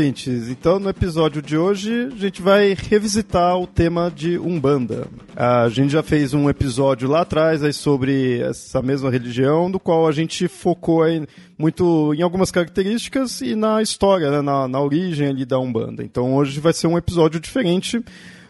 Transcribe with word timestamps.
ouvintes. 0.00 0.48
Então, 0.48 0.78
no 0.78 0.88
episódio 0.88 1.42
de 1.42 1.58
hoje, 1.58 2.08
a 2.10 2.16
gente 2.16 2.40
vai 2.40 2.74
revisitar 2.74 3.58
o 3.58 3.66
tema 3.66 4.10
de 4.10 4.38
Umbanda. 4.38 5.06
A 5.36 5.68
gente 5.68 5.92
já 5.92 6.02
fez 6.02 6.32
um 6.32 6.48
episódio 6.48 7.06
lá 7.06 7.20
atrás 7.20 7.62
aí 7.62 7.72
sobre 7.72 8.40
essa 8.40 8.80
mesma 8.80 9.10
religião, 9.10 9.70
do 9.70 9.78
qual 9.78 10.08
a 10.08 10.12
gente 10.12 10.48
focou 10.48 11.02
aí 11.02 11.26
muito 11.58 12.14
em 12.14 12.22
algumas 12.22 12.50
características 12.50 13.42
e 13.42 13.54
na 13.54 13.82
história, 13.82 14.30
né, 14.30 14.40
na, 14.40 14.66
na 14.66 14.80
origem 14.80 15.28
ali 15.28 15.44
da 15.44 15.58
Umbanda. 15.58 16.02
Então, 16.02 16.34
hoje 16.34 16.58
vai 16.60 16.72
ser 16.72 16.86
um 16.86 16.96
episódio 16.96 17.38
diferente, 17.38 18.02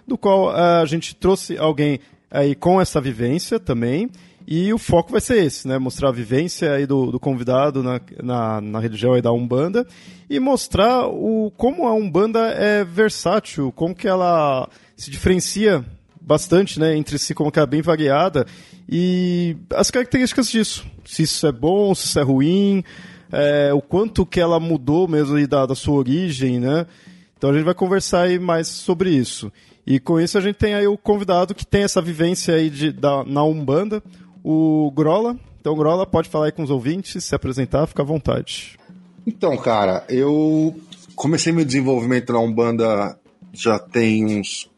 do 0.06 0.16
qual 0.16 0.50
a 0.50 0.84
gente 0.84 1.16
trouxe 1.16 1.58
alguém 1.58 1.98
aí 2.30 2.54
com 2.54 2.80
essa 2.80 3.00
vivência 3.00 3.58
também 3.58 4.08
e 4.50 4.74
o 4.74 4.78
foco 4.78 5.12
vai 5.12 5.20
ser 5.20 5.44
esse, 5.44 5.68
né? 5.68 5.78
Mostrar 5.78 6.08
a 6.08 6.12
vivência 6.12 6.72
aí 6.72 6.84
do, 6.84 7.12
do 7.12 7.20
convidado 7.20 7.84
na, 7.84 8.00
na, 8.20 8.60
na, 8.60 8.80
religião 8.80 9.12
aí 9.12 9.22
da 9.22 9.30
Umbanda 9.30 9.86
e 10.28 10.40
mostrar 10.40 11.06
o, 11.06 11.52
como 11.56 11.86
a 11.86 11.94
Umbanda 11.94 12.48
é 12.48 12.82
versátil, 12.82 13.70
como 13.70 13.94
que 13.94 14.08
ela 14.08 14.68
se 14.96 15.08
diferencia 15.08 15.84
bastante 16.20 16.80
né, 16.80 16.96
entre 16.96 17.16
si, 17.16 17.32
como 17.32 17.52
que 17.52 17.60
é 17.60 17.66
bem 17.66 17.80
variada 17.80 18.44
e 18.88 19.56
as 19.72 19.88
características 19.88 20.50
disso. 20.50 20.84
Se 21.04 21.22
isso 21.22 21.46
é 21.46 21.52
bom, 21.52 21.94
se 21.94 22.06
isso 22.06 22.18
é 22.18 22.22
ruim, 22.22 22.82
é, 23.30 23.72
o 23.72 23.80
quanto 23.80 24.26
que 24.26 24.40
ela 24.40 24.58
mudou 24.58 25.06
mesmo 25.06 25.36
aí 25.36 25.46
da, 25.46 25.64
da 25.64 25.76
sua 25.76 25.94
origem, 25.94 26.58
né? 26.58 26.86
Então 27.38 27.50
a 27.50 27.52
gente 27.52 27.64
vai 27.64 27.74
conversar 27.74 28.22
aí 28.22 28.36
mais 28.36 28.66
sobre 28.66 29.10
isso. 29.10 29.52
E 29.86 30.00
com 30.00 30.20
isso 30.20 30.36
a 30.36 30.40
gente 30.40 30.56
tem 30.56 30.74
aí 30.74 30.88
o 30.88 30.98
convidado 30.98 31.54
que 31.54 31.64
tem 31.64 31.84
essa 31.84 32.02
vivência 32.02 32.54
aí 32.54 32.68
de, 32.68 32.90
da, 32.90 33.24
na 33.24 33.44
Umbanda, 33.44 34.02
o 34.42 34.90
Grola. 34.94 35.36
Então, 35.60 35.74
Grola, 35.74 36.06
pode 36.06 36.28
falar 36.28 36.46
aí 36.46 36.52
com 36.52 36.62
os 36.62 36.70
ouvintes, 36.70 37.24
se 37.24 37.34
apresentar, 37.34 37.86
fica 37.86 38.02
à 38.02 38.04
vontade. 38.04 38.78
Então, 39.26 39.56
cara, 39.56 40.04
eu 40.08 40.74
comecei 41.14 41.52
meu 41.52 41.64
desenvolvimento 41.64 42.32
na 42.32 42.40
Umbanda 42.40 43.18
já 43.52 43.78
tem 43.78 44.24
uns. 44.24 44.70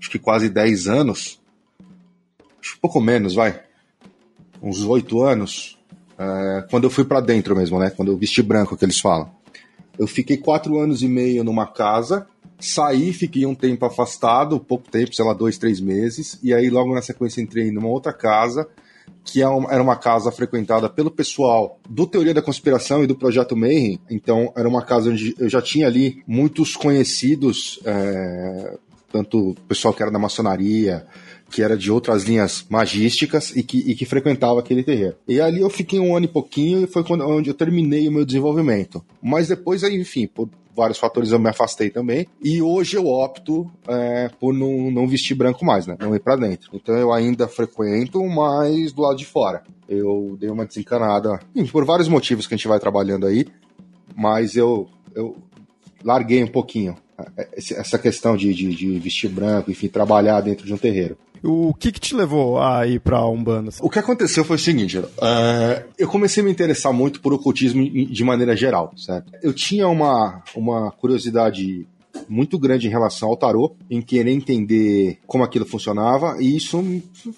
Acho 0.00 0.10
que 0.10 0.18
quase 0.18 0.48
10 0.48 0.88
anos. 0.88 1.40
Acho 2.60 2.74
que 2.74 2.80
pouco 2.80 3.00
menos, 3.00 3.34
vai. 3.34 3.60
Uns 4.60 4.82
8 4.82 5.22
anos. 5.22 5.78
É, 6.18 6.66
quando 6.70 6.84
eu 6.84 6.90
fui 6.90 7.04
para 7.04 7.20
dentro 7.20 7.56
mesmo, 7.56 7.78
né? 7.78 7.90
Quando 7.90 8.10
eu 8.10 8.16
vesti 8.16 8.42
branco, 8.42 8.76
que 8.76 8.84
eles 8.84 9.00
falam. 9.00 9.30
Eu 9.98 10.06
fiquei 10.06 10.36
quatro 10.36 10.78
anos 10.78 11.02
e 11.02 11.08
meio 11.08 11.44
numa 11.44 11.66
casa 11.66 12.26
Saí, 12.58 13.12
fiquei 13.12 13.44
um 13.44 13.54
tempo 13.54 13.84
afastado, 13.84 14.60
pouco 14.60 14.90
tempo, 14.90 15.14
sei 15.14 15.24
lá, 15.24 15.32
dois, 15.32 15.58
três 15.58 15.80
meses, 15.80 16.38
e 16.42 16.54
aí 16.54 16.70
logo 16.70 16.94
na 16.94 17.02
sequência 17.02 17.40
entrei 17.40 17.70
numa 17.70 17.88
outra 17.88 18.12
casa, 18.12 18.66
que 19.24 19.42
é 19.42 19.44
era 19.44 19.82
uma 19.82 19.96
casa 19.96 20.30
frequentada 20.30 20.88
pelo 20.88 21.10
pessoal 21.10 21.78
do 21.88 22.06
Teoria 22.06 22.34
da 22.34 22.42
Conspiração 22.42 23.02
e 23.02 23.06
do 23.06 23.16
Projeto 23.16 23.56
Mayhem. 23.56 23.98
Então, 24.10 24.52
era 24.56 24.68
uma 24.68 24.82
casa 24.82 25.10
onde 25.10 25.34
eu 25.38 25.48
já 25.48 25.60
tinha 25.60 25.86
ali 25.86 26.22
muitos 26.26 26.76
conhecidos, 26.76 27.80
é, 27.84 28.76
tanto 29.10 29.50
o 29.50 29.54
pessoal 29.68 29.94
que 29.94 30.02
era 30.02 30.10
da 30.10 30.18
maçonaria, 30.18 31.06
que 31.50 31.62
era 31.62 31.76
de 31.76 31.90
outras 31.90 32.24
linhas 32.24 32.66
magísticas 32.68 33.54
e 33.54 33.62
que, 33.62 33.78
e 33.78 33.94
que 33.94 34.04
frequentava 34.04 34.60
aquele 34.60 34.82
terreiro. 34.82 35.16
E 35.26 35.40
ali 35.40 35.60
eu 35.60 35.70
fiquei 35.70 36.00
um 36.00 36.16
ano 36.16 36.26
e 36.26 36.28
pouquinho 36.28 36.82
e 36.82 36.86
foi 36.86 37.04
quando, 37.04 37.26
onde 37.26 37.48
eu 37.48 37.54
terminei 37.54 38.08
o 38.08 38.12
meu 38.12 38.24
desenvolvimento. 38.24 39.04
Mas 39.22 39.48
depois, 39.48 39.82
enfim, 39.84 40.26
por 40.26 40.48
vários 40.74 40.98
fatores 40.98 41.30
eu 41.30 41.38
me 41.38 41.48
afastei 41.48 41.90
também. 41.90 42.26
E 42.42 42.60
hoje 42.60 42.96
eu 42.96 43.06
opto 43.06 43.70
é, 43.88 44.28
por 44.40 44.52
não, 44.52 44.90
não 44.90 45.06
vestir 45.06 45.34
branco 45.34 45.64
mais, 45.64 45.86
né? 45.86 45.96
Não 46.00 46.14
ir 46.14 46.20
para 46.20 46.36
dentro. 46.36 46.70
Então 46.72 46.94
eu 46.96 47.12
ainda 47.12 47.46
frequento, 47.48 48.22
mas 48.24 48.92
do 48.92 49.02
lado 49.02 49.16
de 49.16 49.26
fora. 49.26 49.62
Eu 49.88 50.36
dei 50.38 50.50
uma 50.50 50.66
desencanada, 50.66 51.38
por 51.70 51.84
vários 51.84 52.08
motivos 52.08 52.46
que 52.46 52.54
a 52.54 52.56
gente 52.56 52.68
vai 52.68 52.80
trabalhando 52.80 53.26
aí, 53.26 53.46
mas 54.16 54.56
eu, 54.56 54.88
eu 55.14 55.36
larguei 56.02 56.42
um 56.42 56.48
pouquinho 56.48 56.96
é, 57.36 57.48
essa 57.56 57.98
questão 57.98 58.36
de, 58.36 58.52
de, 58.52 58.74
de 58.74 58.98
vestir 58.98 59.28
branco, 59.28 59.70
enfim, 59.70 59.88
trabalhar 59.88 60.40
dentro 60.40 60.66
de 60.66 60.74
um 60.74 60.78
terreiro. 60.78 61.16
O 61.46 61.74
que, 61.74 61.92
que 61.92 62.00
te 62.00 62.14
levou 62.14 62.58
a 62.58 62.86
ir 62.86 63.00
pra 63.00 63.26
Umbanda? 63.26 63.70
O 63.82 63.90
que 63.90 63.98
aconteceu 63.98 64.44
foi 64.44 64.56
o 64.56 64.58
seguinte: 64.58 64.98
uh, 64.98 65.04
eu 65.98 66.08
comecei 66.08 66.42
a 66.42 66.44
me 66.44 66.50
interessar 66.50 66.90
muito 66.90 67.20
por 67.20 67.34
ocultismo 67.34 67.84
de 67.84 68.24
maneira 68.24 68.56
geral, 68.56 68.94
certo? 68.96 69.30
Eu 69.42 69.52
tinha 69.52 69.86
uma, 69.86 70.42
uma 70.56 70.90
curiosidade 70.90 71.86
muito 72.28 72.58
grande 72.58 72.86
em 72.86 72.90
relação 72.90 73.28
ao 73.28 73.36
tarô, 73.36 73.74
em 73.90 74.00
querer 74.00 74.30
entender 74.30 75.18
como 75.26 75.44
aquilo 75.44 75.66
funcionava, 75.66 76.36
e 76.40 76.56
isso 76.56 76.82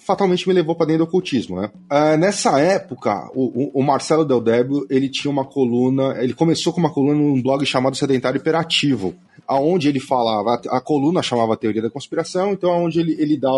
fatalmente 0.05 0.47
me 0.47 0.53
levou 0.53 0.75
para 0.75 0.87
dentro 0.87 1.05
do 1.05 1.07
ocultismo, 1.07 1.59
né? 1.61 1.69
Uh, 1.91 2.17
nessa 2.17 2.59
época, 2.59 3.29
o, 3.33 3.79
o, 3.79 3.83
Marcelo 3.83 4.25
Del 4.25 4.41
Débio, 4.41 4.85
ele 4.89 5.09
tinha 5.09 5.31
uma 5.31 5.45
coluna, 5.45 6.21
ele 6.21 6.33
começou 6.33 6.73
com 6.73 6.79
uma 6.79 6.91
coluna 6.91 7.15
num 7.15 7.41
blog 7.41 7.65
chamado 7.65 7.95
Sedentário 7.95 8.39
Imperativo, 8.39 9.15
aonde 9.47 9.87
ele 9.87 9.99
falava, 9.99 10.61
a, 10.67 10.81
coluna 10.81 11.23
chamava 11.23 11.55
Teoria 11.55 11.81
da 11.81 11.89
Conspiração, 11.89 12.51
então 12.51 12.71
aonde 12.71 12.99
ele, 12.99 13.15
ele 13.17 13.37
dava, 13.37 13.57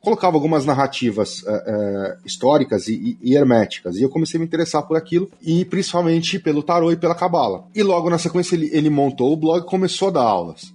colocava 0.00 0.36
algumas 0.36 0.64
narrativas 0.64 1.44
é, 1.46 1.52
é, 1.52 2.16
históricas 2.24 2.88
e, 2.88 3.18
e, 3.20 3.34
herméticas, 3.36 3.96
e 3.96 4.02
eu 4.02 4.08
comecei 4.08 4.38
a 4.38 4.40
me 4.40 4.46
interessar 4.46 4.82
por 4.82 4.96
aquilo, 4.96 5.30
e 5.42 5.64
principalmente 5.64 6.38
pelo 6.38 6.62
tarô 6.62 6.90
e 6.90 6.96
pela 6.96 7.14
cabala. 7.14 7.64
E 7.74 7.82
logo 7.82 8.08
na 8.08 8.18
sequência 8.18 8.54
ele, 8.54 8.70
ele 8.72 8.88
montou 8.88 9.32
o 9.32 9.36
blog 9.36 9.62
e 9.62 9.66
começou 9.66 10.08
a 10.08 10.12
dar 10.12 10.22
aulas. 10.22 10.65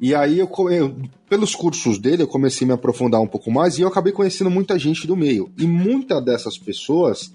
E 0.00 0.14
aí, 0.14 0.38
eu, 0.38 0.50
eu, 0.70 0.96
pelos 1.28 1.54
cursos 1.54 1.98
dele, 1.98 2.22
eu 2.22 2.28
comecei 2.28 2.64
a 2.64 2.68
me 2.68 2.74
aprofundar 2.74 3.20
um 3.20 3.26
pouco 3.26 3.50
mais 3.50 3.78
e 3.78 3.82
eu 3.82 3.88
acabei 3.88 4.12
conhecendo 4.12 4.50
muita 4.50 4.78
gente 4.78 5.06
do 5.06 5.16
meio. 5.16 5.50
E 5.58 5.66
muitas 5.66 6.24
dessas 6.24 6.58
pessoas 6.58 7.32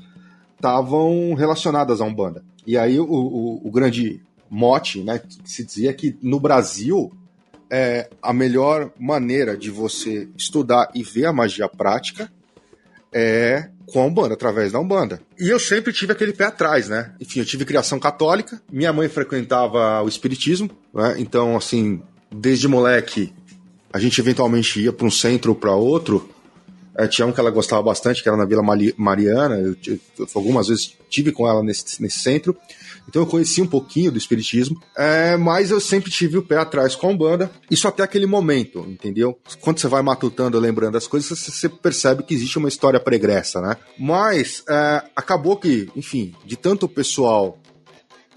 estavam 0.56 1.34
relacionadas 1.34 2.02
a 2.02 2.06
Umbanda. 2.06 2.44
E 2.68 2.78
aí, 2.78 3.00
o, 3.00 3.06
o, 3.06 3.68
o 3.68 3.72
grande 3.72 4.22
mote, 4.50 5.02
né, 5.02 5.20
que 5.20 5.38
se 5.50 5.64
dizia 5.64 5.94
que 5.94 6.18
no 6.22 6.40
Brasil 6.40 7.12
é 7.70 8.10
a 8.22 8.34
melhor 8.34 8.92
maneira 9.00 9.56
de 9.56 9.70
você 9.70 10.28
estudar 10.36 10.90
e 10.96 11.04
ver 11.04 11.26
a 11.26 11.34
magia 11.34 11.70
prática 11.70 12.32
é 13.14 13.70
com 13.92 14.02
a 14.02 14.06
Umbanda, 14.06 14.36
através 14.36 14.72
da 14.72 14.80
Umbanda. 14.80 15.20
E 15.40 15.50
eu 15.50 15.60
sempre 15.60 15.92
tive 15.92 16.12
aquele 16.12 16.32
pé 16.32 16.46
atrás, 16.46 16.90
né? 16.90 17.12
Enfim, 17.20 17.40
eu 17.40 17.46
tive 17.46 17.66
criação 17.66 18.00
católica, 18.00 18.62
minha 18.72 18.94
mãe 18.94 19.10
frequentava 19.10 20.02
o 20.04 20.08
espiritismo, 20.08 20.70
né? 20.94 21.16
Então, 21.18 21.58
assim, 21.58 22.02
desde 22.32 22.68
moleque, 22.68 23.34
a 23.92 24.00
gente 24.00 24.20
eventualmente 24.20 24.80
ia 24.80 24.94
para 24.94 25.08
um 25.08 25.12
centro 25.12 25.52
ou 25.52 25.56
para 25.56 25.76
outro. 25.76 26.30
É, 26.96 27.08
tinha 27.08 27.26
um 27.26 27.32
que 27.32 27.40
ela 27.40 27.50
gostava 27.50 27.82
bastante, 27.82 28.22
que 28.22 28.28
era 28.28 28.38
na 28.38 28.46
Vila 28.46 28.62
Mariana. 28.98 29.56
Eu, 29.56 29.76
eu, 29.88 30.28
algumas 30.36 30.68
vezes 30.68 30.98
tive 31.10 31.32
com 31.32 31.48
ela 31.48 31.64
nesse, 31.64 32.02
nesse 32.02 32.20
centro. 32.20 32.56
Então 33.08 33.24
eu 33.24 33.26
conheci 33.26 33.62
um 33.62 33.68
pouquinho 33.68 34.12
do 34.12 34.20
espiritismo, 34.20 34.80
é, 34.96 35.36
mas 35.36 35.72
eu 35.72 35.80
sempre 35.80 36.12
tive 36.12 36.38
o 36.38 36.44
pé 36.44 36.58
atrás 36.58 36.96
com 36.96 37.08
a 37.08 37.10
Umbanda, 37.10 37.50
isso 37.70 37.88
até 37.88 38.04
aquele 38.04 38.28
momento, 38.28 38.86
entendeu? 38.88 39.36
Quando 39.62 39.80
você 39.80 39.88
vai 39.88 40.04
matutando, 40.04 40.60
lembrando 40.60 40.96
as 40.96 41.08
coisas, 41.08 41.40
você 41.40 41.68
percebe 41.68 42.22
que 42.22 42.36
existe 42.36 42.60
uma 42.60 42.70
história 42.70 43.00
pregressa, 43.00 43.62
né? 43.62 43.78
Mas 43.98 44.64
é, 44.70 45.04
acabou 45.16 45.58
que, 45.58 45.90
enfim, 45.96 46.36
de 46.46 46.56
tanto 46.56 46.86
o 46.86 46.90
pessoal 46.90 47.58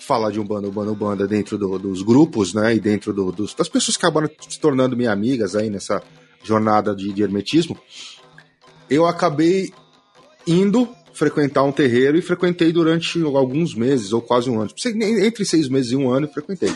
falar 0.03 0.31
de 0.31 0.41
Umbanda, 0.41 0.69
Umbanda, 0.69 0.93
Umbanda 0.93 1.29
dentro 1.29 1.57
do, 1.57 1.79
dos 1.79 2.03
grupos, 2.03 2.55
né, 2.55 2.75
e 2.75 2.81
dentro 2.81 3.13
do, 3.13 3.31
dos, 3.33 3.55
das 3.55 3.69
pessoas 3.69 3.97
que 3.97 4.05
acabaram 4.05 4.31
se 4.49 4.59
tornando 4.59 4.97
minhas 4.97 5.13
amigas 5.13 5.55
aí 5.57 5.71
nessa 5.71 6.03
jornada 6.43 6.95
de, 6.95 7.13
de 7.13 7.23
hermetismo, 7.23 7.79
eu 8.91 9.07
acabei 9.07 9.73
indo 10.47 10.89
frequentar 11.13 11.63
um 11.63 11.73
terreiro 11.73 12.17
e 12.17 12.23
frequentei 12.23 12.73
durante 12.73 13.23
alguns 13.23 13.75
meses, 13.75 14.13
ou 14.13 14.21
quase 14.21 14.51
um 14.51 14.61
ano. 14.61 14.71
Entre 15.21 15.45
seis 15.45 15.69
meses 15.69 15.93
e 15.93 15.97
um 15.97 16.11
ano, 16.11 16.29
frequentei. 16.29 16.75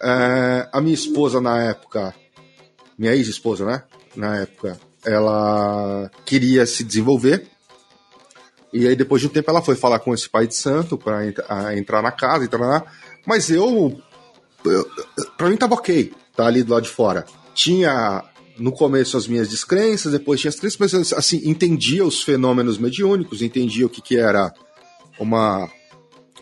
É, 0.00 0.68
a 0.72 0.80
minha 0.80 0.94
esposa 0.94 1.40
na 1.40 1.62
época, 1.62 2.14
minha 2.96 3.14
ex-esposa, 3.14 3.64
né? 3.64 3.82
Na 4.14 4.36
época, 4.36 4.78
ela 5.04 6.10
queria 6.24 6.66
se 6.66 6.84
desenvolver. 6.84 7.46
E 8.72 8.86
aí, 8.86 8.94
depois 8.94 9.22
de 9.22 9.28
um 9.28 9.30
tempo, 9.30 9.50
ela 9.50 9.62
foi 9.62 9.74
falar 9.74 9.98
com 9.98 10.12
esse 10.12 10.28
pai 10.28 10.46
de 10.46 10.54
santo 10.54 10.98
para 10.98 11.26
entrar 11.76 12.02
na 12.02 12.10
casa, 12.10 12.44
entrar 12.44 12.60
lá. 12.60 12.84
Mas 13.26 13.50
eu, 13.50 13.98
eu. 14.64 14.90
Pra 15.36 15.48
mim 15.48 15.56
tava 15.56 15.74
ok, 15.74 16.12
tá 16.36 16.46
ali 16.46 16.62
do 16.62 16.72
lado 16.72 16.82
de 16.82 16.90
fora. 16.90 17.24
Tinha 17.54 18.24
no 18.58 18.72
começo 18.72 19.16
as 19.16 19.26
minhas 19.26 19.48
descrenças, 19.48 20.12
depois 20.12 20.40
tinha 20.40 20.48
as 20.48 20.58
crenças, 20.58 20.78
mas 20.78 21.12
assim, 21.12 21.40
entendia 21.44 22.04
os 22.04 22.22
fenômenos 22.22 22.76
mediúnicos, 22.76 23.40
entendia 23.40 23.86
o 23.86 23.88
que, 23.88 24.02
que 24.02 24.16
era 24.16 24.52
uma 25.18 25.70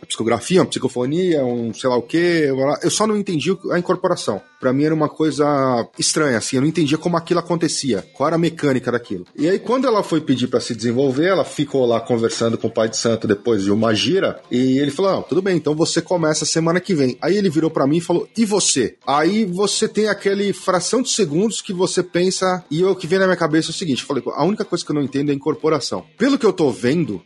psicografia, 0.04 0.60
uma 0.60 0.66
psicofonia, 0.66 1.44
um 1.44 1.72
sei 1.72 1.88
lá 1.88 1.96
o 1.96 2.02
quê. 2.02 2.48
Eu 2.82 2.90
só 2.90 3.06
não 3.06 3.16
entendi 3.16 3.56
a 3.70 3.78
incorporação. 3.78 4.40
Para 4.60 4.72
mim 4.72 4.84
era 4.84 4.94
uma 4.94 5.08
coisa 5.08 5.88
estranha, 5.98 6.38
assim. 6.38 6.56
Eu 6.56 6.62
não 6.62 6.69
entendia 6.69 6.98
como 6.98 7.16
aquilo 7.16 7.40
acontecia, 7.40 8.04
qual 8.14 8.26
era 8.26 8.37
a 8.37 8.38
mecânica 8.38 8.90
daquilo. 8.90 9.26
E 9.37 9.48
aí, 9.48 9.58
quando 9.58 9.87
ela 9.87 10.02
foi 10.02 10.20
pedir 10.20 10.48
para 10.48 10.60
se 10.60 10.75
desenvolver, 10.75 11.26
ela 11.26 11.44
ficou 11.44 11.87
lá 11.87 12.00
conversando 12.00 12.58
com 12.58 12.69
o 12.69 12.70
pai 12.70 12.88
de 12.88 12.96
santo 12.96 13.26
depois 13.26 13.62
de 13.62 13.70
uma 13.70 13.94
gira. 13.94 14.40
E 14.50 14.78
ele 14.78 14.90
falou: 14.90 15.12
Não, 15.12 15.22
tudo 15.22 15.43
bem, 15.43 15.56
então 15.56 15.75
você 15.75 16.00
começa 16.00 16.44
semana 16.44 16.81
que 16.81 16.94
vem. 16.94 17.16
Aí 17.20 17.37
ele 17.37 17.50
virou 17.50 17.70
para 17.70 17.87
mim 17.87 17.98
e 17.98 18.00
falou: 18.00 18.28
E 18.37 18.44
você? 18.44 18.96
Aí 19.06 19.44
você 19.44 19.88
tem 19.88 20.08
aquele 20.08 20.52
fração 20.52 21.02
de 21.02 21.10
segundos 21.10 21.60
que 21.60 21.72
você 21.72 22.02
pensa. 22.02 22.64
E 22.70 22.82
o 22.84 22.94
que 22.94 23.06
vem 23.06 23.19
na 23.19 23.26
minha 23.26 23.37
cabeça 23.37 23.70
é 23.70 23.72
o 23.72 23.75
seguinte: 23.75 24.00
eu 24.00 24.06
falei, 24.06 24.22
a 24.26 24.44
única 24.44 24.64
coisa 24.64 24.84
que 24.84 24.90
eu 24.90 24.94
não 24.94 25.02
entendo 25.02 25.31
é 25.31 25.32
a 25.32 25.37
incorporação. 25.37 26.04
Pelo 26.19 26.38
que 26.38 26.46
eu 26.46 26.52
tô 26.52 26.70
vendo, 26.70 27.22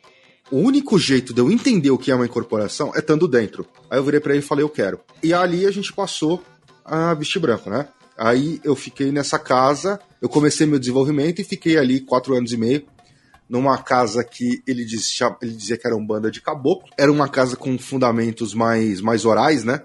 o 0.51 0.59
único 0.59 0.99
jeito 0.99 1.33
de 1.33 1.41
eu 1.41 1.51
entender 1.51 1.91
o 1.91 1.99
que 1.99 2.11
é 2.11 2.15
uma 2.15 2.27
incorporação 2.27 2.93
é 2.95 2.99
estando 2.99 3.29
dentro. 3.29 3.67
Aí 3.89 3.99
eu 3.99 4.05
virei 4.05 4.21
para 4.21 4.33
ele 4.33 4.43
e 4.43 4.47
falei, 4.47 4.65
eu 4.65 4.69
quero. 4.69 5.01
E 5.23 5.33
ali 5.33 5.67
a 5.67 5.71
gente 5.71 5.93
passou 5.93 6.43
a 6.85 7.15
vestir 7.15 7.39
branco, 7.39 7.71
né? 7.71 7.89
Aí 8.19 8.61
eu 8.63 8.77
fiquei 8.77 9.11
nessa 9.11 9.39
casa, 9.39 9.99
eu 10.21 10.29
comecei 10.29 10.67
meu 10.67 10.79
desenvolvimento 10.79 11.41
e 11.41 11.45
fiquei 11.45 11.79
ali 11.79 12.01
quatro 12.01 12.35
anos 12.35 12.53
e 12.53 12.57
meio 12.57 12.85
numa 13.51 13.77
casa 13.79 14.23
que 14.23 14.63
ele 14.65 14.85
dizia, 14.85 15.37
ele 15.43 15.53
dizia 15.53 15.77
que 15.77 15.85
era 15.85 15.97
um 15.97 16.07
banda 16.07 16.31
de 16.31 16.41
caboclo. 16.41 16.89
Era 16.97 17.11
uma 17.11 17.29
casa 17.29 17.57
com 17.57 17.77
fundamentos 17.77 18.55
mais, 18.55 19.01
mais 19.01 19.25
orais, 19.25 19.65
né? 19.65 19.83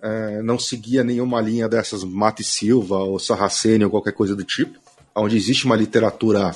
É, 0.00 0.42
não 0.42 0.58
seguia 0.58 1.04
nenhuma 1.04 1.40
linha 1.40 1.68
dessas 1.68 2.02
Mate 2.04 2.42
Silva 2.42 2.96
ou 2.96 3.18
Sarraceni 3.18 3.84
ou 3.84 3.90
qualquer 3.90 4.12
coisa 4.12 4.34
do 4.34 4.44
tipo, 4.44 4.78
onde 5.14 5.36
existe 5.36 5.66
uma 5.66 5.76
literatura 5.76 6.54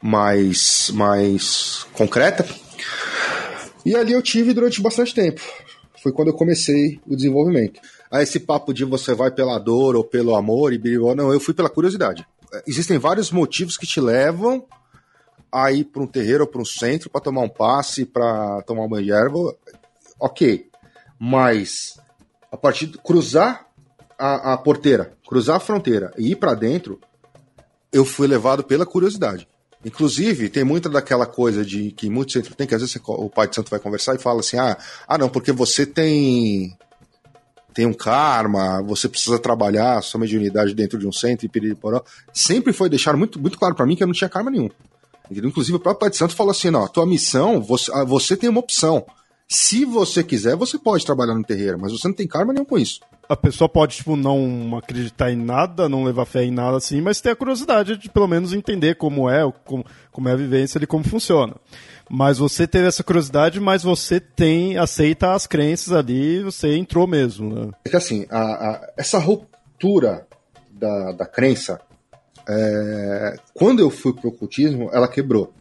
mais, 0.00 0.90
mais 0.94 1.86
concreta. 1.92 2.46
E 3.84 3.94
ali 3.94 4.12
eu 4.12 4.22
tive 4.22 4.54
durante 4.54 4.80
bastante 4.80 5.14
tempo. 5.14 5.40
Foi 6.02 6.12
quando 6.12 6.28
eu 6.28 6.34
comecei 6.34 7.00
o 7.06 7.14
desenvolvimento. 7.14 7.80
Aí 8.10 8.22
esse 8.22 8.40
papo 8.40 8.72
de 8.72 8.84
você 8.84 9.14
vai 9.14 9.30
pela 9.30 9.58
dor 9.58 9.96
ou 9.96 10.04
pelo 10.04 10.34
amor 10.34 10.72
e 10.72 10.80
não, 11.16 11.32
eu 11.32 11.40
fui 11.40 11.54
pela 11.54 11.70
curiosidade. 11.70 12.26
Existem 12.66 12.98
vários 12.98 13.30
motivos 13.30 13.76
que 13.76 13.86
te 13.86 14.00
levam 14.00 14.64
a 15.50 15.72
ir 15.72 15.84
para 15.84 16.02
um 16.02 16.06
terreiro 16.06 16.44
ou 16.44 16.50
para 16.50 16.60
um 16.60 16.64
centro 16.64 17.10
para 17.10 17.20
tomar 17.20 17.42
um 17.42 17.48
passe, 17.48 18.04
para 18.04 18.62
tomar 18.62 18.84
uma 18.84 19.00
erva. 19.00 19.56
Ok. 20.18 20.68
Mas 21.18 21.98
a 22.50 22.56
partir 22.56 22.86
de 22.86 22.98
cruzar 22.98 23.66
a, 24.18 24.52
a 24.52 24.58
porteira, 24.58 25.16
cruzar 25.26 25.56
a 25.56 25.60
fronteira 25.60 26.12
e 26.16 26.32
ir 26.32 26.36
para 26.36 26.54
dentro, 26.54 27.00
eu 27.92 28.04
fui 28.04 28.26
levado 28.26 28.62
pela 28.62 28.86
curiosidade. 28.86 29.48
Inclusive, 29.84 30.48
tem 30.48 30.64
muita 30.64 30.88
daquela 30.88 31.26
coisa 31.26 31.64
de 31.64 31.90
que 31.90 32.08
muitos 32.08 32.32
centros 32.32 32.54
tem, 32.56 32.66
que 32.66 32.74
às 32.74 32.80
vezes 32.80 32.98
o 33.04 33.28
pai 33.28 33.46
de 33.46 33.54
santo 33.54 33.70
vai 33.70 33.78
conversar 33.78 34.14
e 34.14 34.18
fala 34.18 34.40
assim: 34.40 34.56
ah, 34.56 34.78
ah, 35.06 35.18
não, 35.18 35.28
porque 35.28 35.52
você 35.52 35.84
tem 35.84 36.76
tem 37.74 37.86
um 37.86 37.92
karma, 37.92 38.80
você 38.82 39.08
precisa 39.08 39.38
trabalhar 39.38 40.00
sua 40.00 40.20
mediunidade 40.20 40.74
dentro 40.74 40.96
de 40.96 41.08
um 41.08 41.12
centro 41.12 41.44
e 41.44 41.48
piririporó. 41.48 42.02
Sempre 42.32 42.72
foi 42.72 42.88
deixar 42.88 43.16
muito, 43.16 43.38
muito 43.38 43.58
claro 43.58 43.74
para 43.74 43.84
mim 43.84 43.96
que 43.96 44.02
eu 44.02 44.06
não 44.06 44.14
tinha 44.14 44.30
karma 44.30 44.50
nenhum. 44.50 44.70
Inclusive, 45.30 45.76
o 45.76 45.80
próprio 45.80 46.00
Pai 46.00 46.10
de 46.10 46.16
Santo 46.16 46.34
falou 46.34 46.52
assim: 46.52 46.72
ó, 46.74 46.86
tua 46.86 47.04
missão, 47.04 47.60
você, 47.60 47.90
ah, 47.92 48.04
você 48.04 48.36
tem 48.36 48.48
uma 48.48 48.60
opção. 48.60 49.04
Se 49.54 49.84
você 49.84 50.24
quiser, 50.24 50.56
você 50.56 50.76
pode 50.76 51.06
trabalhar 51.06 51.34
no 51.34 51.44
terreiro, 51.44 51.78
mas 51.80 51.92
você 51.92 52.08
não 52.08 52.14
tem 52.14 52.26
karma 52.26 52.52
nenhum 52.52 52.64
com 52.64 52.76
isso 52.76 53.00
a 53.28 53.36
pessoa 53.36 53.68
pode, 53.68 53.96
tipo, 53.96 54.16
não 54.16 54.76
acreditar 54.76 55.30
em 55.30 55.36
nada, 55.36 55.88
não 55.88 56.04
levar 56.04 56.24
fé 56.24 56.44
em 56.44 56.50
nada 56.50 56.76
assim, 56.76 57.00
mas 57.00 57.20
ter 57.20 57.30
a 57.30 57.36
curiosidade 57.36 57.96
de 57.96 58.08
pelo 58.08 58.28
menos 58.28 58.52
entender 58.52 58.96
como 58.96 59.28
é, 59.28 59.50
como, 59.64 59.84
como 60.12 60.28
é 60.28 60.32
a 60.32 60.36
vivência 60.36 60.78
e 60.82 60.86
como 60.86 61.04
funciona. 61.04 61.54
Mas 62.08 62.38
você 62.38 62.66
teve 62.66 62.86
essa 62.86 63.02
curiosidade, 63.02 63.58
mas 63.60 63.82
você 63.82 64.20
tem, 64.20 64.76
aceita 64.76 65.32
as 65.32 65.46
crenças 65.46 65.92
ali, 65.92 66.42
você 66.42 66.76
entrou 66.76 67.06
mesmo, 67.06 67.54
né? 67.54 67.70
É 67.84 67.88
que 67.88 67.96
assim, 67.96 68.26
a, 68.30 68.40
a, 68.40 68.92
essa 68.96 69.18
ruptura 69.18 70.26
da, 70.70 71.12
da 71.12 71.26
crença, 71.26 71.80
é, 72.46 73.36
quando 73.54 73.80
eu 73.80 73.88
fui 73.88 74.12
pro 74.12 74.28
ocultismo, 74.28 74.90
ela 74.92 75.08
quebrou. 75.08 75.52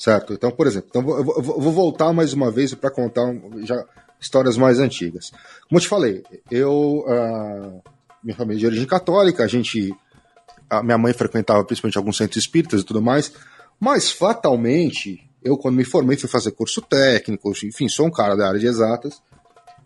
Certo? 0.00 0.32
Então, 0.32 0.50
por 0.50 0.66
exemplo, 0.66 0.88
então, 0.88 1.06
eu, 1.10 1.22
vou, 1.42 1.72
voltar 1.72 2.10
mais 2.10 2.32
uma 2.32 2.50
vez 2.50 2.74
para 2.74 2.90
contar, 2.90 3.34
já 3.64 3.84
histórias 4.18 4.56
mais 4.56 4.78
antigas. 4.78 5.30
Como 5.68 5.76
eu 5.76 5.80
te 5.80 5.88
falei, 5.88 6.24
eu. 6.50 7.04
Uh, 7.06 7.82
minha 8.24 8.34
família 8.34 8.56
é 8.56 8.60
de 8.60 8.66
origem 8.66 8.86
católica, 8.86 9.44
a 9.44 9.46
gente. 9.46 9.94
A 10.70 10.82
minha 10.82 10.96
mãe 10.96 11.12
frequentava 11.12 11.62
principalmente 11.64 11.98
alguns 11.98 12.16
centros 12.16 12.42
espíritas 12.42 12.80
e 12.80 12.84
tudo 12.84 13.02
mais, 13.02 13.30
mas 13.78 14.10
fatalmente, 14.10 15.20
eu, 15.44 15.58
quando 15.58 15.76
me 15.76 15.84
formei, 15.84 16.16
fui 16.16 16.30
fazer 16.30 16.52
curso 16.52 16.80
técnico, 16.80 17.52
enfim, 17.62 17.86
sou 17.86 18.06
um 18.06 18.10
cara 18.10 18.34
da 18.34 18.48
área 18.48 18.58
de 18.58 18.66
exatas. 18.66 19.20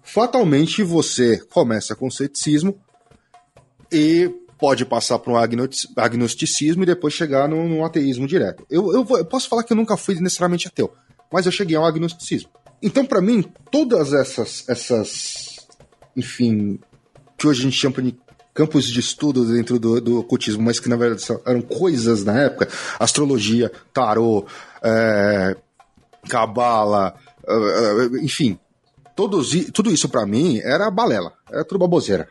Fatalmente 0.01 0.85
você 0.85 1.39
começa 1.47 1.97
com 1.97 2.09
ceticismo 2.09 2.79
e 3.91 4.31
pode 4.59 4.85
passar 4.85 5.19
para 5.19 5.33
um 5.33 5.37
agnosticismo 5.97 6.83
e 6.83 6.87
depois 6.87 7.15
chegar 7.15 7.49
no, 7.49 7.69
no 7.69 7.85
ateísmo 7.85 8.27
direto. 8.27 8.67
Eu, 8.71 8.93
eu, 8.93 9.07
eu, 9.19 9.25
posso 9.25 9.49
falar 9.49 9.63
que 9.63 9.73
eu 9.73 9.77
nunca 9.77 9.97
fui 9.97 10.15
necessariamente 10.17 10.69
ateu, 10.69 10.93
mas 11.33 11.47
eu 11.47 11.53
cheguei 11.53 11.77
ao 11.77 11.85
agnosticismo. 11.85 12.51
Então, 12.83 13.05
para 13.05 13.21
mim, 13.21 13.45
todas 13.71 14.13
essas, 14.13 14.69
essas, 14.69 15.67
enfim, 16.17 16.79
que 17.37 17.47
hoje 17.47 17.61
a 17.61 17.65
gente 17.65 17.77
chama 17.77 18.03
de 18.03 18.17
campos 18.53 18.87
de 18.87 19.01
estudo 19.01 19.45
dentro 19.45 19.79
do, 19.79 20.01
do 20.01 20.21
ocultismo, 20.21 20.63
mas 20.63 20.79
que 20.79 20.89
na 20.89 20.97
verdade 20.97 21.25
eram 21.45 21.61
coisas 21.61 22.25
na 22.25 22.41
época, 22.43 22.69
astrologia, 23.01 23.73
tarô, 23.93 24.47
é, 24.83 25.57
cabala, 26.29 27.15
é, 27.47 28.23
enfim, 28.23 28.59
todos, 29.17 29.51
tudo 29.73 29.91
isso 29.91 30.09
para 30.09 30.25
mim 30.25 30.61
era 30.63 30.89
balela, 30.91 31.33
era 31.51 31.65
tudo 31.65 31.81
baboseira 31.81 32.29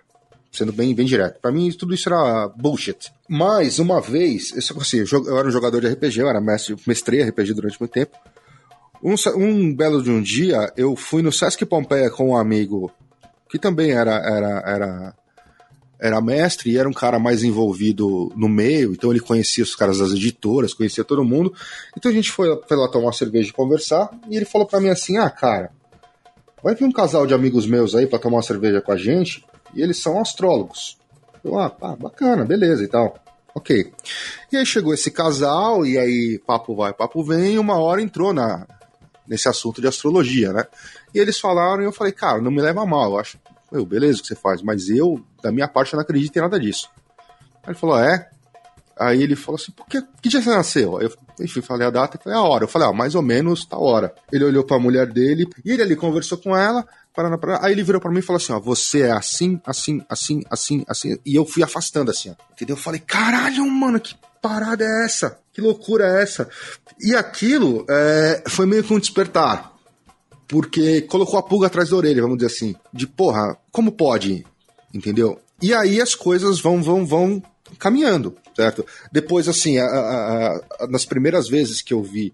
sendo 0.53 0.71
bem, 0.71 0.93
bem 0.93 1.05
direto. 1.05 1.41
Para 1.41 1.51
mim, 1.51 1.71
tudo 1.71 1.93
isso 1.93 2.07
era 2.07 2.47
bullshit. 2.49 3.11
Mas, 3.27 3.79
uma 3.79 3.99
vez, 3.99 4.53
eu, 4.69 4.79
assim, 4.79 5.03
eu 5.11 5.37
era 5.37 5.47
um 5.47 5.51
jogador 5.51 5.81
de 5.81 5.87
RPG, 5.87 6.21
eu 6.21 6.29
era 6.29 6.39
mestre, 6.39 6.75
mestrei 6.85 7.23
RPG 7.23 7.53
durante 7.53 7.79
muito 7.79 7.91
tempo. 7.91 8.15
Um, 9.03 9.15
um 9.35 9.75
belo 9.75 10.01
de 10.01 10.11
um 10.11 10.21
dia, 10.21 10.71
eu 10.77 10.95
fui 10.95 11.21
no 11.21 11.31
Sesc 11.31 11.65
Pompeia 11.65 12.09
com 12.09 12.29
um 12.29 12.37
amigo 12.37 12.91
que 13.49 13.59
também 13.59 13.91
era, 13.91 14.15
era, 14.15 14.63
era, 14.65 15.15
era 15.99 16.21
mestre 16.21 16.71
e 16.71 16.77
era 16.77 16.89
um 16.89 16.93
cara 16.93 17.19
mais 17.19 17.43
envolvido 17.43 18.31
no 18.35 18.49
meio, 18.49 18.93
então 18.93 19.11
ele 19.11 19.19
conhecia 19.19 19.63
os 19.63 19.75
caras 19.75 19.99
das 19.99 20.11
editoras, 20.11 20.73
conhecia 20.73 21.03
todo 21.03 21.23
mundo. 21.23 21.53
Então 21.95 22.11
a 22.11 22.15
gente 22.15 22.31
foi, 22.31 22.47
foi 22.67 22.77
lá 22.77 22.87
tomar 22.87 23.05
uma 23.05 23.13
cerveja 23.13 23.49
e 23.49 23.53
conversar, 23.53 24.09
e 24.27 24.35
ele 24.35 24.45
falou 24.45 24.65
para 24.65 24.79
mim 24.79 24.89
assim: 24.89 25.17
Ah, 25.17 25.29
cara, 25.29 25.69
vai 26.63 26.73
vir 26.73 26.85
um 26.85 26.91
casal 26.91 27.27
de 27.27 27.33
amigos 27.35 27.67
meus 27.67 27.93
aí 27.93 28.07
para 28.07 28.17
tomar 28.17 28.37
uma 28.37 28.43
cerveja 28.43 28.81
com 28.81 28.91
a 28.91 28.97
gente, 28.97 29.45
e 29.75 29.81
eles 29.81 29.97
são 29.97 30.19
astrólogos. 30.19 30.97
Eu, 31.43 31.59
ah, 31.59 31.69
pá, 31.69 31.95
bacana, 31.95 32.45
beleza 32.45 32.83
e 32.83 32.87
tal. 32.87 33.17
Ok. 33.55 33.93
E 34.51 34.57
aí 34.57 34.65
chegou 34.65 34.93
esse 34.93 35.11
casal, 35.11 35.85
e 35.85 35.97
aí 35.97 36.41
papo 36.45 36.75
vai, 36.75 36.93
papo 36.93 37.23
vem, 37.23 37.53
e 37.53 37.59
uma 37.59 37.77
hora 37.77 38.01
entrou 38.01 38.33
na, 38.33 38.65
nesse 39.27 39.47
assunto 39.47 39.79
de 39.79 39.87
astrologia, 39.87 40.51
né? 40.51 40.65
E 41.13 41.19
eles 41.19 41.39
falaram 41.39 41.83
e 41.83 41.85
eu 41.85 41.91
falei, 41.91 42.13
cara, 42.13 42.41
não 42.41 42.51
me 42.51 42.61
leva 42.61 42.85
mal, 42.85 43.11
eu 43.11 43.19
acho, 43.19 43.37
meu, 43.71 43.85
beleza 43.85 44.19
o 44.19 44.21
que 44.21 44.27
você 44.27 44.35
faz, 44.35 44.61
mas 44.61 44.89
eu, 44.89 45.23
da 45.41 45.51
minha 45.51 45.67
parte, 45.67 45.93
eu 45.93 45.97
não 45.97 46.03
acredito 46.03 46.35
em 46.35 46.41
nada 46.41 46.59
disso. 46.59 46.89
Aí 47.63 47.69
ele 47.69 47.75
falou, 47.75 47.99
é? 47.99 48.29
Aí 48.97 49.21
ele 49.21 49.35
falou 49.35 49.59
assim, 49.59 49.71
por 49.71 49.87
que, 49.87 50.01
que 50.21 50.29
dia 50.29 50.41
você 50.41 50.49
nasceu? 50.49 51.01
Eu, 51.01 51.11
enfim, 51.39 51.61
falei 51.61 51.87
a 51.87 51.89
data 51.89 52.19
falei 52.23 52.37
a 52.37 52.43
hora. 52.43 52.63
Eu 52.65 52.67
falei, 52.67 52.87
ah, 52.87 52.93
mais 52.93 53.15
ou 53.15 53.21
menos 53.21 53.65
tal 53.65 53.81
hora. 53.81 54.13
Ele 54.31 54.43
olhou 54.43 54.63
pra 54.63 54.77
mulher 54.77 55.07
dele 55.07 55.47
e 55.65 55.71
ele 55.71 55.81
ali 55.81 55.95
conversou 55.95 56.37
com 56.37 56.55
ela, 56.55 56.87
parando, 57.13 57.37
parando, 57.37 57.65
aí 57.65 57.71
ele 57.71 57.83
virou 57.83 58.01
para 58.01 58.11
mim 58.11 58.19
e 58.19 58.23
falou 58.23 58.37
assim, 58.37 58.53
ó, 58.53 58.59
você 58.59 59.01
é 59.01 59.11
assim, 59.11 59.61
assim, 59.65 60.01
assim, 60.09 60.41
assim, 60.49 60.83
assim, 60.87 61.17
e 61.25 61.35
eu 61.35 61.45
fui 61.45 61.63
afastando 61.63 62.11
assim, 62.11 62.31
ó, 62.31 62.35
entendeu? 62.51 62.75
Eu 62.75 62.81
falei, 62.81 62.99
caralho, 62.99 63.65
mano, 63.69 63.99
que 63.99 64.15
parada 64.41 64.83
é 64.83 65.05
essa? 65.05 65.39
Que 65.53 65.61
loucura 65.61 66.05
é 66.05 66.23
essa? 66.23 66.49
E 66.99 67.15
aquilo 67.15 67.85
é, 67.89 68.43
foi 68.47 68.65
meio 68.65 68.83
que 68.83 68.93
um 68.93 68.99
despertar. 68.99 69.71
Porque 70.47 71.01
colocou 71.01 71.39
a 71.39 71.43
pulga 71.43 71.67
atrás 71.67 71.89
da 71.89 71.95
orelha, 71.95 72.21
vamos 72.21 72.37
dizer 72.37 72.53
assim. 72.53 72.75
De 72.91 73.07
porra, 73.07 73.57
como 73.71 73.91
pode? 73.91 74.45
Entendeu? 74.93 75.39
E 75.61 75.73
aí 75.73 76.01
as 76.01 76.13
coisas 76.13 76.59
vão, 76.59 76.83
vão, 76.83 77.05
vão 77.05 77.41
caminhando, 77.79 78.35
certo? 78.55 78.85
Depois, 79.11 79.47
assim, 79.47 79.77
a, 79.77 79.85
a, 79.85 80.55
a, 80.81 80.87
nas 80.87 81.05
primeiras 81.05 81.47
vezes 81.47 81.81
que 81.81 81.93
eu 81.93 82.03
vi 82.03 82.33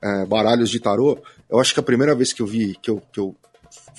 é, 0.00 0.24
baralhos 0.24 0.70
de 0.70 0.78
tarô, 0.78 1.18
eu 1.50 1.58
acho 1.58 1.74
que 1.74 1.80
a 1.80 1.82
primeira 1.82 2.14
vez 2.14 2.32
que 2.32 2.40
eu 2.40 2.46
vi, 2.46 2.76
que 2.80 2.90
eu, 2.90 3.02
que 3.12 3.18
eu 3.18 3.34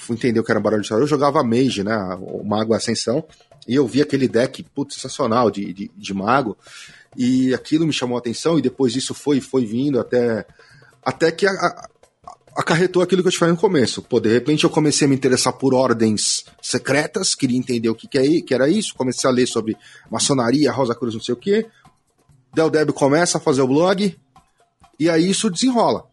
o 0.10 0.44
que 0.44 0.52
era 0.52 0.60
baralho 0.60 0.82
de 0.82 0.90
tarô, 0.90 1.02
eu 1.02 1.08
jogava 1.08 1.44
Mage, 1.44 1.84
né? 1.84 1.96
O 2.22 2.44
Mago 2.44 2.74
Ascensão. 2.74 3.24
E 3.68 3.76
eu 3.76 3.88
vi 3.88 4.02
aquele 4.02 4.28
deck, 4.28 4.64
putz, 4.64 4.96
sensacional 4.96 5.52
de, 5.52 5.72
de, 5.74 5.92
de 5.96 6.14
mago. 6.14 6.58
E 7.16 7.54
aquilo 7.54 7.86
me 7.86 7.94
chamou 7.94 8.18
a 8.18 8.20
atenção, 8.20 8.58
e 8.58 8.62
depois 8.62 8.96
isso 8.96 9.14
foi 9.14 9.40
foi 9.42 9.66
vindo 9.66 10.00
até, 10.00 10.46
até 11.04 11.32
que 11.32 11.46
a, 11.46 11.52
a, 11.52 11.90
acarretou 12.56 13.02
aquilo 13.02 13.22
que 13.22 13.28
eu 13.28 13.32
te 13.32 13.38
falei 13.38 13.54
no 13.54 13.60
começo. 13.60 14.02
Pô, 14.02 14.20
de 14.20 14.30
repente 14.30 14.64
eu 14.64 14.70
comecei 14.70 15.06
a 15.06 15.10
me 15.10 15.16
interessar 15.16 15.54
por 15.54 15.74
ordens 15.74 16.46
secretas, 16.62 17.36
queria 17.36 17.58
entender 17.58 17.90
o 17.90 17.96
que, 17.96 18.08
que, 18.08 18.18
é, 18.18 18.42
que 18.42 18.54
era 18.54 18.68
isso, 18.68 18.96
comecei 18.96 19.30
a 19.30 19.34
ler 19.34 19.48
sobre 19.48 19.78
maçonaria, 20.10 20.72
Rosa 20.72 20.96
Cruz, 20.96 21.14
não 21.14 21.22
sei 21.22 21.34
o 21.34 21.38
quê. 21.38 21.68
Del 22.54 22.70
Deb 22.70 22.92
começa 22.92 23.38
a 23.38 23.42
fazer 23.42 23.62
o 23.62 23.68
blog, 23.68 24.18
e 25.00 25.10
aí 25.10 25.30
isso 25.30 25.50
desenrola. 25.50 26.06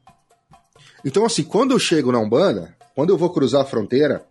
Então, 1.05 1.25
assim, 1.25 1.43
quando 1.43 1.73
eu 1.73 1.79
chego 1.79 2.13
na 2.13 2.19
Umbanda, 2.19 2.76
quando 2.97 3.11
eu 3.11 3.19
vou 3.19 3.29
cruzar 3.29 3.61
a 3.61 3.67
fronteira 3.67 4.25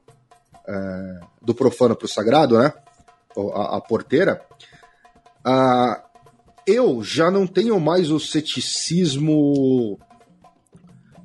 é, 0.67 1.19
do 1.39 1.53
profano 1.53 1.95
para 1.95 2.05
o 2.05 2.09
sagrado, 2.09 2.57
né? 2.57 2.73
A, 3.53 3.77
a 3.77 3.81
porteira, 3.81 4.41
eu 6.65 7.03
já 7.03 7.29
não 7.29 7.45
tenho 7.45 7.79
mais 7.79 8.09
o 8.09 8.19
ceticismo 8.19 9.99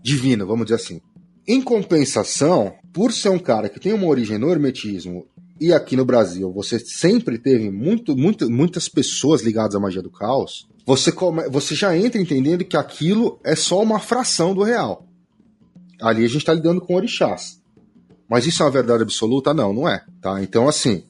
divino, 0.02 0.46
vamos 0.46 0.66
dizer 0.66 0.76
assim. 0.76 1.00
Em 1.48 1.62
compensação, 1.62 2.74
por 2.92 3.12
ser 3.12 3.30
um 3.30 3.38
cara 3.38 3.70
que 3.70 3.80
tem 3.80 3.94
uma 3.94 4.06
origem 4.06 4.36
no 4.36 4.50
hermetismo 4.50 5.26
e 5.58 5.72
aqui 5.72 5.96
no 5.96 6.04
Brasil 6.04 6.52
você 6.52 6.78
sempre 6.78 7.38
teve 7.38 7.70
muito, 7.70 8.14
muito, 8.14 8.50
muitas 8.50 8.88
pessoas 8.88 9.40
ligadas 9.40 9.74
à 9.74 9.80
magia 9.80 10.02
do 10.02 10.10
caos, 10.10 10.68
você, 10.84 11.10
come, 11.10 11.48
você 11.48 11.74
já 11.74 11.96
entra 11.96 12.20
entendendo 12.20 12.64
que 12.64 12.76
aquilo 12.76 13.40
é 13.44 13.54
só 13.56 13.80
uma 13.80 13.98
fração 13.98 14.54
do 14.54 14.62
real. 14.62 15.06
Ali 16.00 16.24
a 16.24 16.28
gente 16.28 16.38
está 16.38 16.54
lidando 16.54 16.80
com 16.80 16.94
orixás. 16.94 17.60
Mas 18.28 18.46
isso 18.46 18.62
é 18.62 18.66
uma 18.66 18.72
verdade 18.72 19.02
absoluta? 19.02 19.52
Não, 19.52 19.72
não 19.72 19.88
é. 19.88 20.04
Tá? 20.20 20.40
Então, 20.42 20.68
assim, 20.68 21.02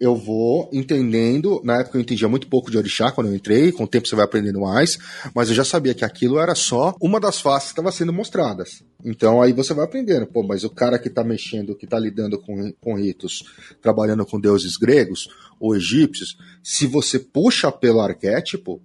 eu 0.00 0.16
vou 0.16 0.68
entendendo. 0.72 1.60
Na 1.64 1.80
época 1.80 1.96
eu 1.96 2.02
entendia 2.02 2.28
muito 2.28 2.48
pouco 2.48 2.70
de 2.70 2.76
orixá 2.76 3.10
quando 3.10 3.28
eu 3.28 3.34
entrei, 3.34 3.72
com 3.72 3.84
o 3.84 3.88
tempo 3.88 4.08
você 4.08 4.16
vai 4.16 4.24
aprendendo 4.24 4.60
mais, 4.60 4.98
mas 5.34 5.48
eu 5.48 5.54
já 5.54 5.64
sabia 5.64 5.94
que 5.94 6.04
aquilo 6.04 6.38
era 6.38 6.54
só 6.54 6.94
uma 7.00 7.20
das 7.20 7.40
faces 7.40 7.68
que 7.68 7.72
estava 7.72 7.92
sendo 7.92 8.12
mostradas. 8.12 8.82
Então 9.04 9.40
aí 9.40 9.52
você 9.52 9.72
vai 9.72 9.84
aprendendo, 9.84 10.26
pô, 10.26 10.42
mas 10.42 10.64
o 10.64 10.70
cara 10.70 10.98
que 10.98 11.08
está 11.08 11.22
mexendo, 11.22 11.76
que 11.76 11.84
está 11.84 11.98
lidando 11.98 12.38
com, 12.38 12.72
com 12.80 12.94
ritos, 12.96 13.44
trabalhando 13.80 14.26
com 14.26 14.40
deuses 14.40 14.76
gregos 14.76 15.28
ou 15.60 15.76
egípcios, 15.76 16.36
se 16.62 16.86
você 16.86 17.18
puxa 17.18 17.70
pelo 17.70 18.00
arquétipo, 18.00 18.80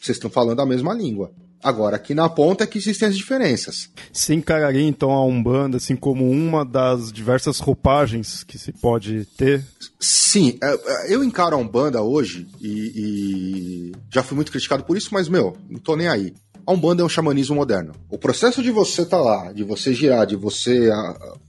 vocês 0.00 0.16
estão 0.16 0.30
falando 0.30 0.60
a 0.60 0.66
mesma 0.66 0.94
língua. 0.94 1.32
Agora, 1.62 1.96
aqui 1.96 2.12
na 2.12 2.28
ponta 2.28 2.64
é 2.64 2.66
que 2.66 2.78
existem 2.78 3.08
as 3.08 3.16
diferenças. 3.16 3.88
Se 4.12 4.34
encararia, 4.34 4.82
então, 4.82 5.12
a 5.12 5.24
Umbanda 5.24 5.76
assim 5.76 5.94
como 5.94 6.28
uma 6.28 6.64
das 6.64 7.12
diversas 7.12 7.60
roupagens 7.60 8.42
que 8.42 8.58
se 8.58 8.72
pode 8.72 9.24
ter? 9.36 9.64
Sim, 10.00 10.58
é, 10.60 10.72
é, 10.72 11.14
eu 11.14 11.22
encaro 11.22 11.54
a 11.54 11.58
Umbanda 11.58 12.02
hoje 12.02 12.48
e, 12.60 12.92
e 12.96 13.92
já 14.10 14.22
fui 14.22 14.34
muito 14.34 14.50
criticado 14.50 14.82
por 14.82 14.96
isso, 14.96 15.10
mas, 15.12 15.28
meu, 15.28 15.56
não 15.70 15.78
tô 15.78 15.94
nem 15.94 16.08
aí. 16.08 16.34
A 16.66 16.72
Umbanda 16.72 17.02
é 17.02 17.04
um 17.04 17.08
xamanismo 17.08 17.56
moderno. 17.56 17.92
O 18.10 18.18
processo 18.18 18.62
de 18.62 18.70
você 18.70 19.02
estar 19.02 19.18
tá 19.18 19.22
lá, 19.22 19.52
de 19.52 19.62
você 19.62 19.94
girar, 19.94 20.26
de 20.26 20.36
você, 20.36 20.90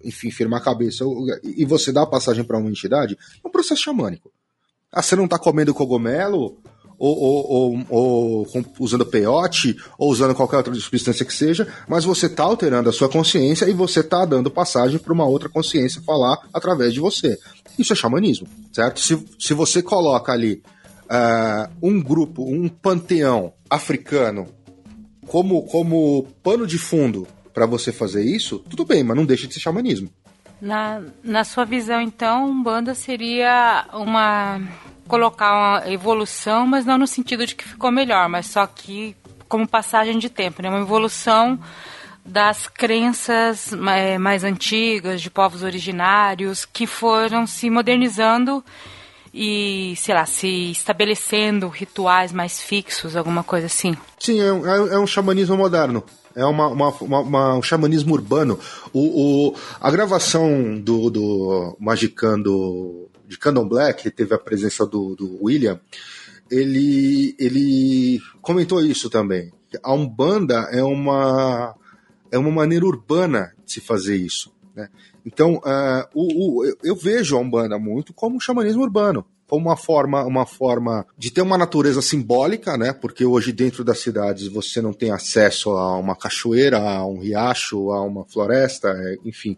enfim, 0.04 0.30
firmar 0.32 0.60
a 0.60 0.64
cabeça 0.64 1.04
e 1.44 1.66
você 1.66 1.92
dar 1.92 2.04
a 2.04 2.08
passagem 2.08 2.44
para 2.44 2.58
uma 2.58 2.70
entidade, 2.70 3.18
é 3.44 3.48
um 3.48 3.52
processo 3.52 3.84
xamânico. 3.84 4.32
Ah, 4.92 5.02
você 5.02 5.16
não 5.16 5.28
tá 5.28 5.40
comendo 5.40 5.74
cogumelo, 5.74 6.58
ou, 7.04 7.20
ou, 7.20 7.86
ou, 7.90 8.48
ou 8.54 8.66
usando 8.80 9.06
peiote, 9.06 9.76
ou 9.98 10.10
usando 10.10 10.34
qualquer 10.34 10.58
outra 10.58 10.74
substância 10.76 11.26
que 11.26 11.34
seja, 11.34 11.68
mas 11.86 12.06
você 12.06 12.28
está 12.28 12.44
alterando 12.44 12.90
a 12.90 12.94
sua 12.94 13.10
consciência 13.10 13.66
e 13.66 13.74
você 13.74 14.00
está 14.00 14.24
dando 14.24 14.50
passagem 14.50 14.98
para 14.98 15.12
uma 15.12 15.26
outra 15.26 15.50
consciência 15.50 16.02
falar 16.02 16.38
através 16.54 16.94
de 16.94 17.02
você. 17.02 17.38
Isso 17.78 17.92
é 17.92 17.96
xamanismo, 17.96 18.48
certo? 18.72 19.02
Se, 19.02 19.22
se 19.38 19.54
você 19.54 19.82
coloca 19.84 20.32
ali 20.32 20.64
uh, 21.04 21.70
um 21.82 22.02
grupo, 22.02 22.44
um 22.44 22.70
panteão 22.70 23.52
africano 23.70 24.48
como, 25.28 25.64
como 25.64 26.28
pano 26.42 26.66
de 26.66 26.78
fundo 26.78 27.28
para 27.54 27.66
você 27.66 27.92
fazer 27.92 28.24
isso, 28.24 28.60
tudo 28.60 28.86
bem, 28.86 29.04
mas 29.04 29.18
não 29.18 29.26
deixa 29.26 29.46
de 29.46 29.54
ser 29.56 29.60
xamanismo. 29.60 30.10
Na, 30.62 31.02
na 31.22 31.44
sua 31.44 31.66
visão, 31.66 32.00
então, 32.00 32.64
banda 32.64 32.96
seria 32.96 33.90
uma 33.94 34.62
colocar 35.08 35.54
uma 35.54 35.92
evolução, 35.92 36.66
mas 36.66 36.86
não 36.86 36.98
no 36.98 37.08
sentido 37.08 37.46
de 37.46 37.56
que 37.56 37.68
ficou 37.68 37.92
melhor, 37.92 38.28
mas 38.30 38.48
só 38.48 38.66
que 38.66 39.16
como 39.48 39.68
passagem 39.68 40.18
de 40.18 40.30
tempo, 40.30 40.62
né? 40.62 40.70
Uma 40.70 40.82
evolução 40.82 41.60
das 42.26 42.68
crenças 42.68 43.72
é, 43.74 44.18
mais 44.18 44.44
antigas, 44.44 45.22
de 45.22 45.30
povos 45.30 45.62
originários, 45.62 46.66
que 46.66 46.88
foram 46.88 47.46
se 47.46 47.70
modernizando 47.70 48.64
e, 49.34 49.94
sei 49.98 50.16
lá, 50.16 50.26
se 50.26 50.72
estabelecendo 50.72 51.68
rituais 51.68 52.32
mais 52.32 52.62
fixos, 52.62 53.16
alguma 53.16 53.44
coisa 53.44 53.66
assim. 53.66 53.96
Sim, 54.20 54.40
é 54.40 54.54
um, 54.54 54.94
é 54.94 55.00
um 55.00 55.08
xamanismo 55.08 55.58
moderno. 55.58 56.04
É 56.36 56.46
uma, 56.46 56.68
uma, 56.68 56.90
uma, 56.90 57.20
uma, 57.20 57.56
um 57.56 57.62
xamanismo 57.62 58.14
urbano. 58.14 58.60
O, 58.92 59.50
o, 59.50 59.56
a 59.80 59.92
gravação 59.92 60.80
do, 60.80 61.10
do 61.10 61.78
Magicando 61.80 63.10
de 63.34 63.40
Candomblé, 63.40 63.92
que 63.94 64.12
teve 64.12 64.34
a 64.34 64.40
presença 64.40 64.86
do, 64.86 65.16
do 65.16 65.44
William, 65.44 65.80
ele, 66.50 67.36
ele 67.40 68.22
comentou 68.42 68.80
isso 68.82 69.10
também. 69.10 69.52
A 69.82 69.92
Umbanda 69.94 70.70
é 70.72 70.84
uma, 70.84 71.76
é 72.32 72.38
uma 72.38 72.52
maneira 72.52 72.86
urbana 72.86 73.54
de 73.66 73.74
se 73.74 73.82
fazer 73.82 74.16
isso. 74.16 74.54
Né? 74.76 74.88
Então, 75.26 75.56
uh, 75.56 76.08
o, 76.14 76.62
o, 76.62 76.76
eu 76.84 76.96
vejo 76.96 77.36
a 77.36 77.40
Umbanda 77.40 77.80
muito 77.80 78.14
como 78.14 78.36
um 78.36 78.40
xamanismo 78.40 78.84
urbano 78.84 79.26
uma 79.52 79.78
forma, 79.78 80.24
uma 80.24 80.46
forma 80.46 81.06
de 81.18 81.32
ter 81.32 81.42
uma 81.42 81.58
natureza 81.58 82.02
simbólica, 82.02 82.78
né? 82.78 82.94
Porque 82.94 83.26
hoje 83.26 83.52
dentro 83.52 83.84
das 83.84 84.00
cidades 84.00 84.48
você 84.48 84.82
não 84.82 84.94
tem 84.94 85.12
acesso 85.12 85.72
a 85.72 85.98
uma 85.98 86.16
cachoeira, 86.16 86.80
a 86.80 87.06
um 87.06 87.20
riacho, 87.20 87.92
a 87.92 88.02
uma 88.02 88.26
floresta, 88.26 88.90
é, 88.90 89.18
enfim. 89.26 89.58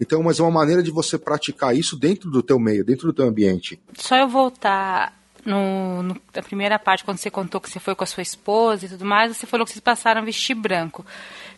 Então, 0.00 0.22
mas 0.22 0.38
é 0.38 0.42
uma 0.42 0.50
maneira 0.50 0.82
de 0.82 0.90
você 0.90 1.18
praticar 1.18 1.76
isso 1.76 1.96
dentro 1.96 2.30
do 2.30 2.42
teu 2.42 2.58
meio, 2.58 2.84
dentro 2.84 3.06
do 3.06 3.12
teu 3.12 3.26
ambiente. 3.26 3.80
Só 3.98 4.16
eu 4.16 4.28
voltar 4.28 5.12
no, 5.44 6.02
no, 6.02 6.16
na 6.34 6.42
primeira 6.42 6.78
parte, 6.78 7.04
quando 7.04 7.18
você 7.18 7.30
contou 7.30 7.60
que 7.60 7.68
você 7.68 7.80
foi 7.80 7.94
com 7.94 8.04
a 8.04 8.06
sua 8.06 8.22
esposa 8.22 8.86
e 8.86 8.88
tudo 8.88 9.04
mais, 9.04 9.36
você 9.36 9.46
falou 9.46 9.66
que 9.66 9.72
vocês 9.72 9.80
passaram 9.80 10.20
a 10.20 10.24
vestir 10.24 10.54
branco. 10.54 11.04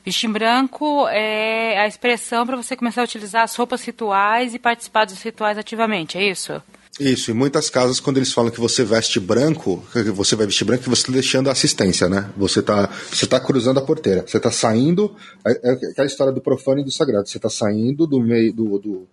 Vestir 0.04 0.28
branco 0.28 1.06
é 1.08 1.78
a 1.78 1.86
expressão 1.86 2.46
para 2.46 2.56
você 2.56 2.76
começar 2.76 3.02
a 3.02 3.04
utilizar 3.04 3.42
as 3.42 3.54
roupas 3.54 3.84
rituais 3.84 4.54
e 4.54 4.58
participar 4.58 5.04
dos 5.04 5.22
rituais 5.22 5.58
ativamente, 5.58 6.16
é 6.16 6.30
isso? 6.30 6.62
Isso, 7.00 7.32
em 7.32 7.34
muitas 7.34 7.68
casas, 7.68 7.98
quando 7.98 8.18
eles 8.18 8.32
falam 8.32 8.52
que 8.52 8.60
você 8.60 8.84
veste 8.84 9.18
branco, 9.18 9.84
que 9.92 10.10
você 10.10 10.36
vai 10.36 10.46
vestir 10.46 10.64
branco, 10.64 10.84
você 10.84 11.02
está 11.02 11.12
deixando 11.12 11.48
a 11.48 11.52
assistência, 11.52 12.08
né? 12.08 12.30
Você 12.36 12.60
está 12.60 12.88
você 13.10 13.26
tá 13.26 13.40
cruzando 13.40 13.80
a 13.80 13.82
porteira. 13.82 14.24
Você 14.24 14.36
está 14.36 14.50
saindo. 14.50 15.14
É, 15.44 15.70
é 15.70 15.72
aquela 15.72 16.06
história 16.06 16.32
do 16.32 16.40
profano 16.40 16.80
e 16.80 16.84
do 16.84 16.92
sagrado. 16.92 17.28
Você 17.28 17.38
está 17.38 17.50
saindo 17.50 18.06
do 18.06 18.20
meio 18.20 18.52
do, 18.52 18.78
do, 18.78 19.08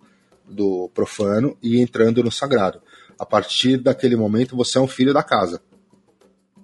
do 0.48 0.90
profano 0.94 1.56
e 1.60 1.80
entrando 1.80 2.22
no 2.22 2.30
sagrado. 2.30 2.80
A 3.18 3.26
partir 3.26 3.78
daquele 3.78 4.14
momento, 4.14 4.56
você 4.56 4.78
é 4.78 4.80
um 4.80 4.86
filho 4.86 5.12
da 5.12 5.24
casa. 5.24 5.60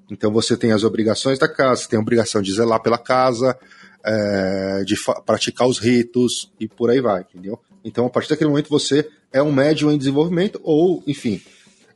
Então 0.09 0.33
você 0.33 0.57
tem 0.57 0.71
as 0.71 0.85
obrigações 0.85 1.39
da 1.39 1.49
casa, 1.49 1.83
você 1.83 1.89
tem 1.89 1.99
a 1.99 2.03
obrigação 2.03 2.41
de 2.41 2.53
zelar 2.53 2.81
pela 2.81 2.97
casa, 2.97 3.59
é, 4.05 4.85
de 4.85 4.95
praticar 5.27 5.67
os 5.67 5.79
ritos 5.79 6.51
e 6.61 6.69
por 6.69 6.91
aí 6.91 7.01
vai, 7.01 7.23
entendeu? 7.23 7.61
Então, 7.89 8.07
a 8.07 8.11
partir 8.11 8.29
daquele 8.29 8.51
momento, 8.51 8.69
você 8.69 9.09
é 9.33 9.43
um 9.43 9.51
médium 9.51 9.91
em 9.91 9.99
desenvolvimento, 9.99 10.61
ou, 10.63 11.03
enfim, 11.07 11.41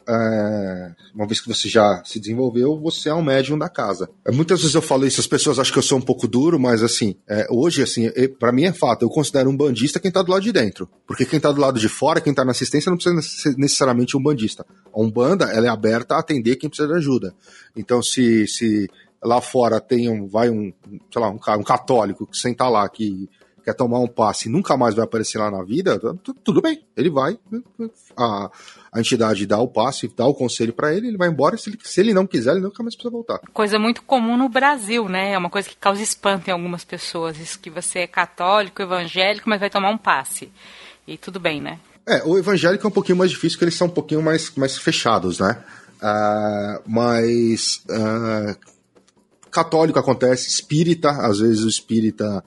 é, 0.08 0.92
uma 1.14 1.26
vez 1.26 1.40
que 1.40 1.48
você 1.48 1.68
já 1.68 2.02
se 2.04 2.18
desenvolveu, 2.18 2.80
você 2.80 3.10
é 3.10 3.14
um 3.14 3.22
médium 3.22 3.58
da 3.58 3.68
casa. 3.68 4.08
É, 4.24 4.32
muitas 4.32 4.60
vezes 4.60 4.74
eu 4.74 4.82
falo 4.82 5.06
isso, 5.06 5.20
as 5.20 5.26
pessoas 5.26 5.58
acham 5.58 5.72
que 5.72 5.78
eu 5.78 5.82
sou 5.82 5.98
um 5.98 6.02
pouco 6.02 6.26
duro, 6.26 6.58
mas 6.58 6.82
assim, 6.82 7.14
é, 7.28 7.46
hoje, 7.50 7.82
assim, 7.82 8.10
para 8.38 8.52
mim 8.52 8.64
é 8.64 8.72
fato, 8.72 9.02
eu 9.02 9.10
considero 9.10 9.50
um 9.50 9.56
bandista 9.56 10.00
quem 10.00 10.10
tá 10.10 10.22
do 10.22 10.32
lado 10.32 10.42
de 10.42 10.50
dentro. 10.50 10.88
Porque 11.06 11.24
quem 11.24 11.38
tá 11.38 11.52
do 11.52 11.60
lado 11.60 11.78
de 11.78 11.88
fora, 11.88 12.20
quem 12.20 12.34
tá 12.34 12.44
na 12.44 12.52
assistência, 12.52 12.90
não 12.90 12.96
precisa 12.96 13.20
ser 13.22 13.56
necessariamente 13.56 14.16
um 14.16 14.22
bandista. 14.22 14.66
A 14.92 15.00
Umbanda, 15.00 15.44
ela 15.52 15.66
é 15.66 15.70
aberta 15.70 16.14
a 16.14 16.20
atender 16.20 16.56
quem 16.56 16.70
precisa 16.70 16.88
de 16.88 16.94
ajuda. 16.94 17.34
Então, 17.76 18.02
se, 18.02 18.46
se 18.48 18.88
lá 19.22 19.40
fora 19.40 19.80
tem 19.80 20.08
um, 20.08 20.26
vai 20.26 20.50
um, 20.50 20.72
sei 21.12 21.22
lá, 21.22 21.30
um, 21.30 21.38
um 21.58 21.62
católico 21.62 22.26
que 22.26 22.36
senta 22.36 22.68
lá, 22.68 22.88
que 22.88 23.28
quer 23.64 23.74
tomar 23.74 24.00
um 24.00 24.08
passe 24.08 24.48
e 24.48 24.52
nunca 24.52 24.76
mais 24.76 24.94
vai 24.94 25.04
aparecer 25.04 25.38
lá 25.38 25.50
na 25.50 25.62
vida, 25.62 25.98
tudo 26.44 26.60
bem, 26.60 26.82
ele 26.96 27.10
vai, 27.10 27.38
a, 28.16 28.50
a 28.92 29.00
entidade 29.00 29.46
dá 29.46 29.58
o 29.58 29.68
passe, 29.68 30.12
dá 30.16 30.26
o 30.26 30.34
conselho 30.34 30.72
para 30.72 30.94
ele, 30.94 31.08
ele 31.08 31.16
vai 31.16 31.28
embora, 31.28 31.56
se 31.56 31.70
ele, 31.70 31.78
se 31.82 32.00
ele 32.00 32.14
não 32.14 32.26
quiser, 32.26 32.52
ele 32.52 32.60
nunca 32.60 32.82
mais 32.82 32.94
precisa 32.94 33.12
voltar. 33.12 33.40
Coisa 33.52 33.78
muito 33.78 34.02
comum 34.02 34.36
no 34.36 34.48
Brasil, 34.48 35.08
né? 35.08 35.32
É 35.32 35.38
uma 35.38 35.50
coisa 35.50 35.68
que 35.68 35.76
causa 35.76 36.02
espanto 36.02 36.48
em 36.48 36.52
algumas 36.52 36.84
pessoas, 36.84 37.38
isso 37.38 37.58
que 37.58 37.70
você 37.70 38.00
é 38.00 38.06
católico, 38.06 38.82
evangélico, 38.82 39.48
mas 39.48 39.60
vai 39.60 39.70
tomar 39.70 39.90
um 39.90 39.98
passe. 39.98 40.50
E 41.06 41.16
tudo 41.16 41.40
bem, 41.40 41.60
né? 41.60 41.78
É, 42.06 42.22
o 42.24 42.36
evangélico 42.36 42.86
é 42.86 42.88
um 42.88 42.92
pouquinho 42.92 43.18
mais 43.18 43.30
difícil, 43.30 43.56
porque 43.56 43.64
eles 43.66 43.76
são 43.76 43.86
um 43.86 43.90
pouquinho 43.90 44.22
mais, 44.22 44.52
mais 44.56 44.76
fechados, 44.76 45.38
né? 45.38 45.62
Uh, 46.02 46.82
mas 46.84 47.82
uh, 47.88 48.56
católico 49.50 49.98
acontece, 49.98 50.48
espírita, 50.48 51.10
às 51.10 51.38
vezes 51.38 51.62
o 51.62 51.68
espírita 51.68 52.42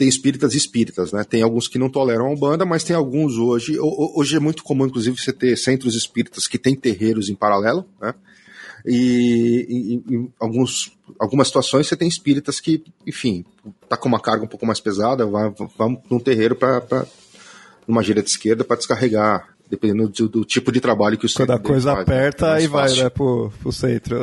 tem 0.00 0.08
espíritas 0.08 0.54
e 0.54 0.56
espíritas, 0.56 1.12
né? 1.12 1.22
Tem 1.24 1.42
alguns 1.42 1.68
que 1.68 1.78
não 1.78 1.90
toleram 1.90 2.24
a 2.24 2.30
Umbanda, 2.30 2.64
mas 2.64 2.82
tem 2.82 2.96
alguns 2.96 3.36
hoje. 3.36 3.76
Hoje 3.78 4.34
é 4.34 4.40
muito 4.40 4.64
comum, 4.64 4.86
inclusive, 4.86 5.20
você 5.20 5.30
ter 5.30 5.54
centros 5.58 5.94
espíritas 5.94 6.46
que 6.46 6.58
têm 6.58 6.74
terreiros 6.74 7.28
em 7.28 7.34
paralelo, 7.34 7.84
né? 8.00 8.14
E, 8.86 10.00
em 10.08 10.32
alguns, 10.40 10.96
algumas 11.18 11.48
situações 11.48 11.86
você 11.86 11.94
tem 11.94 12.08
espíritas 12.08 12.60
que, 12.60 12.82
enfim, 13.06 13.44
tá 13.90 13.96
com 13.98 14.08
uma 14.08 14.18
carga 14.18 14.42
um 14.42 14.48
pouco 14.48 14.64
mais 14.64 14.80
pesada, 14.80 15.26
vai, 15.26 15.52
vai 15.76 15.98
num 16.10 16.18
terreiro 16.18 16.56
para 16.56 17.06
numa 17.86 18.02
gira 18.02 18.22
de 18.22 18.30
esquerda 18.30 18.64
para 18.64 18.78
descarregar 18.78 19.54
dependendo 19.68 20.08
do, 20.08 20.28
do, 20.30 20.44
tipo 20.46 20.72
de 20.72 20.80
trabalho 20.80 21.18
que 21.18 21.26
o 21.26 21.28
centro 21.28 21.46
Quando 21.46 21.58
a 21.58 21.62
coisa 21.62 21.94
faz, 21.94 22.08
né? 22.08 22.14
aperta, 22.14 22.46
é 22.46 22.52
aí 22.54 22.66
vai, 22.66 22.90
né, 22.92 23.10
pro, 23.10 23.52
pro 23.60 23.70
centro. 23.70 24.22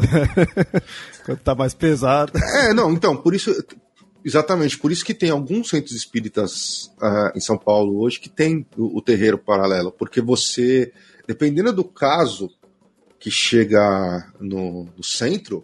Quando 1.23 1.39
tá 1.39 1.53
mais 1.53 1.75
pesado. 1.75 2.33
É, 2.35 2.73
não, 2.73 2.91
então, 2.91 3.15
por 3.15 3.33
isso, 3.33 3.53
exatamente, 4.23 4.77
por 4.77 4.91
isso 4.91 5.05
que 5.05 5.13
tem 5.13 5.29
alguns 5.29 5.69
centros 5.69 5.93
espíritas 5.93 6.91
uh, 7.01 7.35
em 7.35 7.39
São 7.39 7.57
Paulo 7.57 7.99
hoje 7.99 8.19
que 8.19 8.29
tem 8.29 8.65
o, 8.77 8.97
o, 8.97 9.01
terreiro 9.01 9.37
paralelo, 9.37 9.91
porque 9.91 10.21
você, 10.21 10.91
dependendo 11.27 11.73
do 11.73 11.83
caso 11.83 12.49
que 13.19 13.31
chega 13.31 14.31
no, 14.39 14.87
no 14.95 15.03
centro, 15.03 15.63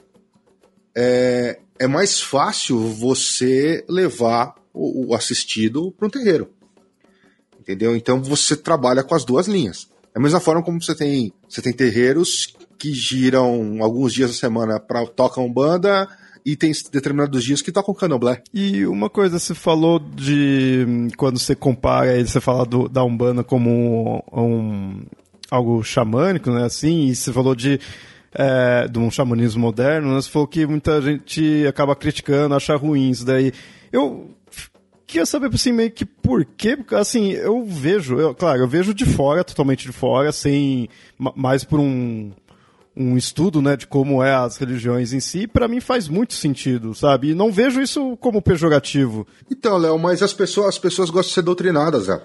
é, 0.95 1.59
é 1.79 1.87
mais 1.87 2.19
fácil 2.19 2.79
você 2.79 3.83
levar 3.87 4.55
o, 4.73 5.07
o 5.07 5.15
assistido 5.15 5.91
para 5.91 6.07
um 6.07 6.11
terreiro 6.11 6.49
entendeu? 7.63 7.95
Então 7.95 8.21
você 8.21 8.55
trabalha 8.55 9.03
com 9.03 9.15
as 9.15 9.23
duas 9.23 9.47
linhas. 9.47 9.87
Da 10.13 10.21
mesma 10.21 10.39
forma 10.39 10.61
como 10.61 10.81
você 10.81 10.93
tem, 10.93 11.33
você 11.47 11.61
tem 11.61 11.73
terreiros 11.73 12.53
que 12.77 12.93
giram 12.93 13.81
alguns 13.81 14.13
dias 14.13 14.29
da 14.29 14.35
semana 14.35 14.79
para 14.79 15.05
tocam 15.07 15.51
banda 15.51 16.07
e 16.45 16.55
tem 16.55 16.71
determinados 16.91 17.43
dias 17.43 17.61
que 17.61 17.71
tocam 17.71 17.93
candomblé. 17.93 18.41
E 18.53 18.85
uma 18.85 19.09
coisa, 19.09 19.39
você 19.39 19.53
falou 19.53 19.99
de 19.99 20.85
quando 21.17 21.39
você 21.39 21.55
compara, 21.55 22.23
você 22.23 22.41
fala 22.41 22.65
do, 22.65 22.89
da 22.89 23.03
Umbanda 23.03 23.43
como 23.43 24.23
um, 24.31 24.41
um, 24.41 25.01
algo 25.49 25.83
xamânico, 25.83 26.51
né, 26.51 26.65
assim, 26.65 27.07
e 27.07 27.15
você 27.15 27.31
falou 27.31 27.55
de 27.55 27.79
é, 28.33 28.87
de 28.87 28.97
um 28.97 29.11
xamanismo 29.11 29.61
moderno, 29.61 30.09
né, 30.09 30.21
você 30.21 30.29
falou 30.29 30.47
que 30.47 30.65
muita 30.65 31.01
gente 31.01 31.65
acaba 31.67 31.95
criticando, 31.95 32.55
acha 32.55 32.75
ruim 32.75 33.11
isso 33.11 33.25
daí. 33.25 33.53
Eu 33.91 34.31
queria 35.05 35.25
saber, 35.27 35.53
assim, 35.53 35.71
meio 35.71 35.91
que 35.91 36.05
por 36.05 36.43
quê, 36.43 36.75
porque, 36.75 36.95
assim, 36.95 37.31
eu 37.33 37.63
vejo, 37.63 38.17
eu, 38.17 38.33
claro, 38.33 38.61
eu 38.61 38.67
vejo 38.67 38.93
de 38.93 39.05
fora, 39.05 39.43
totalmente 39.43 39.85
de 39.85 39.91
fora, 39.91 40.31
sem, 40.31 40.89
mais 41.35 41.63
por 41.63 41.79
um, 41.79 42.31
um 42.95 43.17
estudo, 43.17 43.61
né, 43.61 43.75
de 43.75 43.87
como 43.87 44.23
é 44.23 44.33
as 44.33 44.57
religiões 44.57 45.13
em 45.13 45.19
si, 45.19 45.47
para 45.47 45.67
mim 45.67 45.79
faz 45.79 46.07
muito 46.07 46.33
sentido, 46.33 46.93
sabe? 46.93 47.31
E 47.31 47.35
não 47.35 47.51
vejo 47.51 47.81
isso 47.81 48.15
como 48.17 48.41
pejorativo. 48.41 49.25
Então, 49.49 49.77
Léo, 49.77 49.97
mas 49.97 50.21
as 50.21 50.33
pessoas, 50.33 50.67
as 50.69 50.77
pessoas 50.77 51.09
gostam 51.09 51.29
de 51.29 51.33
ser 51.33 51.41
doutrinadas, 51.41 52.03
Zé. 52.05 52.21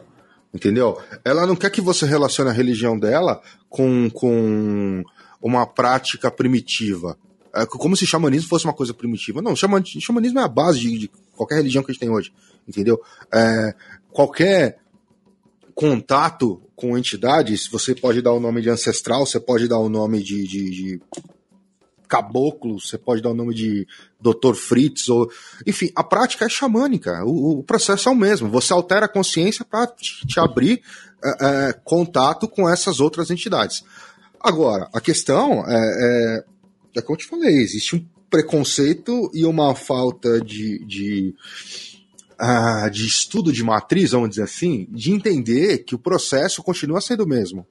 Entendeu? 0.52 0.98
Ela 1.24 1.46
não 1.46 1.56
quer 1.56 1.70
que 1.70 1.80
você 1.80 2.06
relacione 2.06 2.50
a 2.50 2.54
religião 2.54 2.98
dela 2.98 3.40
com, 3.68 4.08
com 4.10 5.02
uma 5.42 5.66
prática 5.66 6.30
primitiva. 6.30 7.18
É 7.54 7.66
como 7.66 7.96
se 7.96 8.06
xamanismo 8.06 8.48
fosse 8.48 8.64
uma 8.64 8.72
coisa 8.72 8.94
primitiva. 8.94 9.42
Não, 9.42 9.54
xamanismo 9.56 10.38
é 10.38 10.42
a 10.42 10.48
base 10.48 10.80
de, 10.80 10.98
de 10.98 11.10
qualquer 11.36 11.56
religião 11.56 11.82
que 11.82 11.90
a 11.90 11.92
gente 11.92 12.00
tem 12.00 12.10
hoje 12.10 12.32
entendeu? 12.68 13.00
É, 13.32 13.74
qualquer 14.12 14.78
contato 15.74 16.60
com 16.78 16.96
entidades, 16.96 17.66
você 17.66 17.92
pode 17.92 18.22
dar 18.22 18.32
o 18.32 18.38
nome 18.38 18.62
de 18.62 18.70
ancestral, 18.70 19.26
você 19.26 19.40
pode 19.40 19.66
dar 19.66 19.80
o 19.80 19.88
nome 19.88 20.22
de, 20.22 20.46
de, 20.46 20.70
de 20.70 21.00
caboclo, 22.06 22.80
você 22.80 22.96
pode 22.96 23.20
dar 23.20 23.30
o 23.30 23.34
nome 23.34 23.52
de 23.52 23.84
Dr. 24.20 24.54
Fritz, 24.54 25.08
ou 25.08 25.28
enfim, 25.66 25.90
a 25.96 26.04
prática 26.04 26.44
é 26.44 26.48
xamânica, 26.48 27.24
o, 27.24 27.58
o 27.58 27.62
processo 27.64 28.08
é 28.08 28.12
o 28.12 28.14
mesmo. 28.14 28.48
Você 28.48 28.72
altera 28.72 29.06
a 29.06 29.08
consciência 29.08 29.64
para 29.64 29.88
te, 29.88 30.24
te, 30.24 30.38
abrir 30.38 30.80
é, 31.22 31.30
é, 31.40 31.72
contato 31.84 32.46
com 32.46 32.68
essas 32.68 33.00
outras 33.00 33.28
entidades. 33.28 33.82
Agora, 34.40 34.88
a 34.94 35.00
questão 35.00 35.64
é, 35.66 35.74
é, 35.74 36.44
é 36.98 37.02
como 37.02 37.14
eu 37.14 37.18
te 37.18 37.26
falei, 37.26 37.56
existe 37.56 37.96
um 37.96 38.06
preconceito 38.30 39.28
e 39.34 39.44
uma 39.44 39.74
falta 39.74 40.40
de, 40.40 40.78
de 40.86 41.34
ah, 42.38 42.88
de 42.88 43.06
estudo 43.06 43.52
de 43.52 43.64
matriz, 43.64 44.12
vamos 44.12 44.30
dizer 44.30 44.42
assim, 44.42 44.86
de 44.90 45.12
entender 45.12 45.78
que 45.78 45.94
o 45.94 45.98
processo 45.98 46.62
continua 46.62 47.00
sendo 47.00 47.24
o 47.24 47.28
mesmo. 47.28 47.66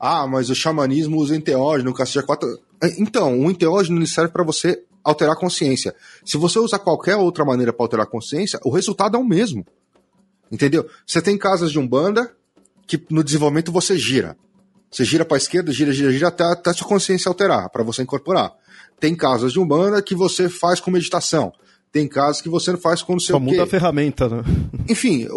Ah, 0.00 0.26
mas 0.26 0.50
o 0.50 0.54
xamanismo 0.54 1.16
usa 1.18 1.36
enteógeno, 1.36 1.94
cacete 1.94 2.26
4. 2.26 2.58
Então, 2.98 3.40
o 3.40 3.50
enteógeno 3.50 4.04
serve 4.06 4.32
para 4.32 4.44
você 4.44 4.82
alterar 5.02 5.34
a 5.34 5.38
consciência. 5.38 5.94
Se 6.24 6.36
você 6.36 6.58
usar 6.58 6.78
qualquer 6.78 7.16
outra 7.16 7.44
maneira 7.44 7.72
para 7.72 7.84
alterar 7.84 8.06
a 8.06 8.10
consciência, 8.10 8.58
o 8.64 8.70
resultado 8.70 9.16
é 9.16 9.20
o 9.20 9.24
mesmo. 9.24 9.64
Entendeu? 10.50 10.88
Você 11.06 11.22
tem 11.22 11.38
casas 11.38 11.70
de 11.70 11.78
umbanda 11.78 12.34
que 12.86 13.02
no 13.10 13.22
desenvolvimento 13.22 13.70
você 13.70 13.96
gira. 13.96 14.36
Você 14.90 15.04
gira 15.04 15.24
para 15.24 15.36
esquerda, 15.36 15.72
gira, 15.72 15.92
gira, 15.92 16.12
gira 16.12 16.28
até, 16.28 16.44
até 16.44 16.70
a 16.70 16.74
sua 16.74 16.86
consciência 16.86 17.28
alterar, 17.28 17.68
para 17.70 17.82
você 17.82 18.02
incorporar. 18.02 18.52
Tem 19.00 19.14
casas 19.14 19.52
de 19.52 19.60
umbanda 19.60 20.00
que 20.02 20.14
você 20.14 20.48
faz 20.48 20.80
com 20.80 20.90
meditação. 20.90 21.52
Tem 21.94 22.08
casos 22.08 22.42
que 22.42 22.48
você 22.48 22.72
não 22.72 22.78
faz 22.80 23.02
com 23.02 23.14
o 23.14 23.20
seu. 23.20 23.36
Só 23.36 23.38
muda 23.38 23.62
a 23.62 23.66
ferramenta, 23.68 24.28
né? 24.28 24.42
Enfim, 24.90 25.28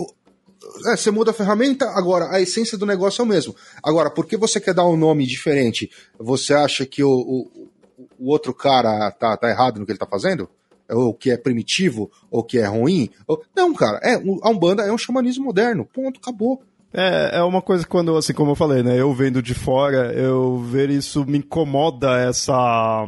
é, 0.88 0.98
você 0.98 1.12
muda 1.12 1.30
a 1.30 1.34
ferramenta, 1.34 1.86
agora 1.91 2.36
a 2.36 2.41
essência 2.41 2.76
do 2.76 2.84
negócio 2.84 3.22
é 3.22 3.26
o 3.26 3.28
mesmo. 3.28 3.56
Agora, 3.84 4.10
por 4.10 4.26
que 4.26 4.36
você 4.36 4.60
quer 4.60 4.74
dar 4.74 4.88
um 4.88 4.98
nome 4.98 5.28
diferente? 5.28 5.88
Você 6.17 6.56
acha 6.56 6.84
que 6.84 7.04
o, 7.04 7.12
o, 7.12 7.70
o 8.17 8.32
outro 8.32 8.56
cara 8.56 9.12
tá, 9.12 9.38
tá 9.38 9.48
errado 9.48 9.80
no 9.80 9.86
que 9.86 9.91
ele 9.91 10.00
tá 10.00 10.08
fazendo? 10.08 10.50
Ou 10.89 11.13
que 11.13 11.30
é 11.30 11.38
primitivo, 11.38 12.10
ou 12.32 12.43
que 12.43 12.58
é 12.58 12.65
ruim? 12.65 13.12
Ou... 13.28 13.39
Não, 13.56 13.72
cara, 13.76 14.00
é, 14.02 14.15
a 14.15 14.50
Umbanda 14.50 14.82
é 14.82 14.91
um 14.91 14.98
xamanismo 14.98 15.46
moderno. 15.46 15.86
Ponto, 15.86 16.20
acabou. 16.20 16.63
É, 16.91 17.38
é 17.38 17.43
uma 17.43 17.62
coisa 17.62 17.84
que 17.84 17.89
quando, 17.89 18.17
assim 18.17 18.34
como 18.34 18.50
eu 18.50 18.56
falei, 18.56 18.82
né? 18.82 19.00
Eu 19.00 19.13
vendo 19.13 19.43
de 19.43 19.54
fora, 19.54 20.12
eu 20.12 20.58
ver 20.58 20.89
isso 20.89 21.24
me 21.24 21.38
incomoda 21.38 22.17
essa 22.20 23.06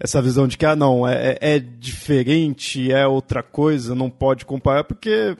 essa 0.00 0.22
visão 0.22 0.48
de 0.48 0.56
que, 0.56 0.64
ah, 0.64 0.74
não, 0.74 1.06
é, 1.06 1.36
é, 1.40 1.56
é 1.56 1.58
diferente, 1.58 2.90
é 2.90 3.06
outra 3.06 3.42
coisa, 3.42 3.94
não 3.94 4.08
pode 4.08 4.46
comparar, 4.46 4.82
porque 4.82 5.36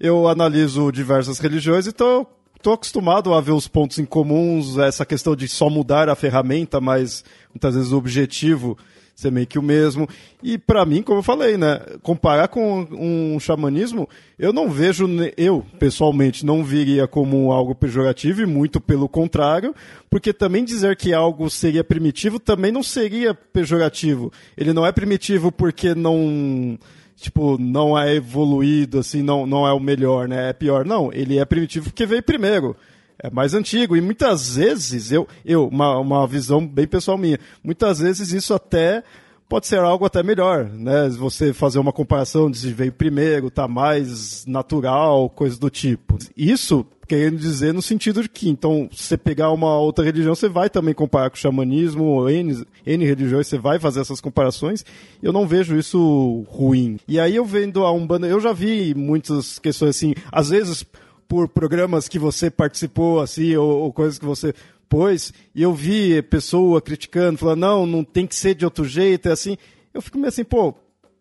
eu 0.00 0.26
analiso 0.26 0.90
diversas 0.90 1.38
religiões 1.38 1.86
e 1.86 1.92
tô, 1.92 2.26
tô 2.62 2.72
acostumado 2.72 3.34
a 3.34 3.40
ver 3.42 3.52
os 3.52 3.68
pontos 3.68 3.98
em 3.98 4.06
comuns, 4.06 4.78
essa 4.78 5.04
questão 5.04 5.36
de 5.36 5.46
só 5.46 5.68
mudar 5.68 6.08
a 6.08 6.16
ferramenta, 6.16 6.80
mas 6.80 7.22
muitas 7.52 7.74
vezes 7.74 7.92
o 7.92 7.98
objetivo 7.98 8.78
ser 9.20 9.30
meio 9.30 9.46
que 9.46 9.58
o 9.58 9.62
mesmo. 9.62 10.08
E 10.42 10.56
para 10.56 10.84
mim, 10.84 11.02
como 11.02 11.18
eu 11.18 11.22
falei, 11.22 11.56
né, 11.56 11.80
comparar 12.02 12.48
com 12.48 12.86
um 12.90 13.38
xamanismo, 13.38 14.08
eu 14.38 14.52
não 14.52 14.70
vejo, 14.70 15.06
eu 15.36 15.64
pessoalmente 15.78 16.44
não 16.44 16.64
viria 16.64 17.06
como 17.06 17.52
algo 17.52 17.74
pejorativo 17.74 18.42
e 18.42 18.46
muito 18.46 18.80
pelo 18.80 19.08
contrário, 19.08 19.74
porque 20.08 20.32
também 20.32 20.64
dizer 20.64 20.96
que 20.96 21.12
algo 21.12 21.50
seria 21.50 21.84
primitivo 21.84 22.38
também 22.38 22.72
não 22.72 22.82
seria 22.82 23.34
pejorativo. 23.34 24.32
Ele 24.56 24.72
não 24.72 24.86
é 24.86 24.92
primitivo 24.92 25.52
porque 25.52 25.94
não 25.94 26.78
tipo, 27.16 27.58
não 27.58 27.98
é 27.98 28.14
evoluído, 28.14 28.98
assim, 28.98 29.22
não, 29.22 29.46
não 29.46 29.66
é 29.66 29.72
o 29.74 29.78
melhor, 29.78 30.26
né? 30.26 30.48
É 30.48 30.52
pior. 30.54 30.86
Não, 30.86 31.12
ele 31.12 31.38
é 31.38 31.44
primitivo 31.44 31.90
porque 31.90 32.06
veio 32.06 32.22
primeiro 32.22 32.74
é 33.22 33.30
mais 33.30 33.54
antigo. 33.54 33.96
E 33.96 34.00
muitas 34.00 34.56
vezes, 34.56 35.12
eu, 35.12 35.26
eu 35.44 35.68
uma, 35.68 35.98
uma 35.98 36.26
visão 36.26 36.66
bem 36.66 36.86
pessoal 36.86 37.18
minha, 37.18 37.38
muitas 37.62 37.98
vezes 37.98 38.32
isso 38.32 38.54
até 38.54 39.02
pode 39.48 39.66
ser 39.66 39.80
algo 39.80 40.04
até 40.04 40.22
melhor, 40.22 40.64
né? 40.64 41.08
Você 41.08 41.52
fazer 41.52 41.80
uma 41.80 41.92
comparação 41.92 42.48
de 42.48 42.58
se 42.58 42.72
veio 42.72 42.92
primeiro, 42.92 43.50
tá 43.50 43.66
mais 43.66 44.46
natural, 44.46 45.28
coisas 45.28 45.58
do 45.58 45.68
tipo. 45.68 46.16
Isso 46.36 46.86
querendo 47.10 47.38
dizer 47.38 47.74
no 47.74 47.82
sentido 47.82 48.22
de 48.22 48.28
que, 48.28 48.48
então, 48.48 48.88
você 48.88 49.16
pegar 49.18 49.50
uma 49.50 49.76
outra 49.76 50.04
religião, 50.04 50.32
você 50.32 50.48
vai 50.48 50.70
também 50.70 50.94
comparar 50.94 51.28
com 51.28 51.34
o 51.34 51.40
xamanismo, 51.40 52.30
N, 52.30 52.64
N 52.86 53.04
religiões, 53.04 53.48
você 53.48 53.58
vai 53.58 53.80
fazer 53.80 53.98
essas 53.98 54.20
comparações. 54.20 54.84
Eu 55.20 55.32
não 55.32 55.44
vejo 55.44 55.76
isso 55.76 56.46
ruim. 56.48 57.00
E 57.08 57.18
aí 57.18 57.34
eu 57.34 57.44
vendo 57.44 57.84
a 57.84 57.90
Umbanda, 57.90 58.28
eu 58.28 58.38
já 58.38 58.52
vi 58.52 58.94
muitas 58.94 59.58
questões 59.58 59.96
assim, 59.96 60.14
às 60.30 60.50
vezes 60.50 60.86
por 61.30 61.46
programas 61.46 62.08
que 62.08 62.18
você 62.18 62.50
participou, 62.50 63.20
assim, 63.20 63.54
ou, 63.54 63.82
ou 63.82 63.92
coisas 63.92 64.18
que 64.18 64.24
você 64.24 64.52
pôs, 64.88 65.32
e 65.54 65.62
eu 65.62 65.72
vi 65.72 66.20
pessoa 66.22 66.82
criticando, 66.82 67.38
falando, 67.38 67.60
não, 67.60 67.86
não 67.86 68.02
tem 68.02 68.26
que 68.26 68.34
ser 68.34 68.52
de 68.52 68.64
outro 68.64 68.84
jeito, 68.84 69.28
é 69.28 69.32
assim. 69.32 69.56
Eu 69.94 70.02
fico 70.02 70.18
meio 70.18 70.26
assim, 70.26 70.42
pô, 70.42 70.74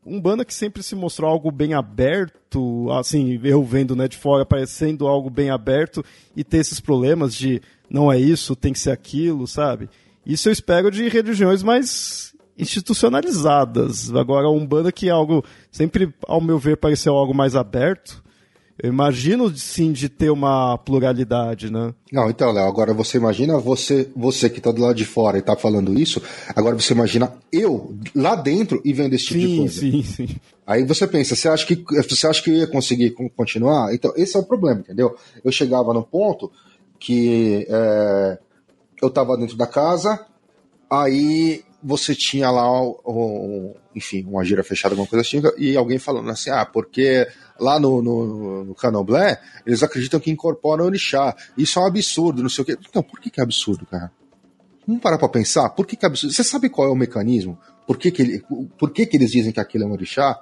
um 0.03 0.19
banda 0.19 0.43
que 0.43 0.51
sempre 0.51 0.81
se 0.81 0.95
mostrou 0.95 1.29
algo 1.29 1.51
bem 1.51 1.75
aberto, 1.75 2.87
assim, 2.91 3.39
eu 3.43 3.63
vendo 3.63 3.95
né, 3.95 4.07
de 4.07 4.17
fora, 4.17 4.43
parecendo 4.43 5.05
algo 5.05 5.29
bem 5.29 5.51
aberto, 5.51 6.03
e 6.35 6.43
ter 6.43 6.57
esses 6.57 6.79
problemas 6.79 7.35
de 7.35 7.61
não 7.87 8.11
é 8.11 8.19
isso, 8.19 8.55
tem 8.55 8.73
que 8.73 8.79
ser 8.79 8.89
aquilo, 8.89 9.45
sabe? 9.45 9.91
Isso 10.25 10.49
eu 10.49 10.53
espero 10.53 10.89
de 10.89 11.07
religiões 11.07 11.61
mais 11.61 12.33
institucionalizadas. 12.57 14.11
Agora, 14.15 14.49
um 14.49 14.65
banda 14.65 14.91
que 14.91 15.07
é 15.07 15.11
algo 15.11 15.45
sempre, 15.71 16.11
ao 16.27 16.41
meu 16.41 16.57
ver, 16.57 16.77
pareceu 16.77 17.13
algo 17.13 17.31
mais 17.35 17.55
aberto, 17.55 18.23
Eu 18.81 18.89
imagino 18.89 19.53
sim 19.57 19.91
de 19.91 20.07
ter 20.07 20.29
uma 20.29 20.77
pluralidade, 20.77 21.69
né? 21.69 21.93
Não, 22.11 22.29
então, 22.29 22.51
Léo, 22.51 22.65
agora 22.65 22.93
você 22.93 23.17
imagina 23.17 23.57
você, 23.57 24.09
você 24.15 24.49
que 24.49 24.61
tá 24.61 24.71
do 24.71 24.81
lado 24.81 24.95
de 24.95 25.03
fora 25.03 25.37
e 25.37 25.41
tá 25.41 25.55
falando 25.55 25.99
isso, 25.99 26.21
agora 26.55 26.79
você 26.79 26.93
imagina 26.93 27.33
eu 27.51 27.93
lá 28.15 28.35
dentro 28.35 28.81
e 28.85 28.93
vendo 28.93 29.13
esse 29.13 29.25
tipo 29.25 29.39
sim, 29.39 29.49
de 29.49 29.57
coisa. 29.57 29.79
Sim, 29.81 30.03
sim, 30.03 30.27
sim. 30.27 30.35
Aí 30.65 30.85
você 30.85 31.05
pensa, 31.05 31.35
você 31.35 31.49
acha 31.49 31.65
que 31.65 31.83
você 32.07 32.25
acha 32.25 32.41
que 32.41 32.51
eu 32.51 32.55
ia 32.55 32.67
conseguir 32.67 33.11
continuar? 33.35 33.93
Então, 33.93 34.13
esse 34.15 34.37
é 34.37 34.39
o 34.39 34.43
problema, 34.43 34.79
entendeu? 34.79 35.13
Eu 35.43 35.51
chegava 35.51 35.93
no 35.93 36.03
ponto 36.03 36.49
que 36.97 37.67
é, 37.69 38.37
eu 39.01 39.09
tava 39.09 39.35
dentro 39.35 39.57
da 39.57 39.67
casa, 39.67 40.25
aí 40.89 41.63
você 41.81 42.13
tinha 42.13 42.51
lá, 42.51 42.81
um, 42.81 43.73
enfim, 43.95 44.25
uma 44.25 44.43
gira 44.43 44.63
fechada, 44.63 44.93
alguma 44.93 45.07
coisa 45.07 45.25
assim, 45.25 45.41
e 45.57 45.77
alguém 45.77 45.97
falando 45.97 46.29
assim, 46.29 46.49
ah, 46.49 46.65
porque 46.65 47.27
lá 47.59 47.79
no, 47.79 48.01
no, 48.01 48.65
no 48.65 48.75
Candomblé, 48.75 49.39
eles 49.65 49.81
acreditam 49.81 50.19
que 50.19 50.29
incorporam 50.29 50.85
orixá. 50.85 51.35
Isso 51.57 51.79
é 51.79 51.81
um 51.81 51.85
absurdo, 51.85 52.41
não 52.41 52.49
sei 52.49 52.63
o 52.63 52.65
quê. 52.65 52.77
Então, 52.87 53.01
por 53.01 53.19
que, 53.19 53.29
que 53.29 53.39
é 53.39 53.43
absurdo, 53.43 53.85
cara? 53.85 54.11
Vamos 54.85 55.01
parar 55.01 55.17
pra 55.17 55.29
pensar, 55.29 55.69
por 55.69 55.85
que, 55.85 55.95
que 55.95 56.05
é 56.05 56.07
absurdo? 56.07 56.33
Você 56.33 56.43
sabe 56.43 56.69
qual 56.69 56.87
é 56.87 56.91
o 56.91 56.95
mecanismo? 56.95 57.57
Por 57.87 57.97
que, 57.97 58.11
que, 58.11 58.21
ele, 58.21 58.43
por 58.77 58.91
que, 58.91 59.05
que 59.05 59.17
eles 59.17 59.31
dizem 59.31 59.51
que 59.51 59.59
aquilo 59.59 59.85
é 59.85 59.87
um 59.87 59.91
orixá? 59.91 60.39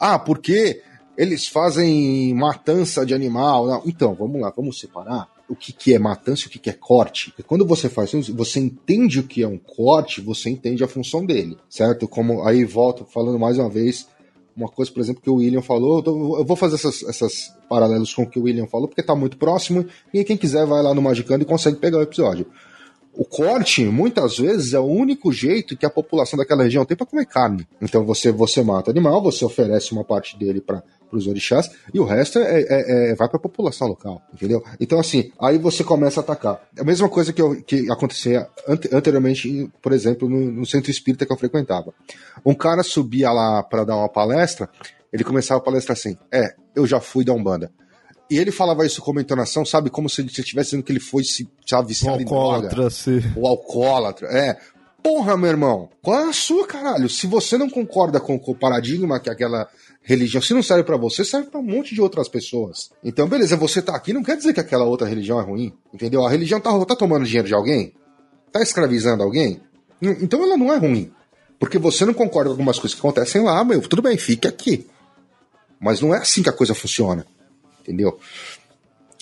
Ah, 0.00 0.18
porque 0.18 0.82
eles 1.16 1.46
fazem 1.46 2.34
matança 2.34 3.06
de 3.06 3.14
animal. 3.14 3.66
Não. 3.66 3.82
Então, 3.86 4.14
vamos 4.14 4.40
lá, 4.40 4.52
vamos 4.54 4.78
separar 4.80 5.28
o 5.52 5.56
que, 5.56 5.70
que 5.70 5.94
é 5.94 5.98
matança 5.98 6.44
e 6.44 6.46
o 6.46 6.50
que, 6.50 6.58
que 6.58 6.70
é 6.70 6.72
corte. 6.72 7.32
E 7.38 7.42
quando 7.42 7.66
você 7.66 7.86
faz 7.86 8.14
isso, 8.14 8.34
você 8.34 8.58
entende 8.58 9.20
o 9.20 9.22
que 9.22 9.42
é 9.42 9.46
um 9.46 9.58
corte, 9.58 10.22
você 10.22 10.48
entende 10.48 10.82
a 10.82 10.88
função 10.88 11.26
dele, 11.26 11.58
certo? 11.68 12.08
Como 12.08 12.42
aí 12.42 12.64
volto 12.64 13.04
falando 13.04 13.38
mais 13.38 13.58
uma 13.58 13.68
vez 13.68 14.08
uma 14.56 14.68
coisa, 14.68 14.90
por 14.90 15.00
exemplo, 15.00 15.22
que 15.22 15.28
o 15.28 15.36
William 15.36 15.60
falou. 15.60 16.02
Eu 16.38 16.44
vou 16.44 16.56
fazer 16.56 16.76
essas, 16.76 17.02
essas 17.02 17.54
paralelos 17.68 18.14
com 18.14 18.22
o 18.22 18.26
que 18.26 18.38
o 18.38 18.44
William 18.44 18.66
falou, 18.66 18.88
porque 18.88 19.02
tá 19.02 19.14
muito 19.14 19.36
próximo. 19.36 19.86
E 20.12 20.24
quem 20.24 20.36
quiser 20.38 20.66
vai 20.66 20.82
lá 20.82 20.94
no 20.94 21.02
Magicando 21.02 21.42
e 21.42 21.46
consegue 21.46 21.76
pegar 21.76 21.98
o 21.98 22.02
episódio. 22.02 22.46
O 23.14 23.24
corte, 23.26 23.84
muitas 23.84 24.38
vezes, 24.38 24.72
é 24.72 24.80
o 24.80 24.84
único 24.84 25.30
jeito 25.32 25.76
que 25.76 25.84
a 25.84 25.90
população 25.90 26.38
daquela 26.38 26.62
região 26.62 26.84
tem 26.84 26.96
para 26.96 27.06
comer 27.06 27.26
carne. 27.26 27.66
Então 27.80 28.04
você, 28.04 28.32
você 28.32 28.62
mata 28.62 28.90
animal, 28.90 29.22
você 29.22 29.44
oferece 29.44 29.92
uma 29.92 30.04
parte 30.04 30.38
dele 30.38 30.62
para 30.62 30.82
os 31.12 31.26
orixás 31.26 31.70
e 31.92 32.00
o 32.00 32.04
resto 32.04 32.38
é, 32.38 32.60
é, 32.60 33.10
é 33.10 33.14
vai 33.14 33.28
para 33.28 33.36
a 33.36 33.40
população 33.40 33.88
local, 33.88 34.22
entendeu? 34.32 34.62
Então, 34.80 34.98
assim, 34.98 35.30
aí 35.40 35.58
você 35.58 35.84
começa 35.84 36.20
a 36.20 36.22
atacar. 36.22 36.60
É 36.76 36.80
a 36.80 36.84
mesma 36.84 37.08
coisa 37.08 37.32
que, 37.32 37.42
eu, 37.42 37.62
que 37.62 37.90
acontecia 37.90 38.48
anteriormente, 38.92 39.70
por 39.80 39.92
exemplo, 39.92 40.28
no, 40.28 40.50
no 40.50 40.66
centro 40.66 40.90
espírita 40.90 41.26
que 41.26 41.32
eu 41.32 41.36
frequentava. 41.36 41.92
Um 42.44 42.54
cara 42.54 42.82
subia 42.82 43.30
lá 43.30 43.62
para 43.62 43.84
dar 43.84 43.96
uma 43.96 44.08
palestra, 44.08 44.68
ele 45.12 45.24
começava 45.24 45.60
a 45.60 45.64
palestra 45.64 45.92
assim: 45.92 46.16
É, 46.32 46.54
eu 46.74 46.86
já 46.86 47.00
fui 47.00 47.24
da 47.24 47.32
Umbanda. 47.32 47.70
E 48.30 48.38
ele 48.38 48.50
falava 48.50 48.86
isso 48.86 49.02
com 49.02 49.10
uma 49.10 49.20
entonação, 49.20 49.62
sabe? 49.62 49.90
Como 49.90 50.08
se 50.08 50.22
ele 50.22 50.28
estivesse 50.28 50.70
dizendo 50.70 50.82
que 50.82 50.90
ele 50.90 51.00
foi, 51.00 51.22
sabe, 51.66 51.88
viciado 51.88 52.22
em 52.22 52.24
droga. 52.24 52.68
O 53.36 53.46
alcoólatra, 53.46 54.26
é. 54.28 54.58
Porra, 55.02 55.36
meu 55.36 55.50
irmão, 55.50 55.88
qual 56.00 56.20
é 56.20 56.28
a 56.28 56.32
sua, 56.32 56.66
caralho? 56.66 57.08
Se 57.08 57.26
você 57.26 57.58
não 57.58 57.68
concorda 57.68 58.20
com, 58.20 58.36
o 58.36 58.54
paradigma 58.54 59.18
que 59.18 59.28
aquela 59.28 59.68
religião, 60.02 60.40
se 60.40 60.54
não 60.54 60.62
serve 60.62 60.84
para 60.84 60.96
você, 60.96 61.24
serve 61.24 61.50
para 61.50 61.60
um 61.60 61.64
monte 61.64 61.94
de 61.94 62.00
outras 62.00 62.28
pessoas. 62.28 62.90
Então, 63.02 63.26
beleza, 63.26 63.56
você 63.56 63.82
tá 63.82 63.96
aqui, 63.96 64.12
não 64.12 64.22
quer 64.22 64.36
dizer 64.36 64.52
que 64.52 64.60
aquela 64.60 64.84
outra 64.84 65.08
religião 65.08 65.40
é 65.40 65.42
ruim, 65.42 65.72
entendeu? 65.92 66.24
A 66.24 66.30
religião 66.30 66.60
tá, 66.60 66.70
tá 66.84 66.94
tomando 66.94 67.24
dinheiro 67.24 67.48
de 67.48 67.54
alguém? 67.54 67.92
Tá 68.52 68.62
escravizando 68.62 69.22
alguém? 69.22 69.60
Então 70.00 70.42
ela 70.42 70.56
não 70.56 70.72
é 70.72 70.76
ruim. 70.76 71.12
Porque 71.58 71.78
você 71.78 72.04
não 72.04 72.14
concorda 72.14 72.48
com 72.48 72.54
algumas 72.54 72.78
coisas 72.78 72.94
que 72.94 73.00
acontecem 73.00 73.42
lá, 73.42 73.64
meu, 73.64 73.80
tudo 73.82 74.02
bem, 74.02 74.16
fique 74.16 74.46
aqui. 74.46 74.86
Mas 75.80 76.00
não 76.00 76.14
é 76.14 76.18
assim 76.18 76.42
que 76.42 76.48
a 76.48 76.52
coisa 76.52 76.74
funciona 76.74 77.26
entendeu? 77.82 78.18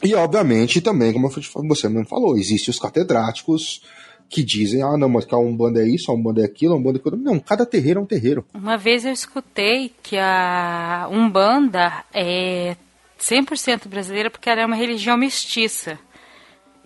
E, 0.02 0.14
obviamente, 0.14 0.80
também, 0.80 1.12
como 1.12 1.28
você 1.28 1.88
mesmo 1.88 2.06
falou, 2.06 2.36
existem 2.36 2.70
os 2.70 2.78
catedráticos 2.78 3.82
que 4.30 4.44
dizem, 4.44 4.80
ah, 4.80 4.96
não, 4.96 5.08
mas 5.08 5.24
que 5.24 5.34
a 5.34 5.38
Umbanda 5.38 5.82
é 5.82 5.88
isso, 5.88 6.10
a 6.10 6.14
Umbanda 6.14 6.40
é 6.40 6.44
aquilo, 6.44 6.74
a 6.74 6.76
Umbanda 6.76 6.98
é 6.98 7.00
aquilo. 7.00 7.16
Não, 7.16 7.40
cada 7.40 7.66
terreiro 7.66 7.98
é 7.98 8.02
um 8.02 8.06
terreiro. 8.06 8.46
Uma 8.54 8.76
vez 8.78 9.04
eu 9.04 9.12
escutei 9.12 9.92
que 10.02 10.16
a 10.16 11.08
Umbanda 11.10 12.04
é 12.14 12.76
100% 13.18 13.88
brasileira 13.88 14.30
porque 14.30 14.48
ela 14.48 14.60
é 14.60 14.66
uma 14.66 14.76
religião 14.76 15.16
mestiça. 15.16 15.98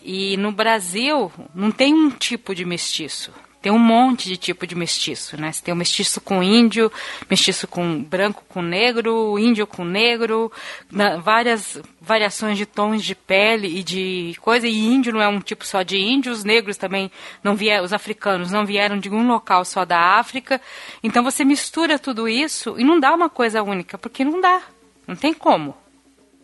E 0.03 0.37
no 0.39 0.53
Brasil 0.53 1.31
não 1.55 1.71
tem 1.71 1.93
um 1.93 2.11
tipo 2.11 2.55
de 2.55 2.65
mestiço 2.65 3.31
tem 3.65 3.73
um 3.73 3.79
monte 3.79 4.29
de 4.29 4.37
tipo 4.37 4.67
de 4.67 4.75
mestiço, 4.75 5.41
né? 5.41 5.51
Você 5.51 5.63
tem 5.63 5.73
o 5.73 5.77
mestiço 5.77 6.21
com 6.21 6.43
índio, 6.43 6.93
mestiço 7.31 7.67
com 7.67 8.03
branco 8.03 8.45
com 8.47 8.61
negro, 8.61 9.39
índio 9.39 9.67
com 9.67 9.87
negro, 9.87 10.53
na, 10.93 11.17
várias 11.17 11.81
variações 11.99 12.59
de 12.59 12.67
tons 12.67 13.03
de 13.03 13.15
pele 13.15 13.79
e 13.79 13.83
de 13.83 14.37
coisa. 14.43 14.69
E 14.69 14.85
índio 14.85 15.15
não 15.15 15.23
é 15.23 15.27
um 15.27 15.41
tipo 15.41 15.67
só 15.67 15.83
de 15.83 15.97
índio, 15.97 16.31
os 16.31 16.45
negros 16.45 16.77
também 16.77 17.11
não 17.43 17.57
vieram, 17.57 17.83
os 17.83 17.95
africanos 17.95 18.53
não 18.53 18.67
vieram 18.67 18.99
de 18.99 19.09
um 19.09 19.27
local 19.27 19.65
só 19.65 19.87
da 19.87 20.19
África. 20.19 20.61
Então 21.03 21.25
você 21.25 21.43
mistura 21.43 21.99
tudo 21.99 22.29
isso 22.29 22.75
e 22.79 22.85
não 22.85 23.01
dá 23.01 23.15
uma 23.15 23.31
coisa 23.31 23.63
única, 23.63 23.97
porque 23.97 24.23
não 24.27 24.43
dá, 24.43 24.61
não 25.09 25.17
tem 25.17 25.33
como 25.33 25.75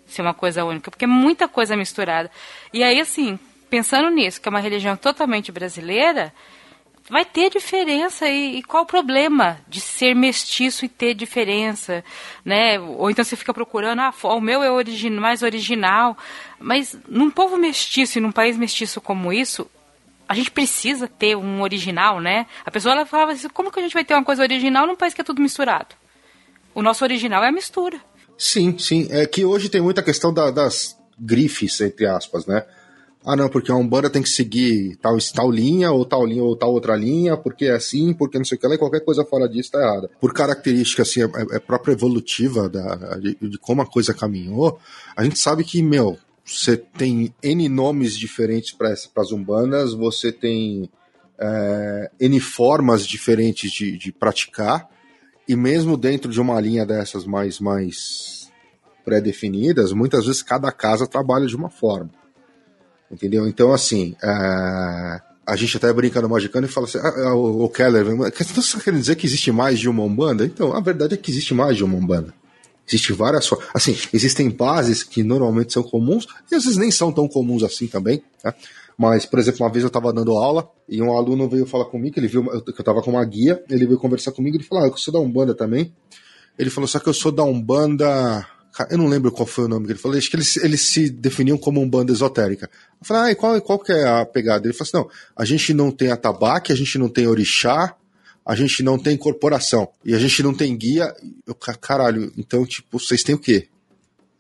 ser 0.06 0.22
uma 0.22 0.33
coisa 0.33 0.64
única, 0.64 0.90
porque 0.90 1.04
é 1.04 1.06
muita 1.06 1.46
coisa 1.46 1.76
misturada. 1.76 2.30
E 2.72 2.83
aí 2.83 2.98
assim, 2.98 3.38
pensando 3.68 4.09
nisso, 4.09 4.40
que 4.40 4.48
é 4.48 4.50
uma 4.50 4.59
religião 4.59 4.96
totalmente 4.96 5.52
brasileira, 5.52 6.33
vai 7.10 7.24
ter 7.24 7.50
diferença 7.50 8.28
e, 8.28 8.58
e, 8.58 8.62
qual 8.62 8.84
o 8.84 8.86
problema 8.86 9.58
de 9.68 9.80
ser 9.80 10.14
mestiço 10.14 10.84
e 10.84 10.88
ter 10.88 11.12
diferença, 11.12 12.04
né? 12.44 12.78
Ou 12.78 13.10
então 13.10 13.24
você 13.24 13.34
fica 13.34 13.52
procurando, 13.52 14.00
ah, 14.00 14.14
o 14.22 14.40
meu 14.40 14.62
é 14.62 14.70
origi 14.70 15.10
mais 15.10 15.42
original, 15.42 16.16
mas 16.58 16.96
num 17.08 17.28
povo 17.28 17.56
mestiço 17.56 18.18
e 18.18 18.20
num 18.20 18.30
país 18.30 18.56
mestiço 18.56 19.00
como 19.00 19.32
isso, 19.32 19.68
a 20.28 20.34
gente 20.34 20.52
precisa 20.52 21.08
ter 21.08 21.36
um 21.36 21.60
original, 21.62 22.20
né? 22.20 22.46
A 22.64 22.70
pessoa 22.70 22.94
ela 22.94 23.04
falava 23.04 23.32
assim, 23.32 23.48
como 23.48 23.72
que 23.72 23.80
a 23.80 23.82
gente 23.82 23.94
vai 23.94 24.04
ter 24.04 24.14
uma 24.14 24.24
coisa 24.24 24.42
original 24.42 24.86
num 24.86 24.94
país 24.94 25.12
que 25.12 25.20
é 25.20 25.24
tudo 25.24 25.42
misturado? 25.42 25.96
O 26.72 26.80
nosso 26.80 27.02
original 27.02 27.42
é 27.42 27.48
a 27.48 27.52
mistura. 27.52 28.00
Sim, 28.38 28.78
sim. 28.78 29.08
É 29.10 29.26
que 29.26 29.44
hoje 29.44 29.68
tem 29.68 29.80
muita 29.80 30.02
questão 30.02 30.32
da, 30.32 30.52
das 30.52 30.96
grifes, 31.18 31.80
entre 31.80 32.06
aspas, 32.06 32.46
né? 32.46 32.64
Ah, 33.24 33.37
não, 33.37 33.50
porque 33.50 33.70
a 33.70 33.74
Umbanda 33.74 34.09
tem 34.09 34.22
que 34.22 34.30
seguir 34.30 34.96
tal, 34.96 35.18
tal 35.35 35.50
linha, 35.50 35.90
ou 35.90 36.06
tal 36.06 36.24
linha, 36.24 36.42
ou 36.42 36.56
tal 36.56 36.72
outra 36.72 36.96
linha, 36.96 37.37
porque 37.37 37.66
é 37.66 37.72
assim, 37.72 38.14
porque 38.14 38.38
não 38.38 38.44
sei 38.46 38.56
o 38.56 38.61
que 38.61 38.66
lá, 38.66 38.74
e 38.74 38.78
qualquer 38.78 39.04
coisa 39.04 39.24
fora 39.24 39.46
disso 39.46 39.72
tá 39.72 39.78
errada. 39.78 40.11
Por 40.18 40.33
característica, 40.33 41.02
assim, 41.02 41.22
é, 41.22 41.26
é 41.52 41.59
própria 41.59 41.92
evolutiva 41.92 42.66
da, 42.66 43.18
de, 43.18 43.37
de, 43.37 43.59
como 43.59 43.83
a 43.83 43.87
coisa 43.87 44.14
caminhou, 44.14 44.78
a 45.14 45.22
gente 45.22 45.38
sabe 45.38 45.64
que, 45.64 45.83
meu, 45.83 46.18
você 46.44 46.78
tem 46.78 47.35
N 47.42 47.68
nomes 47.68 48.16
diferentes 48.16 48.72
para 48.72 48.90
as 48.90 49.33
Umbandas, 49.33 49.92
você 49.92 50.33
tem 50.33 50.88
é, 51.38 52.11
N 52.18 52.40
formas 52.40 53.06
diferentes 53.06 53.70
de, 53.70 53.98
de 53.98 54.12
praticar, 54.12 54.88
e 55.46 55.54
mesmo 55.54 55.98
dentro 55.98 56.30
de 56.30 56.40
uma 56.40 56.59
linha 56.59 56.87
dessas 56.87 57.26
mais, 57.26 57.61
mais 57.61 58.50
pré-definidas, 59.04 59.92
muitas 59.92 60.24
vezes 60.24 60.42
cada 60.42 60.72
casa 60.72 61.06
trabalha 61.06 61.46
de 61.46 61.56
uma 61.56 61.68
forma. 61.68 62.19
Entendeu? 63.10 63.48
Então, 63.48 63.72
assim, 63.72 64.14
uh, 64.22 65.20
a 65.46 65.56
gente 65.56 65.76
até 65.76 65.92
brinca 65.92 66.22
no 66.22 66.28
Magicano 66.28 66.66
e 66.66 66.70
fala 66.70 66.86
assim: 66.86 66.98
ah, 66.98 67.28
ah 67.28 67.34
o, 67.34 67.64
o 67.64 67.68
Keller, 67.68 68.04
você 68.04 68.42
está 68.42 68.80
querendo 68.80 69.00
dizer 69.00 69.16
que 69.16 69.26
existe 69.26 69.50
mais 69.50 69.78
de 69.80 69.88
uma 69.88 70.02
Umbanda? 70.02 70.44
Então, 70.44 70.72
a 70.74 70.80
verdade 70.80 71.14
é 71.14 71.16
que 71.16 71.30
existe 71.30 71.52
mais 71.52 71.76
de 71.76 71.84
uma 71.84 71.96
Umbanda. 71.96 72.32
Existem 72.86 73.14
várias 73.14 73.46
formas. 73.46 73.68
Assim, 73.74 73.96
existem 74.12 74.48
bases 74.48 75.02
que 75.02 75.22
normalmente 75.22 75.72
são 75.72 75.82
comuns, 75.82 76.26
e 76.50 76.54
às 76.54 76.64
vezes 76.64 76.78
nem 76.78 76.90
são 76.90 77.12
tão 77.12 77.26
comuns 77.28 77.62
assim 77.62 77.86
também, 77.86 78.22
tá? 78.42 78.54
Mas, 78.96 79.24
por 79.24 79.38
exemplo, 79.38 79.64
uma 79.64 79.72
vez 79.72 79.82
eu 79.82 79.88
estava 79.88 80.12
dando 80.12 80.32
aula 80.32 80.68
e 80.86 81.00
um 81.00 81.16
aluno 81.16 81.48
veio 81.48 81.64
falar 81.64 81.86
comigo, 81.86 82.18
ele 82.18 82.28
viu 82.28 82.44
que 82.44 82.70
eu 82.70 82.80
estava 82.80 83.00
com 83.00 83.12
uma 83.12 83.24
guia, 83.24 83.62
ele 83.70 83.86
veio 83.86 83.98
conversar 83.98 84.30
comigo 84.30 84.56
e 84.58 84.62
falou: 84.62 84.84
Ah, 84.84 84.88
eu 84.88 84.96
sou 84.96 85.12
da 85.12 85.18
Umbanda 85.18 85.54
também. 85.54 85.92
Ele 86.58 86.68
falou: 86.68 86.86
Só 86.86 86.98
que 86.98 87.08
eu 87.08 87.14
sou 87.14 87.32
da 87.32 87.42
Umbanda 87.42 88.46
eu 88.90 88.98
não 88.98 89.09
lembro 89.09 89.33
qual 89.33 89.46
foi 89.46 89.64
o 89.64 89.68
nome 89.68 89.87
que 89.87 89.92
ele 89.92 89.98
falou. 89.98 90.16
Acho 90.16 90.30
que 90.30 90.37
eles, 90.37 90.56
eles 90.59 90.80
se 90.83 91.11
definiam 91.11 91.59
como 91.59 91.80
um 91.80 91.88
banda 91.88 92.12
esotérica. 92.12 92.70
Eu 93.00 93.06
falei, 93.06 93.22
ah, 93.22 93.33
e 93.33 93.35
qual, 93.35 93.61
qual 93.61 93.78
que 93.78 93.92
é 93.92 94.06
a 94.06 94.24
pegada? 94.24 94.66
Ele 94.66 94.72
falou 94.72 94.88
assim: 94.88 94.96
não, 94.96 95.11
a 95.37 95.44
gente 95.44 95.74
não 95.74 95.90
tem 95.90 96.11
atabaque, 96.11 96.72
a 96.72 96.76
gente 96.76 96.98
não 96.98 97.09
tem 97.09 97.26
orixá, 97.26 97.94
a 98.44 98.54
gente 98.54 98.83
não 98.83 98.98
tem 98.98 99.16
corporação. 99.16 99.88
E 100.04 100.14
a 100.14 100.18
gente 100.18 100.42
não 100.42 100.54
tem 100.54 100.76
guia. 100.76 101.14
Eu, 101.46 101.54
caralho, 101.54 102.33
então, 102.37 102.64
tipo, 102.64 102.98
vocês 102.98 103.22
têm 103.22 103.35
o 103.35 103.38
quê? 103.38 103.68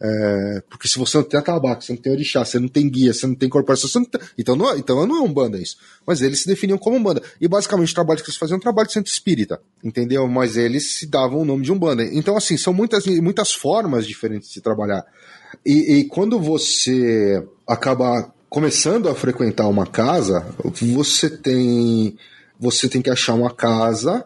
É, 0.02 0.62
porque 0.70 0.88
se 0.88 0.98
você 0.98 1.18
não 1.18 1.24
tem 1.24 1.38
atabaque, 1.38 1.84
você 1.84 1.92
não 1.92 2.00
tem 2.00 2.12
orixá, 2.12 2.42
você 2.42 2.58
não 2.58 2.68
tem 2.68 2.88
guia, 2.88 3.12
você 3.12 3.26
não 3.26 3.34
tem 3.34 3.50
corporação, 3.50 3.88
não 3.96 4.04
tem, 4.06 4.20
então, 4.38 4.56
não, 4.56 4.72
é, 4.72 4.78
então 4.78 5.06
não 5.06 5.16
é 5.16 5.20
um 5.20 5.32
banda 5.32 5.58
isso. 5.58 5.76
Mas 6.06 6.22
eles 6.22 6.40
se 6.40 6.46
definiam 6.46 6.78
como 6.78 6.96
um 6.96 7.02
banda. 7.02 7.22
E 7.38 7.46
basicamente 7.46 7.92
o 7.92 7.94
trabalho 7.94 8.20
que 8.20 8.30
eles 8.30 8.38
faziam 8.38 8.56
é 8.56 8.58
um 8.58 8.62
trabalho 8.62 8.88
de 8.88 8.94
centro 8.94 9.12
espírita, 9.12 9.60
entendeu? 9.84 10.26
Mas 10.26 10.56
eles 10.56 10.94
se 10.94 11.06
davam 11.06 11.40
o 11.40 11.44
nome 11.44 11.64
de 11.64 11.70
um 11.70 11.78
banda. 11.78 12.02
Então, 12.02 12.34
assim, 12.34 12.56
são 12.56 12.72
muitas, 12.72 13.04
muitas 13.06 13.52
formas 13.52 14.06
diferentes 14.06 14.50
de 14.50 14.62
trabalhar. 14.62 15.04
E, 15.66 15.98
e 15.98 16.04
quando 16.04 16.40
você 16.40 17.46
acaba 17.66 18.32
começando 18.48 19.08
a 19.08 19.14
frequentar 19.14 19.68
uma 19.68 19.86
casa, 19.86 20.46
você 20.94 21.28
tem, 21.28 22.16
você 22.58 22.88
tem 22.88 23.02
que 23.02 23.10
achar 23.10 23.34
uma 23.34 23.50
casa 23.50 24.24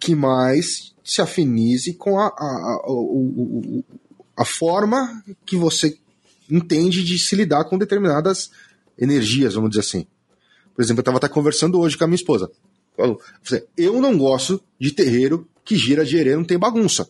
que 0.00 0.14
mais 0.14 0.94
se 1.04 1.20
afinize 1.20 1.92
com 1.94 2.18
a, 2.18 2.26
a, 2.26 2.30
a 2.30 2.90
o, 2.90 3.80
o 3.80 3.84
a 4.36 4.44
forma 4.44 5.22
que 5.44 5.56
você 5.56 5.98
entende 6.50 7.02
de 7.02 7.18
se 7.18 7.34
lidar 7.34 7.64
com 7.64 7.78
determinadas 7.78 8.50
energias, 8.98 9.54
vamos 9.54 9.70
dizer 9.70 9.80
assim. 9.80 10.06
Por 10.74 10.82
exemplo, 10.82 10.98
eu 10.98 11.02
estava 11.02 11.16
até 11.16 11.28
conversando 11.28 11.80
hoje 11.80 11.96
com 11.96 12.04
a 12.04 12.06
minha 12.06 12.16
esposa. 12.16 12.50
Eu 13.76 14.00
não 14.00 14.16
gosto 14.16 14.62
de 14.78 14.92
terreiro 14.92 15.48
que 15.64 15.76
gira 15.76 16.04
de 16.04 16.16
herê, 16.16 16.36
não 16.36 16.44
tem 16.44 16.58
bagunça. 16.58 17.08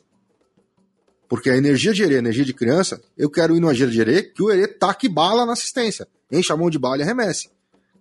Porque 1.29 1.51
a 1.51 1.57
energia 1.57 1.93
de 1.93 2.03
herê, 2.03 2.17
a 2.17 2.19
energia 2.19 2.45
de 2.45 2.55
criança, 2.55 3.03
eu 3.19 3.29
quero 3.29 3.57
ir 3.57 3.61
numa 3.61 3.75
gira 3.75 3.91
de 3.91 4.01
herê 4.01 4.23
que 4.23 4.43
o 4.43 4.51
herê 4.51 4.69
taque 4.69 5.09
bala 5.09 5.45
na 5.45 5.53
assistência. 5.53 6.07
Enche 6.31 6.53
a 6.53 6.57
mão 6.57 6.71
de 6.71 6.79
bala 6.79 6.99
e 6.99 7.03
arremesse. 7.03 7.51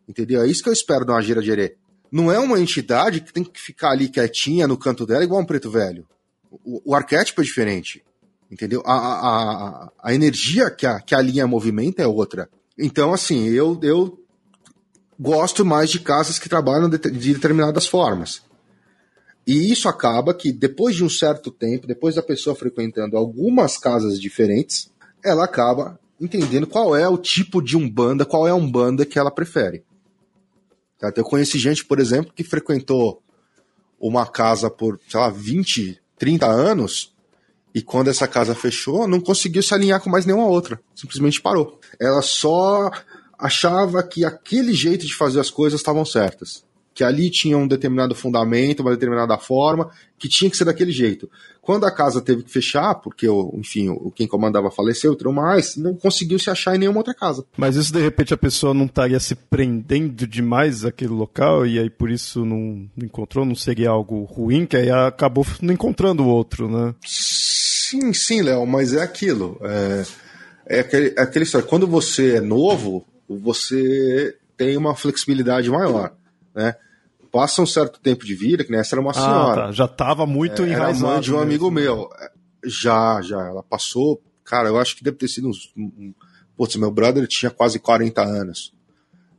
Entendeu? 0.08 0.44
É 0.44 0.48
isso 0.48 0.62
que 0.62 0.70
eu 0.70 0.74
espero 0.74 1.04
de 1.04 1.12
uma 1.12 1.22
gira 1.22 1.42
de 1.42 1.50
herê. 1.50 1.76
Não 2.12 2.32
é 2.32 2.40
uma 2.40 2.60
entidade 2.60 3.22
que 3.22 3.34
tem 3.34 3.44
que 3.44 3.60
ficar 3.60 3.92
ali 3.92 4.08
quietinha 4.08 4.68
no 4.68 4.78
canto 4.78 5.06
dela 5.06 5.24
igual 5.24 5.42
um 5.42 5.46
preto 5.46 5.70
velho. 5.72 6.08
O, 6.64 6.92
o 6.92 6.96
arquétipo 6.96 7.42
é 7.42 7.44
diferente. 7.44 8.05
Entendeu? 8.52 8.82
A, 8.86 8.94
a, 8.94 9.92
a, 10.04 10.14
energia 10.14 10.70
que 10.70 10.86
a, 10.86 11.00
que 11.00 11.16
a 11.16 11.22
linha 11.22 11.48
movimenta 11.48 12.02
é 12.02 12.08
outra. 12.08 12.50
Então, 12.78 13.14
assim, 13.14 13.50
eu, 13.50 13.80
eu 13.82 14.20
gosto 15.20 15.66
mais 15.66 15.90
de 15.90 16.00
casas 16.00 16.38
que 16.38 16.50
trabalham 16.50 16.90
de, 16.90 16.98
de 16.98 17.34
determinadas 17.34 17.88
formas. 17.88 18.44
E 19.48 19.72
isso 19.72 19.88
acaba 19.88 20.34
que, 20.34 20.52
depois 20.52 20.96
de 20.96 21.04
um 21.04 21.10
certo 21.10 21.52
tempo, 21.52 21.88
depois 21.88 22.16
da 22.16 22.24
pessoa 22.24 22.56
frequentando 22.56 23.18
algumas 23.18 23.78
casas 23.78 24.20
diferentes, 24.20 24.92
ela 25.24 25.46
acaba 25.46 26.00
entendendo 26.20 26.68
qual 26.68 26.96
é 26.96 27.08
o 27.08 27.18
tipo 27.18 27.62
de 27.62 27.76
umbanda, 27.78 28.26
qual 28.26 28.48
é 28.48 28.52
a 28.52 28.56
umbanda 28.56 29.06
que 29.06 29.20
ela 29.20 29.32
prefere. 29.32 29.84
Eu 31.16 31.24
conheci 31.24 31.60
gente, 31.60 31.86
por 31.86 32.00
exemplo, 32.00 32.34
que 32.34 32.44
frequentou 32.44 33.22
uma 34.00 34.26
casa 34.26 34.70
por, 34.70 35.00
sei 35.08 35.20
lá, 35.20 35.30
20, 35.30 36.02
30 36.18 36.48
anos, 36.48 37.15
e 37.76 37.82
quando 37.82 38.10
essa 38.10 38.26
casa 38.26 38.56
fechou, 38.56 39.06
não 39.06 39.20
conseguiu 39.20 39.62
se 39.62 39.74
alinhar 39.74 40.00
com 40.00 40.10
mais 40.10 40.26
nenhuma 40.26 40.48
outra. 40.48 40.80
Simplesmente 40.96 41.42
parou. 41.42 41.78
Ela 42.00 42.22
só 42.22 42.90
achava 43.38 44.02
que 44.02 44.24
aquele 44.24 44.72
jeito 44.72 45.06
de 45.06 45.14
fazer 45.14 45.42
as 45.42 45.50
coisas 45.50 45.82
estavam 45.82 46.06
certas 46.06 46.64
que 46.96 47.04
ali 47.04 47.30
tinha 47.30 47.58
um 47.58 47.68
determinado 47.68 48.16
fundamento, 48.16 48.80
uma 48.80 48.92
determinada 48.92 49.38
forma, 49.38 49.92
que 50.18 50.30
tinha 50.30 50.50
que 50.50 50.56
ser 50.56 50.64
daquele 50.64 50.94
jeito. 50.94 51.30
Quando 51.62 51.86
a 51.86 51.92
casa 51.92 52.22
teve 52.22 52.44
que 52.44 52.50
fechar, 52.50 52.96
porque, 52.96 53.28
enfim, 53.54 53.90
quem 54.16 54.26
comandava 54.26 54.72
faleceu 54.72 55.12
e 55.12 55.18
tudo 55.18 55.34
mais, 55.34 55.76
não 55.76 55.94
conseguiu 55.94 56.40
se 56.40 56.50
achar 56.50 56.74
em 56.74 56.80
nenhuma 56.80 57.00
outra 57.00 57.14
casa. 57.14 57.44
Mas 57.58 57.76
isso, 57.76 57.92
de 57.92 58.00
repente, 58.00 58.34
a 58.34 58.38
pessoa 58.38 58.74
não 58.74 58.86
estaria 58.86 59.20
se 59.20 59.36
prendendo 59.36 60.26
demais 60.26 60.86
àquele 60.86 61.12
local 61.12 61.68
e 61.68 61.78
aí 61.78 61.90
por 61.90 62.10
isso 62.10 62.46
não, 62.46 62.88
não 62.96 63.06
encontrou, 63.06 63.44
não 63.44 63.56
seria 63.56 63.90
algo 63.90 64.24
ruim, 64.24 64.66
que 64.66 64.78
aí 64.78 64.90
acabou 64.90 65.46
não 65.62 65.74
encontrando 65.74 66.24
o 66.24 66.30
outro, 66.30 66.70
né? 66.70 66.96
Sim, 67.06 67.45
sim, 68.14 68.42
Léo, 68.42 68.66
mas 68.66 68.94
é 68.94 69.02
aquilo. 69.02 69.60
É, 69.62 70.06
é 70.68 70.80
aquele, 70.80 71.16
é 71.18 71.44
história. 71.44 71.68
Quando 71.68 71.88
você 71.88 72.36
é 72.36 72.42
novo, 72.42 73.06
você 73.28 74.38
tem 74.58 74.78
uma 74.78 74.96
flexibilidade 74.96 75.70
maior, 75.70 76.14
né? 76.54 76.76
passa 77.36 77.62
um 77.62 77.66
certo 77.66 78.00
tempo 78.00 78.26
de 78.26 78.34
vida, 78.34 78.64
que 78.64 78.72
nessa 78.72 78.96
era 78.96 79.02
uma 79.02 79.12
ah, 79.12 79.14
senhora. 79.14 79.62
Tá. 79.64 79.72
Já 79.74 79.84
estava 79.84 80.26
muito 80.26 80.64
é, 80.64 80.70
enraizado. 80.70 81.06
Era 81.06 81.14
mãe 81.16 81.22
de 81.22 81.34
um 81.34 81.40
amigo 81.40 81.70
meu. 81.70 82.10
Já, 82.64 83.22
já. 83.22 83.46
Ela 83.46 83.62
passou, 83.62 84.22
cara, 84.46 84.70
eu 84.70 84.80
acho 84.80 84.96
que 84.96 85.04
deve 85.04 85.18
ter 85.18 85.28
sido 85.28 85.50
uns. 85.50 85.70
Um, 85.76 86.14
putz, 86.56 86.78
meu 86.78 86.90
brother 86.90 87.28
tinha 87.28 87.52
quase 87.52 87.78
40 87.78 88.22
anos. 88.24 88.74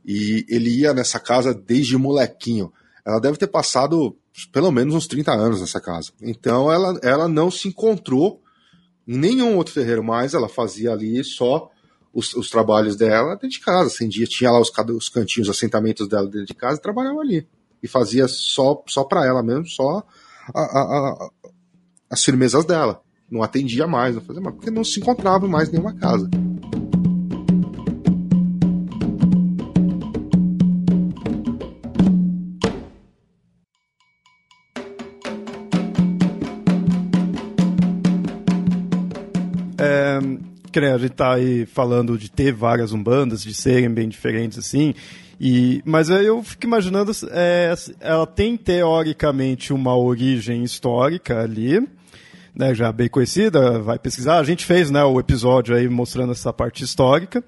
E 0.05 0.45
ele 0.47 0.69
ia 0.69 0.93
nessa 0.93 1.19
casa 1.19 1.55
desde 1.55 1.97
molequinho. 1.97 2.71
Ela 3.03 3.19
deve 3.19 3.35
ter 3.35 3.47
passado 3.47 4.15
pelo 4.51 4.71
menos 4.71 4.93
uns 4.93 5.07
30 5.07 5.31
anos 5.31 5.59
nessa 5.59 5.81
casa. 5.81 6.11
Então 6.21 6.71
ela, 6.71 6.99
ela 7.01 7.27
não 7.27 7.49
se 7.49 7.67
encontrou 7.67 8.43
em 9.07 9.17
nenhum 9.17 9.55
outro 9.55 9.73
terreiro 9.73 10.03
mais, 10.03 10.33
ela 10.33 10.49
fazia 10.49 10.91
ali 10.91 11.23
só 11.23 11.69
os, 12.13 12.33
os 12.33 12.49
trabalhos 12.49 12.95
dela 12.95 13.35
dentro 13.35 13.49
de 13.49 13.59
casa. 13.59 13.87
Acendia, 13.87 14.25
tinha 14.25 14.51
lá 14.51 14.59
os, 14.59 14.71
os 14.95 15.09
cantinhos, 15.09 15.47
os 15.47 15.55
assentamentos 15.55 16.07
dela 16.07 16.25
dentro 16.25 16.47
de 16.47 16.53
casa 16.53 16.77
e 16.77 16.81
trabalhava 16.81 17.19
ali 17.19 17.47
e 17.81 17.87
fazia 17.87 18.27
só, 18.27 18.83
só 18.87 19.03
para 19.03 19.25
ela 19.25 19.43
mesmo, 19.43 19.67
só 19.67 20.03
a, 20.53 20.61
a, 20.61 20.81
a, 20.81 21.29
as 22.09 22.23
firmezas 22.23 22.65
dela. 22.65 23.01
Não 23.29 23.43
atendia 23.43 23.85
mais, 23.85 24.15
não 24.15 24.21
fazia 24.21 24.41
mais, 24.41 24.55
porque 24.55 24.71
não 24.71 24.83
se 24.83 24.99
encontrava 24.99 25.47
mais 25.47 25.69
nenhuma 25.69 25.93
casa. 25.93 26.29
A 40.85 40.97
gente 40.97 41.11
tá 41.11 41.33
aí 41.33 41.65
falando 41.65 42.17
de 42.17 42.29
ter 42.29 42.53
várias 42.53 42.91
umbandas, 42.91 43.43
de 43.43 43.53
serem 43.53 43.89
bem 43.89 44.07
diferentes 44.07 44.57
assim, 44.57 44.93
e, 45.39 45.81
mas 45.85 46.09
eu 46.09 46.41
fico 46.43 46.65
imaginando, 46.65 47.11
é, 47.29 47.73
ela 47.99 48.25
tem 48.25 48.57
teoricamente 48.57 49.71
uma 49.71 49.95
origem 49.95 50.63
histórica 50.63 51.41
ali, 51.41 51.87
né, 52.55 52.73
já 52.73 52.91
bem 52.91 53.07
conhecida, 53.07 53.79
vai 53.79 53.99
pesquisar. 53.99 54.39
A 54.39 54.43
gente 54.43 54.65
fez 54.65 54.89
né, 54.89 55.03
o 55.03 55.19
episódio 55.19 55.75
aí 55.75 55.87
mostrando 55.87 56.31
essa 56.31 56.51
parte 56.51 56.83
histórica. 56.83 57.43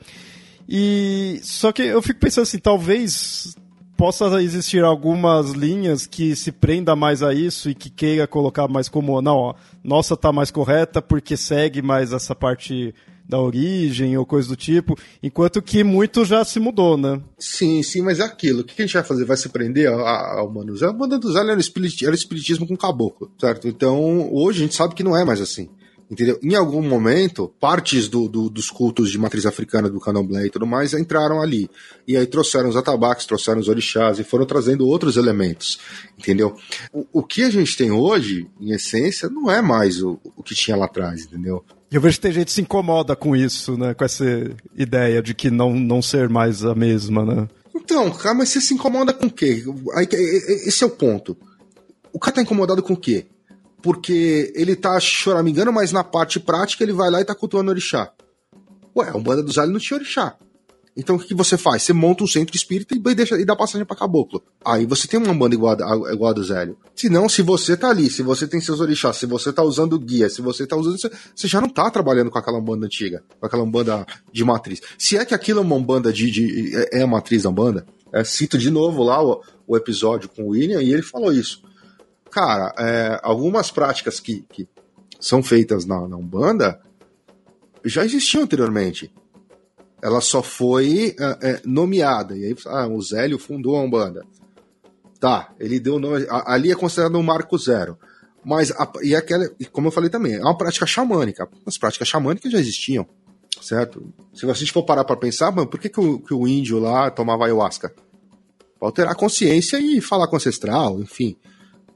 E 0.67 1.39
só 1.41 1.71
que 1.71 1.81
eu 1.81 1.99
fico 1.99 2.19
pensando 2.19 2.43
assim, 2.43 2.59
talvez 2.59 3.55
possa 3.97 4.41
existir 4.41 4.83
algumas 4.83 5.49
linhas 5.51 6.05
que 6.05 6.35
se 6.35 6.51
prenda 6.51 6.95
mais 6.95 7.23
a 7.23 7.33
isso 7.33 7.71
e 7.71 7.75
que 7.75 7.89
queira 7.89 8.27
colocar 8.27 8.67
mais 8.67 8.87
como, 8.87 9.19
não, 9.19 9.35
ó, 9.35 9.55
nossa 9.83 10.15
tá 10.15 10.31
mais 10.31 10.51
correta 10.51 11.01
porque 11.01 11.35
segue 11.35 11.81
mais 11.81 12.13
essa 12.13 12.35
parte 12.35 12.93
da 13.29 13.39
origem 13.39 14.17
ou 14.17 14.25
coisa 14.25 14.47
do 14.49 14.55
tipo, 14.55 14.97
enquanto 15.21 15.61
que 15.61 15.83
muito 15.83 16.25
já 16.25 16.43
se 16.43 16.59
mudou, 16.59 16.97
né? 16.97 17.21
Sim, 17.37 17.83
sim, 17.83 18.01
mas 18.01 18.19
é 18.19 18.23
aquilo. 18.23 18.61
O 18.61 18.63
que 18.63 18.81
a 18.81 18.85
gente 18.85 18.95
vai 18.95 19.03
fazer? 19.03 19.23
Vai 19.23 19.37
se 19.37 19.47
prender 19.49 19.87
ao 19.87 20.51
Manuzé? 20.51 20.89
O 20.89 20.97
Manuzé 20.97 21.39
era, 21.39 21.51
era 21.51 22.15
espiritismo 22.15 22.67
com 22.67 22.75
caboclo, 22.75 23.31
certo? 23.39 23.67
Então, 23.67 24.33
hoje 24.33 24.59
a 24.59 24.63
gente 24.63 24.73
sabe 24.73 24.95
que 24.95 25.03
não 25.03 25.15
é 25.15 25.23
mais 25.23 25.39
assim. 25.39 25.69
Entendeu? 26.09 26.39
Em 26.41 26.55
algum 26.55 26.81
momento, 26.81 27.53
partes 27.59 28.09
do, 28.09 28.27
do, 28.27 28.49
dos 28.49 28.71
cultos 28.71 29.11
de 29.11 29.19
matriz 29.19 29.45
africana, 29.45 29.87
do 29.87 29.99
candomblé 29.99 30.47
e 30.47 30.49
tudo 30.49 30.65
mais, 30.65 30.95
entraram 30.95 31.39
ali. 31.39 31.69
E 32.07 32.17
aí 32.17 32.25
trouxeram 32.25 32.67
os 32.67 32.75
atabaques, 32.75 33.27
trouxeram 33.27 33.59
os 33.59 33.67
orixás 33.67 34.17
e 34.17 34.23
foram 34.23 34.43
trazendo 34.43 34.87
outros 34.87 35.17
elementos. 35.17 35.79
Entendeu? 36.17 36.55
O, 36.91 37.05
o 37.13 37.23
que 37.23 37.43
a 37.43 37.51
gente 37.51 37.77
tem 37.77 37.91
hoje, 37.91 38.47
em 38.59 38.71
essência, 38.71 39.29
não 39.29 39.51
é 39.51 39.61
mais 39.61 40.01
o, 40.01 40.19
o 40.35 40.41
que 40.41 40.55
tinha 40.55 40.75
lá 40.75 40.85
atrás, 40.85 41.25
entendeu? 41.25 41.63
Eu 41.91 41.99
vejo 41.99 42.17
que 42.17 42.21
tem 42.21 42.31
gente 42.31 42.47
que 42.47 42.53
se 42.53 42.61
incomoda 42.61 43.15
com 43.15 43.35
isso, 43.35 43.77
né? 43.77 43.93
Com 43.93 44.05
essa 44.05 44.23
ideia 44.75 45.21
de 45.21 45.33
que 45.33 45.49
não, 45.49 45.73
não 45.73 46.01
ser 46.01 46.29
mais 46.29 46.63
a 46.63 46.75
mesma, 46.75 47.25
né? 47.25 47.49
Então, 47.75 48.11
cara, 48.11 48.35
mas 48.35 48.49
você 48.49 48.61
se 48.61 48.73
incomoda 48.73 49.11
com 49.13 49.25
o 49.25 49.31
quê? 49.31 49.63
Aí, 49.95 50.07
esse 50.11 50.83
é 50.83 50.87
o 50.87 50.91
ponto. 50.91 51.35
O 52.13 52.19
cara 52.19 52.35
tá 52.35 52.41
incomodado 52.41 52.83
com 52.83 52.93
o 52.93 52.97
quê? 52.97 53.25
Porque 53.81 54.53
ele 54.55 54.75
tá 54.75 54.99
choramingando, 54.99 55.73
mas 55.73 55.91
na 55.91 56.03
parte 56.03 56.39
prática 56.39 56.83
ele 56.83 56.93
vai 56.93 57.09
lá 57.09 57.21
e 57.21 57.25
tá 57.25 57.33
cultuando 57.33 57.71
orixá. 57.71 58.11
Ué, 58.95 59.09
a 59.09 59.17
Umbanda 59.17 59.41
dos 59.41 59.57
Alhos 59.57 59.73
não 59.73 59.79
tinha 59.79 59.97
orixá. 59.97 60.35
Então 60.99 61.15
o 61.15 61.19
que, 61.19 61.33
você 61.33 61.57
faz? 61.57 61.83
Você 61.83 61.93
monta 61.93 62.25
um 62.25 62.27
centro 62.27 62.53
espírita 62.53 62.93
e, 62.93 63.15
deixa, 63.15 63.39
e 63.39 63.45
dá 63.45 63.55
passagem 63.55 63.85
para 63.85 63.95
caboclo. 63.95 64.43
Aí 64.63 64.85
você 64.85 65.07
tem 65.07 65.17
uma 65.17 65.33
banda 65.33 65.55
igual 65.55 65.73
a, 65.73 66.13
igual 66.13 66.31
a 66.31 66.33
do 66.33 66.43
Zélio. 66.43 66.77
Se 66.93 67.09
não, 67.09 67.29
se 67.29 67.41
você 67.41 67.77
tá 67.77 67.89
ali, 67.89 68.09
se 68.09 68.21
você 68.21 68.45
tem 68.45 68.59
seus 68.59 68.81
orixás, 68.81 69.15
se 69.15 69.25
você 69.25 69.53
tá 69.53 69.63
usando 69.63 69.97
guia, 69.97 70.29
se 70.29 70.41
você 70.41 70.67
tá 70.67 70.75
usando. 70.75 70.97
Você 71.33 71.47
já 71.47 71.61
não 71.61 71.69
tá 71.69 71.89
trabalhando 71.89 72.29
com 72.29 72.37
aquela 72.37 72.59
banda 72.59 72.85
antiga, 72.85 73.23
com 73.39 73.45
aquela 73.45 73.65
banda 73.65 74.05
de 74.31 74.43
matriz. 74.43 74.81
Se 74.97 75.17
é 75.17 75.23
que 75.23 75.33
aquilo 75.33 75.59
é 75.59 75.63
uma 75.63 75.79
banda 75.79 76.11
de. 76.11 76.29
de 76.29 76.75
é, 76.75 76.99
é 76.99 77.01
a 77.03 77.07
matriz 77.07 77.43
da 77.43 77.51
banda, 77.51 77.85
é, 78.11 78.21
cito 78.25 78.57
de 78.57 78.69
novo 78.69 79.01
lá 79.01 79.23
o, 79.23 79.41
o, 79.65 79.77
episódio 79.77 80.27
com 80.27 80.43
o 80.43 80.49
William 80.49 80.81
e 80.81 80.91
ele 80.91 81.01
falou 81.01 81.31
isso. 81.31 81.63
Cara, 82.29 82.73
é, 82.77 83.19
algumas 83.23 83.71
práticas 83.71 84.19
que, 84.19 84.45
que 84.51 84.67
são 85.17 85.41
feitas 85.41 85.85
na, 85.85 86.05
na 86.09 86.17
Umbanda 86.17 86.81
já 87.85 88.03
existiam 88.03 88.43
anteriormente. 88.43 89.09
Ela 90.01 90.21
só 90.21 90.41
foi 90.41 91.15
é, 91.19 91.49
é, 91.49 91.61
nomeada. 91.65 92.37
E 92.37 92.45
aí, 92.45 92.55
ah, 92.67 92.87
o 92.87 93.01
Zélio 93.01 93.37
fundou 93.37 93.75
a 93.75 93.81
Umbanda. 93.81 94.25
Tá, 95.19 95.53
ele 95.59 95.79
deu 95.79 95.95
o 95.95 95.99
nome. 95.99 96.25
Ali 96.29 96.71
é 96.71 96.75
considerado 96.75 97.17
um 97.17 97.23
marco 97.23 97.57
zero. 97.57 97.97
Mas, 98.43 98.71
a, 98.71 98.89
e 99.03 99.15
aquela, 99.15 99.49
como 99.71 99.87
eu 99.87 99.91
falei 99.91 100.09
também, 100.09 100.35
é 100.35 100.41
uma 100.41 100.57
prática 100.57 100.85
xamânica. 100.85 101.47
As 101.65 101.77
práticas 101.77 102.07
xamânicas 102.07 102.51
já 102.51 102.57
existiam, 102.57 103.05
certo? 103.61 104.13
Se 104.33 104.49
a 104.49 104.53
gente 104.53 104.71
for 104.71 104.83
parar 104.83 105.03
para 105.03 105.17
pensar, 105.17 105.51
mano, 105.51 105.67
por 105.67 105.79
que, 105.79 105.89
que, 105.89 105.99
o, 105.99 106.19
que 106.19 106.33
o 106.33 106.47
índio 106.47 106.79
lá 106.79 107.11
tomava 107.11 107.45
ayahuasca? 107.45 107.89
Pra 108.79 108.87
alterar 108.87 109.11
a 109.11 109.15
consciência 109.15 109.77
e 109.77 109.99
falar 109.99 110.27
com 110.27 110.35
o 110.35 110.37
ancestral, 110.37 111.01
enfim, 111.01 111.35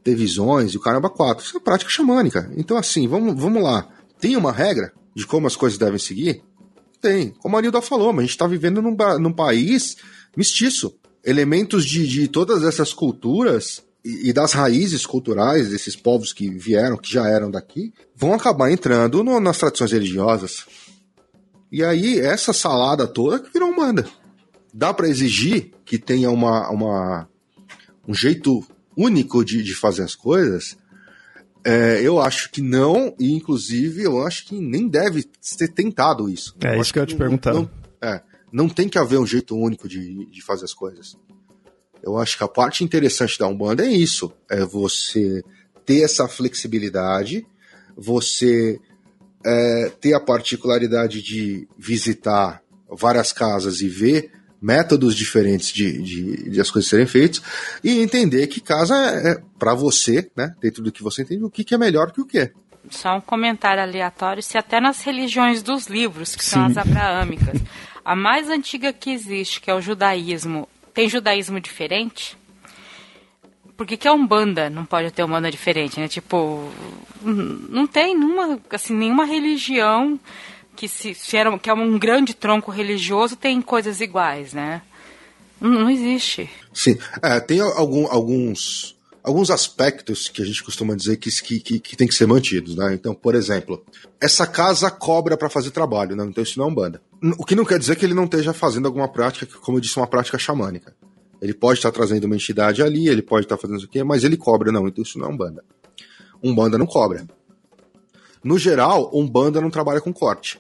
ter 0.04 0.16
visões 0.16 0.74
e 0.74 0.78
o 0.78 0.82
caramba 0.82 1.10
quatro. 1.10 1.46
Isso 1.46 1.56
é 1.56 1.60
prática 1.62 1.90
xamânica. 1.90 2.52
Então, 2.58 2.76
assim, 2.76 3.08
vamos, 3.08 3.42
vamos 3.42 3.64
lá. 3.64 3.88
Tem 4.20 4.36
uma 4.36 4.52
regra 4.52 4.92
de 5.16 5.26
como 5.26 5.48
as 5.48 5.56
coisas 5.56 5.78
devem 5.78 6.00
seguir? 6.00 6.44
Tem. 7.04 7.32
Como 7.32 7.58
a 7.58 7.62
Nilda 7.62 7.82
falou, 7.82 8.14
mas 8.14 8.20
a 8.20 8.22
gente 8.22 8.32
está 8.32 8.48
vivendo 8.48 8.82
num, 8.82 8.96
num 9.20 9.34
país 9.34 9.98
mestiço. 10.38 10.96
Elementos 11.22 11.86
de, 11.86 12.08
de 12.08 12.30
todas 12.30 12.64
essas 12.64 12.94
culturas 12.94 13.84
e, 14.06 14.30
e, 14.30 14.34
das 14.34 14.54
raízes 14.54 15.06
culturais 15.06 15.70
desses 15.70 15.98
povos 15.98 16.32
que 16.32 16.50
vieram, 16.50 16.96
que 16.96 17.12
já 17.12 17.28
eram 17.28 17.52
daqui, 17.52 17.94
vão 18.16 18.34
acabar 18.34 18.72
entrando 18.72 19.22
no, 19.22 19.38
nas 19.42 19.58
tradições 19.58 19.92
religiosas. 19.92 20.66
E 21.70 21.84
aí, 21.84 22.20
essa 22.20 22.54
salada 22.54 23.06
toda 23.06 23.40
que 23.40 23.52
virou 23.52 23.70
Umbanda. 23.70 24.08
Dá 24.74 24.94
para 24.94 25.10
exigir 25.10 25.72
que 25.84 25.98
tenha 25.98 26.32
uma, 26.32 26.70
uma, 26.70 27.28
um 28.08 28.14
jeito 28.14 28.66
único 28.96 29.44
de, 29.44 29.62
de 29.62 29.76
fazer 29.76 30.04
as 30.04 30.16
coisas? 30.16 30.78
É, 31.66 32.02
eu 32.02 32.20
acho 32.20 32.50
que 32.52 32.62
não, 32.62 33.16
e 33.18 33.34
inclusive 33.34 34.04
eu 34.04 34.26
acho 34.26 34.46
que 34.46 34.56
nem 34.56 34.88
deve 34.88 35.26
ser 35.40 35.70
tentado 35.70 36.30
isso. 36.30 36.56
É 36.62 36.76
eu 36.76 36.82
isso 36.82 36.92
que 36.92 37.00
eu 37.00 37.04
ia 37.04 37.08
te 37.08 37.16
perguntar. 37.16 37.54
Não, 37.54 37.70
é, 38.02 38.22
não 38.52 38.68
tem 38.68 38.90
que 38.90 38.98
haver 38.98 39.18
um 39.18 39.26
jeito 39.26 39.56
único 39.58 39.88
de, 39.88 40.26
de 40.26 40.42
fazer 40.42 40.66
as 40.66 40.74
coisas. 40.74 41.18
Eu 42.04 42.18
acho 42.18 42.38
que 42.38 42.44
a 42.44 42.48
parte 42.50 42.84
interessante 42.84 43.40
da 43.40 43.48
Umbanda 43.48 43.86
é 43.86 43.92
isso: 43.92 44.34
é 44.50 44.66
você 44.66 45.42
ter 45.86 46.02
essa 46.02 46.28
flexibilidade, 46.28 47.46
você 47.96 48.80
é, 49.46 49.92
ter 50.02 50.14
a 50.14 50.20
particularidade 50.20 51.22
de 51.22 51.68
visitar 51.78 52.62
várias 52.90 53.32
casas 53.32 53.82
e 53.82 53.88
ver 53.88 54.32
métodos 54.64 55.14
diferentes 55.14 55.74
de, 55.74 56.02
de, 56.02 56.50
de 56.50 56.62
as 56.62 56.72
coisas 56.72 56.90
serem 56.90 57.06
feitas 57.06 57.42
e 57.84 58.00
entender 58.00 58.48
que 58.48 58.62
casa 58.62 58.96
é, 58.96 59.32
é 59.32 59.42
para 59.60 59.76
você, 59.76 60.32
né, 60.36 60.56
dentro 60.62 60.82
do 60.82 60.92
que 60.92 61.04
você 61.04 61.24
entende, 61.24 61.44
o 61.44 61.50
que, 61.50 61.66
que 61.66 61.76
é 61.76 61.78
melhor 61.78 62.12
que 62.14 62.22
o 62.22 62.26
que. 62.26 62.50
Só 62.90 63.18
um 63.18 63.22
comentário 63.22 63.84
aleatório, 63.84 64.42
se 64.42 64.58
até 64.58 64.80
nas 64.80 65.02
religiões 65.02 65.62
dos 65.62 65.88
livros, 65.88 66.36
que 66.36 66.44
Sim. 66.44 66.52
são 66.52 66.66
as 66.66 66.78
abraâmicas, 66.78 67.62
a 68.04 68.16
mais 68.16 68.50
antiga 68.50 68.94
que 68.94 69.10
existe, 69.10 69.60
que 69.60 69.70
é 69.70 69.76
o 69.76 69.82
judaísmo, 69.82 70.68
tem 70.94 71.10
judaísmo 71.10 71.60
diferente? 71.60 72.38
por 73.76 73.88
que, 73.88 73.98
que 73.98 74.08
a 74.08 74.14
Umbanda 74.14 74.70
não 74.70 74.86
pode 74.86 75.12
ter 75.12 75.24
uma 75.24 75.38
Umbanda 75.38 75.52
diferente, 75.52 76.00
né? 76.00 76.08
Tipo, 76.08 76.72
não 77.22 77.88
tem 77.88 78.18
nenhuma, 78.18 78.60
assim, 78.70 78.94
nenhuma 78.94 79.26
religião 79.26 80.20
que 80.76 80.88
se, 80.88 81.14
se 81.14 81.38
era, 81.38 81.58
que 81.58 81.70
é 81.70 81.74
um 81.74 81.98
grande 81.98 82.34
tronco 82.34 82.72
religioso 82.72 83.36
tem 83.36 83.62
coisas 83.62 84.02
iguais, 84.02 84.54
né? 84.54 84.82
Não, 85.60 85.90
existe. 85.90 86.50
Sim, 86.74 86.98
é, 87.22 87.40
tem 87.40 87.62
algum, 87.62 88.06
alguns 88.08 88.94
alguns 89.24 89.50
aspectos 89.50 90.28
que 90.28 90.42
a 90.42 90.46
gente 90.46 90.62
costuma 90.62 90.96
dizer 90.96 91.16
que, 91.16 91.30
que, 91.62 91.80
que, 91.80 91.96
tem 91.96 92.08
que 92.08 92.14
ser 92.14 92.28
mantidos, 92.28 92.76
né? 92.76 92.94
Então, 92.94 93.16
por 93.16 93.34
exemplo, 93.34 93.84
essa 94.20 94.46
casa 94.46 94.92
cobra 94.92 95.38
para 95.38 95.50
fazer 95.50 95.72
trabalho, 95.72 96.16
né? 96.16 96.26
Então 96.26 96.44
isso 96.44 96.60
não 96.60 96.66
é 96.66 96.70
Umbanda. 96.70 97.02
O 97.38 97.46
que 97.46 97.56
não 97.56 97.64
quer 97.64 97.80
dizer 97.80 97.96
que 97.96 98.06
ele 98.06 98.14
não 98.14 98.26
esteja 98.26 98.52
fazendo 98.52 98.86
alguma 98.86 99.08
prática, 99.08 99.58
como 99.62 99.78
eu 99.78 99.82
disse, 99.82 99.96
uma 99.98 100.08
prática 100.08 100.38
xamânica. 100.38 100.94
Ele 101.42 101.54
pode 101.54 101.80
estar 101.80 101.92
trazendo 101.92 102.26
uma 102.26 102.36
entidade 102.36 102.84
ali, 102.84 103.08
ele 103.08 103.22
pode 103.22 103.46
estar 103.46 103.58
fazendo 103.58 103.78
isso 103.78 103.86
aqui, 103.86 104.04
mas 104.04 104.24
ele 104.24 104.36
cobra, 104.36 104.72
não. 104.72 104.88
Então 104.88 105.02
isso 105.02 105.18
não 105.18 105.28
é 105.28 105.30
um 105.30 105.38
banda. 105.38 105.64
Um 106.44 106.54
banda 106.54 106.78
não 106.78 106.86
cobra. 106.86 107.26
No 108.44 108.58
geral, 108.58 109.10
um 109.14 109.26
banda 109.26 109.62
não 109.62 109.70
trabalha 109.70 110.02
com 110.02 110.12
corte. 110.12 110.60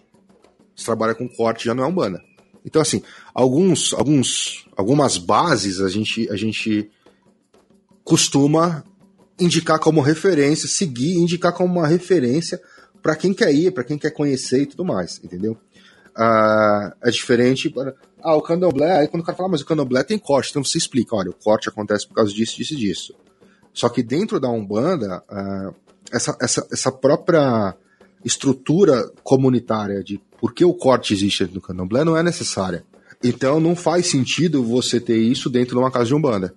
Se 0.75 0.85
trabalha 0.85 1.15
com 1.15 1.27
corte, 1.27 1.65
já 1.65 1.73
não 1.73 1.83
é 1.83 1.87
um 1.87 1.93
banda. 1.93 2.21
Então, 2.65 2.81
assim, 2.81 3.03
alguns, 3.33 3.93
alguns, 3.93 4.65
algumas 4.75 5.17
bases 5.17 5.81
a 5.81 5.89
gente, 5.89 6.29
a 6.31 6.35
gente 6.35 6.89
costuma 8.03 8.83
indicar 9.39 9.79
como 9.79 10.01
referência, 10.01 10.67
seguir, 10.67 11.15
indicar 11.15 11.53
como 11.53 11.79
uma 11.79 11.87
referência 11.87 12.61
para 13.01 13.15
quem 13.15 13.33
quer 13.33 13.53
ir, 13.53 13.71
para 13.71 13.83
quem 13.83 13.97
quer 13.97 14.11
conhecer 14.11 14.61
e 14.61 14.65
tudo 14.65 14.85
mais, 14.85 15.19
entendeu? 15.23 15.57
Uh, 16.17 16.93
é 17.01 17.09
diferente. 17.09 17.73
Ah, 18.21 18.35
o 18.35 18.41
candomblé, 18.41 18.99
aí 18.99 19.07
quando 19.07 19.23
o 19.23 19.25
cara 19.25 19.35
fala, 19.35 19.49
ah, 19.49 19.51
mas 19.51 19.61
o 19.61 19.65
candomblé 19.65 20.03
tem 20.03 20.17
corte, 20.17 20.51
então 20.51 20.63
você 20.63 20.77
explica, 20.77 21.15
olha, 21.15 21.29
o 21.29 21.33
corte 21.33 21.67
acontece 21.67 22.07
por 22.07 22.13
causa 22.13 22.31
disso, 22.31 22.55
disso 22.55 22.73
e 22.73 22.77
disso. 22.77 23.15
Só 23.73 23.89
que 23.89 24.01
dentro 24.01 24.39
da 24.39 24.49
Umbanda, 24.49 25.23
uh, 25.29 25.75
essa, 26.11 26.37
essa, 26.39 26.65
essa 26.71 26.91
própria 26.91 27.75
estrutura 28.23 29.09
comunitária 29.23 30.03
de 30.03 30.19
por 30.39 30.53
que 30.53 30.65
o 30.65 30.73
corte 30.73 31.13
existe 31.13 31.45
do 31.45 31.61
candomblé 31.61 32.03
não 32.03 32.17
é 32.17 32.23
necessária. 32.23 32.83
Então 33.23 33.59
não 33.59 33.75
faz 33.75 34.07
sentido 34.07 34.63
você 34.63 34.99
ter 34.99 35.17
isso 35.17 35.49
dentro 35.49 35.75
de 35.75 35.81
uma 35.81 35.91
casa 35.91 36.05
de 36.05 36.15
Umbanda. 36.15 36.53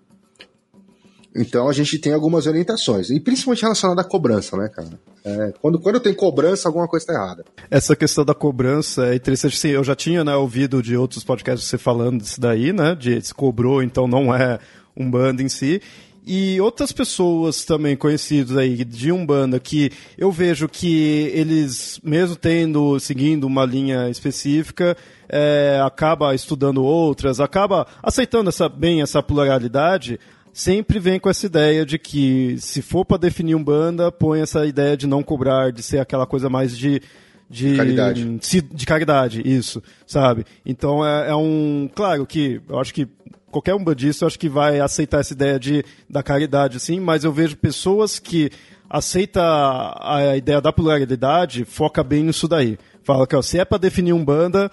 Então 1.37 1.69
a 1.69 1.73
gente 1.73 1.99
tem 1.99 2.13
algumas 2.13 2.47
orientações, 2.47 3.11
e 3.11 3.21
principalmente 3.21 3.63
relacionada 3.63 4.01
à 4.01 4.05
cobrança, 4.05 4.57
né, 4.57 4.69
cara? 4.69 4.99
É, 5.23 5.53
quando, 5.61 5.79
quando 5.79 6.01
tem 6.01 6.15
cobrança, 6.15 6.69
alguma 6.69 6.89
coisa 6.89 7.05
está 7.05 7.15
errada. 7.15 7.45
Essa 7.71 7.95
questão 7.95 8.25
da 8.25 8.35
cobrança 8.35 9.09
é 9.09 9.17
interessante. 9.17 9.57
Sim, 9.59 9.69
eu 9.69 9.85
já 9.85 9.95
tinha 9.95 10.25
né, 10.25 10.35
ouvido 10.35 10.83
de 10.83 10.97
outros 10.97 11.23
podcasts 11.25 11.69
você 11.69 11.77
falando 11.77 12.23
disso 12.23 12.41
daí, 12.41 12.73
né? 12.73 12.95
De 12.95 13.21
se 13.21 13.35
cobrou, 13.35 13.83
então 13.83 14.09
não 14.09 14.35
é 14.35 14.59
um 14.97 15.11
bando 15.11 15.43
em 15.43 15.49
si. 15.49 15.83
E 16.27 16.61
outras 16.61 16.91
pessoas 16.91 17.65
também 17.65 17.97
conhecidas 17.97 18.57
aí 18.57 18.85
de 18.85 19.13
Umbanda 19.13 19.61
que 19.61 19.93
eu 20.19 20.33
vejo 20.33 20.69
que 20.69 21.31
eles, 21.33 22.01
mesmo 22.03 22.35
tendo, 22.35 22.99
seguindo 22.99 23.45
uma 23.45 23.65
linha 23.65 24.11
específica, 24.11 24.97
é, 25.29 25.81
acaba 25.85 26.35
estudando 26.35 26.83
outras, 26.83 27.39
acaba 27.39 27.87
aceitando 28.03 28.49
essa, 28.49 28.69
bem 28.69 29.03
essa 29.03 29.23
pluralidade, 29.23 30.19
sempre 30.53 30.99
vem 30.99 31.21
com 31.21 31.31
essa 31.31 31.47
ideia 31.47 31.87
de 31.87 31.97
que 31.97 32.57
se 32.59 32.83
for 32.83 33.05
para 33.05 33.19
definir 33.19 33.55
um 33.55 33.63
banda, 33.63 34.11
põe 34.11 34.41
essa 34.41 34.67
ideia 34.67 34.97
de 34.97 35.07
não 35.07 35.23
cobrar, 35.23 35.71
de 35.71 35.81
ser 35.81 36.01
aquela 36.01 36.27
coisa 36.27 36.51
mais 36.51 36.77
de 36.77 37.01
de 37.49 37.77
caridade. 37.77 38.39
de 38.73 38.87
caridade, 38.87 39.43
isso, 39.45 39.81
sabe? 40.05 40.45
Então 40.65 41.07
é, 41.07 41.31
é, 41.31 41.35
um, 41.37 41.89
claro 41.95 42.27
que 42.27 42.61
eu 42.69 42.81
acho 42.81 42.93
que 42.93 43.07
qualquer 43.57 43.75
um 43.75 43.83
bandista 43.83 44.27
acho 44.27 44.39
que 44.39 44.49
vai 44.49 44.81
aceitar 44.81 45.21
essa 45.21 45.33
ideia 45.33 45.59
de 45.59 45.83
da 46.09 46.23
caridade, 46.23 46.77
assim, 46.77 47.01
mas 47.01 47.25
eu 47.25 47.33
vejo 47.33 47.57
pessoas 47.57 48.19
que 48.19 48.51
aceita 48.89 49.41
a 49.99 50.37
ideia 50.37 50.61
da 50.61 50.73
pluralidade, 50.73 51.65
foca 51.65 52.05
bem 52.05 52.25
nisso 52.25 52.47
daí. 52.47 52.79
Fala 53.03 53.27
que 53.27 53.35
ó, 53.35 53.41
se 53.41 53.59
é 53.59 53.65
para 53.65 53.79
definir 53.79 54.13
um 54.13 54.23
banda, 54.23 54.71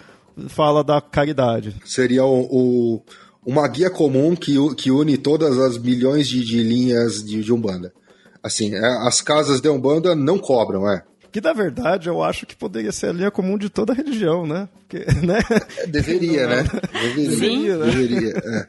fala 0.49 0.83
da 0.83 0.99
caridade. 0.99 1.75
Seria 1.85 2.25
o, 2.25 2.41
o 2.51 3.01
uma 3.45 3.67
guia 3.67 3.89
comum 3.89 4.35
que, 4.35 4.55
que 4.75 4.91
une 4.91 5.17
todas 5.17 5.57
as 5.57 5.77
milhões 5.77 6.27
de, 6.27 6.43
de 6.43 6.61
linhas 6.61 7.23
de, 7.23 7.41
de 7.41 7.53
Umbanda. 7.53 7.93
Assim, 8.41 8.73
é, 8.75 9.07
as 9.07 9.21
casas 9.21 9.61
de 9.61 9.69
Umbanda 9.69 10.13
não 10.13 10.37
cobram, 10.37 10.89
é. 10.89 11.03
Que 11.33 11.41
na 11.41 11.51
verdade 11.51 12.07
eu 12.07 12.21
acho 12.21 12.45
que 12.45 12.55
poderia 12.55 12.91
ser 12.91 13.07
a 13.07 13.11
linha 13.11 13.31
comum 13.31 13.57
de 13.57 13.67
toda 13.67 13.91
a 13.91 13.95
religião, 13.95 14.45
né? 14.45 14.69
Porque, 14.77 14.99
né? 15.25 15.39
É, 15.79 15.87
deveria, 15.87 16.47
né? 16.47 16.63
Deveria, 16.93 17.35
Sim. 17.35 17.67
Né? 17.69 17.85
Deveria, 17.85 18.37
é. 18.37 18.67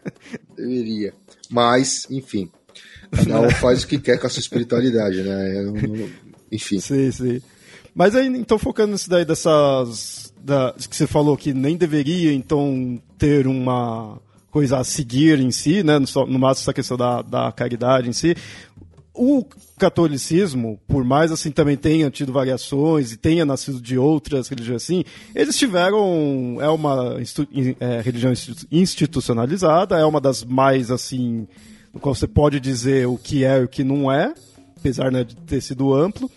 Deveria. 0.56 1.14
Mas, 1.50 2.06
enfim. 2.10 2.50
Cada 3.10 3.42
um 3.42 3.50
faz 3.50 3.82
o 3.82 3.86
que 3.86 3.98
quer 3.98 4.18
com 4.18 4.26
a 4.26 4.30
sua 4.30 4.40
espiritualidade, 4.40 5.22
né? 5.22 5.62
enfim. 6.50 6.80
Sim, 6.80 7.12
sim. 7.12 7.42
Mas 7.94 8.16
aí, 8.16 8.28
então, 8.28 8.58
focando 8.58 8.92
nisso 8.92 9.10
daí 9.10 9.26
dessas. 9.26 10.32
Da, 10.42 10.72
que 10.72 10.96
você 10.96 11.06
falou 11.06 11.36
que 11.36 11.52
nem 11.52 11.76
deveria, 11.76 12.32
então, 12.32 13.00
ter 13.18 13.46
uma 13.46 14.18
coisa 14.50 14.78
a 14.78 14.84
seguir 14.84 15.38
em 15.38 15.50
si, 15.50 15.82
né? 15.82 15.98
no, 15.98 16.06
no 16.26 16.38
máximo 16.38 16.64
essa 16.64 16.72
questão 16.72 16.96
da, 16.96 17.20
da 17.20 17.52
caridade 17.52 18.08
em 18.08 18.12
si. 18.12 18.34
O 19.16 19.44
catolicismo, 19.78 20.80
por 20.88 21.04
mais 21.04 21.30
assim 21.30 21.52
também 21.52 21.76
tenha 21.76 22.10
tido 22.10 22.32
variações 22.32 23.12
e 23.12 23.16
tenha 23.16 23.44
nascido 23.44 23.80
de 23.80 23.96
outras 23.96 24.48
religiões 24.48 24.82
assim, 24.82 25.04
eles 25.32 25.56
tiveram 25.56 26.56
é 26.60 26.68
uma 26.68 27.16
é, 27.78 28.00
religião 28.00 28.32
institucionalizada, 28.72 29.96
é 29.96 30.04
uma 30.04 30.20
das 30.20 30.42
mais 30.42 30.90
assim, 30.90 31.46
no 31.92 32.00
qual 32.00 32.12
você 32.12 32.26
pode 32.26 32.58
dizer 32.58 33.06
o 33.06 33.16
que 33.16 33.44
é 33.44 33.60
e 33.60 33.64
o 33.64 33.68
que 33.68 33.84
não 33.84 34.10
é, 34.10 34.34
apesar 34.76 35.12
né, 35.12 35.22
de 35.22 35.36
ter 35.36 35.60
sido 35.60 35.94
amplo, 35.94 36.28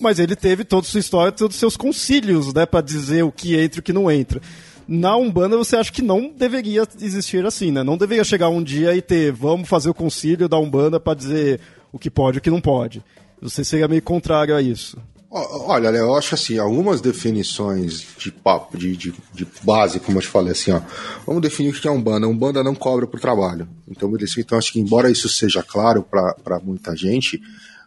mas 0.00 0.18
ele 0.18 0.34
teve 0.34 0.64
toda 0.64 0.84
a 0.84 0.90
sua 0.90 0.98
história, 0.98 1.30
todos 1.30 1.54
os 1.54 1.60
seus 1.60 1.76
concílios, 1.76 2.52
né, 2.52 2.66
para 2.66 2.80
dizer 2.80 3.22
o 3.22 3.30
que 3.30 3.54
entra 3.56 3.78
e 3.78 3.80
o 3.80 3.82
que 3.82 3.92
não 3.92 4.10
entra 4.10 4.40
na 4.86 5.16
Umbanda 5.16 5.56
você 5.56 5.76
acha 5.76 5.90
que 5.90 6.02
não 6.02 6.28
deveria 6.28 6.86
existir 7.00 7.44
assim, 7.46 7.70
né? 7.70 7.82
Não 7.82 7.96
deveria 7.96 8.24
chegar 8.24 8.48
um 8.48 8.62
dia 8.62 8.94
e 8.94 9.00
ter, 9.00 9.32
vamos 9.32 9.68
fazer 9.68 9.88
o 9.88 9.94
concílio 9.94 10.48
da 10.48 10.58
Umbanda 10.58 11.00
para 11.00 11.14
dizer 11.14 11.60
o 11.94 11.98
que 11.98 12.10
pode 12.10 12.38
e 12.38 12.40
o 12.40 12.42
que 12.42 12.50
não 12.50 12.60
pode. 12.60 13.04
Você 13.40 13.64
seria 13.64 13.86
meio 13.86 14.02
contrário 14.02 14.56
a 14.56 14.60
isso. 14.60 14.98
Olha, 15.30 15.88
eu 15.88 16.14
acho 16.14 16.34
assim, 16.34 16.58
algumas 16.58 17.00
definições 17.00 18.04
de 18.18 18.30
papo, 18.32 18.76
de, 18.76 18.96
de, 18.96 19.14
de, 19.32 19.46
base, 19.62 19.98
como 20.00 20.18
eu 20.18 20.22
te 20.22 20.28
falei, 20.28 20.52
assim, 20.52 20.72
ó. 20.72 20.80
Vamos 21.26 21.42
definir 21.42 21.70
o 21.70 21.72
que 21.72 21.86
é 21.86 21.90
Umbanda. 21.90 22.26
Umbanda 22.26 22.62
não 22.62 22.74
cobra 22.74 23.06
por 23.06 23.20
trabalho. 23.20 23.68
Então. 23.88 24.12
Então, 24.38 24.58
acho 24.58 24.72
que 24.72 24.80
embora 24.80 25.10
isso 25.10 25.28
seja 25.28 25.62
claro 25.62 26.02
para 26.02 26.60
muita 26.60 26.96
gente, 26.96 27.40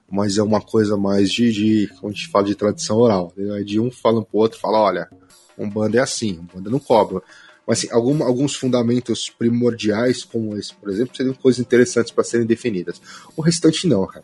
mas 0.10 0.38
é 0.38 0.44
uma 0.44 0.62
coisa 0.62 0.98
mais 0.98 1.32
de, 1.32 1.52
de, 1.52 1.88
como 2.00 2.12
a 2.12 2.16
gente 2.16 2.28
fala, 2.28 2.46
de 2.46 2.56
tradição 2.56 2.98
oral. 2.98 3.34
De 3.66 3.80
um 3.80 3.92
falando 3.92 4.26
pro 4.26 4.40
outro, 4.40 4.60
fala, 4.60 4.80
olha, 4.80 5.10
Umbanda 5.58 5.98
é 5.98 6.02
assim, 6.02 6.40
Umbanda 6.40 6.70
não 6.70 6.80
cobra. 6.80 7.22
Mas 7.68 7.80
assim, 7.80 7.90
algum, 7.92 8.24
alguns 8.24 8.56
fundamentos 8.56 9.30
primordiais, 9.30 10.24
como 10.24 10.56
esse, 10.58 10.74
por 10.74 10.90
exemplo, 10.90 11.16
seriam 11.16 11.36
coisas 11.36 11.60
interessantes 11.60 12.14
para 12.14 12.24
serem 12.24 12.48
definidas. 12.48 13.02
O 13.36 13.42
restante 13.42 13.86
não, 13.86 14.08
cara. 14.08 14.24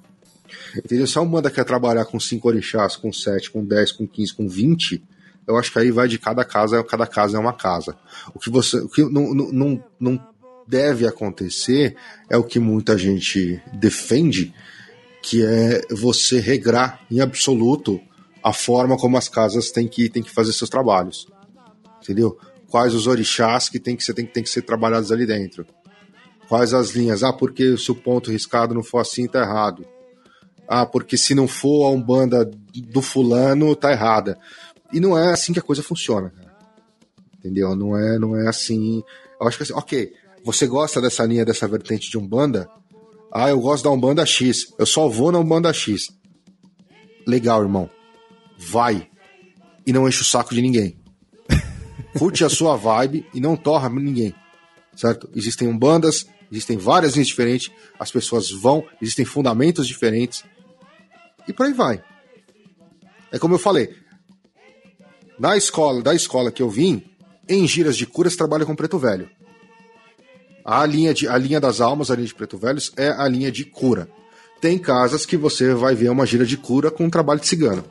Entendeu? 0.78 1.06
Se 1.06 1.18
a 1.18 1.22
Umbanda 1.22 1.52
quer 1.52 1.66
trabalhar 1.66 2.06
com 2.06 2.20
5 2.20 2.48
orixás, 2.48 2.96
com 2.96 3.12
7, 3.12 3.52
com 3.52 3.66
10, 3.66 3.92
com 3.92 4.08
15, 4.08 4.34
com 4.34 4.48
20, 4.48 5.04
eu 5.46 5.58
acho 5.58 5.72
que 5.72 5.80
aí 5.80 5.92
vai 5.92 6.08
de 6.08 6.18
cada 6.18 6.46
casa, 6.46 6.82
cada 6.84 7.06
casa 7.06 7.38
é 7.38 7.40
uma 7.40 7.54
casa. 7.54 7.98
O 8.34 8.40
que 8.40 8.50
você. 8.50 8.78
O 8.78 8.88
que 8.88 9.04
não, 9.04 9.34
não, 9.34 9.84
não, 10.00 10.28
deve 10.66 11.06
acontecer 11.06 11.98
é 12.30 12.38
o 12.38 12.44
que 12.44 12.58
muita 12.60 12.98
gente 12.98 13.62
defende, 13.74 14.54
que 15.22 15.46
é 15.46 15.82
você 15.92 16.40
regrar 16.40 17.02
em 17.12 17.20
absoluto 17.20 18.00
a 18.42 18.54
forma 18.54 18.98
como 18.98 19.18
as 19.18 19.28
casas 19.28 19.72
têm 19.72 19.88
que, 19.88 20.10
têm 20.10 20.24
que 20.24 20.32
fazer 20.32 20.54
seus 20.54 20.70
trabalhos. 20.70 21.28
Entendeu? 22.02 22.38
Quais 22.74 22.96
os 22.96 23.06
orixás 23.06 23.70
que 23.70 23.80
tem 23.80 23.96
que, 23.96 24.04
ser, 24.04 24.16
tem, 24.16 24.26
tem 24.26 24.42
que 24.42 24.50
ser 24.50 24.64
trabalhados 24.64 25.12
ali 25.12 25.28
dentro. 25.28 25.64
Quais 26.50 26.74
as 26.74 26.90
linhas? 26.90 27.22
Ah, 27.22 27.32
porque 27.32 27.78
se 27.78 27.92
o 27.92 27.96
ponto 27.96 28.32
riscado 28.32 28.74
não 28.74 28.82
for 28.82 28.98
assim, 28.98 29.28
tá 29.28 29.42
errado. 29.42 29.86
Ah, 30.68 30.84
porque 30.84 31.16
se 31.16 31.36
não 31.36 31.48
for 31.48 31.86
a 31.86 31.92
Umbanda 31.92 32.50
do 32.74 33.02
fulano, 33.04 33.76
tá 33.76 33.92
errada. 33.92 34.40
E 34.92 35.00
não 35.00 35.16
é 35.16 35.32
assim 35.32 35.54
que 35.54 35.60
a 35.60 35.62
coisa 35.62 35.84
funciona. 35.84 36.34
Entendeu? 37.38 37.76
Não 37.76 37.96
é, 37.96 38.18
não 38.18 38.36
é 38.36 38.48
assim. 38.48 39.04
Eu 39.40 39.48
acho 39.48 39.58
que 39.58 39.64
assim, 39.64 39.74
ok, 39.74 40.12
você 40.44 40.66
gosta 40.66 41.00
dessa 41.00 41.24
linha, 41.26 41.46
dessa 41.46 41.68
vertente 41.68 42.10
de 42.10 42.18
Umbanda? 42.18 42.68
Ah, 43.32 43.50
eu 43.50 43.60
gosto 43.60 43.84
da 43.84 43.92
Umbanda 43.92 44.26
X. 44.26 44.74
Eu 44.80 44.88
só 44.88 45.08
vou 45.08 45.32
na 45.32 45.38
Umbanda 45.38 45.72
X. 45.72 46.08
Legal, 47.28 47.62
irmão 47.62 47.88
vai 48.58 49.08
e 49.86 49.92
não 49.92 50.08
enche 50.08 50.22
o 50.22 50.26
saco 50.26 50.54
de 50.54 50.62
ninguém. 50.62 50.98
Curte 52.18 52.44
a 52.44 52.50
sua 52.50 52.76
vibe 52.76 53.26
e 53.34 53.40
não 53.40 53.56
torra 53.56 53.90
ninguém. 53.90 54.34
Certo? 54.96 55.30
Existem 55.36 55.76
bandas, 55.76 56.28
existem 56.52 56.78
várias 56.78 57.14
linhas 57.14 57.28
diferentes, 57.28 57.72
as 58.00 58.12
pessoas 58.12 58.52
vão, 58.52 58.86
existem 59.02 59.26
fundamentos 59.26 59.88
diferentes. 59.88 60.44
E 61.48 61.54
por 61.54 61.66
aí 61.66 61.74
vai. 61.74 62.04
É 63.32 63.40
como 63.40 63.56
eu 63.56 63.60
falei. 63.60 63.96
Na 65.40 65.58
escola, 65.58 66.02
da 66.02 66.14
escola 66.14 66.52
que 66.52 66.62
eu 66.62 66.70
vim, 66.70 67.04
em 67.50 67.68
giras 67.68 67.98
de 67.98 68.06
curas 68.06 68.36
trabalha 68.36 68.66
com 68.66 68.76
preto 68.76 69.00
velho. 69.00 69.30
A 70.64 70.86
linha, 70.86 71.14
de, 71.14 71.28
a 71.28 71.38
linha 71.38 71.60
das 71.60 71.82
almas, 71.82 72.10
a 72.10 72.16
linha 72.16 72.28
de 72.28 72.36
preto 72.36 72.58
velhos, 72.58 72.92
é 72.96 73.10
a 73.10 73.28
linha 73.28 73.52
de 73.52 73.66
cura. 73.66 74.08
Tem 74.62 74.78
casas 74.78 75.26
que 75.26 75.36
você 75.36 75.74
vai 75.74 75.94
ver 75.96 76.10
uma 76.10 76.26
gira 76.26 76.46
de 76.46 76.56
cura 76.56 76.90
com 76.90 77.06
um 77.06 77.10
trabalho 77.10 77.42
de 77.42 77.48
cigano. 77.48 77.84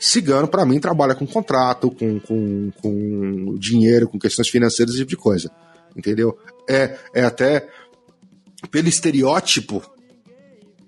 Cigano, 0.00 0.48
para 0.48 0.64
mim, 0.64 0.80
trabalha 0.80 1.14
com 1.14 1.26
contrato, 1.26 1.90
com, 1.90 2.18
com, 2.20 2.72
com 2.80 3.54
dinheiro, 3.58 4.08
com 4.08 4.18
questões 4.18 4.48
financeiras, 4.48 4.94
esse 4.94 5.02
tipo 5.02 5.10
de 5.10 5.16
coisa. 5.16 5.50
Entendeu? 5.94 6.38
É, 6.66 6.98
é 7.14 7.22
até 7.22 7.68
pelo 8.70 8.88
estereótipo, 8.88 9.82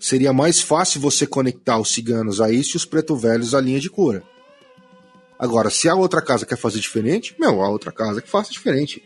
seria 0.00 0.32
mais 0.32 0.60
fácil 0.60 1.00
você 1.00 1.26
conectar 1.26 1.78
os 1.78 1.92
ciganos 1.92 2.40
a 2.40 2.50
isso 2.50 2.74
e 2.74 2.78
os 2.78 2.86
preto 2.86 3.14
velhos 3.14 3.54
à 3.54 3.60
linha 3.60 3.78
de 3.78 3.90
cura. 3.90 4.22
Agora, 5.38 5.68
se 5.68 5.88
a 5.88 5.94
outra 5.94 6.22
casa 6.22 6.46
quer 6.46 6.56
fazer 6.56 6.80
diferente, 6.80 7.34
meu, 7.38 7.62
a 7.62 7.68
outra 7.68 7.92
casa 7.92 8.22
que 8.22 8.30
faça 8.30 8.50
diferente. 8.50 9.02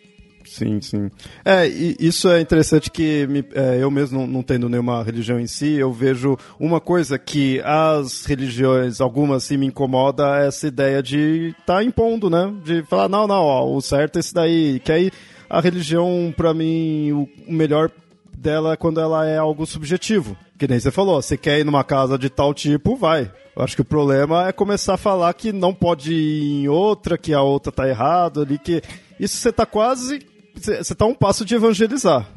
Sim, 0.46 0.80
sim. 0.80 1.10
É, 1.44 1.66
isso 1.66 2.28
é 2.28 2.40
interessante 2.40 2.90
que 2.90 3.26
me, 3.26 3.44
é, 3.52 3.82
eu 3.82 3.90
mesmo 3.90 4.20
não, 4.20 4.26
não, 4.26 4.42
tendo 4.42 4.68
nenhuma 4.68 5.02
religião 5.02 5.38
em 5.38 5.46
si, 5.46 5.74
eu 5.74 5.92
vejo 5.92 6.38
uma 6.58 6.80
coisa 6.80 7.18
que 7.18 7.60
as 7.64 8.24
religiões, 8.24 9.00
algumas 9.00 9.44
sim 9.44 9.56
me 9.56 9.66
incomoda, 9.66 10.40
é 10.40 10.46
essa 10.46 10.66
ideia 10.66 11.02
de 11.02 11.54
estar 11.58 11.76
tá 11.76 11.84
impondo, 11.84 12.30
né? 12.30 12.54
De 12.64 12.82
falar, 12.84 13.08
não, 13.08 13.26
não, 13.26 13.42
ó, 13.42 13.66
o 13.66 13.80
certo 13.80 14.16
é 14.16 14.20
esse 14.20 14.32
daí. 14.32 14.80
Que 14.80 14.92
aí 14.92 15.10
a 15.50 15.60
religião, 15.60 16.32
para 16.36 16.54
mim, 16.54 17.12
o, 17.12 17.28
o 17.48 17.52
melhor 17.52 17.90
dela 18.36 18.74
é 18.74 18.76
quando 18.76 19.00
ela 19.00 19.26
é 19.26 19.36
algo 19.36 19.66
subjetivo. 19.66 20.36
Que 20.58 20.68
nem 20.68 20.78
você 20.78 20.90
falou, 20.90 21.20
você 21.20 21.36
quer 21.36 21.58
ir 21.58 21.64
numa 21.64 21.84
casa 21.84 22.16
de 22.16 22.30
tal 22.30 22.54
tipo, 22.54 22.96
vai. 22.96 23.30
Eu 23.54 23.62
acho 23.62 23.74
que 23.74 23.82
o 23.82 23.86
problema 23.86 24.48
é 24.48 24.52
começar 24.52 24.94
a 24.94 24.98
falar 24.98 25.32
que 25.34 25.52
não 25.52 25.74
pode 25.74 26.12
ir 26.12 26.62
em 26.62 26.68
outra, 26.68 27.18
que 27.18 27.32
a 27.32 27.42
outra 27.42 27.72
tá 27.72 27.88
errado 27.88 28.42
ali, 28.42 28.58
que 28.58 28.82
isso 29.18 29.36
você 29.36 29.50
tá 29.50 29.64
quase 29.64 30.20
você 30.56 30.92
está 30.92 31.06
um 31.06 31.14
passo 31.14 31.44
de 31.44 31.54
evangelizar. 31.54 32.28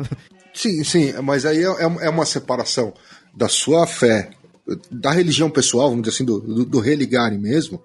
Sim, 0.53 0.83
sim, 0.83 1.13
mas 1.21 1.45
aí 1.45 1.63
é, 1.63 1.67
é, 1.67 1.83
é 1.83 2.09
uma 2.09 2.25
separação 2.25 2.93
da 3.35 3.47
sua 3.47 3.85
fé, 3.85 4.31
da 4.91 5.11
religião 5.11 5.49
pessoal, 5.49 5.89
vamos 5.89 6.03
dizer 6.03 6.15
assim, 6.15 6.25
do, 6.25 6.39
do, 6.39 6.65
do 6.65 6.79
religarem 6.79 7.37
mesmo, 7.37 7.81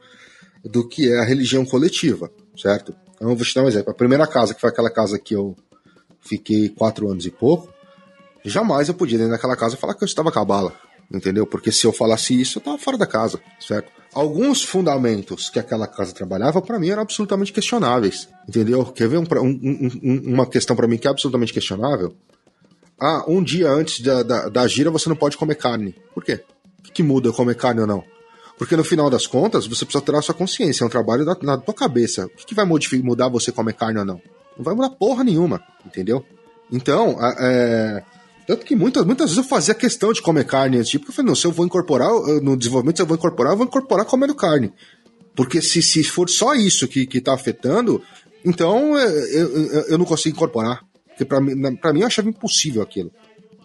do 0.65 0.87
que 0.89 1.13
é 1.13 1.21
a 1.21 1.25
religião 1.25 1.65
coletiva, 1.65 2.31
certo? 2.57 2.95
Então, 3.15 3.31
eu 3.31 3.37
vou 3.37 3.45
te 3.45 3.55
dar 3.55 3.63
um 3.63 3.69
exemplo. 3.69 3.91
A 3.91 3.95
primeira 3.95 4.27
casa, 4.27 4.55
que 4.55 4.61
foi 4.61 4.71
aquela 4.71 4.91
casa 4.91 5.19
que 5.19 5.35
eu 5.35 5.55
fiquei 6.21 6.69
quatro 6.69 7.09
anos 7.11 7.27
e 7.27 7.31
pouco, 7.31 7.73
jamais 8.45 8.89
eu 8.89 8.95
podia 8.95 9.19
ir 9.19 9.29
naquela 9.29 9.57
casa 9.57 9.77
falar 9.77 9.95
que 9.95 10.03
eu 10.03 10.07
estava 10.07 10.33
cabala, 10.33 10.73
entendeu? 11.13 11.47
Porque 11.47 11.73
se 11.73 11.87
eu 11.87 11.93
falasse 11.93 12.39
isso, 12.39 12.59
eu 12.59 12.61
estava 12.61 12.79
fora 12.79 12.99
da 12.99 13.07
casa, 13.07 13.41
certo? 13.61 13.93
alguns 14.15 14.63
fundamentos 14.63 15.51
que 15.51 15.59
aquela 15.59 15.87
casa 15.87 16.15
trabalhava, 16.15 16.63
para 16.63 16.79
mim, 16.79 16.89
eram 16.89 17.03
absolutamente 17.03 17.53
questionáveis. 17.53 18.29
Entendeu? 18.49 18.85
Quer 18.87 19.09
ver 19.09 19.19
um, 19.19 19.25
um, 19.43 19.91
um, 20.03 20.35
uma 20.35 20.47
questão 20.47 20.77
para 20.77 20.87
mim 20.87 20.97
que 20.97 21.09
é 21.09 21.11
absolutamente 21.11 21.53
questionável? 21.53 22.15
Ah, 22.99 23.25
um 23.27 23.43
dia 23.43 23.69
antes 23.69 24.01
da, 24.01 24.23
da, 24.23 24.49
da, 24.49 24.67
gira 24.69 24.91
você 24.91 25.09
não 25.09 25.17
pode 25.17 25.37
comer 25.37 25.57
carne. 25.57 25.97
Por 26.15 26.25
quê? 26.25 26.41
O 26.79 26.83
que, 26.85 26.93
que 26.93 27.03
muda 27.03 27.33
comer 27.33 27.57
carne 27.57 27.81
ou 27.81 27.87
não? 27.87 28.05
Porque 28.57 28.77
no 28.77 28.85
final 28.85 29.11
das 29.11 29.27
contas, 29.27 29.67
você 29.67 29.85
precisa 29.85 30.05
ter 30.05 30.15
a 30.15 30.23
sua 30.23 30.35
consciência, 30.35 30.85
é 30.85 30.87
um 30.87 30.91
trabalho 30.91 31.25
da, 31.25 31.37
na 31.43 31.59
tua 31.59 31.75
cabeça. 31.75 32.27
O 32.27 32.29
que, 32.29 32.47
que 32.47 32.55
vai 32.55 32.65
mudar 32.65 33.29
você 33.29 33.51
comer 33.51 33.73
carne 33.73 33.99
ou 33.99 34.05
não? 34.05 34.23
Não 34.57 34.65
vai 34.65 34.75
mudar 34.75 34.91
porra 34.91 35.25
nenhuma, 35.25 35.61
entendeu? 35.85 36.25
Então, 36.71 37.19
é, 37.41 38.05
tanto 38.47 38.65
que 38.65 38.77
muitas, 38.77 39.05
muitas 39.05 39.31
vezes 39.31 39.39
eu 39.39 39.49
fazia 39.49 39.75
questão 39.75 40.13
de 40.13 40.21
comer 40.21 40.45
carne 40.45 40.79
antes, 40.79 40.93
porque 40.93 41.11
eu 41.11 41.15
falei, 41.15 41.29
não, 41.29 41.35
se 41.35 41.47
eu 41.47 41.53
vou 41.53 41.65
incorporar, 41.65 42.11
no 42.43 42.57
desenvolvimento, 42.57 42.97
se 42.97 43.03
eu 43.03 43.07
vou 43.07 43.17
incorporar, 43.17 43.53
eu 43.53 43.57
vou 43.57 43.67
incorporar 43.67 44.05
comendo 44.05 44.35
carne. 44.35 44.73
Porque 45.35 45.61
se, 45.61 45.83
se 45.83 46.05
for 46.05 46.29
só 46.29 46.55
isso 46.55 46.87
que, 46.87 47.07
que 47.07 47.21
tá 47.21 47.35
afetando, 47.35 48.03
então 48.45 48.97
é, 48.97 49.07
eu, 49.35 49.57
eu, 49.57 49.81
eu 49.89 49.99
não 49.99 50.05
consigo 50.05 50.37
incorporar. 50.37 50.85
Porque 51.09 51.25
pra 51.25 51.41
mim, 51.41 51.55
mim 51.55 52.01
eu 52.01 52.07
achava 52.07 52.29
impossível 52.29 52.83
aquilo. 52.83 53.11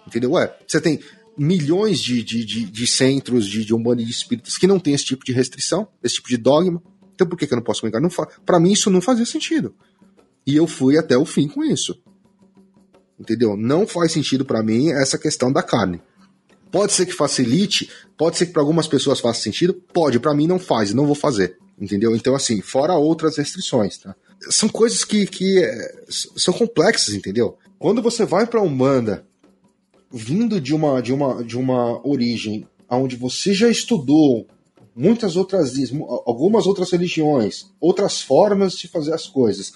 Entendeu? 0.07 0.31
Ué, 0.31 0.55
você 0.67 0.79
tem 0.79 0.99
milhões 1.37 1.99
de, 1.99 2.23
de, 2.23 2.45
de, 2.45 2.65
de 2.65 2.87
centros 2.87 3.47
de, 3.47 3.63
de 3.63 3.73
e 3.73 3.95
de 4.05 4.11
espíritas 4.11 4.57
que 4.57 4.67
não 4.67 4.79
tem 4.79 4.93
esse 4.93 5.05
tipo 5.05 5.23
de 5.23 5.31
restrição, 5.31 5.87
esse 6.03 6.15
tipo 6.15 6.29
de 6.29 6.37
dogma. 6.37 6.81
Então 7.13 7.27
por 7.27 7.37
que, 7.37 7.45
que 7.45 7.53
eu 7.53 7.57
não 7.57 7.63
posso 7.63 7.81
comer 7.81 7.91
carne? 7.91 8.07
Não, 8.07 8.27
pra 8.45 8.59
mim 8.59 8.71
isso 8.71 8.89
não 8.89 9.01
fazia 9.01 9.25
sentido. 9.25 9.75
E 10.45 10.55
eu 10.55 10.65
fui 10.65 10.97
até 10.97 11.17
o 11.17 11.25
fim 11.25 11.47
com 11.47 11.63
isso. 11.63 12.01
Entendeu? 13.19 13.57
Não 13.57 13.85
faz 13.85 14.11
sentido 14.11 14.45
para 14.45 14.63
mim 14.63 14.91
essa 14.91 15.17
questão 15.17 15.51
da 15.51 15.61
carne. 15.61 16.01
Pode 16.71 16.93
ser 16.93 17.05
que 17.05 17.13
facilite, 17.13 17.89
pode 18.17 18.37
ser 18.37 18.45
que 18.45 18.53
para 18.53 18.61
algumas 18.61 18.87
pessoas 18.87 19.19
faça 19.19 19.41
sentido, 19.41 19.73
pode, 19.73 20.19
para 20.19 20.33
mim 20.33 20.47
não 20.47 20.59
faz, 20.59 20.93
não 20.93 21.05
vou 21.05 21.15
fazer. 21.15 21.57
Entendeu? 21.79 22.15
Então, 22.15 22.35
assim, 22.35 22.61
fora 22.61 22.93
outras 22.95 23.37
restrições, 23.37 23.97
tá? 23.97 24.15
São 24.49 24.69
coisas 24.69 25.03
que, 25.03 25.25
que 25.25 25.59
é, 25.63 26.05
são 26.07 26.53
complexas, 26.53 27.13
entendeu? 27.13 27.57
Quando 27.77 28.01
você 28.01 28.25
vai 28.25 28.45
para 28.45 28.61
Umbanda, 28.61 29.25
vindo 30.11 30.59
de 30.61 30.73
uma, 30.73 31.01
de 31.01 31.13
uma, 31.13 31.43
de 31.43 31.57
uma 31.57 32.05
origem 32.07 32.67
onde 32.89 33.15
você 33.15 33.53
já 33.53 33.69
estudou 33.69 34.47
muitas 34.95 35.35
outras 35.35 35.73
algumas 36.25 36.67
outras 36.67 36.91
religiões, 36.91 37.67
outras 37.79 38.21
formas 38.21 38.73
de 38.73 38.87
fazer 38.87 39.13
as 39.13 39.27
coisas 39.27 39.71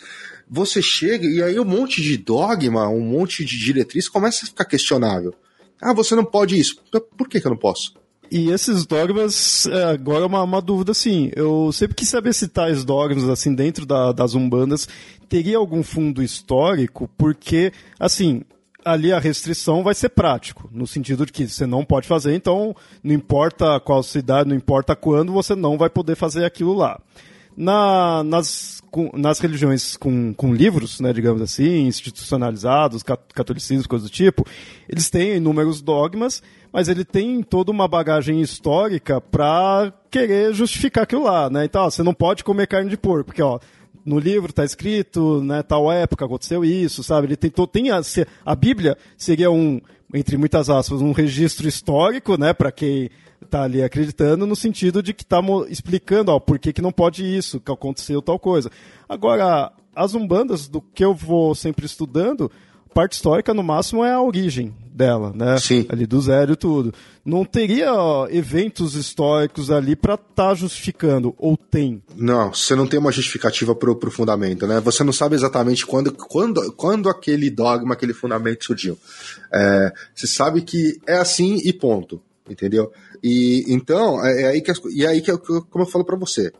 você 0.54 0.84
chega 0.84 1.26
e 1.26 1.41
aí 1.41 1.60
um 1.60 1.66
monte 1.66 1.99
de 1.99 2.16
dogma, 2.16 2.88
um 2.88 3.01
monte 3.01 3.43
de 3.43 3.58
diretriz 3.58 4.08
começa 4.08 4.45
a 4.45 4.47
ficar 4.47 4.66
questionável. 4.66 5.34
Ah, 5.82 5.93
você 5.93 6.16
não 6.16 6.24
pode 6.24 6.60
isso. 6.60 6.80
Por 7.18 7.28
que, 7.28 7.41
que 7.41 7.47
eu 7.47 7.51
não 7.51 7.58
posso? 7.58 7.95
E 8.30 8.51
esses 8.51 8.86
dogmas, 8.86 9.66
é, 9.66 9.86
agora 9.86 10.24
é 10.24 10.28
uma, 10.28 10.43
uma 10.43 10.62
dúvida 10.62 10.91
assim. 10.91 11.32
Eu 11.36 11.72
sempre 11.72 11.95
quis 11.95 12.08
saber 12.08 12.34
se 12.34 12.47
tais 12.47 12.86
dogmas, 12.86 13.28
assim, 13.28 13.56
dentro 13.56 13.84
da, 13.84 14.12
das 14.12 14.36
umbandas, 14.36 14.88
teria 15.28 15.58
algum 15.58 15.82
fundo 15.82 16.22
histórico, 16.22 17.10
porque, 17.18 17.74
assim, 17.99 18.43
ali 18.86 19.12
a 19.12 19.20
restrição 19.20 19.84
vai 19.84 19.95
ser 19.95 20.10
prático, 20.10 20.70
no 20.72 20.86
sentido 20.86 21.26
de 21.26 21.32
que 21.32 21.47
você 21.47 21.66
não 21.66 21.84
pode 21.84 22.08
fazer, 22.08 22.36
então 22.36 22.76
não 23.04 23.14
importa 23.14 23.80
qual 23.80 24.04
cidade, 24.04 24.49
não 24.49 24.56
importa 24.56 24.95
quando, 24.95 25.34
você 25.34 25.56
não 25.56 25.80
vai 25.80 25.89
poder 25.89 26.16
fazer 26.16 26.45
aquilo 26.45 26.76
lá. 26.76 26.99
Na, 27.58 28.24
nas, 28.24 28.83
com, 28.94 29.10
nas 29.16 29.39
religiões 29.39 29.98
com, 29.98 30.36
com 30.36 30.54
livros, 30.54 31.00
né, 31.00 31.12
digamos 31.12 31.41
assim, 31.41 31.88
institucionalizados, 31.88 33.02
catolicismo, 33.02 33.89
coisas 33.89 34.08
do 34.08 34.14
tipo, 34.14 34.46
eles 34.88 35.10
têm 35.10 35.38
inúmeros 35.38 35.82
dogmas, 35.82 36.44
mas 36.72 36.88
ele 36.88 37.04
tem 37.04 37.41
toda 37.41 37.72
uma 37.72 37.88
bagagem 37.88 38.39
histórica 38.39 39.20
para 39.20 39.91
querer 40.12 40.54
justificar 40.54 41.06
aquilo 41.06 41.24
lá, 41.24 41.50
né? 41.50 41.66
Então, 41.66 41.82
ó, 41.82 41.89
você 41.89 42.04
não 42.04 42.14
pode 42.14 42.44
comer 42.44 42.68
carne 42.68 42.88
de 42.88 42.96
porco, 42.96 43.26
porque 43.26 43.41
ó, 43.41 43.60
no 44.06 44.20
livro 44.20 44.52
está 44.52 44.64
escrito, 44.64 45.41
né, 45.41 45.64
tal 45.64 45.91
época 45.91 46.26
aconteceu 46.26 46.64
isso, 46.64 47.04
sabe? 47.04 47.26
Ele 47.26 47.36
tentou, 47.36 47.66
tem 47.66 47.89
a, 47.89 48.00
a 48.46 48.56
Bíblia 48.56 48.96
seria 49.18 49.50
um, 49.50 49.82
entre 50.14 50.38
muitas 50.38 50.70
aspas, 50.70 51.02
um 51.02 51.14
registro 51.14 51.68
histórico, 51.68 52.39
né, 52.39 52.54
para 52.54 52.72
quem 52.72 53.10
tá 53.54 53.64
ali 53.64 53.84
acreditando 53.84 54.47
no 54.47 54.56
sentido 54.56 55.04
de 55.04 55.14
que 55.14 55.24
tá 55.24 55.39
explicando, 55.70 56.32
ó, 56.32 56.39
por 56.39 56.58
que, 56.58 56.74
que 56.74 56.82
não 56.82 56.91
pode 56.91 57.24
isso, 57.24 57.60
que 57.60 57.72
aconteceu 57.72 58.22
tal 58.22 58.39
coisa. 58.39 58.72
Agora, 59.08 59.72
as 59.95 60.16
umbandas, 60.16 60.68
do 60.68 60.82
que 60.82 61.06
eu 61.06 61.14
vou 61.14 61.54
sempre 61.54 61.86
estudando, 61.86 62.51
parte 62.93 63.14
histórica, 63.14 63.54
no 63.54 63.62
máximo, 63.62 64.04
é 64.04 64.12
a 64.12 64.22
origem 64.22 64.74
dela, 64.91 65.32
né? 65.36 65.58
Sim. 65.58 65.86
Ali 65.89 66.08
do 66.08 66.20
zero 66.20 66.54
e 66.54 66.56
tudo. 66.56 66.93
Não 67.24 67.45
teria 67.45 67.93
ó, 67.93 68.28
eventos 68.28 68.95
históricos 68.95 69.70
ali 69.70 69.95
para 69.95 70.16
estar 70.16 70.49
tá 70.49 70.54
justificando, 70.56 71.36
ou 71.38 71.56
tem? 71.56 72.01
Não, 72.16 72.54
você 72.54 72.76
não 72.76 72.88
tem 72.88 72.99
uma 72.99 73.12
justificativa 73.12 73.76
pro, 73.76 73.95
pro 73.95 74.10
fundamento, 74.12 74.66
né? 74.66 74.80
Você 74.80 75.04
não 75.04 75.14
sabe 75.14 75.36
exatamente 75.36 75.86
quando, 75.86 76.12
quando, 76.12 76.72
quando 76.74 77.08
aquele 77.08 77.51
dogma, 77.51 77.93
aquele 77.93 78.14
fundamento 78.14 78.66
surgiu. 78.66 78.97
É, 79.54 79.91
você 80.14 80.26
sabe 80.26 80.62
que 80.62 80.99
é 81.08 81.18
assim 81.18 81.60
e 81.64 81.72
ponto, 81.72 82.20
entendeu? 82.49 82.91
E 83.24 83.64
então, 83.68 84.24
é, 84.26 84.42
é 84.42 84.48
aí 84.48 84.62
que, 84.62 84.72
e 84.92 85.06
é 85.06 85.08
aí 85.08 85.22
que, 85.22 85.32
como 85.38 85.84
eu 85.84 85.86
falo 85.86 86.04
para 86.04 86.18
você, 86.18 86.52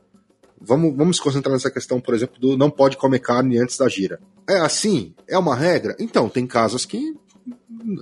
Vamos, 0.66 0.96
vamos 0.96 1.18
se 1.18 1.22
concentrar 1.22 1.52
nessa 1.52 1.70
questão, 1.70 2.00
por 2.00 2.16
exemplo, 2.16 2.40
do 2.40 2.56
não 2.56 2.72
pode 2.72 2.96
comer 2.96 3.20
carne 3.20 3.60
antes 3.60 3.78
da 3.78 3.90
gira. 3.90 4.20
É 4.48 4.58
assim? 4.60 5.14
É 5.28 5.38
uma 5.38 5.56
regra? 5.56 5.94
Então, 6.00 6.30
tem 6.30 6.48
casas 6.48 6.86
que 6.86 7.14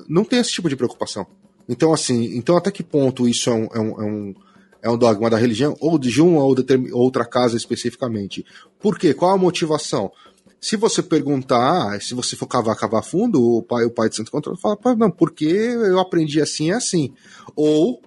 não 0.07 0.24
tem 0.24 0.39
esse 0.39 0.51
tipo 0.51 0.70
de 0.70 0.76
preocupação. 0.76 1.26
Então, 1.68 1.91
assim, 1.91 2.38
então 2.38 2.55
até 2.55 2.70
que 2.70 2.84
ponto 2.84 3.28
isso 3.28 3.49
é 3.49 3.53
um, 3.53 3.68
é 3.74 3.80
um, 3.80 4.01
é 4.01 4.05
um, 4.05 4.36
é 4.84 4.89
um 4.91 4.97
dogma 4.97 5.28
da 5.28 5.38
religião, 5.38 5.76
ou 5.80 5.97
de 5.97 6.22
uma 6.22 6.43
ou 6.43 6.53
de 6.53 6.93
outra 6.93 7.26
casa 7.26 7.57
especificamente? 7.57 8.45
Por 8.80 8.99
quê? 8.99 9.12
Qual 9.12 9.32
a 9.32 9.38
motivação? 9.38 10.12
Se 10.59 10.76
você 10.76 11.01
perguntar, 11.01 11.99
se 11.99 12.14
você 12.14 12.36
for 12.36 12.45
cavar, 12.45 12.76
cavar 12.76 13.03
fundo, 13.03 13.41
o 13.41 13.64
pai, 13.64 13.86
o 13.86 13.91
pai 13.91 14.09
de 14.09 14.18
Santo 14.18 14.32
Controle 14.32 14.59
fala, 14.59 14.78
não, 14.95 15.09
porque 15.09 15.45
eu 15.45 15.99
aprendi 15.99 16.39
assim, 16.39 16.70
é 16.70 16.76
assim. 16.76 17.12
Ou 17.55 17.99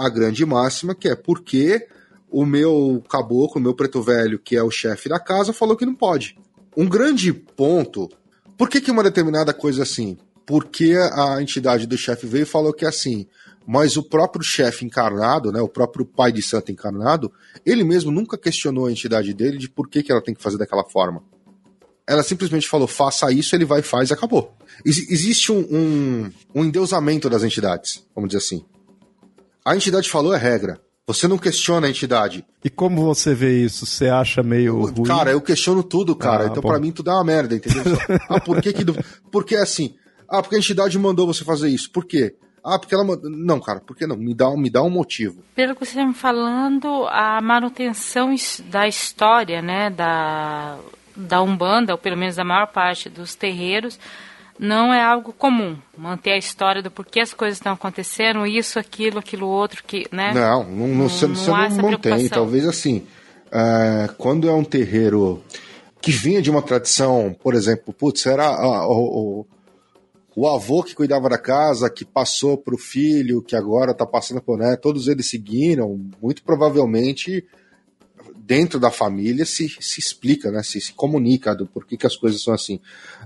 a 0.00 0.08
grande 0.08 0.44
máxima, 0.46 0.94
que 0.94 1.08
é 1.08 1.14
porque 1.14 1.86
o 2.30 2.46
meu 2.46 3.02
caboclo, 3.08 3.60
o 3.60 3.62
meu 3.62 3.74
preto 3.74 4.00
velho, 4.00 4.38
que 4.38 4.56
é 4.56 4.62
o 4.62 4.70
chefe 4.70 5.08
da 5.08 5.18
casa, 5.18 5.52
falou 5.52 5.76
que 5.76 5.84
não 5.84 5.94
pode. 5.94 6.38
Um 6.76 6.88
grande 6.88 7.32
ponto. 7.32 8.08
Por 8.56 8.68
que, 8.68 8.80
que 8.80 8.90
uma 8.90 9.02
determinada 9.02 9.52
coisa 9.52 9.80
é 9.80 9.82
assim? 9.82 10.16
Porque 10.46 10.94
a 11.12 11.40
entidade 11.42 11.86
do 11.86 11.98
chefe 11.98 12.26
veio 12.26 12.42
e 12.42 12.46
falou 12.46 12.72
que 12.72 12.84
é 12.84 12.88
assim. 12.88 13.26
Mas 13.66 13.96
o 13.96 14.02
próprio 14.02 14.42
chefe 14.42 14.84
encarnado, 14.84 15.52
né, 15.52 15.60
o 15.60 15.68
próprio 15.68 16.04
pai 16.04 16.32
de 16.32 16.42
santo 16.42 16.72
encarnado, 16.72 17.30
ele 17.64 17.84
mesmo 17.84 18.10
nunca 18.10 18.38
questionou 18.38 18.86
a 18.86 18.90
entidade 18.90 19.34
dele 19.34 19.58
de 19.58 19.68
por 19.68 19.88
que, 19.88 20.02
que 20.02 20.10
ela 20.10 20.22
tem 20.22 20.34
que 20.34 20.42
fazer 20.42 20.56
daquela 20.56 20.84
forma. 20.84 21.22
Ela 22.06 22.22
simplesmente 22.22 22.68
falou, 22.68 22.88
faça 22.88 23.30
isso, 23.30 23.54
ele 23.54 23.64
vai 23.64 23.80
e 23.80 23.84
faz 23.84 24.10
e 24.10 24.12
acabou. 24.12 24.52
Ex 24.84 25.10
existe 25.10 25.52
um, 25.52 25.60
um, 25.70 26.32
um 26.54 26.64
endeusamento 26.64 27.28
das 27.28 27.44
entidades, 27.44 28.04
vamos 28.14 28.30
dizer 28.30 28.38
assim. 28.38 28.64
A 29.70 29.76
entidade 29.76 30.10
falou 30.10 30.34
é 30.34 30.36
regra. 30.36 30.80
Você 31.06 31.28
não 31.28 31.38
questiona 31.38 31.86
a 31.86 31.90
entidade. 31.90 32.44
E 32.64 32.68
como 32.68 33.04
você 33.04 33.36
vê 33.36 33.64
isso? 33.64 33.86
Você 33.86 34.08
acha 34.08 34.42
meio 34.42 34.82
ruim? 34.82 35.04
Cara, 35.04 35.30
eu 35.30 35.40
questiono 35.40 35.84
tudo, 35.84 36.16
cara. 36.16 36.42
Ah, 36.42 36.46
então, 36.48 36.60
para 36.60 36.80
mim, 36.80 36.90
tudo 36.90 37.08
é 37.08 37.14
uma 37.14 37.22
merda, 37.22 37.54
entendeu? 37.54 37.96
ah, 38.28 38.40
por 38.40 38.60
que 38.60 38.72
que... 38.72 38.84
Porque 39.30 39.54
assim... 39.54 39.94
Ah, 40.28 40.42
porque 40.42 40.56
a 40.56 40.58
entidade 40.58 40.98
mandou 40.98 41.24
você 41.24 41.44
fazer 41.44 41.68
isso. 41.68 41.88
Por 41.92 42.04
quê? 42.04 42.34
Ah, 42.64 42.80
porque 42.80 42.96
ela 42.96 43.04
Não, 43.22 43.60
cara, 43.60 43.78
por 43.78 43.96
que 43.96 44.08
não? 44.08 44.16
Me 44.16 44.34
dá, 44.34 44.50
me 44.56 44.68
dá 44.68 44.82
um 44.82 44.90
motivo. 44.90 45.44
Pelo 45.54 45.76
que 45.76 45.84
você 45.86 45.92
está 45.92 46.04
me 46.04 46.14
falando, 46.14 47.06
a 47.06 47.40
manutenção 47.40 48.34
da 48.64 48.88
história, 48.88 49.62
né, 49.62 49.88
da, 49.88 50.80
da 51.14 51.40
Umbanda, 51.42 51.92
ou 51.92 51.98
pelo 51.98 52.16
menos 52.16 52.34
da 52.34 52.44
maior 52.44 52.66
parte 52.66 53.08
dos 53.08 53.36
terreiros, 53.36 54.00
não 54.60 54.92
é 54.92 55.02
algo 55.02 55.32
comum. 55.32 55.76
Manter 55.96 56.32
a 56.32 56.38
história 56.38 56.82
do 56.82 56.90
porquê 56.90 57.20
as 57.20 57.32
coisas 57.32 57.56
estão 57.56 57.72
acontecendo, 57.72 58.46
isso, 58.46 58.78
aquilo, 58.78 59.18
aquilo 59.18 59.48
outro, 59.48 59.82
que, 59.82 60.06
né? 60.12 60.34
Não, 60.34 60.64
não, 60.64 60.88
não, 60.88 61.08
você 61.08 61.26
não, 61.26 61.34
você 61.34 61.50
não 61.50 61.90
mantém. 61.90 62.28
Talvez 62.28 62.66
assim, 62.66 63.06
é, 63.50 64.10
quando 64.18 64.48
é 64.48 64.52
um 64.52 64.62
terreiro 64.62 65.42
que 66.00 66.12
vinha 66.12 66.42
de 66.42 66.50
uma 66.50 66.60
tradição, 66.60 67.34
por 67.42 67.54
exemplo, 67.54 67.94
putz, 67.94 68.26
era 68.26 68.50
o, 68.86 69.40
o, 69.40 69.46
o 70.36 70.48
avô 70.48 70.82
que 70.82 70.94
cuidava 70.94 71.30
da 71.30 71.38
casa, 71.38 71.88
que 71.88 72.04
passou 72.04 72.58
para 72.58 72.74
o 72.74 72.78
filho, 72.78 73.42
que 73.42 73.56
agora 73.56 73.92
está 73.92 74.04
passando 74.04 74.42
por 74.42 74.58
neto, 74.58 74.82
todos 74.82 75.08
eles 75.08 75.30
seguiram, 75.30 75.98
muito 76.20 76.42
provavelmente 76.42 77.46
dentro 78.50 78.80
da 78.80 78.90
família 78.90 79.46
se, 79.46 79.68
se 79.80 80.00
explica, 80.00 80.50
né? 80.50 80.60
se, 80.64 80.80
se 80.80 80.92
comunica 80.92 81.54
do 81.54 81.68
porquê 81.68 81.96
que 81.96 82.04
as 82.04 82.16
coisas 82.16 82.42
são 82.42 82.52
assim. 82.52 82.80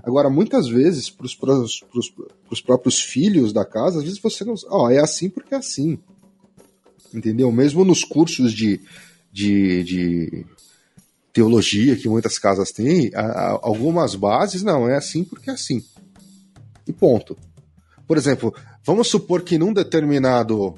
Agora, 0.05 0.29
muitas 0.29 0.67
vezes, 0.67 1.09
para 1.09 1.25
os 1.25 2.61
próprios 2.61 3.01
filhos 3.01 3.51
da 3.51 3.65
casa, 3.65 3.97
às 3.97 4.03
vezes 4.03 4.19
você 4.19 4.45
não. 4.45 4.53
Ó, 4.67 4.85
oh, 4.85 4.89
é 4.89 4.99
assim 4.99 5.29
porque 5.29 5.55
é 5.55 5.57
assim. 5.57 5.97
Entendeu? 7.11 7.51
Mesmo 7.51 7.83
nos 7.83 8.03
cursos 8.03 8.53
de, 8.53 8.79
de, 9.31 9.83
de 9.83 10.45
teologia 11.33 11.95
que 11.95 12.07
muitas 12.07 12.37
casas 12.37 12.71
têm, 12.71 13.09
algumas 13.61 14.13
bases, 14.13 14.61
não, 14.61 14.87
é 14.87 14.95
assim 14.95 15.23
porque 15.23 15.49
é 15.49 15.53
assim. 15.53 15.83
E 16.87 16.93
ponto. 16.93 17.35
Por 18.05 18.15
exemplo, 18.15 18.53
vamos 18.85 19.07
supor 19.07 19.41
que 19.41 19.57
num 19.57 19.73
determinado 19.73 20.75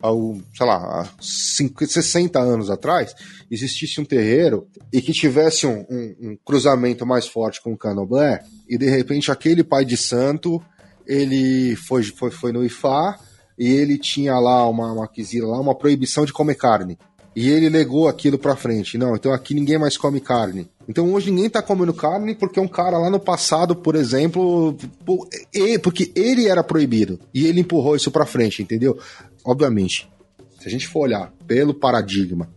ao, 0.00 0.36
sei 0.54 0.66
lá, 0.66 0.76
há 0.76 1.08
50, 1.20 1.92
60 1.92 2.38
anos 2.38 2.70
atrás, 2.70 3.14
existisse 3.50 4.00
um 4.00 4.04
terreiro 4.04 4.66
e 4.92 5.02
que 5.02 5.12
tivesse 5.12 5.66
um, 5.66 5.84
um, 5.90 6.16
um 6.20 6.38
cruzamento 6.44 7.04
mais 7.04 7.26
forte 7.26 7.62
com 7.62 7.72
o 7.72 7.78
canoblé, 7.78 8.42
e 8.68 8.78
de 8.78 8.88
repente 8.88 9.30
aquele 9.30 9.64
pai 9.64 9.84
de 9.84 9.96
santo, 9.96 10.62
ele 11.06 11.74
foi, 11.76 12.02
foi, 12.04 12.30
foi 12.30 12.52
no 12.52 12.64
Ifá, 12.64 13.18
e 13.58 13.68
ele 13.68 13.98
tinha 13.98 14.38
lá 14.38 14.68
uma, 14.68 14.92
uma 14.92 15.10
lá, 15.42 15.60
uma 15.60 15.74
proibição 15.74 16.24
de 16.24 16.32
comer 16.32 16.54
carne. 16.54 16.96
E 17.40 17.48
ele 17.50 17.68
legou 17.68 18.08
aquilo 18.08 18.36
pra 18.36 18.56
frente. 18.56 18.98
Não, 18.98 19.14
então 19.14 19.32
aqui 19.32 19.54
ninguém 19.54 19.78
mais 19.78 19.96
come 19.96 20.20
carne. 20.20 20.68
Então 20.88 21.12
hoje 21.12 21.30
ninguém 21.30 21.48
tá 21.48 21.62
comendo 21.62 21.94
carne 21.94 22.34
porque 22.34 22.58
um 22.58 22.66
cara 22.66 22.98
lá 22.98 23.08
no 23.08 23.20
passado, 23.20 23.76
por 23.76 23.94
exemplo, 23.94 24.76
porque 25.80 26.10
ele 26.16 26.48
era 26.48 26.64
proibido. 26.64 27.20
E 27.32 27.46
ele 27.46 27.60
empurrou 27.60 27.94
isso 27.94 28.10
pra 28.10 28.26
frente, 28.26 28.60
entendeu? 28.60 28.98
Obviamente, 29.44 30.10
se 30.58 30.66
a 30.66 30.70
gente 30.70 30.88
for 30.88 31.02
olhar 31.02 31.32
pelo 31.46 31.72
paradigma 31.72 32.50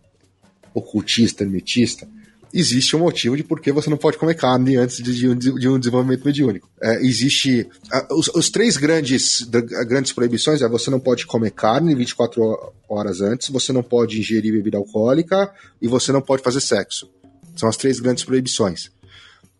ocultista, 0.74 1.44
hermetista, 1.44 2.08
existe 2.54 2.96
um 2.96 3.00
motivo 3.00 3.38
de 3.38 3.44
por 3.44 3.60
que 3.60 3.72
você 3.72 3.90
não 3.90 3.98
pode 3.98 4.18
comer 4.18 4.36
carne 4.36 4.76
antes 4.76 4.98
de, 5.02 5.28
um, 5.28 5.36
de 5.36 5.70
um, 5.70 5.80
desenvolvimento 5.80 6.26
mediúnico. 6.26 6.70
É, 6.82 7.02
existe. 7.02 7.68
os, 8.12 8.28
os, 8.30 8.50
três 8.50 8.78
grandes, 8.78 9.42
grandes 9.88 10.12
proibições 10.12 10.62
é 10.62 10.68
você 10.68 10.90
não 10.90 11.00
pode 11.00 11.26
comer 11.26 11.52
carne 11.52 11.96
24 11.96 12.74
horas 12.90 13.22
antes, 13.22 13.50
você 13.50 13.72
não 13.72 13.84
pode 13.84 14.20
ingerir 14.20 14.54
bebida 14.54 14.78
alcoólica 14.78 15.52
e 15.82 15.88
você 15.88 16.12
não 16.12 16.22
pode 16.22 16.44
fazer 16.44 16.62
sexo. 16.62 17.10
São 17.56 17.70
as 17.70 17.78
três 17.78 18.00
grandes 18.00 18.24
proibições. 18.24 18.92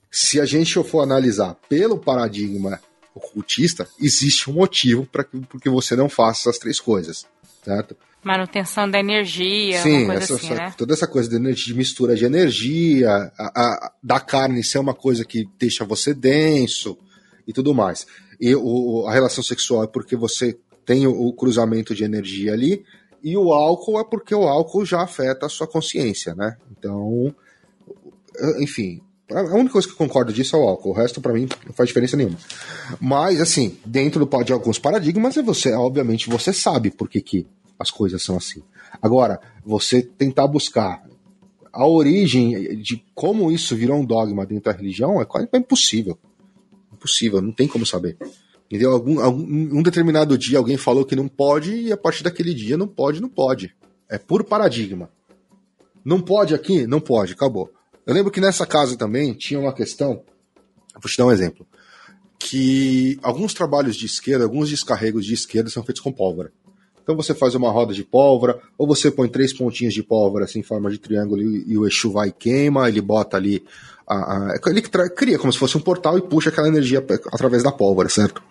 Se 0.10 0.40
a 0.40 0.46
gente 0.46 0.74
for 0.84 1.02
analisar 1.02 1.56
pelo 1.70 1.98
paradigma 1.98 2.80
ocultista, 3.16 3.88
existe 4.00 4.50
um 4.50 4.54
motivo 4.54 5.06
para 5.06 5.24
que 5.24 5.40
porque 5.42 5.70
você 5.70 5.96
não 5.96 6.10
faça 6.10 6.50
essas 6.50 6.60
três 6.60 6.80
coisas, 6.80 7.26
certo? 7.64 7.96
Manutenção 8.24 8.90
da 8.90 9.00
energia, 9.00 9.82
Sim, 9.82 10.10
essa, 10.12 10.36
assim, 10.36 10.54
né? 10.54 10.74
toda 10.78 10.94
essa 10.94 11.08
coisa 11.08 11.28
de, 11.28 11.54
de 11.54 11.74
mistura 11.74 12.16
de 12.16 12.24
energia, 12.24 13.10
a, 13.38 13.62
a, 13.62 13.92
da 14.04 14.20
carne 14.20 14.64
ser 14.64 14.78
uma 14.78 14.94
coisa 14.94 15.26
que 15.26 15.50
deixa 15.58 15.84
você 15.84 16.14
denso 16.14 16.98
e 17.48 17.54
tudo 17.54 17.74
mais. 17.74 18.06
E 18.40 18.56
o, 18.56 19.08
a 19.08 19.14
relação 19.14 19.44
sexual 19.44 19.84
é 19.84 19.88
porque 19.88 20.16
você 20.16 20.56
tem 20.86 21.08
o, 21.08 21.12
o 21.12 21.34
cruzamento 21.34 21.96
de 21.96 22.04
energia 22.04 22.54
ali, 22.54 22.84
e 23.24 23.36
o 23.38 23.52
álcool 23.54 24.00
é 24.00 24.04
porque 24.04 24.34
o 24.34 24.48
álcool 24.48 24.86
já 24.86 25.02
afeta 25.02 25.46
a 25.46 25.50
sua 25.50 25.68
consciência, 25.68 26.34
né? 26.36 26.58
Então, 26.72 27.34
enfim, 28.60 29.02
a 29.32 29.42
única 29.56 29.74
coisa 29.74 29.88
que 29.88 29.94
eu 29.94 29.98
concordo 29.98 30.34
disso 30.34 30.56
é 30.56 30.60
o 30.60 30.64
álcool. 30.68 30.90
O 30.90 30.94
resto, 30.94 31.22
para 31.22 31.34
mim, 31.34 31.48
não 31.66 31.74
faz 31.74 31.88
diferença 31.88 32.18
nenhuma. 32.18 32.38
Mas, 33.00 33.40
assim, 33.40 33.78
dentro 33.86 34.28
de 34.44 34.54
alguns 34.54 34.78
paradigmas, 34.80 35.38
é 35.38 35.42
você, 35.42 35.72
obviamente, 35.74 36.30
você 36.30 36.52
sabe 36.52 36.92
por 36.92 37.08
que, 37.08 37.22
que 37.22 37.48
as 37.80 37.92
coisas 37.92 38.22
são 38.22 38.38
assim. 38.38 38.64
Agora, 39.02 39.40
você 39.66 40.02
tentar 40.02 40.48
buscar 40.48 41.04
a 41.72 41.88
origem 41.88 42.78
de 42.82 43.04
como 43.16 43.52
isso 43.52 43.76
virou 43.76 43.98
um 43.98 44.06
dogma 44.06 44.46
dentro 44.46 44.66
da 44.66 44.78
religião 44.78 45.22
é 45.22 45.26
quase 45.26 45.48
impossível. 45.54 46.18
Impossível, 46.92 47.42
não 47.42 47.52
tem 47.52 47.68
como 47.68 47.86
saber. 47.86 48.18
Entendeu? 48.66 48.92
Algum, 48.92 49.20
algum, 49.20 49.44
um 49.44 49.84
determinado 49.84 50.38
dia 50.38 50.58
alguém 50.58 50.78
falou 50.78 51.06
que 51.06 51.16
não 51.16 51.28
pode 51.28 51.74
e 51.74 51.92
a 51.92 51.98
partir 51.98 52.24
daquele 52.24 52.54
dia 52.54 52.78
não 52.78 52.88
pode, 52.88 53.22
não 53.22 53.30
pode. 53.30 53.76
É 54.10 54.18
puro 54.18 54.44
paradigma. 54.44 55.10
Não 56.04 56.22
pode 56.22 56.54
aqui? 56.54 56.88
Não 56.88 57.00
pode, 57.00 57.34
acabou. 57.34 57.72
Eu 58.06 58.14
lembro 58.14 58.32
que 58.32 58.42
nessa 58.42 58.66
casa 58.66 58.98
também 58.98 59.34
tinha 59.34 59.60
uma 59.60 59.74
questão, 59.74 60.24
vou 60.96 61.10
te 61.10 61.18
dar 61.18 61.26
um 61.26 61.32
exemplo, 61.32 61.66
que 62.40 63.20
alguns 63.22 63.54
trabalhos 63.54 63.96
de 63.96 64.06
esquerda, 64.06 64.44
alguns 64.44 64.70
descarregos 64.70 65.26
de 65.26 65.34
esquerda 65.34 65.70
são 65.70 65.84
feitos 65.84 66.02
com 66.02 66.12
pólvora. 66.12 66.52
Então 67.04 67.16
você 67.16 67.34
faz 67.34 67.56
uma 67.56 67.72
roda 67.72 67.94
de 67.94 68.04
pólvora, 68.04 68.60
ou 68.78 68.88
você 68.88 69.10
põe 69.10 69.28
três 69.28 69.54
pontinhas 69.54 69.94
de 69.94 70.04
pólvora 70.04 70.46
assim, 70.46 70.60
em 70.60 70.64
forma 70.64 70.90
de 70.90 70.98
triângulo 70.98 71.42
e, 71.42 71.72
e 71.72 71.78
o 71.78 71.88
Exu 71.88 72.12
vai 72.12 72.30
e 72.30 72.32
queima, 72.32 72.88
ele 72.88 73.02
bota 73.02 73.38
ali. 73.38 73.64
A, 74.08 74.16
a, 74.16 74.60
ele 74.68 74.82
cria 74.82 75.40
como 75.40 75.54
se 75.54 75.60
fosse 75.60 75.78
um 75.78 75.82
portal 75.82 76.18
e 76.18 76.22
puxa 76.22 76.50
aquela 76.50 76.68
energia 76.68 77.04
através 77.28 77.64
da 77.64 77.72
pólvora, 77.72 78.10
certo? 78.10 78.42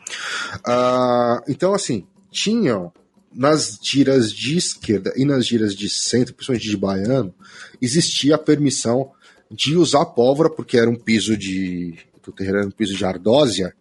Uh, 0.66 1.42
então, 1.48 1.74
assim, 1.74 2.06
tinham 2.30 2.92
nas 3.32 3.78
giras 3.82 4.32
de 4.32 4.56
esquerda 4.56 5.12
e 5.16 5.24
nas 5.24 5.46
giras 5.46 5.74
de 5.74 5.88
centro, 5.88 6.34
principalmente 6.34 6.68
de 6.68 6.76
baiano, 6.76 7.34
existia 7.80 8.34
a 8.34 8.38
permissão 8.38 9.12
de 9.50 9.76
usar 9.76 10.04
pólvora, 10.06 10.48
porque 10.48 10.78
era 10.78 10.88
um 10.88 10.96
piso 10.96 11.36
de. 11.36 11.98
O 12.26 12.32
terreno 12.32 12.58
era 12.58 12.66
um 12.66 12.70
piso 12.70 12.96
de 12.96 13.04
ardósia, 13.04 13.74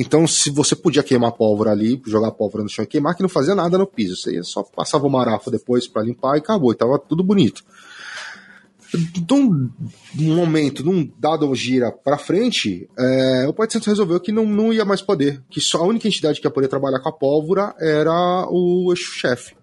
Então, 0.00 0.26
se 0.26 0.48
você 0.48 0.74
podia 0.74 1.02
queimar 1.02 1.32
pólvora 1.32 1.72
ali, 1.72 2.00
jogar 2.06 2.30
pólvora 2.30 2.64
no 2.64 2.70
chão 2.70 2.82
e 2.82 2.88
queimar, 2.88 3.14
que 3.14 3.20
não 3.20 3.28
fazia 3.28 3.54
nada 3.54 3.76
no 3.76 3.86
piso. 3.86 4.16
Você 4.16 4.42
só 4.42 4.62
passava 4.62 5.06
o 5.06 5.10
marafo 5.10 5.50
depois 5.50 5.86
para 5.86 6.02
limpar 6.02 6.36
e 6.36 6.38
acabou. 6.38 6.72
E 6.72 6.74
tava 6.74 6.98
tudo 6.98 7.22
bonito. 7.22 7.62
De 8.94 9.34
um 9.34 10.34
momento, 10.34 10.82
de 10.82 10.88
um 10.88 11.06
dado 11.18 11.54
gira 11.54 11.92
para 11.92 12.16
frente, 12.16 12.88
é, 12.98 13.46
o 13.46 13.52
Pai 13.52 13.70
Santo 13.70 13.90
resolveu 13.90 14.18
que 14.18 14.32
não, 14.32 14.46
não 14.46 14.72
ia 14.72 14.86
mais 14.86 15.02
poder. 15.02 15.42
Que 15.50 15.60
só 15.60 15.82
a 15.82 15.86
única 15.86 16.08
entidade 16.08 16.40
que 16.40 16.46
ia 16.46 16.50
poder 16.50 16.68
trabalhar 16.68 17.00
com 17.00 17.10
a 17.10 17.12
pólvora 17.12 17.74
era 17.78 18.46
o 18.48 18.90
Exu-chefe. 18.94 19.54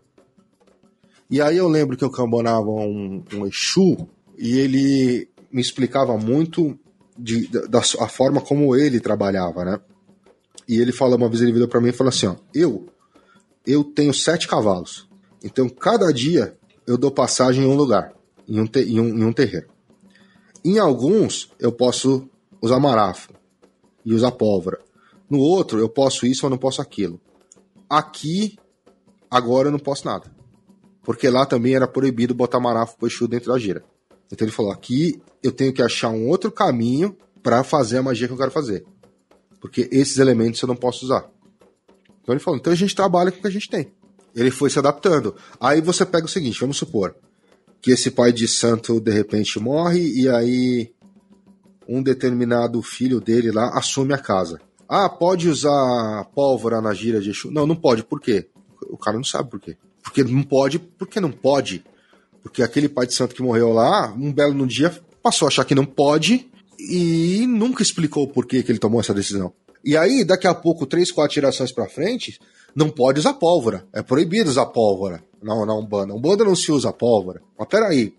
E 1.32 1.42
aí 1.42 1.58
eu 1.58 1.68
lembro 1.68 1.98
que 1.98 2.04
eu 2.04 2.12
cambonava 2.12 2.70
um, 2.70 3.24
um 3.34 3.48
Exu 3.48 4.08
e 4.38 4.60
ele 4.60 5.28
me 5.52 5.64
explicava 5.64 6.16
muito 6.16 6.78
de, 7.18 7.48
da, 7.48 7.62
da 7.66 7.80
a 7.80 8.08
forma 8.08 8.40
como 8.40 8.76
ele 8.76 9.00
trabalhava, 9.00 9.66
né? 9.66 9.80
E 10.68 10.80
ele 10.80 10.92
fala 10.92 11.16
uma 11.16 11.30
vez, 11.30 11.42
ele 11.42 11.54
virou 11.54 11.68
para 11.68 11.80
mim 11.80 11.90
e 11.90 11.94
falou 11.94 12.10
assim: 12.10 12.28
ó, 12.28 12.36
eu, 12.54 12.88
eu 13.66 13.84
tenho 13.84 14.14
sete 14.14 14.48
cavalos. 14.48 15.08
Então, 15.44 15.70
cada 15.70 16.12
dia 16.12 16.58
eu 16.86 16.98
dou 16.98 17.12
passagem 17.12 17.64
em 17.64 17.68
um 17.68 17.76
lugar, 17.76 18.14
em 18.48 18.60
um, 18.60 18.68
te, 18.68 18.80
em 18.82 19.00
um, 19.00 19.08
em 19.08 19.24
um 19.24 19.34
terreiro. 19.34 19.68
Em 20.66 20.80
alguns, 20.80 21.50
eu 21.60 21.72
posso 21.72 22.28
usar 22.62 22.80
marafo 22.80 23.34
e 24.06 24.14
usar 24.14 24.32
pólvora. 24.32 24.80
No 25.30 25.40
outro, 25.40 25.80
eu 25.80 25.90
posso 25.90 26.26
isso 26.26 26.46
ou 26.46 26.50
não 26.50 26.58
posso 26.58 26.82
aquilo. 26.82 27.20
Aqui, 27.90 28.58
agora 29.30 29.68
eu 29.68 29.72
não 29.72 29.80
posso 29.80 30.06
nada. 30.06 30.32
Porque 31.04 31.30
lá 31.30 31.46
também 31.46 31.74
era 31.74 31.88
proibido 31.88 32.34
botar 32.34 32.60
marafo 32.60 32.98
pro 32.98 33.08
Exu 33.08 33.28
dentro 33.28 33.54
da 33.54 33.60
gira. 33.60 33.84
Então 34.32 34.46
ele 34.46 34.52
falou: 34.52 34.72
aqui 34.72 35.22
eu 35.42 35.52
tenho 35.52 35.72
que 35.72 35.82
achar 35.82 36.10
um 36.10 36.28
outro 36.28 36.52
caminho 36.52 37.16
para 37.42 37.64
fazer 37.64 37.98
a 37.98 38.04
magia 38.04 38.28
que 38.28 38.34
eu 38.34 38.38
quero 38.38 38.52
fazer. 38.52 38.86
Porque 39.60 39.90
esses 39.92 40.18
elementos 40.18 40.62
eu 40.62 40.68
não 40.68 40.76
posso 40.76 41.06
usar. 41.06 41.30
Então 42.22 42.34
ele 42.34 42.40
falou: 42.40 42.60
então 42.60 42.74
a 42.74 42.76
gente 42.76 42.96
trabalha 42.96 43.32
com 43.32 43.40
o 43.40 43.42
que 43.42 43.48
a 43.48 43.52
gente 43.52 43.70
tem. 43.70 43.92
Ele 44.36 44.52
foi 44.52 44.70
se 44.70 44.78
adaptando. 44.78 45.36
Aí 45.60 45.82
você 45.82 46.06
pega 46.06 46.26
o 46.26 46.30
seguinte: 46.30 46.60
vamos 46.60 46.78
supor 46.78 47.16
que 47.82 47.92
esse 47.92 48.12
pai 48.12 48.32
de 48.32 48.48
santo 48.48 49.00
de 49.00 49.12
repente 49.12 49.60
morre 49.60 50.00
e 50.00 50.28
aí 50.30 50.92
um 51.88 52.04
determinado 52.04 52.82
filho 52.82 53.22
dele 53.22 53.52
lá 53.52 53.70
assume 53.78 54.14
a 54.14 54.18
casa. 54.18 54.60
Ah, 54.90 55.10
pode 55.10 55.50
usar 55.50 56.26
pólvora 56.36 56.82
na 56.82 56.94
gira 56.94 57.20
de 57.20 57.30
Exu? 57.30 57.52
Não, 57.52 57.66
não 57.66 57.76
pode. 57.76 58.04
Por 58.04 58.20
quê? 58.20 58.48
O 58.90 58.98
cara 58.98 59.18
não 59.18 59.24
sabe 59.24 59.50
por 59.50 59.60
quê. 59.60 59.78
Porque 60.02 60.24
não 60.24 60.44
pode, 60.44 60.80
porque 60.80 61.20
não 61.20 61.32
pode. 61.32 61.84
Porque 62.42 62.64
aquele 62.64 62.88
pai 62.88 63.06
de 63.06 63.14
santo 63.14 63.36
que 63.36 63.42
morreu 63.42 63.74
lá, 63.74 64.14
um 64.14 64.32
belo 64.32 64.54
no 64.54 64.66
dia, 64.66 64.94
passou 65.22 65.46
a 65.46 65.50
achar 65.50 65.66
que 65.66 65.76
não 65.76 65.86
pode 65.86 66.50
e 66.80 67.46
nunca 67.48 67.82
explicou 67.82 68.24
o 68.24 68.28
porquê 68.28 68.64
que 68.64 68.72
ele 68.72 68.80
tomou 68.80 69.00
essa 69.00 69.14
decisão. 69.14 69.54
E 69.84 69.96
aí, 69.96 70.24
daqui 70.24 70.48
a 70.48 70.54
pouco, 70.54 70.86
três, 70.86 71.12
quatro 71.12 71.36
gerações 71.36 71.72
para 71.72 71.88
frente, 71.88 72.40
não 72.76 72.90
pode 72.90 73.20
usar 73.20 73.34
pólvora. 73.34 73.86
É 73.94 74.02
proibido 74.02 74.50
usar 74.50 74.66
pólvora 74.68 75.24
na, 75.42 75.66
na 75.66 75.74
Umbanda. 75.74 76.14
Umbanda 76.14 76.44
não 76.44 76.56
se 76.56 76.72
usa 76.72 76.92
pólvora. 76.92 77.42
Mas 77.58 77.68
peraí, 77.68 78.14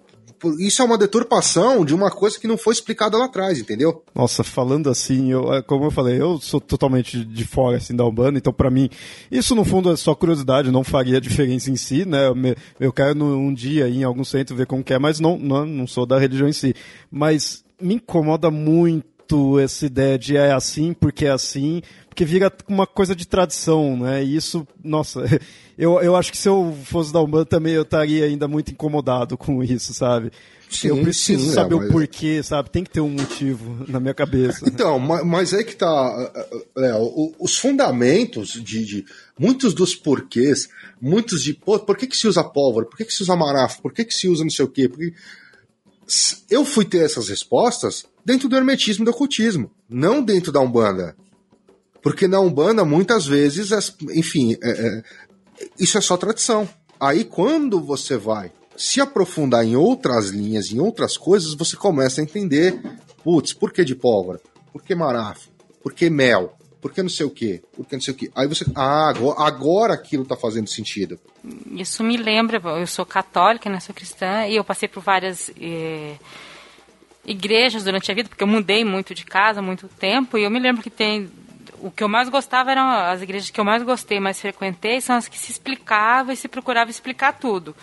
isso 0.59 0.82
é 0.82 0.84
uma 0.84 0.96
deturpação 0.96 1.84
de 1.84 1.94
uma 1.94 2.11
coisa 2.11 2.38
que 2.38 2.46
não 2.46 2.56
foi 2.56 2.72
explicada 2.72 3.16
lá 3.16 3.24
atrás, 3.24 3.59
entendeu? 3.59 4.02
Nossa, 4.14 4.44
falando 4.44 4.88
assim, 4.88 5.32
eu, 5.32 5.52
é, 5.52 5.62
como 5.62 5.84
eu 5.84 5.90
falei, 5.90 6.20
eu 6.20 6.38
sou 6.40 6.61
totalmente 6.61 7.24
de 7.24 7.44
fora 7.44 7.76
assim 7.76 7.94
da 7.94 8.04
Umbanda, 8.04 8.38
então 8.38 8.52
para 8.52 8.70
mim 8.70 8.88
isso 9.30 9.54
no 9.54 9.64
fundo 9.64 9.92
é 9.92 9.96
só 9.96 10.14
curiosidade, 10.14 10.70
não 10.70 10.84
faria 10.84 11.20
diferença 11.20 11.70
em 11.70 11.76
si, 11.76 12.04
né? 12.04 12.28
Eu, 12.28 12.34
eu 12.78 12.92
quero 12.92 13.24
um 13.24 13.52
dia 13.52 13.88
ir 13.88 13.98
em 13.98 14.04
algum 14.04 14.24
centro 14.24 14.56
ver 14.56 14.66
como 14.66 14.84
que 14.84 14.92
é, 14.92 14.98
mas 14.98 15.18
não, 15.18 15.36
não, 15.36 15.66
não 15.66 15.86
sou 15.86 16.06
da 16.06 16.18
religião 16.18 16.48
em 16.48 16.52
si. 16.52 16.74
Mas 17.11 17.64
me 17.80 17.94
incomoda 17.94 18.50
muito 18.50 19.58
essa 19.58 19.84
ideia 19.84 20.18
de 20.18 20.36
é 20.36 20.52
assim 20.52 20.94
porque 20.94 21.26
é 21.26 21.30
assim, 21.30 21.82
porque 22.08 22.24
vira 22.24 22.52
uma 22.66 22.86
coisa 22.86 23.14
de 23.14 23.26
tradição, 23.26 23.96
né? 23.96 24.24
E 24.24 24.34
isso, 24.34 24.66
nossa, 24.82 25.22
eu, 25.76 26.00
eu 26.00 26.16
acho 26.16 26.32
que 26.32 26.38
se 26.38 26.48
eu 26.48 26.76
fosse 26.84 27.12
da 27.12 27.20
Umbanda 27.20 27.44
também 27.44 27.74
eu 27.74 27.82
estaria 27.82 28.24
ainda 28.24 28.48
muito 28.48 28.72
incomodado 28.72 29.36
com 29.36 29.62
isso, 29.62 29.92
sabe? 29.92 30.32
Sim, 30.70 30.88
eu 30.88 30.98
preciso 31.00 31.46
sim, 31.46 31.52
saber 31.52 31.74
é, 31.74 31.76
o 31.76 31.88
porquê, 31.88 32.42
sabe? 32.42 32.70
Tem 32.70 32.84
que 32.84 32.90
ter 32.90 33.00
um 33.00 33.08
motivo 33.08 33.84
na 33.88 33.98
minha 33.98 34.12
cabeça. 34.12 34.68
Então, 34.68 34.98
mas, 34.98 35.24
mas 35.24 35.52
é 35.52 35.62
que 35.62 35.74
tá, 35.74 36.46
Léo, 36.76 37.34
os 37.38 37.56
fundamentos 37.56 38.52
de, 38.52 38.84
de, 38.84 39.04
muitos 39.38 39.72
dos 39.72 39.94
porquês, 39.94 40.68
muitos 41.00 41.42
de, 41.42 41.54
pô, 41.54 41.78
por 41.78 41.96
que, 41.96 42.06
que 42.06 42.16
se 42.16 42.28
usa 42.28 42.44
pólvora? 42.44 42.86
Por 42.86 42.96
que, 42.96 43.04
que 43.06 43.14
se 43.14 43.22
usa 43.22 43.34
marafo? 43.34 43.80
Por 43.80 43.92
que, 43.92 44.04
que 44.04 44.14
se 44.14 44.28
usa 44.28 44.42
não 44.42 44.50
sei 44.50 44.64
o 44.64 44.68
quê? 44.68 44.88
Porque 44.88 45.14
eu 46.50 46.64
fui 46.64 46.84
ter 46.84 47.04
essas 47.04 47.28
respostas 47.28 48.06
dentro 48.24 48.48
do 48.48 48.56
hermetismo 48.56 49.04
e 49.04 49.06
do 49.06 49.11
ocultismo, 49.11 49.70
não 49.88 50.22
dentro 50.22 50.50
da 50.50 50.61
Umbanda. 50.61 51.16
Porque 52.02 52.28
na 52.28 52.40
Umbanda, 52.40 52.84
muitas 52.84 53.26
vezes, 53.26 53.70
enfim, 54.14 54.56
é, 54.62 54.70
é, 54.70 55.02
isso 55.78 55.98
é 55.98 56.00
só 56.00 56.16
tradição. 56.16 56.68
Aí, 57.00 57.24
quando 57.24 57.80
você 57.80 58.16
vai 58.16 58.52
se 58.76 59.00
aprofundar 59.00 59.64
em 59.64 59.76
outras 59.76 60.28
linhas, 60.28 60.70
em 60.70 60.78
outras 60.78 61.16
coisas, 61.16 61.54
você 61.54 61.76
começa 61.76 62.20
a 62.20 62.24
entender, 62.24 62.80
putz, 63.24 63.52
por 63.52 63.72
que 63.72 63.84
de 63.84 63.94
pólvora? 63.94 64.40
Por 64.72 64.82
que 64.82 64.94
marafo? 64.94 65.48
Por 65.82 65.92
que 65.92 66.09
mel? 66.09 66.57
Por 66.80 66.92
que 66.92 67.02
não 67.02 67.10
sei 67.10 67.26
o 67.26 67.30
quê? 67.30 67.62
Por 67.74 67.86
que 67.86 67.96
não 67.96 68.00
sei 68.00 68.14
o 68.14 68.16
quê? 68.16 68.30
Aí 68.34 68.46
você, 68.46 68.64
ah, 68.74 69.08
agora, 69.08 69.40
agora 69.40 69.94
aquilo 69.94 70.22
está 70.22 70.36
fazendo 70.36 70.68
sentido. 70.68 71.18
Isso 71.72 72.04
me 72.04 72.16
lembra, 72.16 72.60
eu 72.78 72.86
sou 72.86 73.04
católica, 73.04 73.68
né, 73.68 73.80
sou 73.80 73.94
cristã, 73.94 74.46
e 74.46 74.56
eu 74.56 74.64
passei 74.64 74.88
por 74.88 75.02
várias... 75.02 75.50
Eh 75.60 76.16
igrejas 77.28 77.84
durante 77.84 78.10
a 78.10 78.14
vida, 78.14 78.28
porque 78.28 78.42
eu 78.42 78.48
mudei 78.48 78.84
muito 78.86 79.14
de 79.14 79.22
casa, 79.22 79.60
muito 79.60 79.86
tempo, 79.86 80.38
e 80.38 80.44
eu 80.44 80.50
me 80.50 80.58
lembro 80.58 80.82
que 80.82 80.88
tem 80.88 81.30
o 81.80 81.90
que 81.90 82.02
eu 82.02 82.08
mais 82.08 82.28
gostava 82.28 82.72
eram 82.72 82.88
as 82.88 83.22
igrejas 83.22 83.50
que 83.50 83.60
eu 83.60 83.64
mais 83.64 83.82
gostei, 83.82 84.18
mais 84.18 84.40
frequentei, 84.40 85.00
são 85.00 85.16
as 85.16 85.28
que 85.28 85.38
se 85.38 85.52
explicava 85.52 86.32
e 86.32 86.36
se 86.36 86.48
procurava 86.48 86.90
explicar 86.90 87.38
tudo. 87.38 87.76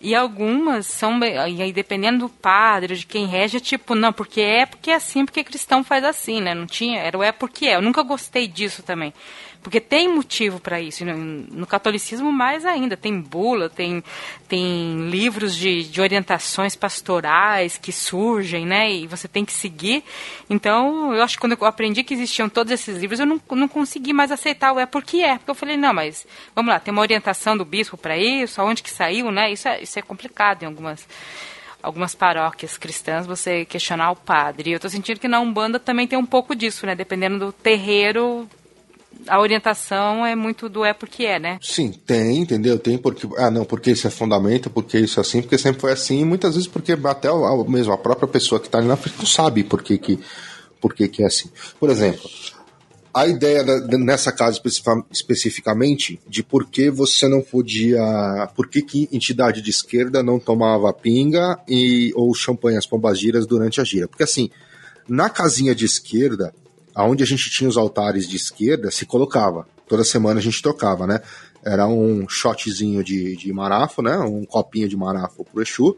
E 0.00 0.14
algumas 0.14 0.86
são, 0.86 1.20
e 1.22 1.60
aí 1.62 1.72
dependendo 1.72 2.20
do 2.20 2.28
padre, 2.30 2.96
de 2.96 3.04
quem 3.04 3.26
rege, 3.26 3.58
é 3.58 3.60
tipo, 3.60 3.94
não, 3.94 4.12
porque 4.12 4.40
é, 4.40 4.64
porque 4.64 4.90
é 4.90 4.94
assim, 4.94 5.26
porque 5.26 5.44
cristão 5.44 5.84
faz 5.84 6.02
assim, 6.04 6.40
né? 6.40 6.54
Não 6.54 6.66
tinha, 6.66 7.00
era 7.00 7.18
o 7.18 7.22
é 7.22 7.30
porque 7.30 7.66
é. 7.66 7.76
Eu 7.76 7.82
nunca 7.82 8.02
gostei 8.02 8.48
disso 8.48 8.82
também. 8.82 9.12
Porque 9.62 9.78
tem 9.80 10.08
motivo 10.08 10.58
para 10.58 10.80
isso. 10.80 11.04
No, 11.04 11.14
no, 11.16 11.66
catolicismo, 11.66 12.32
mais 12.32 12.64
ainda. 12.64 12.96
Tem 12.96 13.20
bula, 13.20 13.68
tem, 13.68 14.02
tem 14.48 15.08
livros 15.10 15.54
de, 15.54 15.84
de 15.84 16.00
orientações 16.00 16.74
pastorais 16.74 17.76
que 17.76 17.92
surgem, 17.92 18.64
né? 18.64 18.90
E 18.90 19.06
você 19.06 19.28
tem 19.28 19.44
que 19.44 19.52
seguir. 19.52 20.02
Então, 20.48 21.14
eu 21.14 21.22
acho 21.22 21.36
que 21.36 21.40
quando 21.40 21.56
eu 21.60 21.66
aprendi 21.66 22.02
que 22.02 22.14
existiam 22.14 22.48
todos 22.48 22.72
esses 22.72 22.96
livros, 22.98 23.20
eu 23.20 23.26
não, 23.26 23.40
não 23.50 23.68
consegui 23.68 24.12
mais 24.12 24.32
aceitar 24.32 24.72
o 24.72 24.78
é 24.78 24.86
porque 24.86 25.18
é. 25.18 25.36
Porque 25.36 25.50
eu 25.50 25.54
falei, 25.54 25.76
não, 25.76 25.92
mas 25.92 26.26
vamos 26.54 26.72
lá, 26.72 26.80
tem 26.80 26.92
uma 26.92 27.02
orientação 27.02 27.56
do 27.56 27.64
bispo 27.64 27.98
para 27.98 28.16
isso, 28.16 28.60
aonde 28.60 28.82
que 28.82 28.90
saiu, 28.90 29.30
né? 29.30 29.52
Isso 29.52 29.68
é, 29.68 29.82
isso 29.82 29.98
é 29.98 30.02
complicado 30.02 30.62
em 30.62 30.66
algumas 30.66 31.06
algumas 31.82 32.14
paróquias 32.14 32.76
cristãs 32.76 33.26
você 33.26 33.64
questionar 33.64 34.10
o 34.10 34.16
padre. 34.16 34.72
Eu 34.72 34.76
estou 34.76 34.90
sentindo 34.90 35.18
que 35.18 35.28
na 35.28 35.40
Umbanda 35.40 35.78
também 35.78 36.06
tem 36.06 36.18
um 36.18 36.26
pouco 36.26 36.54
disso, 36.54 36.84
né? 36.86 36.94
Dependendo 36.94 37.38
do 37.38 37.52
terreiro, 37.52 38.46
a 39.26 39.40
orientação 39.40 40.24
é 40.24 40.34
muito 40.34 40.68
do 40.68 40.84
é 40.84 40.92
porque 40.92 41.24
é, 41.24 41.38
né? 41.38 41.58
Sim, 41.62 41.92
tem, 41.92 42.38
entendeu? 42.38 42.78
Tem 42.78 42.96
porque. 42.98 43.28
Ah, 43.36 43.50
não, 43.50 43.64
porque 43.64 43.90
isso 43.90 44.06
é 44.06 44.10
fundamento, 44.10 44.70
porque 44.70 44.98
isso 44.98 45.20
é 45.20 45.22
assim, 45.22 45.42
porque 45.42 45.58
sempre 45.58 45.80
foi 45.80 45.92
assim, 45.92 46.20
e 46.20 46.24
muitas 46.24 46.54
vezes 46.54 46.68
porque 46.68 46.92
até 47.04 47.28
a, 47.28 47.64
mesmo 47.68 47.92
a 47.92 47.98
própria 47.98 48.28
pessoa 48.28 48.60
que 48.60 48.66
está 48.66 48.78
ali 48.78 48.88
na 48.88 48.96
frente 48.96 49.18
não 49.18 49.26
sabe 49.26 49.62
por 49.62 49.82
que, 49.82 49.98
que, 49.98 50.18
por 50.80 50.94
que, 50.94 51.08
que 51.08 51.22
é 51.22 51.26
assim. 51.26 51.50
Por 51.78 51.90
exemplo, 51.90 52.28
a 53.12 53.26
ideia 53.26 53.64
da, 53.64 53.98
nessa 53.98 54.32
casa 54.32 54.60
especificamente 55.10 56.20
de 56.28 56.42
por 56.42 56.66
que 56.66 56.90
você 56.90 57.28
não 57.28 57.42
podia. 57.42 58.48
Por 58.54 58.68
que, 58.68 58.82
que 58.82 59.08
entidade 59.12 59.60
de 59.60 59.70
esquerda 59.70 60.22
não 60.22 60.38
tomava 60.38 60.92
pinga 60.92 61.58
e, 61.68 62.12
ou 62.14 62.32
champanhe 62.34 62.78
as 62.78 62.86
pombagiras 62.86 63.46
durante 63.46 63.80
a 63.80 63.84
gira? 63.84 64.08
Porque 64.08 64.22
assim, 64.22 64.50
na 65.08 65.28
casinha 65.28 65.74
de 65.74 65.84
esquerda, 65.84 66.54
aonde 66.94 67.22
a 67.22 67.26
gente 67.26 67.50
tinha 67.50 67.68
os 67.68 67.76
altares 67.76 68.28
de 68.28 68.36
esquerda, 68.36 68.90
se 68.90 69.06
colocava. 69.06 69.66
Toda 69.88 70.04
semana 70.04 70.40
a 70.40 70.42
gente 70.42 70.62
tocava, 70.62 71.06
né? 71.06 71.20
Era 71.64 71.86
um 71.86 72.28
shotzinho 72.28 73.02
de, 73.04 73.36
de 73.36 73.52
marafo, 73.52 74.02
né? 74.02 74.18
Um 74.18 74.44
copinho 74.44 74.88
de 74.88 74.96
marafo 74.96 75.44
pro 75.44 75.62
Exu 75.62 75.96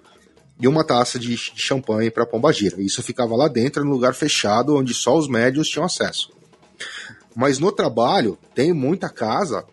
e 0.60 0.68
uma 0.68 0.84
taça 0.84 1.18
de, 1.18 1.34
de 1.34 1.60
champanhe 1.60 2.10
para 2.10 2.26
Pombagira. 2.26 2.80
Isso 2.80 3.02
ficava 3.02 3.36
lá 3.36 3.48
dentro, 3.48 3.84
no 3.84 3.90
lugar 3.90 4.14
fechado, 4.14 4.76
onde 4.76 4.94
só 4.94 5.16
os 5.16 5.28
médios 5.28 5.68
tinham 5.68 5.84
acesso. 5.84 6.30
Mas 7.34 7.58
no 7.58 7.72
trabalho, 7.72 8.38
tem 8.54 8.72
muita 8.72 9.08
casa 9.08 9.64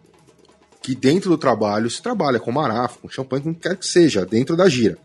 que 0.81 0.95
dentro 0.95 1.29
do 1.29 1.37
trabalho 1.37 1.89
se 1.89 2.01
trabalha 2.01 2.39
com 2.39 2.51
marafo, 2.51 2.99
com 2.99 3.09
champanhe, 3.09 3.43
com 3.43 3.53
quer 3.53 3.75
que 3.77 3.85
seja, 3.85 4.25
dentro 4.25 4.55
da 4.55 4.69
gira. 4.69 4.97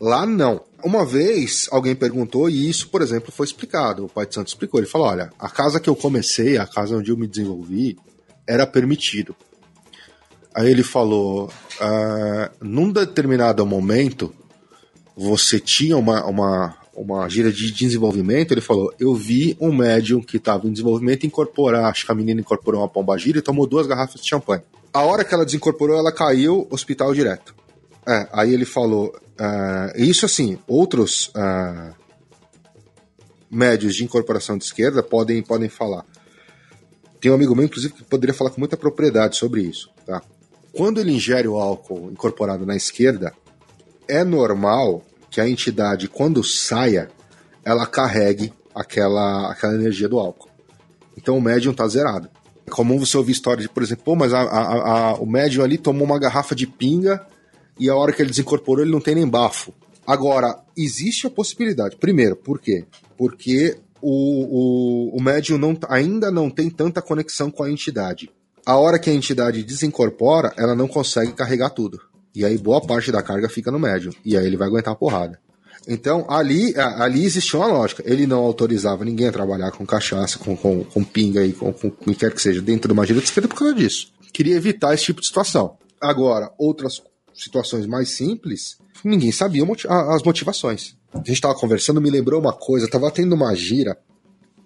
Lá 0.00 0.26
não. 0.26 0.60
Uma 0.84 1.04
vez 1.04 1.68
alguém 1.70 1.94
perguntou, 1.94 2.48
e 2.48 2.68
isso, 2.68 2.88
por 2.88 3.02
exemplo, 3.02 3.32
foi 3.32 3.46
explicado. 3.46 4.04
O 4.04 4.08
Pai 4.08 4.26
de 4.26 4.34
Santo 4.34 4.48
explicou. 4.48 4.80
Ele 4.80 4.88
falou: 4.88 5.06
olha, 5.06 5.32
a 5.38 5.48
casa 5.48 5.80
que 5.80 5.88
eu 5.88 5.96
comecei, 5.96 6.56
a 6.58 6.66
casa 6.66 6.96
onde 6.96 7.10
eu 7.10 7.16
me 7.16 7.26
desenvolvi, 7.26 7.96
era 8.46 8.66
permitido. 8.66 9.34
Aí 10.54 10.70
ele 10.70 10.82
falou: 10.82 11.46
uh, 11.80 12.50
num 12.60 12.90
determinado 12.90 13.64
momento, 13.64 14.34
você 15.16 15.60
tinha 15.60 15.96
uma, 15.96 16.24
uma, 16.26 16.76
uma 16.94 17.28
gira 17.28 17.52
de 17.52 17.70
desenvolvimento, 17.70 18.52
ele 18.52 18.60
falou: 18.60 18.92
Eu 18.98 19.14
vi 19.14 19.56
um 19.60 19.72
médium 19.72 20.20
que 20.20 20.36
estava 20.36 20.66
em 20.66 20.72
desenvolvimento 20.72 21.26
incorporar, 21.26 21.86
acho 21.86 22.04
que 22.04 22.12
a 22.12 22.14
menina 22.14 22.40
incorporou 22.40 22.80
uma 22.80 22.88
pomba 22.88 23.16
gira 23.16 23.38
e 23.38 23.42
tomou 23.42 23.66
duas 23.66 23.86
garrafas 23.86 24.20
de 24.20 24.28
champanhe. 24.28 24.62
A 24.92 25.02
hora 25.02 25.24
que 25.24 25.32
ela 25.32 25.44
desincorporou, 25.44 25.96
ela 25.96 26.12
caiu, 26.12 26.66
hospital 26.70 27.14
direto. 27.14 27.54
É, 28.06 28.28
aí 28.32 28.52
ele 28.52 28.64
falou: 28.64 29.14
uh, 29.40 30.00
Isso 30.00 30.26
assim, 30.26 30.58
outros 30.66 31.28
uh, 31.28 31.94
médios 33.50 33.94
de 33.94 34.04
incorporação 34.04 34.56
de 34.56 34.64
esquerda 34.64 35.02
podem, 35.02 35.42
podem 35.42 35.68
falar. 35.68 36.04
Tem 37.20 37.30
um 37.30 37.34
amigo 37.34 37.54
meu, 37.54 37.66
inclusive, 37.66 37.94
que 37.94 38.02
poderia 38.02 38.34
falar 38.34 38.50
com 38.50 38.60
muita 38.60 38.76
propriedade 38.76 39.36
sobre 39.36 39.62
isso. 39.62 39.90
Tá? 40.04 40.20
Quando 40.72 41.00
ele 41.00 41.12
ingere 41.12 41.46
o 41.46 41.56
álcool 41.56 42.10
incorporado 42.10 42.66
na 42.66 42.74
esquerda, 42.74 43.32
é 44.08 44.24
normal 44.24 45.02
que 45.30 45.40
a 45.40 45.48
entidade, 45.48 46.08
quando 46.08 46.42
saia, 46.42 47.10
ela 47.64 47.86
carregue 47.86 48.52
aquela, 48.74 49.52
aquela 49.52 49.74
energia 49.74 50.08
do 50.08 50.18
álcool. 50.18 50.48
Então 51.16 51.36
o 51.36 51.40
médium 51.40 51.72
está 51.72 51.86
zerado. 51.86 52.28
É 52.66 52.70
comum 52.70 52.98
você 52.98 53.16
ouvir 53.16 53.32
história 53.32 53.62
de, 53.62 53.68
por 53.68 53.82
exemplo, 53.82 54.04
pô, 54.04 54.16
mas 54.16 54.32
a, 54.32 54.40
a, 54.40 55.10
a, 55.10 55.14
o 55.14 55.26
médium 55.26 55.62
ali 55.62 55.78
tomou 55.78 56.04
uma 56.04 56.18
garrafa 56.18 56.54
de 56.54 56.66
pinga 56.66 57.24
e 57.82 57.90
a 57.90 57.96
hora 57.96 58.12
que 58.12 58.22
ele 58.22 58.30
desincorporou 58.30 58.84
ele 58.84 58.92
não 58.92 59.00
tem 59.00 59.16
nem 59.16 59.26
bafo. 59.26 59.74
Agora, 60.06 60.56
existe 60.76 61.26
a 61.26 61.30
possibilidade. 61.30 61.96
Primeiro, 61.96 62.36
por 62.36 62.60
quê? 62.60 62.84
Porque 63.18 63.76
o, 64.00 65.10
o, 65.10 65.16
o 65.16 65.20
médium 65.20 65.58
não, 65.58 65.76
ainda 65.88 66.30
não 66.30 66.48
tem 66.48 66.70
tanta 66.70 67.02
conexão 67.02 67.50
com 67.50 67.64
a 67.64 67.70
entidade. 67.70 68.30
A 68.64 68.76
hora 68.76 69.00
que 69.00 69.10
a 69.10 69.12
entidade 69.12 69.64
desincorpora, 69.64 70.52
ela 70.56 70.76
não 70.76 70.86
consegue 70.86 71.32
carregar 71.32 71.70
tudo. 71.70 72.00
E 72.32 72.44
aí 72.44 72.56
boa 72.56 72.80
parte 72.80 73.10
da 73.10 73.20
carga 73.20 73.48
fica 73.48 73.72
no 73.72 73.80
médium. 73.80 74.12
E 74.24 74.36
aí 74.36 74.46
ele 74.46 74.56
vai 74.56 74.68
aguentar 74.68 74.92
a 74.92 74.96
porrada. 74.96 75.40
Então, 75.88 76.24
ali, 76.28 76.72
ali 76.78 77.24
existia 77.24 77.58
uma 77.58 77.66
lógica. 77.66 78.04
Ele 78.06 78.28
não 78.28 78.44
autorizava 78.44 79.04
ninguém 79.04 79.26
a 79.26 79.32
trabalhar 79.32 79.72
com 79.72 79.84
cachaça, 79.84 80.38
com, 80.38 80.56
com, 80.56 80.84
com 80.84 81.02
pinga 81.02 81.44
e 81.44 81.52
com, 81.52 81.72
com 81.72 81.88
o 81.88 81.90
que 81.90 82.14
quer 82.14 82.32
que 82.32 82.40
seja 82.40 82.62
dentro 82.62 82.86
de 82.86 82.92
uma 82.92 83.04
de 83.04 83.12
esquerda 83.18 83.48
por 83.48 83.58
causa 83.58 83.74
disso. 83.74 84.12
Queria 84.32 84.54
evitar 84.54 84.94
esse 84.94 85.06
tipo 85.06 85.20
de 85.20 85.26
situação. 85.26 85.76
Agora, 86.00 86.52
outras 86.56 87.02
situações 87.42 87.86
mais 87.86 88.10
simples, 88.10 88.78
ninguém 89.04 89.32
sabia 89.32 89.64
as 89.88 90.22
motivações. 90.22 90.96
A 91.12 91.18
gente 91.18 91.32
estava 91.32 91.54
conversando, 91.54 92.00
me 92.00 92.10
lembrou 92.10 92.40
uma 92.40 92.52
coisa, 92.52 92.86
estava 92.86 93.10
tendo 93.10 93.34
uma 93.34 93.54
gira 93.54 93.98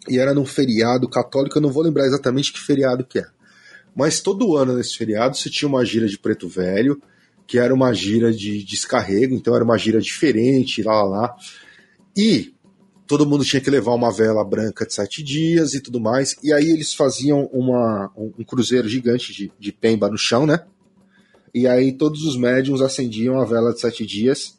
e 0.08 0.18
era 0.18 0.32
num 0.32 0.44
feriado 0.44 1.08
católico, 1.08 1.58
eu 1.58 1.62
não 1.62 1.72
vou 1.72 1.82
lembrar 1.82 2.06
exatamente 2.06 2.52
que 2.52 2.60
feriado 2.60 3.04
que 3.04 3.18
é. 3.18 3.26
Mas 3.94 4.20
todo 4.20 4.56
ano 4.56 4.76
nesse 4.76 4.96
feriado 4.96 5.36
se 5.36 5.50
tinha 5.50 5.68
uma 5.68 5.84
gira 5.84 6.06
de 6.06 6.18
preto 6.18 6.48
velho, 6.48 7.00
que 7.46 7.58
era 7.58 7.74
uma 7.74 7.92
gira 7.92 8.32
de 8.32 8.62
descarrego, 8.62 9.34
então 9.34 9.54
era 9.54 9.64
uma 9.64 9.78
gira 9.78 10.00
diferente, 10.00 10.82
lá 10.82 11.02
lá 11.02 11.04
lá. 11.04 11.36
E 12.16 12.54
todo 13.06 13.26
mundo 13.26 13.44
tinha 13.44 13.60
que 13.60 13.70
levar 13.70 13.94
uma 13.94 14.12
vela 14.12 14.44
branca 14.44 14.84
de 14.84 14.92
sete 14.92 15.22
dias 15.22 15.74
e 15.74 15.80
tudo 15.80 16.00
mais. 16.00 16.36
E 16.42 16.52
aí 16.52 16.68
eles 16.68 16.92
faziam 16.92 17.48
uma, 17.52 18.12
um 18.16 18.44
cruzeiro 18.44 18.88
gigante 18.88 19.32
de, 19.32 19.50
de 19.58 19.72
pemba 19.72 20.10
no 20.10 20.18
chão, 20.18 20.44
né? 20.46 20.64
E 21.56 21.66
aí 21.66 21.90
todos 21.90 22.22
os 22.26 22.36
médiums 22.36 22.82
acendiam 22.82 23.40
a 23.40 23.44
vela 23.46 23.72
de 23.72 23.80
sete 23.80 24.04
dias 24.04 24.58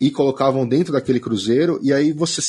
e 0.00 0.08
colocavam 0.08 0.68
dentro 0.68 0.92
daquele 0.92 1.18
cruzeiro. 1.18 1.80
E 1.82 1.92
aí 1.92 2.12
você 2.12 2.40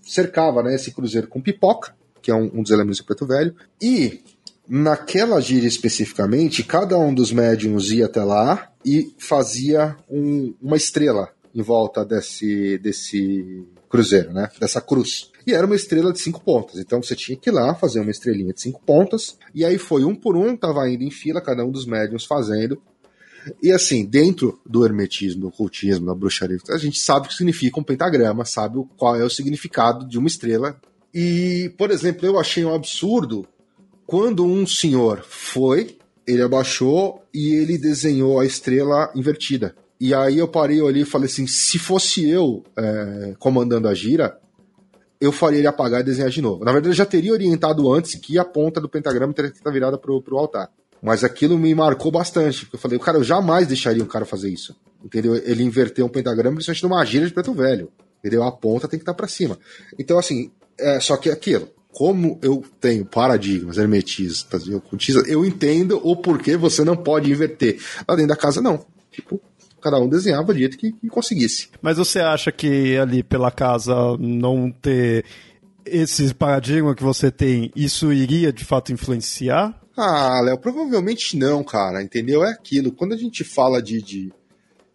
cercava 0.00 0.62
né, 0.62 0.76
esse 0.76 0.92
cruzeiro 0.92 1.26
com 1.26 1.40
pipoca, 1.40 1.92
que 2.22 2.30
é 2.30 2.34
um, 2.36 2.48
um 2.54 2.62
dos 2.62 2.70
elementos 2.70 2.98
do 2.98 3.04
preto 3.04 3.26
velho. 3.26 3.52
E 3.82 4.20
naquela 4.68 5.40
gira 5.40 5.66
especificamente, 5.66 6.62
cada 6.62 6.96
um 7.00 7.12
dos 7.12 7.32
médiums 7.32 7.90
ia 7.90 8.06
até 8.06 8.22
lá 8.22 8.70
e 8.86 9.12
fazia 9.18 9.96
um, 10.08 10.54
uma 10.62 10.76
estrela 10.76 11.30
em 11.52 11.62
volta 11.62 12.04
desse, 12.04 12.78
desse 12.78 13.66
cruzeiro, 13.88 14.32
né? 14.32 14.48
Dessa 14.60 14.80
cruz. 14.80 15.32
E 15.44 15.52
era 15.52 15.66
uma 15.66 15.74
estrela 15.74 16.12
de 16.12 16.20
cinco 16.20 16.40
pontas. 16.40 16.78
Então 16.78 17.02
você 17.02 17.16
tinha 17.16 17.36
que 17.36 17.50
ir 17.50 17.52
lá 17.52 17.74
fazer 17.74 17.98
uma 17.98 18.12
estrelinha 18.12 18.52
de 18.52 18.60
cinco 18.60 18.80
pontas. 18.86 19.36
E 19.52 19.64
aí 19.64 19.78
foi 19.78 20.04
um 20.04 20.14
por 20.14 20.36
um, 20.36 20.56
tava 20.56 20.88
indo 20.88 21.02
em 21.02 21.10
fila, 21.10 21.40
cada 21.40 21.64
um 21.64 21.72
dos 21.72 21.86
médiums 21.86 22.24
fazendo. 22.24 22.80
E 23.62 23.72
assim, 23.72 24.04
dentro 24.04 24.60
do 24.66 24.84
hermetismo, 24.84 25.42
do 25.42 25.48
ocultismo, 25.48 26.06
da 26.06 26.14
bruxaria, 26.14 26.58
a 26.68 26.78
gente 26.78 26.98
sabe 26.98 27.26
o 27.26 27.28
que 27.28 27.36
significa 27.36 27.80
um 27.80 27.84
pentagrama, 27.84 28.44
sabe 28.44 28.84
qual 28.96 29.16
é 29.16 29.24
o 29.24 29.30
significado 29.30 30.06
de 30.06 30.18
uma 30.18 30.28
estrela. 30.28 30.78
E, 31.12 31.72
por 31.76 31.90
exemplo, 31.90 32.26
eu 32.26 32.38
achei 32.38 32.64
um 32.64 32.74
absurdo 32.74 33.46
quando 34.06 34.44
um 34.44 34.66
senhor 34.66 35.22
foi, 35.22 35.96
ele 36.26 36.42
abaixou 36.42 37.22
e 37.32 37.54
ele 37.54 37.78
desenhou 37.78 38.40
a 38.40 38.44
estrela 38.44 39.10
invertida. 39.14 39.74
E 40.00 40.14
aí 40.14 40.38
eu 40.38 40.48
parei 40.48 40.80
ali 40.80 41.02
e 41.02 41.04
falei 41.04 41.26
assim: 41.26 41.46
se 41.46 41.78
fosse 41.78 42.28
eu 42.28 42.64
é, 42.76 43.34
comandando 43.38 43.86
a 43.86 43.94
gira, 43.94 44.38
eu 45.20 45.30
faria 45.30 45.58
ele 45.58 45.68
apagar 45.68 46.00
e 46.00 46.04
desenhar 46.04 46.30
de 46.30 46.40
novo. 46.40 46.64
Na 46.64 46.72
verdade, 46.72 46.90
eu 46.90 46.96
já 46.96 47.04
teria 47.04 47.32
orientado 47.32 47.92
antes 47.92 48.14
que 48.14 48.38
a 48.38 48.44
ponta 48.44 48.80
do 48.80 48.88
pentagrama 48.88 49.32
teria 49.32 49.50
que 49.50 49.58
estar 49.58 49.70
virada 49.70 49.98
pro, 49.98 50.22
pro 50.22 50.38
altar. 50.38 50.70
Mas 51.02 51.24
aquilo 51.24 51.58
me 51.58 51.74
marcou 51.74 52.12
bastante, 52.12 52.60
porque 52.60 52.76
eu 52.76 52.80
falei, 52.80 52.98
cara, 52.98 53.18
eu 53.18 53.24
jamais 53.24 53.66
deixaria 53.66 54.02
um 54.02 54.06
cara 54.06 54.24
fazer 54.24 54.50
isso. 54.50 54.76
Entendeu? 55.02 55.34
Ele 55.34 55.62
inverter 55.62 56.04
um 56.04 56.08
pentagrama, 56.08 56.56
principalmente 56.56 56.82
numa 56.82 57.04
gira 57.04 57.26
de 57.26 57.32
preto 57.32 57.54
velho. 57.54 57.90
Entendeu? 58.18 58.42
A 58.42 58.52
ponta 58.52 58.86
tem 58.86 58.98
que 58.98 59.02
estar 59.02 59.14
para 59.14 59.26
cima. 59.26 59.58
Então, 59.98 60.18
assim, 60.18 60.50
é, 60.78 61.00
só 61.00 61.16
que 61.16 61.30
aquilo, 61.30 61.68
como 61.90 62.38
eu 62.42 62.62
tenho 62.78 63.04
paradigmas 63.04 63.78
hermetistas 63.78 64.64
e 64.64 64.74
ocultistas, 64.74 65.26
eu 65.26 65.44
entendo 65.44 66.00
o 66.02 66.14
porquê 66.16 66.56
você 66.56 66.84
não 66.84 66.96
pode 66.96 67.30
inverter. 67.30 67.80
Lá 68.06 68.14
dentro 68.14 68.28
da 68.28 68.36
casa, 68.36 68.60
não. 68.60 68.84
Tipo, 69.10 69.40
cada 69.80 69.98
um 69.98 70.08
desenhava 70.08 70.52
do 70.52 70.58
jeito 70.58 70.76
que, 70.76 70.92
que 70.92 71.08
conseguisse. 71.08 71.68
Mas 71.80 71.96
você 71.96 72.20
acha 72.20 72.52
que 72.52 72.96
ali 72.98 73.22
pela 73.22 73.50
casa 73.50 73.94
não 74.18 74.70
ter 74.70 75.24
esse 75.84 76.32
paradigma 76.34 76.94
que 76.94 77.02
você 77.02 77.30
tem, 77.30 77.72
isso 77.74 78.12
iria 78.12 78.52
de 78.52 78.64
fato 78.64 78.92
influenciar? 78.92 79.79
Ah, 80.02 80.40
Léo, 80.40 80.56
provavelmente 80.56 81.36
não, 81.36 81.62
cara, 81.62 82.02
entendeu? 82.02 82.42
É 82.42 82.52
aquilo. 82.52 82.90
Quando 82.90 83.12
a 83.12 83.18
gente 83.18 83.44
fala 83.44 83.82
de, 83.82 84.00
de, 84.00 84.32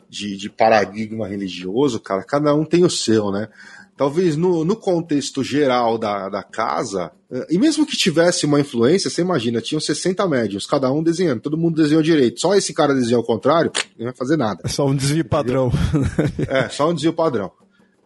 de, 0.09 0.35
de, 0.35 0.49
paradigma 0.49 1.27
religioso, 1.27 1.99
cara, 1.99 2.23
cada 2.23 2.55
um 2.55 2.65
tem 2.65 2.83
o 2.83 2.89
seu, 2.89 3.31
né? 3.31 3.47
Talvez 3.95 4.35
no, 4.35 4.65
no 4.65 4.75
contexto 4.75 5.43
geral 5.43 5.99
da, 5.99 6.27
da 6.27 6.41
casa, 6.41 7.11
eh, 7.31 7.45
e 7.51 7.59
mesmo 7.59 7.85
que 7.85 7.95
tivesse 7.95 8.47
uma 8.47 8.59
influência, 8.59 9.11
você 9.11 9.21
imagina, 9.21 9.61
tinham 9.61 9.79
60 9.79 10.27
médios, 10.27 10.65
cada 10.65 10.91
um 10.91 11.03
desenhando, 11.03 11.41
todo 11.41 11.55
mundo 11.55 11.79
desenhou 11.81 12.01
direito. 12.01 12.41
Só 12.41 12.55
esse 12.55 12.73
cara 12.73 12.95
desenhou 12.95 13.19
ao 13.19 13.27
contrário, 13.27 13.71
não 13.95 14.05
vai 14.05 14.15
fazer 14.15 14.37
nada. 14.37 14.61
É 14.65 14.67
só 14.67 14.87
um 14.87 14.95
desvio 14.95 15.23
padrão. 15.23 15.71
é, 16.49 16.67
só 16.67 16.89
um 16.89 16.95
desvio 16.95 17.13
padrão. 17.13 17.51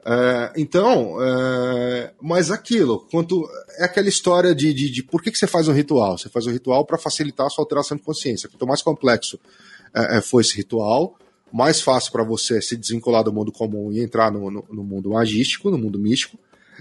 É, 0.05 0.53
então, 0.55 1.17
é, 1.21 2.13
mas 2.21 2.51
aquilo, 2.51 3.05
quanto 3.11 3.47
é 3.77 3.83
aquela 3.83 4.07
história 4.07 4.55
de, 4.55 4.73
de, 4.73 4.89
de, 4.89 5.03
por 5.03 5.21
que, 5.21 5.31
que 5.31 5.37
você 5.37 5.47
faz 5.47 5.67
um 5.67 5.73
ritual? 5.73 6.17
Você 6.17 6.29
faz 6.29 6.47
um 6.47 6.51
ritual 6.51 6.85
para 6.85 6.97
facilitar 6.97 7.47
a 7.47 7.49
sua 7.49 7.63
alteração 7.63 7.97
de 7.97 8.03
consciência. 8.03 8.49
Quanto 8.49 8.65
mais 8.65 8.81
complexo 8.81 9.39
é, 9.93 10.17
é 10.17 10.21
for 10.21 10.41
esse 10.41 10.55
ritual, 10.55 11.17
mais 11.51 11.81
fácil 11.81 12.11
para 12.11 12.23
você 12.23 12.61
se 12.61 12.77
desvincular 12.77 13.23
do 13.23 13.33
mundo 13.33 13.51
comum 13.51 13.91
e 13.91 14.01
entrar 14.01 14.31
no, 14.31 14.49
no, 14.49 14.65
no 14.71 14.83
mundo 14.83 15.11
magístico, 15.11 15.69
no 15.69 15.77
mundo 15.77 15.99
místico. 15.99 16.37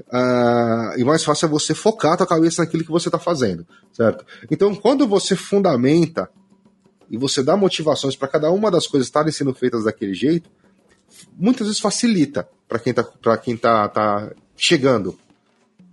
Uh, 0.06 0.96
e 0.96 1.04
mais 1.04 1.24
fácil 1.24 1.46
é 1.46 1.48
você 1.48 1.74
focar 1.74 2.12
a 2.12 2.18
tua 2.18 2.26
cabeça 2.26 2.62
naquilo 2.62 2.84
que 2.84 2.90
você 2.90 3.08
está 3.08 3.18
fazendo, 3.18 3.66
certo? 3.92 4.24
Então, 4.48 4.72
quando 4.74 5.08
você 5.08 5.34
fundamenta 5.34 6.30
e 7.10 7.16
você 7.16 7.42
dá 7.42 7.56
motivações 7.56 8.14
para 8.14 8.28
cada 8.28 8.50
uma 8.52 8.70
das 8.70 8.86
coisas 8.86 9.08
estarem 9.08 9.32
sendo 9.32 9.52
feitas 9.52 9.84
daquele 9.84 10.14
jeito, 10.14 10.48
muitas 11.36 11.66
vezes 11.66 11.80
facilita 11.80 12.48
para 12.68 12.78
quem 12.78 12.90
está 12.90 13.36
quem 13.38 13.56
tá, 13.56 13.88
tá 13.88 14.32
chegando 14.56 15.18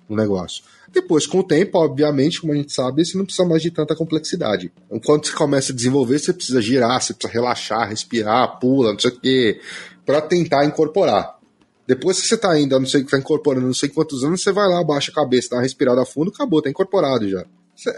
no 0.07 0.15
negócio. 0.15 0.63
Depois, 0.91 1.27
com 1.27 1.39
o 1.39 1.43
tempo, 1.43 1.77
obviamente, 1.77 2.39
como 2.39 2.53
a 2.53 2.55
gente 2.55 2.71
sabe, 2.71 3.03
você 3.03 3.17
não 3.17 3.25
precisa 3.25 3.47
mais 3.47 3.61
de 3.61 3.69
tanta 3.69 3.95
complexidade. 3.95 4.71
Enquanto 4.89 5.27
você 5.27 5.33
começa 5.33 5.73
a 5.73 5.75
desenvolver, 5.75 6.19
você 6.19 6.31
precisa 6.31 6.61
girar, 6.61 7.01
você 7.01 7.13
precisa 7.13 7.33
relaxar, 7.33 7.89
respirar, 7.89 8.59
pula, 8.59 8.93
não 8.93 8.99
sei 8.99 9.11
o 9.11 9.19
quê, 9.19 9.59
para 10.05 10.21
tentar 10.21 10.63
incorporar. 10.63 11.35
Depois 11.85 12.21
que 12.21 12.27
você 12.27 12.35
está 12.35 12.51
ainda, 12.51 12.79
não 12.79 12.85
sei 12.85 13.01
que 13.01 13.07
está 13.07 13.17
incorporando, 13.17 13.67
não 13.67 13.73
sei 13.73 13.89
quantos 13.89 14.23
anos, 14.23 14.41
você 14.41 14.51
vai 14.51 14.67
lá, 14.67 14.81
baixa 14.83 15.11
a 15.11 15.15
cabeça, 15.15 15.49
dá 15.49 15.57
uma 15.57 15.63
respirada 15.63 16.05
fundo, 16.05 16.31
acabou, 16.33 16.59
está 16.59 16.69
incorporado 16.69 17.29
já. 17.29 17.45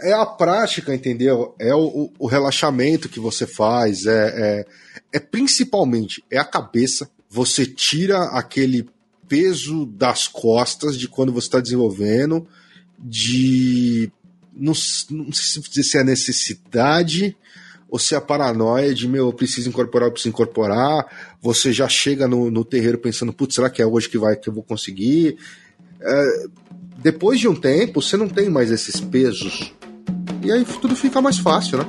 É 0.02 0.12
a 0.14 0.26
prática, 0.26 0.94
entendeu? 0.94 1.54
É 1.60 1.74
o, 1.76 2.10
o 2.18 2.28
relaxamento 2.28 3.08
que 3.08 3.20
você 3.20 3.46
faz, 3.46 4.08
é, 4.08 4.34
é, 4.36 4.66
é 5.14 5.20
principalmente 5.20 6.24
é 6.32 6.38
a 6.38 6.44
cabeça. 6.44 7.10
Você 7.38 7.68
tira 7.68 8.24
aquele 8.30 8.90
peso 9.28 9.86
das 9.86 10.28
costas 10.28 10.98
de 10.98 11.08
quando 11.08 11.32
você 11.32 11.46
está 11.46 11.60
desenvolvendo, 11.60 12.48
de. 12.98 14.12
Não, 14.52 14.74
não 15.12 15.32
sei 15.32 15.84
se 15.84 15.98
é 15.98 16.02
a 16.02 16.04
necessidade 16.04 17.38
ou 17.88 18.00
se 18.00 18.16
é 18.16 18.18
a 18.18 18.22
paranoia 18.22 18.92
de, 18.92 19.08
meu, 19.08 19.28
eu 19.28 19.34
preciso 19.34 19.70
incorporar, 19.70 20.08
eu 20.08 20.12
preciso 20.12 20.30
incorporar. 20.30 21.38
Você 21.40 21.72
já 21.72 21.88
chega 21.88 22.28
no, 22.28 22.50
no 22.50 22.66
terreiro 22.66 22.98
pensando, 22.98 23.32
putz, 23.32 23.54
será 23.54 23.70
que 23.70 23.84
é 23.84 23.86
hoje 23.86 24.10
que 24.10 24.18
vai 24.18 24.36
que 24.36 24.50
eu 24.50 24.54
vou 24.54 24.64
conseguir? 24.64 25.38
É, 26.02 26.48
depois 26.98 27.40
de 27.40 27.48
um 27.48 27.54
tempo, 27.54 28.02
você 28.02 28.18
não 28.18 28.28
tem 28.28 28.50
mais 28.50 28.72
esses 28.72 29.00
pesos. 29.00 29.76
E 30.44 30.52
aí 30.52 30.66
tudo 30.82 30.96
fica 30.96 31.22
mais 31.22 31.38
fácil, 31.38 31.78
né? 31.78 31.86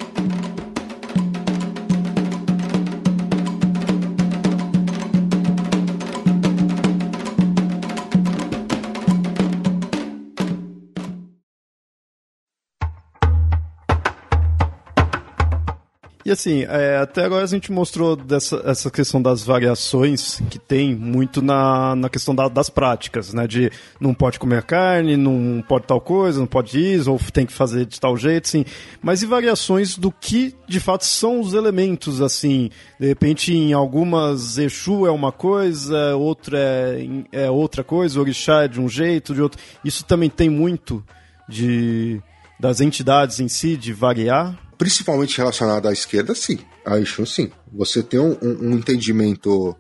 E 16.28 16.30
assim, 16.30 16.66
é, 16.68 16.98
até 16.98 17.24
agora 17.24 17.42
a 17.42 17.46
gente 17.46 17.72
mostrou 17.72 18.14
dessa, 18.14 18.62
essa 18.66 18.90
questão 18.90 19.22
das 19.22 19.42
variações 19.42 20.42
que 20.50 20.58
tem 20.58 20.94
muito 20.94 21.40
na, 21.40 21.96
na 21.96 22.10
questão 22.10 22.34
da, 22.34 22.48
das 22.48 22.68
práticas, 22.68 23.32
né? 23.32 23.46
De 23.46 23.72
não 23.98 24.12
pode 24.12 24.38
comer 24.38 24.62
carne, 24.62 25.16
não 25.16 25.64
pode 25.66 25.86
tal 25.86 26.02
coisa, 26.02 26.38
não 26.38 26.46
pode 26.46 26.78
isso, 26.78 27.10
ou 27.10 27.18
tem 27.32 27.46
que 27.46 27.52
fazer 27.54 27.86
de 27.86 27.98
tal 27.98 28.14
jeito, 28.14 28.44
assim. 28.44 28.66
Mas 29.00 29.22
e 29.22 29.26
variações 29.26 29.96
do 29.96 30.12
que 30.12 30.54
de 30.68 30.78
fato 30.78 31.06
são 31.06 31.40
os 31.40 31.54
elementos, 31.54 32.20
assim? 32.20 32.68
De 33.00 33.06
repente, 33.06 33.54
em 33.54 33.72
algumas, 33.72 34.58
Exu 34.58 35.06
é 35.06 35.10
uma 35.10 35.32
coisa, 35.32 36.14
outra 36.14 36.58
é, 36.58 37.06
é 37.32 37.50
outra 37.50 37.82
coisa, 37.82 38.20
Orixá 38.20 38.64
é 38.64 38.68
de 38.68 38.78
um 38.78 38.86
jeito, 38.86 39.32
de 39.32 39.40
outro. 39.40 39.58
Isso 39.82 40.04
também 40.04 40.28
tem 40.28 40.50
muito 40.50 41.02
de 41.48 42.20
das 42.60 42.82
entidades 42.82 43.40
em 43.40 43.48
si, 43.48 43.78
de 43.78 43.94
variar? 43.94 44.67
Principalmente 44.78 45.36
relacionado 45.36 45.88
à 45.88 45.92
esquerda, 45.92 46.34
sim. 46.34 46.60
A 46.84 46.98
Exu, 46.98 47.26
sim. 47.26 47.50
Você 47.72 48.02
tem 48.02 48.20
um, 48.20 48.38
um, 48.40 48.72
entendimento 48.72 49.76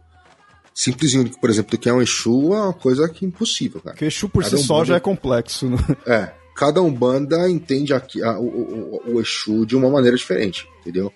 simples 0.74 1.12
e 1.12 1.18
único, 1.18 1.40
por 1.40 1.48
exemplo, 1.48 1.70
do 1.70 1.78
que 1.78 1.88
é 1.88 1.92
um 1.92 2.02
Exu 2.02 2.52
é 2.52 2.60
uma 2.60 2.72
coisa 2.72 3.08
que 3.08 3.24
é 3.24 3.28
impossível, 3.28 3.80
cara. 3.80 3.94
Porque 3.94 4.06
Exu 4.06 4.28
por 4.28 4.42
cada 4.42 4.56
si 4.56 4.64
só 4.64 4.84
já 4.84 4.96
é 4.96 5.00
complexo, 5.00 5.70
né? 5.70 5.78
É. 6.06 6.32
Cada 6.56 6.82
Umbanda 6.82 7.48
entende 7.48 7.94
aqui, 7.94 8.20
a, 8.20 8.36
o, 8.36 8.44
o, 8.44 9.14
o, 9.14 9.20
Exu 9.20 9.64
de 9.64 9.76
uma 9.76 9.88
maneira 9.88 10.16
diferente, 10.16 10.68
entendeu? 10.80 11.12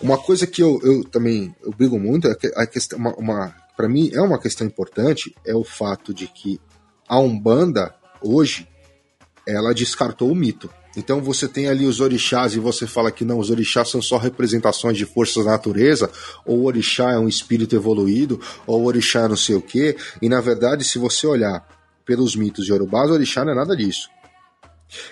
Uma 0.00 0.16
coisa 0.16 0.46
que 0.46 0.62
eu, 0.62 0.80
eu 0.84 1.02
também 1.02 1.52
eu 1.62 1.72
brigo 1.72 1.98
muito, 1.98 2.28
é 2.28 2.34
que 2.36 2.46
a 2.54 2.64
questão, 2.64 2.96
uma, 3.00 3.12
uma 3.16 3.54
para 3.76 3.88
mim 3.88 4.10
é 4.12 4.20
uma 4.20 4.38
questão 4.38 4.64
importante, 4.64 5.34
é 5.44 5.54
o 5.54 5.64
fato 5.64 6.14
de 6.14 6.28
que 6.28 6.60
a 7.08 7.18
Umbanda, 7.18 7.94
hoje, 8.22 8.68
ela 9.46 9.74
descartou 9.74 10.30
o 10.30 10.34
mito. 10.34 10.70
Então 10.96 11.20
você 11.22 11.48
tem 11.48 11.68
ali 11.68 11.86
os 11.86 12.00
orixás 12.00 12.54
e 12.54 12.58
você 12.58 12.86
fala 12.86 13.10
que 13.10 13.24
não, 13.24 13.38
os 13.38 13.50
orixás 13.50 13.90
são 13.90 14.00
só 14.00 14.16
representações 14.16 14.96
de 14.96 15.04
forças 15.04 15.44
da 15.44 15.52
natureza, 15.52 16.10
ou 16.44 16.60
o 16.60 16.64
orixá 16.64 17.12
é 17.12 17.18
um 17.18 17.28
espírito 17.28 17.74
evoluído, 17.74 18.40
ou 18.66 18.82
o 18.82 18.84
orixá 18.86 19.20
é 19.22 19.28
não 19.28 19.36
sei 19.36 19.56
o 19.56 19.62
quê. 19.62 19.96
E 20.22 20.28
na 20.28 20.40
verdade, 20.40 20.84
se 20.84 20.98
você 20.98 21.26
olhar 21.26 21.66
pelos 22.04 22.36
mitos 22.36 22.64
de 22.64 22.72
Yorubá, 22.72 23.04
o 23.06 23.12
orixá 23.12 23.44
não 23.44 23.52
é 23.52 23.56
nada 23.56 23.76
disso. 23.76 24.08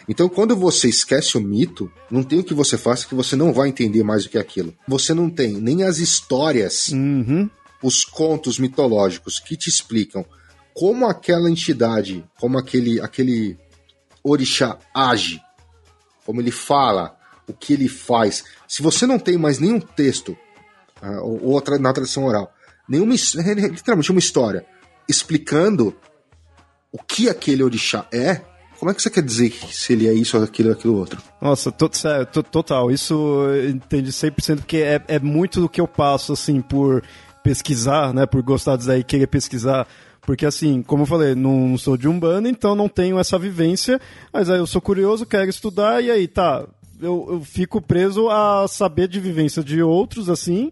Então, 0.08 0.28
quando 0.28 0.54
você 0.54 0.88
esquece 0.88 1.36
o 1.36 1.40
mito, 1.40 1.90
não 2.10 2.22
tem 2.22 2.38
o 2.38 2.44
que 2.44 2.54
você 2.54 2.76
faça 2.78 3.06
que 3.06 3.14
você 3.14 3.34
não 3.34 3.52
vai 3.52 3.68
entender 3.68 4.02
mais 4.02 4.24
do 4.24 4.30
que 4.30 4.38
aquilo. 4.38 4.74
Você 4.86 5.12
não 5.14 5.28
tem 5.28 5.54
nem 5.54 5.82
as 5.82 5.98
histórias, 5.98 6.88
uhum. 6.88 7.48
os 7.82 8.04
contos 8.04 8.58
mitológicos 8.58 9.40
que 9.40 9.56
te 9.56 9.68
explicam 9.68 10.24
como 10.74 11.06
aquela 11.06 11.50
entidade, 11.50 12.24
como 12.38 12.58
aquele, 12.58 13.00
aquele 13.00 13.58
orixá 14.22 14.78
age 14.94 15.40
como 16.24 16.40
ele 16.40 16.50
fala, 16.50 17.16
o 17.46 17.52
que 17.52 17.72
ele 17.72 17.88
faz. 17.88 18.44
Se 18.66 18.82
você 18.82 19.06
não 19.06 19.18
tem 19.18 19.36
mais 19.36 19.58
nenhum 19.58 19.80
texto, 19.80 20.36
uh, 21.02 21.20
ou 21.22 21.44
outra 21.44 21.78
na 21.78 21.92
tradição 21.92 22.24
oral, 22.24 22.52
nenhuma 22.88 23.14
literalmente 23.70 24.10
uma 24.10 24.18
história 24.18 24.66
explicando 25.08 25.96
o 26.92 26.98
que 26.98 27.28
aquele 27.28 27.62
orixá 27.62 28.06
é, 28.12 28.42
como 28.82 28.90
é 28.90 28.94
que 28.94 29.00
você 29.00 29.10
quer 29.10 29.22
dizer 29.22 29.52
se 29.70 29.92
ele 29.92 30.08
é 30.08 30.12
isso 30.12 30.36
aquilo 30.36 30.70
ou 30.70 30.74
aquilo 30.74 30.96
outro? 30.96 31.22
Nossa, 31.40 31.70
total. 31.70 32.90
Isso 32.90 33.14
eu 33.14 33.70
entendi 33.70 34.10
100% 34.10 34.56
porque 34.56 34.78
é, 34.78 35.00
é 35.06 35.20
muito 35.20 35.60
do 35.60 35.68
que 35.68 35.80
eu 35.80 35.86
passo, 35.86 36.32
assim, 36.32 36.60
por 36.60 37.00
pesquisar, 37.44 38.12
né? 38.12 38.26
Por 38.26 38.42
gostar 38.42 38.76
disso 38.76 38.90
aí, 38.90 39.04
querer 39.04 39.28
pesquisar 39.28 39.86
porque, 40.24 40.46
assim, 40.46 40.82
como 40.82 41.02
eu 41.02 41.06
falei, 41.06 41.34
não 41.34 41.76
sou 41.76 41.96
de 41.96 42.08
Umbanda, 42.08 42.48
então 42.48 42.74
não 42.76 42.88
tenho 42.88 43.18
essa 43.18 43.38
vivência, 43.38 44.00
mas 44.32 44.48
aí 44.48 44.58
eu 44.58 44.66
sou 44.66 44.80
curioso, 44.80 45.26
quero 45.26 45.50
estudar, 45.50 46.02
e 46.02 46.10
aí, 46.10 46.28
tá, 46.28 46.64
eu, 47.00 47.26
eu 47.28 47.40
fico 47.40 47.80
preso 47.80 48.28
a 48.28 48.66
saber 48.68 49.08
de 49.08 49.18
vivência 49.18 49.64
de 49.64 49.82
outros, 49.82 50.30
assim, 50.30 50.70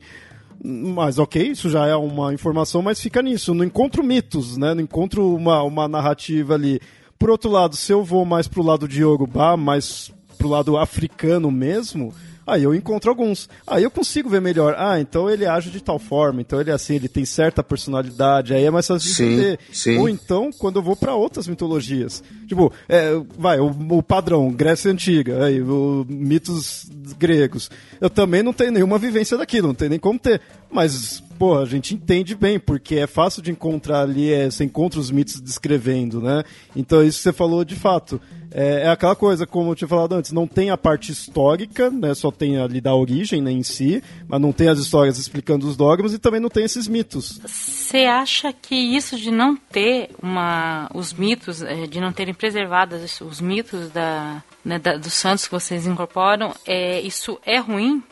mas 0.63 1.19
ok, 1.19 1.49
isso 1.49 1.69
já 1.69 1.87
é 1.87 1.97
uma 1.97 2.33
informação, 2.35 2.83
mas 2.83 3.01
fica 3.01 3.23
nisso. 3.23 3.55
Não 3.55 3.65
encontro 3.65 4.05
mitos, 4.05 4.59
né? 4.59 4.75
Não 4.75 4.83
encontro 4.83 5.35
uma, 5.35 5.63
uma 5.63 5.89
narrativa 5.89 6.55
ali. 6.55 6.81
Por 7.19 7.31
outro 7.31 7.51
lado, 7.51 7.77
se 7.77 7.93
eu 7.93 8.05
vou 8.05 8.27
mais 8.27 8.47
pro 8.47 8.63
lado 8.63 8.87
de 8.87 9.01
Yorubá, 9.01 9.57
mais 9.57 10.13
pro 10.37 10.49
lado 10.49 10.77
africano 10.77 11.51
mesmo, 11.51 12.13
Aí 12.51 12.65
eu 12.65 12.75
encontro 12.75 13.09
alguns. 13.09 13.49
Aí 13.65 13.85
eu 13.85 13.91
consigo 13.91 14.29
ver 14.29 14.41
melhor. 14.41 14.75
Ah, 14.77 15.01
então 15.01 15.31
ele 15.31 15.47
age 15.47 15.71
de 15.71 15.81
tal 15.81 16.01
forma, 16.01 16.41
então 16.41 16.61
ele 16.61 16.71
é 16.71 16.73
assim, 16.73 16.97
ele 16.97 17.09
tem 17.09 17.25
certa 17.25 17.63
personalidade, 17.63 18.53
aí 18.53 18.65
é 18.65 18.71
mais 18.71 18.89
fácil 18.89 19.15
de 19.15 19.23
entender. 19.23 19.59
Sim. 19.73 19.99
Ou 19.99 20.09
então, 20.09 20.51
quando 20.53 20.77
eu 20.77 20.83
vou 20.83 20.97
para 20.97 21.15
outras 21.15 21.47
mitologias. 21.47 22.25
Tipo, 22.49 22.73
é, 22.89 23.13
vai, 23.39 23.61
o, 23.61 23.69
o, 23.69 24.03
padrão, 24.03 24.51
Grécia 24.51 24.91
Antiga, 24.91 25.45
aí, 25.45 25.63
o, 25.63 26.05
mitos 26.09 26.91
gregos. 27.17 27.71
Eu 28.01 28.11
também 28.11 28.43
não 28.43 28.53
tenho 28.53 28.73
nenhuma 28.73 28.99
vivência 28.99 29.39
daquilo, 29.39 29.69
não 29.69 29.75
tem 29.75 29.89
nem 29.89 29.99
como 30.01 30.19
ter. 30.19 30.41
Mas, 30.69 31.23
pô, 31.39 31.57
a 31.57 31.65
gente 31.65 31.95
entende 31.95 32.35
bem, 32.35 32.59
porque 32.59 32.97
é 32.97 33.07
fácil 33.07 33.43
de 33.43 33.53
encontrar 33.53 34.03
ali, 34.03 34.33
é, 34.33 34.51
você 34.51 34.65
encontra 34.65 34.99
os 34.99 35.11
mitos 35.11 35.41
descrevendo, 35.41 36.21
né? 36.21 36.43
Então, 36.75 37.05
isso 37.05 37.19
que 37.19 37.23
você 37.23 37.33
falou 37.33 37.65
de 37.65 37.77
fato. 37.77 38.21
É, 38.53 38.83
é, 38.83 38.89
aquela 38.89 39.15
coisa, 39.15 39.47
como 39.47 39.71
eu 39.71 39.75
tinha 39.75 39.89
falado 39.89 40.15
antes, 40.15 40.33
não 40.33 40.47
tem 40.47 40.71
a 40.71 40.77
parte 40.77 41.13
histórica, 41.13 41.91
né? 41.91 42.15
Só 42.15 42.31
tem 42.31 42.59
ali 42.59 42.81
da 42.81 42.95
origem 42.95 43.41
né, 43.41 43.51
em 43.51 43.63
si, 43.63 44.03
mas 44.27 44.41
não 44.41 44.53
tem 44.53 44.69
as 44.69 44.79
histórias 44.79 45.19
explicando 45.19 45.67
os 45.67 45.77
dogmas 45.77 46.13
e 46.13 46.19
também 46.19 46.41
não 46.41 46.49
tem 46.49 46.65
esses 46.65 46.89
mitos. 46.89 47.41
Você 47.45 47.99
acha 47.99 48.53
que 48.53 48.75
isso 48.75 49.17
de 49.17 49.31
não 49.31 49.57
ter 49.57 50.11
uma, 50.23 50.91
os 50.95 51.13
mitos, 51.13 51.63
é, 51.63 51.87
de 51.87 52.01
não 52.01 52.13
terem 52.13 52.35
preservado 52.35 52.97
os 53.21 53.41
mitos 53.41 53.91
da, 53.91 54.43
né, 54.65 54.79
da, 54.79 54.97
dos 54.97 55.15
santos 55.15 55.47
que 55.47 55.53
vocês 55.53 55.87
incorporam, 55.87 56.55
é, 56.67 57.01
isso 57.01 57.39
é 57.45 57.59
ruim? 57.59 58.03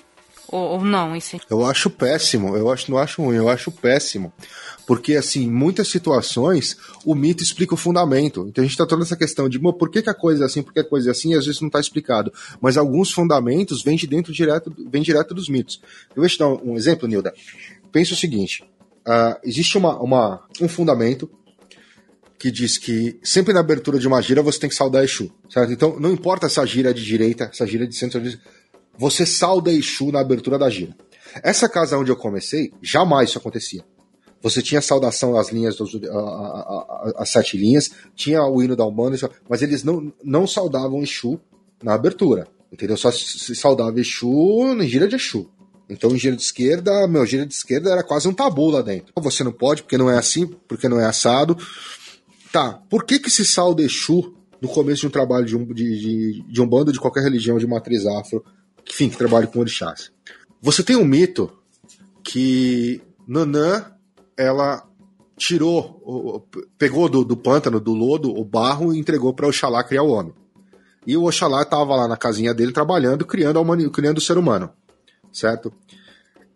Ou, 0.51 0.61
ou 0.61 0.85
não? 0.85 1.15
Esse... 1.15 1.39
Eu 1.51 1.67
acho 1.67 1.91
péssimo, 1.91 2.57
eu 2.57 2.71
acho, 2.71 2.91
não 2.91 2.99
acho 2.99 3.23
ruim, 3.23 3.37
eu 3.37 3.49
acho 3.49 3.71
péssimo. 3.71 4.33
Porque, 4.89 5.17
assim, 5.17 5.51
muitas 5.51 5.89
situações, 5.89 6.79
o 7.05 7.15
mito 7.15 7.43
explica 7.43 7.75
o 7.75 7.77
fundamento. 7.77 8.47
Então 8.49 8.63
a 8.63 8.65
gente 8.65 8.73
está 8.73 8.87
toda 8.87 9.03
essa 9.03 9.19
questão 9.19 9.47
de 9.47 9.59
por 9.59 9.91
que, 9.91 10.01
que, 10.01 10.09
a 10.09 10.15
coisa 10.15 10.45
é 10.45 10.47
assim, 10.47 10.63
por 10.63 10.73
que 10.73 10.81
a 10.81 10.85
coisa 10.85 11.11
é 11.11 11.13
assim, 11.13 11.33
e 11.33 11.35
às 11.35 11.45
vezes 11.45 11.61
não 11.61 11.67
está 11.67 11.79
explicado. 11.79 12.33
Mas 12.59 12.79
alguns 12.79 13.13
fundamentos 13.13 13.83
vêm 13.83 13.99
de 13.99 14.07
dentro 14.07 14.33
direto, 14.33 14.75
vêm 14.91 15.03
direto 15.03 15.35
dos 15.35 15.47
mitos. 15.47 15.79
Eu 16.17 16.23
vou 16.23 16.27
te 16.27 16.39
dar 16.39 16.49
um, 16.49 16.75
exemplo, 16.75 17.07
Nilda. 17.07 17.35
Pensa 17.93 18.15
o 18.15 18.17
seguinte: 18.17 18.65
uh, 19.07 19.39
existe 19.45 19.77
uma, 19.77 19.95
uma, 20.01 20.43
um 20.59 20.69
fundamento 20.69 21.31
que 22.39 22.51
diz 22.51 22.79
que 22.79 23.21
sempre 23.23 23.53
na 23.53 23.61
abertura 23.61 23.99
de 23.99 24.09
uma 24.09 24.23
gira 24.23 24.41
você 24.43 24.59
tem 24.59 24.71
que 24.71 24.77
saudar 24.77 25.05
Exu, 25.05 25.31
certo? 25.51 25.71
Então 25.71 26.01
não 26.01 26.11
importa 26.11 26.49
se 26.49 26.61
a 26.61 26.65
gira 26.65 26.93
é 26.93 26.95
de 26.95 27.05
direita, 27.05 27.51
se 27.53 27.63
a 27.63 27.67
gira 27.67 27.85
é 27.85 27.87
de 27.87 27.95
centro, 27.95 28.23
você 28.97 29.27
sauda 29.27 29.71
Exu 29.71 30.11
na 30.11 30.21
abertura 30.21 30.59
da 30.59 30.71
gira. 30.71 30.97
Essa 31.43 31.69
casa 31.69 31.99
onde 31.99 32.11
eu 32.11 32.17
comecei, 32.17 32.73
jamais 32.81 33.29
isso 33.29 33.37
acontecia. 33.37 33.85
Você 34.43 34.63
tinha 34.63 34.79
a 34.79 34.83
saudação 34.83 35.33
das 35.33 35.51
linhas, 35.51 35.77
dos, 35.77 35.95
a, 35.95 36.09
a, 36.09 37.13
a, 37.19 37.23
as 37.23 37.31
sete 37.31 37.57
linhas, 37.57 37.91
tinha 38.15 38.43
o 38.45 38.63
hino 38.63 38.77
da 38.77 38.87
Umbanda, 38.87 39.17
mas 39.49 39.63
eles 39.63 39.83
não, 39.83 40.13
não 40.23 40.47
saudavam 40.47 41.03
Exu 41.03 41.41
na 41.83 41.95
abertura. 41.95 42.47
Entendeu? 42.73 42.97
Só 42.97 43.11
se 43.11 43.55
saudava 43.55 43.99
Exu 43.99 44.75
na 44.77 44.85
gira 44.85 45.09
de 45.09 45.17
Exu. 45.17 45.51
Então, 45.89 46.15
em 46.15 46.19
gira 46.19 46.37
de 46.37 46.43
esquerda, 46.43 47.09
meu 47.09 47.25
gira 47.25 47.47
de 47.47 47.55
esquerda 47.55 47.91
era 47.91 48.03
quase 48.03 48.29
um 48.29 48.35
tabu 48.35 48.71
lá 48.71 48.83
dentro. 48.83 49.13
Você 49.17 49.43
não 49.43 49.53
pode, 49.53 49.83
porque 49.83 49.97
não 49.97 50.11
é 50.11 50.19
assim, 50.19 50.47
porque 50.47 50.89
não 50.89 51.01
é 51.01 51.07
assado. 51.07 51.57
Tá, 52.53 52.81
por 52.89 53.05
que 53.05 53.19
que 53.19 53.31
se 53.31 53.45
sauda 53.45 53.83
Exu 53.83 54.35
no 54.61 54.69
começo 54.69 55.03
de 55.03 55.07
um 55.07 55.11
trabalho 55.11 55.47
de 55.47 55.57
um, 55.57 55.65
de, 55.73 55.99
de, 55.99 56.45
de 56.47 56.63
um 56.63 56.67
bando 56.67 56.93
de 56.93 57.01
qualquer 57.01 57.23
religião 57.23 57.59
de 57.59 57.67
matriz 57.67 58.05
afro 58.05 58.45
enfim, 58.91 59.09
que 59.09 59.17
trabalha 59.17 59.47
com 59.47 59.61
orixás. 59.61 60.11
Você 60.61 60.83
tem 60.83 60.97
um 60.97 61.05
mito 61.05 61.53
que 62.23 63.01
Nanã, 63.27 63.93
ela 64.39 64.87
tirou, 65.37 66.47
pegou 66.79 67.09
do, 67.09 67.25
do 67.25 67.37
pântano, 67.37 67.81
do 67.81 67.93
lodo, 67.93 68.31
o 68.31 68.45
barro 68.45 68.95
e 68.95 68.99
entregou 68.99 69.35
para 69.35 69.49
Oxalá 69.49 69.83
criar 69.83 70.05
o 70.05 70.11
homem. 70.11 70.33
E 71.05 71.17
o 71.17 71.25
Oxalá 71.25 71.63
estava 71.63 71.97
lá 71.97 72.07
na 72.07 72.17
casinha 72.17 72.55
dele 72.55 72.73
trabalhando, 72.73 73.27
criando, 73.27 73.61
humano, 73.61 73.91
criando 73.91 74.19
o 74.19 74.21
ser 74.21 74.39
humano, 74.39 74.71
certo? 75.33 75.73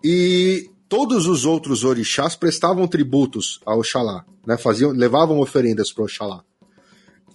E 0.02 0.70
todos 0.88 1.26
os 1.26 1.44
outros 1.44 1.84
orixás 1.84 2.36
prestavam 2.36 2.86
tributos 2.86 3.60
a 3.66 3.74
Oxalá, 3.74 4.24
né? 4.46 4.56
Faziam, 4.56 4.90
levavam 4.92 5.40
oferendas 5.40 5.92
para 5.92 6.04
Oxalá. 6.04 6.44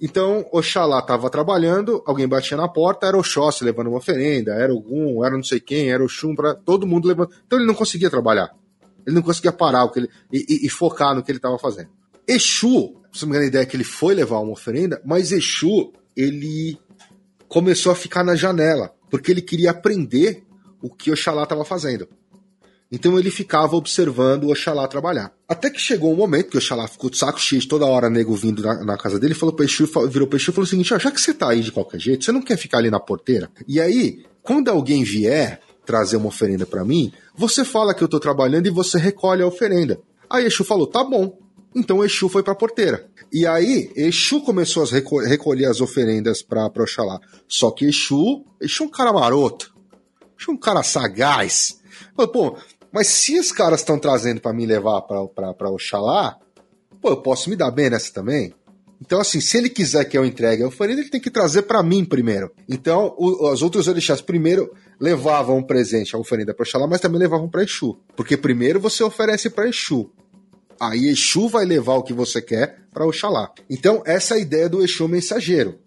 Então, 0.02 0.46
Oxalá 0.52 1.00
estava 1.00 1.30
trabalhando, 1.30 2.04
alguém 2.06 2.28
batia 2.28 2.56
na 2.56 2.68
porta, 2.68 3.08
era 3.08 3.18
Oxóssi 3.18 3.64
levando 3.64 3.88
uma 3.88 3.98
oferenda, 3.98 4.54
era 4.54 4.74
Ogum, 4.74 5.26
era 5.26 5.36
não 5.36 5.44
sei 5.44 5.60
quem, 5.60 5.90
era 5.92 6.04
Oxum, 6.04 6.36
para 6.36 6.54
todo 6.54 6.86
mundo 6.86 7.08
levando. 7.08 7.32
Então 7.46 7.58
ele 7.58 7.68
não 7.68 7.74
conseguia 7.74 8.10
trabalhar. 8.10 8.54
Ele 9.08 9.16
não 9.16 9.24
conseguia 9.24 9.54
parar 9.54 9.86
o 9.86 9.90
que 9.90 10.00
ele, 10.00 10.10
e, 10.32 10.46
e, 10.50 10.66
e 10.68 10.70
focar 10.70 11.16
no 11.16 11.24
que 11.24 11.32
ele 11.32 11.38
estava 11.38 11.58
fazendo. 11.58 11.90
Exu, 12.28 12.94
se 13.14 13.22
não 13.22 13.30
me 13.30 13.38
engano, 13.38 13.46
a 13.46 13.48
ideia 13.48 13.64
é 13.64 13.66
que 13.66 13.78
ele 13.78 13.86
foi 13.86 14.14
levar 14.14 14.40
uma 14.40 14.52
oferenda, 14.52 15.02
mas 15.06 15.32
Exu, 15.32 15.94
ele 16.16 16.78
começou 17.48 17.94
a 17.94 17.96
ficar 17.96 18.22
na 18.22 18.36
janela, 18.36 18.94
porque 19.10 19.32
ele 19.32 19.42
queria 19.42 19.72
aprender 19.72 20.44
o 20.82 20.90
que 20.90 21.10
Oxalá 21.10 21.44
estava 21.44 21.64
fazendo. 21.64 22.06
Então 22.92 23.18
ele 23.18 23.32
ficava 23.32 23.76
observando 23.76 24.50
Oxalá 24.50 24.86
trabalhar. 24.88 25.34
Até 25.48 25.70
que 25.70 25.80
chegou 25.80 26.12
um 26.12 26.16
momento 26.16 26.50
que 26.50 26.58
Oxalá 26.58 26.86
ficou 26.88 27.10
de 27.10 27.18
saco 27.18 27.40
cheio 27.40 27.66
toda 27.66 27.86
hora 27.86 28.10
nego 28.10 28.36
vindo 28.36 28.62
na, 28.62 28.84
na 28.84 28.98
casa 28.98 29.18
dele, 29.18 29.34
falou 29.34 29.56
pro 29.56 29.64
Exu, 29.64 29.90
virou 30.10 30.28
pro 30.28 30.38
Exu 30.38 30.52
e 30.52 30.54
falou 30.54 30.66
o 30.66 30.70
seguinte, 30.70 30.90
já 30.90 31.12
que 31.12 31.22
você 31.22 31.34
tá 31.34 31.50
aí 31.50 31.62
de 31.62 31.72
qualquer 31.72 32.00
jeito, 32.00 32.26
você 32.26 32.32
não 32.34 32.42
quer 32.42 32.58
ficar 32.58 32.80
ali 32.80 32.92
na 32.92 33.00
porteira? 33.00 33.50
E 33.66 33.80
aí, 33.80 34.26
quando 34.42 34.70
alguém 34.70 35.04
vier, 35.04 35.62
trazer 35.88 36.18
uma 36.18 36.28
oferenda 36.28 36.66
para 36.66 36.84
mim, 36.84 37.12
você 37.34 37.64
fala 37.64 37.94
que 37.94 38.04
eu 38.04 38.08
tô 38.10 38.20
trabalhando 38.20 38.68
e 38.68 38.72
você 38.72 39.00
recolhe 39.00 39.42
a 39.42 39.48
oferenda. 39.48 40.00
Aí 40.30 40.46
Exu 40.46 40.64
falou: 40.64 40.86
tá 40.86 41.04
bom. 41.04 41.40
Então 41.74 42.04
Exu 42.04 42.28
foi 42.28 42.44
para 42.44 42.54
a 42.54 42.56
porteira. 42.56 43.10
E 43.32 43.48
aí 43.48 43.92
Exu 43.96 44.42
começou 44.42 44.84
a 44.84 45.26
recolher 45.26 45.66
as 45.66 45.80
oferendas 45.80 46.42
para 46.42 46.68
Oxalá. 46.68 47.20
Só 47.48 47.72
que 47.72 47.86
Exu, 47.86 48.44
Exu 48.60 48.84
é 48.84 48.88
um 48.88 48.90
cara 48.90 49.14
maroto. 49.14 49.74
Exu 50.40 50.52
é 50.52 50.54
um 50.54 50.58
cara 50.58 50.84
sagaz. 50.84 51.80
Falou, 52.16 52.32
pô, 52.32 52.58
mas 52.92 53.08
se 53.08 53.40
os 53.40 53.52
caras 53.52 53.80
estão 53.80 53.98
trazendo 53.98 54.42
para 54.42 54.54
me 54.54 54.66
levar 54.66 55.02
para 55.04 55.72
Oxalá, 55.72 56.38
pô, 57.02 57.10
eu 57.10 57.22
posso 57.22 57.50
me 57.50 57.56
dar 57.56 57.72
bem 57.72 57.90
nessa 57.90 58.12
também? 58.14 58.54
Então, 59.00 59.20
assim, 59.20 59.40
se 59.40 59.58
ele 59.58 59.70
quiser 59.70 60.06
que 60.06 60.18
eu 60.18 60.26
entregue 60.26 60.64
a 60.64 60.68
oferenda, 60.68 61.02
ele 61.02 61.10
tem 61.10 61.22
que 61.22 61.30
trazer 61.30 61.64
para 61.64 61.84
mim 61.84 62.04
primeiro. 62.04 62.52
Então, 62.68 63.14
o, 63.18 63.52
os 63.52 63.62
outros 63.62 63.88
orixás 63.88 64.22
primeiro 64.22 64.72
levavam 65.00 65.58
um 65.58 65.64
presente, 65.64 66.16
a 66.16 66.20
oferenda 66.20 66.54
para 66.54 66.64
Oxalá, 66.64 66.88
mas 66.88 67.02
também 67.02 67.20
levavam 67.20 67.50
para 67.50 67.64
Exu. 67.64 67.98
Porque 68.16 68.36
primeiro 68.36 68.80
você 68.80 69.04
oferece 69.04 69.50
para 69.50 69.70
Exu. 69.70 70.10
Aí 70.80 71.08
Exu 71.08 71.48
vai 71.48 71.66
levar 71.66 71.96
o 71.96 72.04
que 72.04 72.14
você 72.14 72.42
quer 72.42 72.82
para 72.92 73.06
Oxalá. 73.06 73.52
Então, 73.70 74.02
essa 74.06 74.34
é 74.34 74.38
a 74.38 74.42
ideia 74.42 74.68
do 74.68 74.84
Exu 74.84 75.08
mensageiro. 75.08 75.80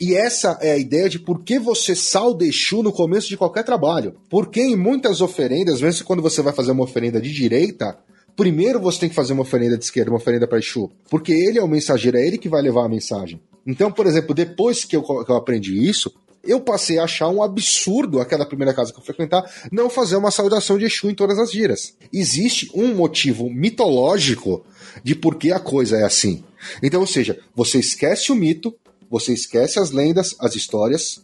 E 0.00 0.16
essa 0.16 0.58
é 0.60 0.72
a 0.72 0.78
ideia 0.78 1.08
de 1.08 1.20
por 1.20 1.44
que 1.44 1.60
você 1.60 1.94
salda 1.94 2.44
Exu 2.44 2.82
no 2.82 2.92
começo 2.92 3.28
de 3.28 3.36
qualquer 3.36 3.62
trabalho. 3.62 4.16
Porque 4.28 4.60
em 4.60 4.74
muitas 4.74 5.20
oferendas, 5.20 5.80
mesmo 5.80 6.04
quando 6.04 6.20
você 6.22 6.42
vai 6.42 6.52
fazer 6.52 6.72
uma 6.72 6.82
oferenda 6.82 7.20
de 7.20 7.32
direita, 7.32 7.96
primeiro 8.36 8.80
você 8.80 9.00
tem 9.00 9.08
que 9.08 9.14
fazer 9.14 9.32
uma 9.32 9.42
oferenda 9.42 9.76
de 9.76 9.84
esquerda, 9.84 10.10
uma 10.10 10.16
oferenda 10.16 10.46
para 10.46 10.58
Exu. 10.58 10.90
Porque 11.10 11.32
ele 11.32 11.58
é 11.58 11.62
o 11.62 11.68
mensageiro, 11.68 12.16
é 12.16 12.26
ele 12.26 12.38
que 12.38 12.48
vai 12.48 12.62
levar 12.62 12.84
a 12.84 12.88
mensagem. 12.88 13.40
Então, 13.66 13.90
por 13.90 14.06
exemplo, 14.06 14.34
depois 14.34 14.84
que 14.84 14.96
eu, 14.96 15.02
que 15.02 15.30
eu 15.30 15.36
aprendi 15.36 15.88
isso, 15.88 16.12
eu 16.44 16.60
passei 16.60 16.98
a 16.98 17.04
achar 17.04 17.28
um 17.28 17.42
absurdo 17.42 18.20
aquela 18.20 18.44
primeira 18.44 18.74
casa 18.74 18.92
que 18.92 18.98
eu 18.98 19.04
frequentar 19.04 19.48
não 19.70 19.88
fazer 19.88 20.16
uma 20.16 20.30
saudação 20.30 20.76
de 20.76 20.86
Exu 20.86 21.08
em 21.08 21.14
todas 21.14 21.38
as 21.38 21.52
giras. 21.52 21.94
Existe 22.12 22.70
um 22.74 22.94
motivo 22.94 23.48
mitológico 23.48 24.64
de 25.04 25.14
por 25.14 25.36
que 25.36 25.52
a 25.52 25.60
coisa 25.60 25.96
é 25.96 26.04
assim. 26.04 26.42
Então, 26.82 27.00
ou 27.00 27.06
seja, 27.06 27.38
você 27.54 27.78
esquece 27.78 28.32
o 28.32 28.34
mito, 28.34 28.74
você 29.08 29.32
esquece 29.32 29.78
as 29.78 29.90
lendas, 29.90 30.34
as 30.38 30.56
histórias, 30.56 31.22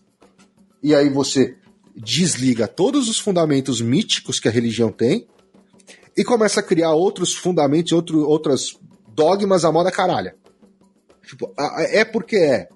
e 0.82 0.94
aí 0.94 1.08
você 1.08 1.56
desliga 1.96 2.68
todos 2.68 3.08
os 3.08 3.18
fundamentos 3.18 3.80
míticos 3.80 4.38
que 4.38 4.46
a 4.46 4.52
religião 4.52 4.92
tem 4.92 5.26
e 6.18 6.24
começa 6.24 6.58
a 6.58 6.62
criar 6.64 6.90
outros 6.90 7.32
fundamentos, 7.32 7.92
outro, 7.92 8.28
outras 8.28 8.76
dogmas 9.14 9.64
à 9.64 9.70
moda 9.70 9.92
caralha. 9.92 10.34
Tipo, 11.24 11.54
é 11.92 12.04
porque 12.04 12.36
é. 12.36 12.68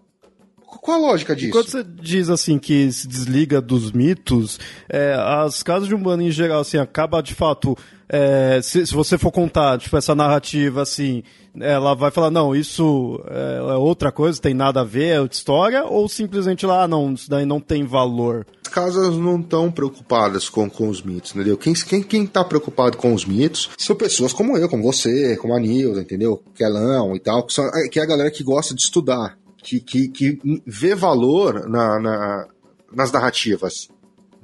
Qual 0.61 0.97
a 0.97 1.11
lógica 1.11 1.35
disso? 1.35 1.51
Quando 1.51 1.69
você 1.69 1.85
diz 1.85 2.31
assim 2.31 2.59
que 2.59 2.91
se 2.93 3.07
desliga 3.07 3.61
dos 3.61 3.91
mitos, 3.91 4.61
é, 4.89 5.15
as 5.15 5.63
casas 5.63 5.89
de 5.89 5.95
Umbanda 5.95 6.23
em 6.23 6.31
geral, 6.31 6.61
assim, 6.61 6.79
acaba 6.79 7.21
de 7.21 7.35
fato. 7.35 7.77
É, 8.15 8.61
se, 8.63 8.87
se, 8.87 8.93
você 8.93 9.17
for 9.17 9.33
contar, 9.33 9.79
tipo, 9.79 9.97
essa 9.97 10.15
narrativa 10.15 10.83
assim, 10.83 11.23
ela 11.59 11.95
vai 11.95 12.11
falar, 12.11 12.31
não, 12.31 12.55
isso 12.55 13.19
é, 13.27 13.57
é 13.57 13.77
outra 13.77 14.13
coisa, 14.13 14.39
tem 14.39 14.53
nada 14.53 14.83
a 14.83 14.85
ver, 14.85 15.07
é 15.07 15.21
outra 15.21 15.35
história, 15.35 15.85
ou 15.85 16.07
simplesmente 16.11 16.67
lá, 16.67 16.83
ah, 16.83 16.89
não, 16.89 17.15
isso 17.15 17.31
daí 17.31 17.47
não 17.47 17.59
tem 17.59 17.87
valor? 17.87 18.47
As 18.67 18.73
casas 18.73 19.17
não 19.17 19.41
estão 19.41 19.73
preocupadas 19.73 20.51
com, 20.51 20.69
com 20.69 20.91
os 20.91 21.01
mitos, 21.01 21.35
entendeu? 21.35 21.57
Quem, 21.57 21.73
quem, 21.73 22.03
quem 22.03 22.27
tá 22.27 22.45
preocupado 22.45 22.99
com 22.99 23.15
os 23.15 23.25
mitos 23.25 23.71
são 23.79 23.97
pessoas 23.97 24.35
como 24.35 24.59
eu, 24.59 24.69
como 24.69 24.83
você, 24.83 25.35
como 25.39 25.55
a 25.55 25.59
Nilda, 25.59 26.03
entendeu? 26.03 26.43
Kelão 26.55 27.17
e 27.17 27.19
tal, 27.19 27.47
que, 27.47 27.55
são, 27.55 27.65
que 27.91 27.99
é 27.99 28.03
a 28.03 28.07
galera 28.07 28.31
que 28.31 28.45
gosta 28.45 28.75
de 28.75 28.83
estudar 28.83 29.39
que, 29.63 29.81
que, 29.81 30.09
que 30.09 30.39
vê 30.67 30.95
valor 30.95 31.69
na, 31.69 32.01
na, 32.01 32.49
nas 32.93 33.13
narrativas, 33.13 33.89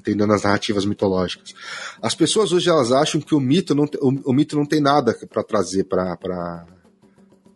entendeu? 0.09 0.27
Nas 0.27 0.43
narrativas 0.43 0.85
mitológicas. 0.85 1.55
As 2.03 2.15
pessoas 2.15 2.53
hoje 2.53 2.69
elas 2.69 2.93
acham 2.93 3.21
que 3.21 3.35
o 3.35 3.41
mito 3.41 3.75
não, 3.75 3.85
o, 4.01 4.31
o 4.31 4.33
mito 4.33 4.57
não 4.57 4.67
tem 4.67 4.81
nada 4.81 5.17
para 5.29 5.43
trazer 5.43 5.85
para 5.85 6.17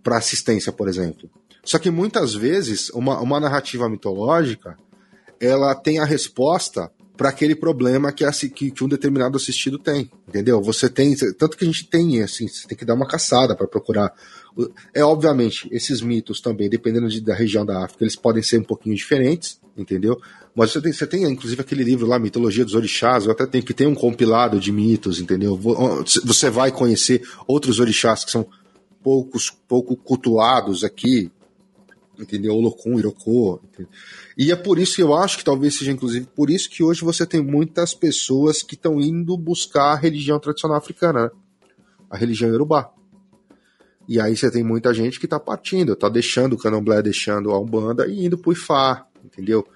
para 0.03 0.16
assistência, 0.16 0.72
por 0.72 0.88
exemplo. 0.88 1.30
Só 1.64 1.78
que 1.78 1.90
muitas 1.90 2.34
vezes 2.34 2.90
uma, 2.90 3.20
uma 3.20 3.38
narrativa 3.38 3.88
mitológica 3.88 4.76
ela 5.40 5.74
tem 5.74 5.98
a 5.98 6.05
resposta 6.05 6.90
para 7.16 7.28
aquele 7.28 7.55
problema 7.55 8.11
que, 8.11 8.24
que, 8.48 8.70
que, 8.70 8.84
um 8.84 8.88
determinado 8.88 9.36
assistido 9.36 9.78
tem, 9.78 10.11
entendeu? 10.26 10.61
Você 10.62 10.88
tem, 10.88 11.14
tanto 11.16 11.57
que 11.57 11.64
a 11.64 11.66
gente 11.66 11.88
tem, 11.88 12.22
assim, 12.22 12.48
você 12.48 12.66
tem 12.66 12.76
que 12.76 12.84
dar 12.84 12.94
uma 12.94 13.07
caçada 13.07 13.55
para 13.55 13.66
procurar 13.66 14.12
é 14.94 15.03
obviamente, 15.05 15.68
esses 15.70 16.00
mitos 16.00 16.40
também, 16.40 16.68
dependendo 16.68 17.09
de, 17.09 17.20
da 17.20 17.34
região 17.34 17.64
da 17.64 17.84
África, 17.84 18.05
eles 18.05 18.16
podem 18.16 18.42
ser 18.42 18.59
um 18.59 18.64
pouquinho 18.64 18.94
diferentes, 18.94 19.61
entendeu? 19.76 20.20
Mas 20.55 20.72
você 20.72 20.80
tem, 20.82 20.92
você 20.92 21.07
tem 21.07 21.24
inclusive 21.24 21.61
aquele 21.61 21.82
livro 21.82 22.07
lá, 22.07 22.18
Mitologia 22.18 22.64
dos 22.64 22.74
Orixás, 22.74 23.24
eu 23.24 23.32
até 23.32 23.46
tenho 23.46 23.64
que 23.64 23.72
ter 23.72 23.86
um 23.86 23.94
compilado 23.94 24.61
de 24.61 24.70
mitos, 24.70 25.20
entendeu? 25.20 25.59
Você 26.24 26.50
vai 26.50 26.70
conhecer 26.70 27.22
outros 27.46 27.80
orixás 27.80 28.24
que 28.24 28.30
são 28.30 28.46
poucos, 29.03 29.50
pouco 29.66 29.96
cultuados 29.96 30.84
aqui, 30.84 31.30
entendeu? 32.18 32.55
Olokun, 32.55 32.98
Irokô. 32.98 33.61
Entendeu? 33.64 33.90
E 34.36 34.53
é 34.53 34.57
por 34.57 34.78
isso 34.78 34.96
que 34.96 35.03
eu 35.03 35.14
acho 35.14 35.38
que 35.38 35.44
talvez 35.44 35.76
seja, 35.76 35.90
inclusive, 35.90 36.26
por 36.34 36.50
isso 36.50 36.68
que 36.68 36.82
hoje 36.82 37.03
você 37.03 37.26
tem 37.26 37.42
muitas 37.42 37.94
pessoas 37.94 38.62
que 38.62 38.74
estão 38.74 39.00
indo 39.00 39.36
buscar 39.36 39.92
a 39.92 39.96
religião 39.96 40.38
tradicional 40.38 40.76
africana, 40.76 41.24
né? 41.24 41.30
a 42.11 42.16
religião 42.16 42.50
Yorubá. 42.50 42.90
E 44.12 44.20
aí 44.20 44.36
você 44.36 44.50
tem 44.50 44.62
muita 44.62 44.92
gente 44.92 45.18
que 45.18 45.26
tá 45.26 45.40
partindo, 45.40 45.96
tá 45.96 46.06
deixando 46.06 46.52
o 46.52 46.58
Candomblé, 46.58 47.00
deixando 47.00 47.50
a 47.50 47.58
Umbanda 47.58 48.06
e 48.06 48.26
indo 48.26 48.36
pro 48.36 48.52
Ifá, 48.52 49.06
entendeu? 49.24 49.66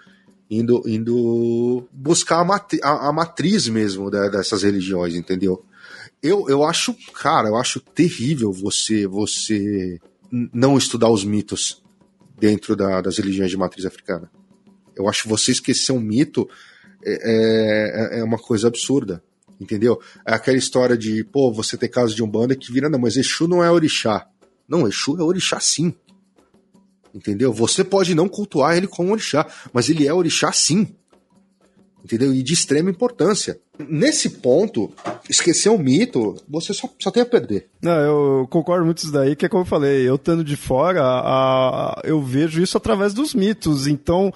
Indo, 0.51 0.83
indo 0.87 1.89
buscar 1.91 2.41
a, 2.41 2.45
matri 2.45 2.79
a, 2.83 3.09
a 3.09 3.13
matriz 3.15 3.67
mesmo 3.67 4.11
da, 4.11 4.29
dessas 4.29 4.63
religiões, 4.63 5.15
entendeu? 5.15 5.65
Eu, 6.23 6.51
eu 6.51 6.65
acho, 6.65 6.95
cara, 7.15 7.49
eu 7.49 7.57
acho 7.57 7.81
terrível 7.81 8.53
você 8.53 9.07
você 9.07 9.99
não 10.53 10.77
estudar 10.77 11.09
os 11.09 11.25
mitos 11.25 11.83
dentro 12.39 12.77
da, 12.77 13.01
das 13.01 13.17
religiões 13.17 13.51
de 13.51 13.57
matriz 13.57 13.87
africana. 13.87 14.31
Eu 14.95 15.09
acho 15.09 15.31
você 15.31 15.51
esquecer 15.51 15.93
um 15.93 16.01
mito 16.01 16.47
é, 17.03 18.19
é, 18.19 18.21
é 18.21 18.23
uma 18.23 18.37
coisa 18.37 18.69
absurda 18.69 19.23
entendeu? 19.61 20.01
É 20.27 20.35
aquela 20.35 20.57
história 20.57 20.97
de, 20.97 21.25
pô, 21.25 21.53
você 21.53 21.77
ter 21.77 21.89
caso 21.89 22.15
de 22.15 22.23
Umbanda 22.23 22.57
que 22.57 22.73
vira, 22.73 22.89
não, 22.89 22.99
mas 22.99 23.17
Exu 23.17 23.47
não 23.49 23.63
é 23.63 23.71
orixá. 23.71 24.27
Não, 24.69 24.87
Exu 24.87 25.17
é 25.19 25.23
orixá 25.23 25.61
sim. 25.61 25.95
Entendeu? 27.15 27.53
Você 27.53 27.83
pode 27.83 28.15
não 28.15 28.29
cultuar 28.29 28.77
ele 28.77 28.87
como 28.87 29.13
orixá, 29.13 29.47
mas 29.73 29.89
ele 29.89 30.07
é 30.07 30.13
orixá 30.13 30.53
sim. 30.53 30.95
Entendeu? 32.05 32.33
E 32.33 32.43
de 32.43 32.53
extrema 32.53 32.91
importância. 32.91 33.59
Nesse 33.79 34.31
ponto, 34.31 34.91
esquecer 35.29 35.69
o 35.69 35.79
mito, 35.79 36.37
você 36.49 36.73
só, 36.73 36.89
só 36.99 37.11
tem 37.11 37.23
a 37.23 37.27
perder. 37.27 37.69
Não, 37.83 37.93
eu 37.93 38.49
concordo 38.49 38.85
muito 38.85 38.99
isso 38.99 39.13
daí, 39.13 39.37
que 39.37 39.47
é 39.47 39.49
como 39.49 39.63
eu 39.63 39.67
falei, 39.67 40.09
eu 40.09 40.15
estando 40.15 40.43
de 40.43 40.57
fora, 40.57 41.03
a, 41.03 41.21
a, 41.21 42.01
eu 42.05 42.23
vejo 42.23 42.63
isso 42.63 42.77
através 42.77 43.13
dos 43.13 43.35
mitos. 43.35 43.87
Então, 43.87 44.33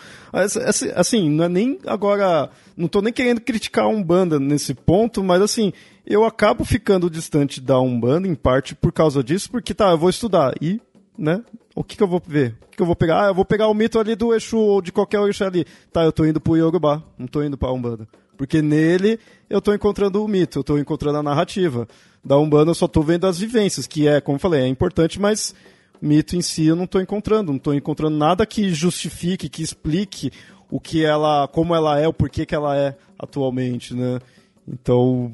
assim, 0.94 1.30
não 1.30 1.44
é 1.44 1.48
nem 1.48 1.78
agora 1.86 2.50
não 2.80 2.88
tô 2.88 3.02
nem 3.02 3.12
querendo 3.12 3.40
criticar 3.40 3.84
a 3.84 3.88
Umbanda 3.88 4.40
nesse 4.40 4.74
ponto, 4.74 5.22
mas 5.22 5.42
assim, 5.42 5.72
eu 6.06 6.24
acabo 6.24 6.64
ficando 6.64 7.10
distante 7.10 7.60
da 7.60 7.78
Umbanda, 7.78 8.26
em 8.26 8.34
parte 8.34 8.74
por 8.74 8.90
causa 8.90 9.22
disso, 9.22 9.50
porque 9.50 9.74
tá, 9.74 9.90
eu 9.90 9.98
vou 9.98 10.08
estudar. 10.08 10.54
E, 10.60 10.80
né? 11.16 11.42
O 11.74 11.84
que, 11.84 11.96
que 11.96 12.02
eu 12.02 12.08
vou 12.08 12.22
ver? 12.26 12.56
O 12.62 12.66
que, 12.68 12.76
que 12.76 12.82
eu 12.82 12.86
vou 12.86 12.96
pegar? 12.96 13.24
Ah, 13.24 13.28
eu 13.28 13.34
vou 13.34 13.44
pegar 13.44 13.68
o 13.68 13.74
mito 13.74 13.98
ali 13.98 14.16
do 14.16 14.34
Exu 14.34 14.58
ou 14.58 14.80
de 14.82 14.90
qualquer 14.92 15.20
Exu 15.28 15.44
ali. 15.44 15.66
Tá, 15.92 16.04
eu 16.04 16.12
tô 16.12 16.24
indo 16.24 16.40
pro 16.40 16.56
Yorubá, 16.56 17.02
não 17.18 17.26
tô 17.26 17.42
indo 17.42 17.58
pra 17.58 17.72
Umbanda. 17.72 18.08
Porque 18.40 18.62
nele 18.62 19.20
eu 19.50 19.60
tô 19.60 19.74
encontrando 19.74 20.24
o 20.24 20.26
mito, 20.26 20.60
eu 20.60 20.64
tô 20.64 20.78
encontrando 20.78 21.18
a 21.18 21.22
narrativa. 21.22 21.86
Da 22.24 22.38
Umbanda 22.38 22.70
eu 22.70 22.74
só 22.74 22.88
tô 22.88 23.02
vendo 23.02 23.26
as 23.26 23.38
vivências, 23.38 23.86
que 23.86 24.08
é, 24.08 24.18
como 24.18 24.36
eu 24.36 24.40
falei, 24.40 24.62
é 24.62 24.66
importante, 24.66 25.20
mas 25.20 25.54
mito 26.00 26.34
em 26.34 26.40
si 26.40 26.64
eu 26.64 26.74
não 26.74 26.86
tô 26.86 26.98
encontrando. 26.98 27.52
Não 27.52 27.58
tô 27.58 27.74
encontrando 27.74 28.16
nada 28.16 28.46
que 28.46 28.72
justifique, 28.72 29.46
que 29.46 29.62
explique 29.62 30.32
o 30.70 30.80
que 30.80 31.04
ela, 31.04 31.48
como 31.48 31.74
ela 31.74 32.00
é, 32.00 32.08
o 32.08 32.14
porquê 32.14 32.46
que 32.46 32.54
ela 32.54 32.74
é 32.74 32.96
atualmente, 33.18 33.92
né? 33.92 34.20
Então, 34.66 35.30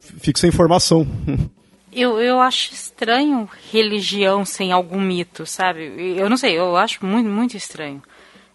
fico 0.00 0.40
sem 0.40 0.48
informação. 0.48 1.06
Eu, 1.94 2.18
eu 2.18 2.40
acho 2.40 2.72
estranho 2.72 3.46
religião 3.70 4.46
sem 4.46 4.72
algum 4.72 4.98
mito, 4.98 5.44
sabe? 5.44 6.16
Eu 6.16 6.30
não 6.30 6.38
sei, 6.38 6.58
eu 6.58 6.74
acho 6.74 7.04
muito, 7.04 7.28
muito 7.28 7.54
estranho. 7.54 8.02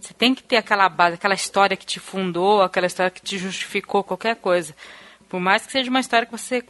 Você 0.07 0.13
tem 0.13 0.33
que 0.33 0.41
ter 0.41 0.55
aquela 0.55 0.87
base, 0.87 1.15
aquela 1.15 1.35
história 1.35 1.75
que 1.75 1.85
te 1.85 1.99
fundou, 1.99 2.61
aquela 2.61 2.87
história 2.87 3.11
que 3.11 3.21
te 3.21 3.37
justificou 3.37 4.05
qualquer 4.05 4.37
coisa. 4.37 4.73
Por 5.27 5.37
mais 5.37 5.65
que 5.65 5.71
seja 5.73 5.89
uma 5.89 5.99
história 5.99 6.25
que 6.25 6.31
você 6.31 6.63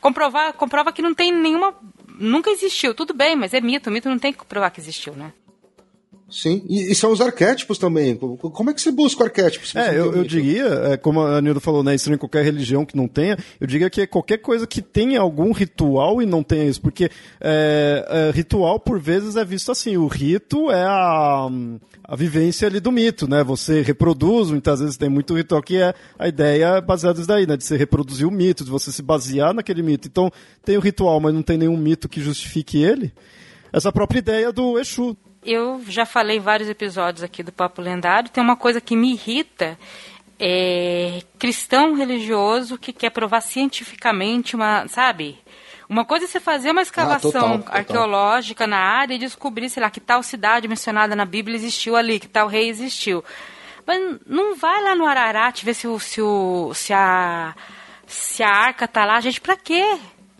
comprovar, 0.00 0.54
comprova 0.54 0.90
que 0.90 1.02
não 1.02 1.14
tem 1.14 1.30
nenhuma, 1.30 1.74
nunca 2.08 2.50
existiu. 2.50 2.94
Tudo 2.94 3.12
bem, 3.12 3.36
mas 3.36 3.52
é 3.52 3.60
mito. 3.60 3.90
O 3.90 3.92
mito 3.92 4.08
não 4.08 4.18
tem 4.18 4.32
que 4.32 4.38
comprovar 4.38 4.70
que 4.70 4.80
existiu, 4.80 5.12
né? 5.12 5.30
Sim, 6.30 6.62
e, 6.68 6.92
e, 6.92 6.94
são 6.94 7.10
os 7.10 7.22
arquétipos 7.22 7.78
também. 7.78 8.14
Como 8.14 8.68
é 8.68 8.74
que 8.74 8.82
você 8.82 8.92
busca 8.92 9.24
arquétipos? 9.24 9.74
É, 9.74 9.98
eu, 9.98 10.14
eu 10.14 10.24
diria, 10.24 10.66
é, 10.92 10.96
como 10.98 11.22
a 11.22 11.40
Nildo 11.40 11.58
falou, 11.58 11.82
né, 11.82 11.94
estranho 11.94 12.16
em 12.16 12.18
qualquer 12.18 12.44
religião 12.44 12.84
que 12.84 12.94
não 12.94 13.08
tenha, 13.08 13.38
eu 13.58 13.66
diria 13.66 13.88
que 13.88 14.02
é 14.02 14.06
qualquer 14.06 14.36
coisa 14.36 14.66
que 14.66 14.82
tenha 14.82 15.20
algum 15.20 15.52
ritual 15.52 16.20
e 16.20 16.26
não 16.26 16.42
tenha 16.42 16.64
isso, 16.64 16.82
porque 16.82 17.10
é, 17.40 18.04
é, 18.08 18.30
ritual, 18.30 18.78
por 18.78 19.00
vezes, 19.00 19.36
é 19.36 19.44
visto 19.44 19.72
assim, 19.72 19.96
o 19.96 20.06
rito 20.06 20.70
é 20.70 20.82
a, 20.82 21.48
a 22.04 22.14
vivência 22.14 22.68
ali 22.68 22.78
do 22.78 22.92
mito, 22.92 23.26
né, 23.26 23.42
você 23.42 23.80
reproduz, 23.80 24.50
muitas 24.50 24.80
vezes 24.80 24.98
tem 24.98 25.08
muito 25.08 25.34
ritual 25.34 25.62
que 25.62 25.78
é 25.78 25.94
a 26.18 26.28
ideia 26.28 26.78
baseada 26.82 27.18
nisso 27.18 27.28
daí, 27.28 27.46
né, 27.46 27.56
de 27.56 27.64
você 27.64 27.74
reproduzir 27.74 28.28
o 28.28 28.30
mito, 28.30 28.64
de 28.64 28.70
você 28.70 28.92
se 28.92 29.00
basear 29.00 29.54
naquele 29.54 29.82
mito. 29.82 30.06
Então, 30.06 30.30
tem 30.62 30.76
o 30.76 30.80
ritual, 30.80 31.18
mas 31.20 31.32
não 31.32 31.42
tem 31.42 31.56
nenhum 31.56 31.76
mito 31.76 32.06
que 32.06 32.20
justifique 32.20 32.82
ele. 32.82 33.14
Essa 33.72 33.92
própria 33.92 34.18
ideia 34.18 34.52
do 34.52 34.78
Exu, 34.78 35.16
eu 35.44 35.82
já 35.86 36.04
falei 36.04 36.38
vários 36.38 36.68
episódios 36.68 37.22
aqui 37.22 37.42
do 37.42 37.52
Papo 37.52 37.80
Lendário, 37.80 38.30
tem 38.30 38.42
uma 38.42 38.56
coisa 38.56 38.80
que 38.80 38.96
me 38.96 39.12
irrita, 39.12 39.78
é 40.38 41.22
cristão 41.38 41.94
religioso 41.94 42.78
que 42.78 42.92
quer 42.92 43.10
provar 43.10 43.40
cientificamente 43.40 44.54
uma, 44.54 44.86
sabe? 44.88 45.38
Uma 45.88 46.04
coisa 46.04 46.26
é 46.26 46.28
você 46.28 46.38
fazer 46.38 46.70
uma 46.70 46.82
escavação 46.82 47.28
ah, 47.28 47.32
total, 47.32 47.58
total. 47.58 47.76
arqueológica 47.76 48.66
na 48.66 48.78
área 48.78 49.14
e 49.14 49.18
descobrir, 49.18 49.70
sei 49.70 49.82
lá, 49.82 49.90
que 49.90 50.00
tal 50.00 50.22
cidade 50.22 50.68
mencionada 50.68 51.16
na 51.16 51.24
Bíblia 51.24 51.56
existiu 51.56 51.96
ali, 51.96 52.20
que 52.20 52.28
tal 52.28 52.46
rei 52.46 52.68
existiu. 52.68 53.24
Mas 53.86 54.18
não 54.26 54.54
vai 54.54 54.82
lá 54.82 54.94
no 54.94 55.06
Ararat 55.06 55.64
ver 55.64 55.72
se, 55.72 55.88
o, 55.88 55.98
se, 55.98 56.20
o, 56.20 56.74
se, 56.74 56.92
a, 56.92 57.54
se 58.06 58.42
a 58.42 58.50
arca 58.50 58.86
tá 58.86 59.06
lá. 59.06 59.18
Gente, 59.18 59.40
pra 59.40 59.56
quê? 59.56 59.98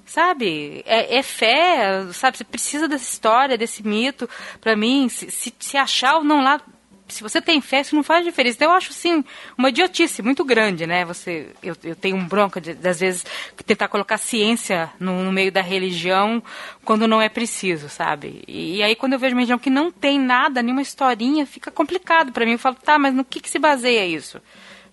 Sabe? 0.09 0.83
É, 0.87 1.19
é, 1.19 1.23
fé, 1.23 2.07
sabe? 2.13 2.39
Você 2.39 2.45
precisa 2.45 2.89
dessa 2.89 3.05
história, 3.05 3.59
desse 3.59 3.87
mito. 3.87 4.29
Para 4.61 4.75
mim, 4.75 5.09
se, 5.09 5.31
se, 5.31 5.55
se, 5.59 5.77
achar 5.77 6.17
ou 6.17 6.25
não 6.25 6.43
lá, 6.43 6.61
se 7.07 7.23
você 7.23 7.41
tem 7.41 7.61
fé, 7.61 7.81
isso 7.81 7.95
não 7.95 8.03
faz 8.03 8.25
diferença. 8.25 8.57
Então, 8.57 8.71
eu 8.71 8.77
acho, 8.77 8.93
sim, 8.93 9.23
uma 9.57 9.69
idiotice 9.69 10.23
muito 10.23 10.45
grande, 10.45 10.87
né? 10.87 11.05
Você, 11.05 11.51
eu, 11.63 11.77
eu 11.85 11.95
tenho 11.95 12.17
um 12.17 12.27
bronca, 12.27 12.61
de, 12.61 12.77
às 12.89 13.01
vezes, 13.01 13.25
tentar 13.67 13.89
colocar 13.89 14.17
ciência 14.17 14.91
no, 14.99 15.23
no, 15.23 15.33
meio 15.33 15.53
da 15.53 15.61
religião 15.61 16.43
quando 16.85 17.07
não 17.07 17.21
é 17.21 17.29
preciso, 17.29 17.89
sabe? 17.89 18.43
E, 18.49 18.77
e, 18.77 18.83
aí, 18.83 18.97
quando 18.97 19.13
eu 19.13 19.19
vejo 19.19 19.35
uma 19.35 19.41
religião 19.41 19.59
que 19.59 19.71
não 19.71 19.91
tem 19.91 20.19
nada, 20.19 20.63
nenhuma 20.63 20.83
historinha, 20.83 21.47
fica 21.47 21.71
complicado 21.71 22.33
para 22.33 22.47
mim. 22.47 22.53
Eu 22.53 22.59
falo, 22.59 22.77
tá, 22.77 22.99
mas 22.99 23.15
no 23.15 23.25
que, 23.25 23.41
que 23.41 23.51
se 23.51 23.59
baseia 23.59 24.07
isso? 24.07 24.41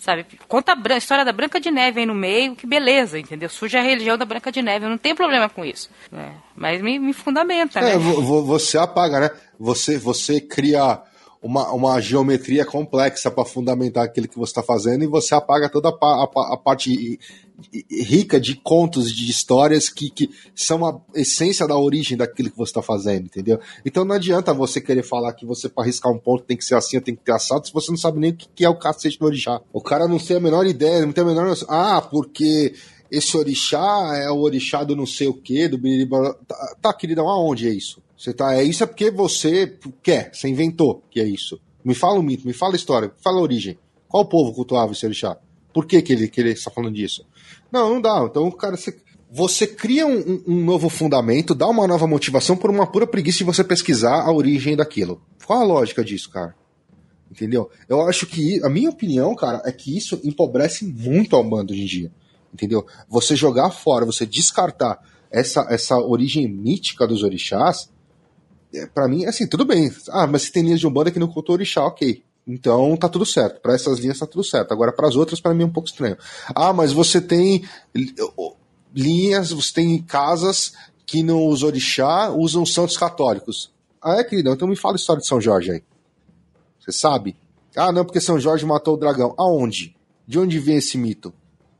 Sabe? 0.05 0.25
Conta 0.47 0.77
a 0.77 0.97
história 0.97 1.25
da 1.25 1.33
Branca 1.33 1.59
de 1.59 1.71
Neve 1.71 2.01
aí 2.01 2.05
no 2.05 2.13
meio, 2.13 2.55
que 2.55 2.67
beleza, 2.67 3.17
entendeu? 3.17 3.49
Surge 3.49 3.75
a 3.75 3.81
religião 3.81 4.15
da 4.17 4.23
Branca 4.23 4.51
de 4.51 4.61
Neve, 4.61 4.85
eu 4.85 4.89
não 4.89 4.99
tenho 4.99 5.15
problema 5.15 5.49
com 5.49 5.65
isso. 5.65 5.89
Né? 6.11 6.31
Mas 6.55 6.79
me, 6.79 6.99
me 6.99 7.11
fundamenta, 7.11 7.79
é, 7.79 7.97
né? 7.97 7.97
você 7.97 8.77
apaga, 8.77 9.19
né? 9.19 9.31
Você, 9.59 9.97
você 9.97 10.39
cria 10.39 11.01
uma, 11.41 11.71
uma 11.71 11.99
geometria 11.99 12.65
complexa 12.65 13.31
para 13.31 13.45
fundamentar 13.45 14.03
aquilo 14.03 14.27
que 14.27 14.37
você 14.37 14.51
está 14.51 14.61
fazendo 14.61 15.03
e 15.03 15.07
você 15.07 15.33
apaga 15.33 15.69
toda 15.69 15.89
a, 15.89 15.91
a, 15.91 16.53
a, 16.53 16.57
parte 16.57 17.19
rica 17.89 18.39
de 18.39 18.55
contos, 18.55 19.11
de 19.11 19.29
histórias 19.29 19.89
que, 19.89 20.09
que 20.09 20.29
são 20.53 20.85
a 20.85 20.99
essência 21.13 21.67
da 21.67 21.77
origem 21.77 22.17
daquilo 22.17 22.49
que 22.49 22.57
você 22.57 22.71
está 22.71 22.81
fazendo, 22.81 23.25
entendeu? 23.25 23.59
Então 23.85 24.03
não 24.05 24.15
adianta 24.15 24.53
você 24.53 24.81
querer 24.81 25.03
falar 25.03 25.33
que 25.33 25.45
você, 25.45 25.69
para 25.69 25.83
arriscar 25.83 26.11
um 26.11 26.17
ponto, 26.17 26.43
tem 26.43 26.57
que 26.57 26.65
ser 26.65 26.75
assim, 26.75 26.99
tem 26.99 27.15
que 27.15 27.23
ter 27.23 27.33
assado, 27.33 27.65
se 27.65 27.73
você 27.73 27.91
não 27.91 27.97
sabe 27.97 28.19
nem 28.19 28.31
o 28.31 28.35
que, 28.35 28.65
é 28.65 28.69
o 28.69 28.75
cacete 28.75 29.19
do 29.19 29.25
orixá. 29.25 29.61
O 29.71 29.81
cara 29.81 30.07
não 30.07 30.17
tem 30.17 30.37
a 30.37 30.39
menor 30.39 30.65
ideia, 30.65 31.05
não 31.05 31.13
tem 31.13 31.23
a 31.23 31.27
menor. 31.27 31.55
Ah, 31.67 32.01
porque 32.01 32.73
esse 33.09 33.35
orixá 33.37 34.13
é 34.15 34.29
o 34.29 34.39
orixá 34.39 34.83
do 34.83 34.95
não 34.95 35.05
sei 35.05 35.27
o 35.27 35.33
que, 35.33 35.67
do 35.67 35.77
biriba. 35.77 36.37
Tá, 36.47 36.75
tá, 36.81 36.93
queridão, 36.93 37.27
aonde 37.27 37.67
é 37.67 37.71
isso? 37.71 38.01
Você 38.17 38.33
tá, 38.33 38.55
é 38.55 38.63
isso 38.63 38.83
é 38.83 38.87
porque 38.87 39.11
você 39.11 39.77
quer, 40.01 40.31
você 40.33 40.47
inventou 40.47 41.03
que 41.09 41.19
é 41.19 41.25
isso. 41.25 41.59
Me 41.83 41.93
fala 41.93 42.19
o 42.19 42.23
mito, 42.23 42.47
me 42.47 42.53
fala 42.53 42.73
a 42.73 42.75
história, 42.77 43.09
me 43.09 43.23
fala 43.23 43.39
a 43.39 43.41
origem. 43.41 43.77
Qual 44.07 44.25
povo 44.25 44.53
cultuava 44.53 44.93
esse 44.93 45.05
orixá? 45.05 45.37
Por 45.73 45.85
que, 45.85 46.01
que, 46.01 46.13
ele, 46.13 46.27
que 46.29 46.39
ele 46.39 46.51
está 46.51 46.71
falando 46.71 46.95
disso? 46.95 47.25
Não, 47.75 47.95
não 47.95 48.01
dá. 48.01 48.23
Então, 48.23 48.49
cara, 48.51 48.77
você, 48.77 48.95
você 49.29 49.67
cria 49.67 50.07
um, 50.07 50.41
um, 50.47 50.63
novo 50.63 50.87
fundamento, 50.87 51.53
dá 51.53 51.67
uma 51.67 51.85
nova 51.85 52.07
motivação 52.07 52.55
por 52.55 52.69
uma 52.69 52.87
pura 52.89 53.05
preguiça 53.05 53.39
de 53.39 53.43
você 53.43 53.65
pesquisar 53.65 54.21
a 54.21 54.31
origem 54.31 54.77
daquilo. 54.77 55.21
Qual 55.45 55.59
a 55.59 55.65
lógica 55.65 56.01
disso, 56.01 56.29
cara? 56.29 56.55
Entendeu? 57.29 57.69
Eu 57.89 58.07
acho 58.07 58.25
que, 58.27 58.63
a 58.63 58.69
minha 58.69 58.89
opinião, 58.89 59.35
cara, 59.35 59.61
é 59.65 59.73
que 59.73 59.97
isso 59.97 60.21
empobrece 60.23 60.85
muito 60.85 61.35
ao 61.35 61.43
bando 61.43 61.73
hoje 61.73 61.81
em 61.81 61.85
dia. 61.85 62.11
Entendeu? 62.53 62.85
Você 63.09 63.35
jogar 63.35 63.71
fora, 63.71 64.05
você 64.05 64.25
descartar 64.25 64.97
essa, 65.29 65.67
essa 65.69 65.97
origem 65.97 66.47
mítica 66.47 67.05
dos 67.05 67.23
orixás, 67.23 67.89
é, 68.73 68.85
para 68.85 69.09
mim, 69.09 69.25
assim, 69.25 69.45
tudo 69.45 69.65
bem. 69.65 69.91
Ah, 70.11 70.25
mas 70.25 70.43
se 70.43 70.51
tem 70.53 70.63
linhas 70.63 70.79
de 70.79 70.87
Umbanda 70.87 71.11
que 71.11 71.19
não 71.19 71.27
cultua 71.27 71.55
orixá, 71.55 71.85
ok. 71.85 72.23
Então 72.47 72.95
tá 72.95 73.09
tudo 73.09 73.25
certo. 73.25 73.59
Para 73.59 73.73
essas 73.73 73.99
linhas 73.99 74.19
tá 74.19 74.27
tudo 74.27 74.43
certo. 74.43 74.71
Agora, 74.71 74.91
para 74.91 75.07
as 75.07 75.15
outras, 75.15 75.39
para 75.39 75.53
mim 75.53 75.63
é 75.63 75.65
um 75.65 75.71
pouco 75.71 75.89
estranho. 75.89 76.17
Ah, 76.53 76.71
mas 76.71 76.91
você 76.91 77.19
tem 77.19 77.63
linhas, 78.93 79.51
você 79.51 79.73
tem 79.73 80.01
casas 80.01 80.73
que 81.05 81.23
nos 81.23 81.63
orixá 81.63 82.29
usam 82.29 82.65
santos 82.65 82.97
católicos. 82.97 83.71
Ah, 84.01 84.17
é, 84.19 84.23
queridão? 84.23 84.53
Então 84.53 84.67
me 84.67 84.75
fala 84.75 84.95
a 84.95 84.97
história 84.97 85.21
de 85.21 85.27
São 85.27 85.41
Jorge 85.41 85.71
aí. 85.71 85.83
Você 86.79 86.91
sabe? 86.91 87.35
Ah, 87.75 87.91
não, 87.91 88.05
porque 88.05 88.21
São 88.21 88.39
Jorge 88.39 88.65
matou 88.65 88.93
o 88.93 88.97
dragão. 88.97 89.33
Aonde? 89.37 89.95
De 90.27 90.39
onde 90.39 90.59
vem 90.59 90.77
esse 90.77 90.97
mito? 90.97 91.33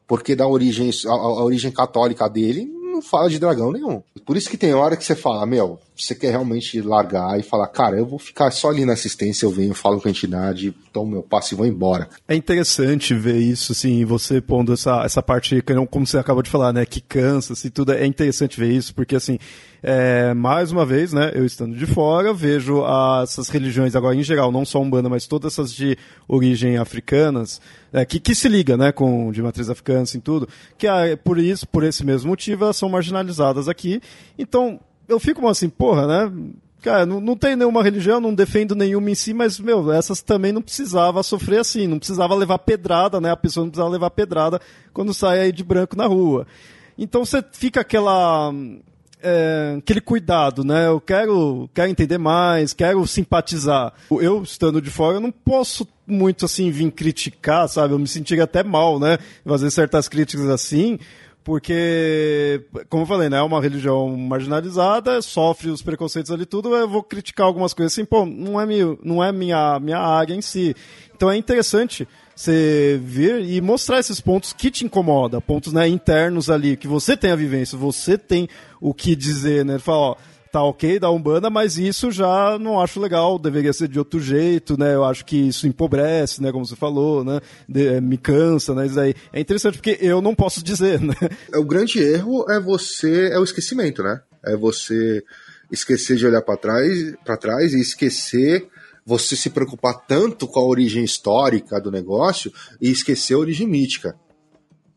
Porque 0.07 0.36
da 0.36 0.47
origem, 0.47 0.89
a, 1.07 1.11
a 1.11 1.43
origem 1.43 1.72
católica 1.72 2.28
dele 2.28 2.66
não 2.66 3.01
fala 3.01 3.30
de 3.30 3.39
dragão 3.39 3.72
nenhum. 3.72 4.01
Por 4.26 4.36
isso 4.38 4.49
que 4.49 4.57
tem 4.57 4.74
hora 4.74 4.97
que 4.97 5.03
você 5.03 5.16
fala, 5.16 5.45
meu, 5.45 5.80
você 5.98 6.14
quer 6.14 6.32
realmente 6.32 6.82
largar 6.82 7.39
e 7.39 7.43
falar, 7.43 7.68
cara, 7.68 7.98
eu 7.98 8.06
vou 8.06 8.20
ficar 8.20 8.52
só 8.52 8.70
ali 8.70 8.86
na 8.86 8.93
assistência, 8.93 9.46
eu 9.46 9.52
venho, 9.52 9.74
falo 9.74 10.02
com 10.02 10.08
a 10.08 10.12
entidade, 10.12 10.74
tomo 10.91 11.12
meu 11.12 11.24
passe 11.24 11.54
e 11.54 11.58
vou 11.58 11.66
embora. 11.66 12.10
É 12.28 12.36
interessante 12.36 13.14
ver 13.14 13.38
isso, 13.38 13.72
assim, 13.72 14.04
você 14.04 14.41
pondo 14.41 14.74
essa, 14.74 15.04
essa 15.06 15.24
parte, 15.24 15.64
como 15.89 16.06
você 16.06 16.18
acabou 16.18 16.43
de 16.43 16.50
falar, 16.50 16.74
né, 16.74 16.86
que 16.86 17.00
cansa, 17.00 17.54
assim, 17.54 17.70
tudo. 17.70 17.93
É 17.93 18.06
interessante 18.06 18.60
ver 18.60 18.72
isso, 18.72 18.93
porque, 18.93 19.16
assim, 19.16 19.39
é, 19.82 20.34
mais 20.34 20.72
uma 20.72 20.86
vez, 20.86 21.14
né, 21.14 21.32
eu 21.34 21.46
estando 21.46 21.78
de 21.78 21.86
fora, 21.86 22.34
vejo 22.34 22.84
essas 23.24 23.48
religiões 23.48 23.96
agora 23.96 24.16
em 24.16 24.24
geral, 24.24 24.52
não 24.52 24.66
só 24.66 24.82
Umbanda, 24.82 25.08
mas 25.08 25.28
todas 25.28 25.54
essas 25.54 25.74
de 25.74 25.98
origem 26.28 26.78
africanas, 26.78 27.62
é, 27.93 28.04
que, 28.04 28.20
que 28.20 28.36
se 28.36 28.50
liga, 28.50 28.76
né, 28.76 28.91
com 28.91 29.32
de 29.32 29.41
matriz 29.41 29.70
africana, 29.70 30.02
assim, 30.02 30.20
tudo, 30.20 30.50
que 30.78 30.88
é, 30.88 31.16
por 31.16 31.39
isso, 31.39 31.66
por 31.66 31.86
esse 31.86 32.04
mesmo 32.04 32.30
motivo, 32.30 32.66
elas 32.66 32.76
são 32.76 32.89
marginalizadas 32.89 33.70
aqui. 33.70 34.02
Então, 34.38 34.80
eu 35.08 35.20
fico 35.20 35.47
assim, 35.47 35.70
porra, 35.70 36.08
né, 36.08 36.32
cara, 36.82 37.06
não, 37.06 37.20
não 37.20 37.36
tem 37.36 37.56
nenhuma 37.56 37.84
religião, 37.84 38.20
não 38.20 38.34
defendo 38.34 38.76
nenhuma 38.76 39.10
em 39.10 39.16
si, 39.16 39.34
mas, 39.34 39.60
meu, 39.60 39.91
essas 39.91 40.22
também 40.22 40.51
não 40.51 40.62
precisava 40.62 41.24
sofrer 41.24 41.60
assim, 41.60 41.88
não 41.88 41.97
precisava 41.97 42.36
levar 42.36 42.60
pedrada, 42.60 43.20
né, 43.20 43.32
a 43.32 43.38
pessoa 43.38 43.64
não 43.64 43.72
precisava 43.72 43.91
levar 43.91 44.10
pedrada 44.12 44.62
quando 44.93 45.14
sai 45.14 45.39
aí 45.39 45.51
de 45.51 45.64
branco 45.64 45.95
na 45.95 46.06
rua. 46.06 46.45
Então 46.97 47.26
você 47.26 47.43
fica 47.51 47.82
aquela 47.82 48.53
é, 49.26 49.76
aquele 49.80 49.99
cuidado, 49.99 50.64
né? 50.64 50.88
Eu 50.88 51.01
quero, 51.01 51.68
quero 51.74 51.89
entender 51.89 52.20
mais, 52.20 52.74
quero 52.74 53.06
simpatizar. 53.08 53.91
Eu, 54.12 54.43
estando 54.43 54.80
de 54.80 54.91
fora, 54.91 55.18
eu 55.18 55.20
não 55.20 55.32
posso 55.32 55.88
muito, 56.06 56.45
assim, 56.45 56.70
vir 56.70 56.91
criticar, 56.91 57.68
sabe? 57.68 57.93
Eu 57.93 57.99
me 57.99 58.08
sentiria 58.08 58.43
até 58.43 58.64
mal, 58.64 58.99
né? 58.99 59.18
Fazer 59.43 59.72
certas 59.72 60.08
críticas 60.08 60.47
assim, 60.47 60.99
porque, 61.46 62.60
como 62.89 63.04
eu 63.04 63.08
falei, 63.08 63.30
né, 63.30 63.38
é 63.38 63.41
uma 63.43 63.62
religião 63.62 64.18
marginalizada, 64.18 65.22
sofre 65.22 65.70
os 65.70 65.80
preconceitos 65.80 66.32
ali 66.32 66.43
tudo, 66.43 66.76
eu 66.76 66.89
vou 66.89 67.04
criticar 67.04 67.46
algumas 67.46 67.72
coisas 67.72 67.93
assim, 67.93 68.04
pô, 68.04 68.26
não 68.26 68.60
é, 68.60 68.66
minha, 68.66 68.98
não 69.04 69.24
é 69.24 69.32
minha, 69.32 69.80
minha 69.80 70.00
área 70.00 70.34
em 70.34 70.41
si. 70.41 70.76
Então 71.16 71.30
é 71.30 71.38
interessante 71.38 72.08
você 72.36 73.00
vir 73.02 73.48
e 73.48 73.62
mostrar 73.62 74.00
esses 74.00 74.20
pontos 74.20 74.54
que 74.54 74.72
te 74.72 74.86
incomoda, 74.86 75.39
pontos 75.39 75.72
né, 75.72 75.88
internos 75.88 76.50
ali, 76.50 76.76
que 76.76 76.88
você 76.88 77.16
tem 77.16 77.30
a 77.30 77.36
vivência, 77.36 77.78
você 77.78 78.18
tem 78.18 78.50
o 78.82 78.91
que 78.91 79.16
dizer, 79.16 79.64
né? 79.64 79.78
Fala, 79.78 79.98
ó, 79.98 80.16
tá 80.56 80.64
ok 80.64 80.99
da 80.99 81.12
Umbanda, 81.12 81.49
mas 81.49 81.78
isso 81.78 82.10
já 82.12 82.58
não 82.58 82.80
acho 82.80 82.97
legal, 82.97 83.38
deveria 83.38 83.74
ser 83.74 83.89
de 83.89 83.99
outro 83.99 84.22
jeito, 84.22 84.80
né? 84.80 84.95
Eu 84.95 85.03
acho 85.03 85.26
que 85.26 85.36
isso 85.36 85.68
empobrece, 85.68 86.41
né? 86.41 86.49
Como 86.49 86.66
você 86.66 86.78
falou, 86.78 87.26
né? 87.26 87.41
De, 87.68 87.88
é, 87.88 87.99
me 87.99 88.18
cansa, 88.18 88.74
né? 88.74 88.86
Isso 88.86 88.97
aí 88.97 89.13
é 89.34 89.42
interessante 89.42 89.74
porque 89.75 89.97
eu 90.00 90.21
não 90.21 90.34
posso 90.34 90.63
dizer, 90.63 91.01
né? 91.01 91.13
O 91.55 91.66
grande 91.66 92.00
erro 92.00 92.50
é 92.50 92.58
você, 92.58 93.32
é 93.34 93.38
o 93.38 93.43
esquecimento, 93.43 94.01
né? 94.01 94.21
É 94.46 94.55
você 94.55 95.21
esquecer 95.70 96.16
de 96.16 96.25
olhar 96.25 96.42
para 96.42 96.55
trás, 96.55 97.13
para 97.25 97.36
trás 97.36 97.74
e 97.74 97.82
esquecer 97.82 98.66
você 99.05 99.36
se 99.36 99.50
preocupar 99.50 100.05
tanto 100.08 100.47
com 100.47 100.62
a 100.62 100.66
origem 100.66 101.04
histórica 101.04 101.82
do 101.82 101.92
negócio 101.92 102.50
e 102.79 102.89
esquecer 102.89 103.34
a 103.34 103.39
origem 103.39 103.67
mítica. 103.67 104.16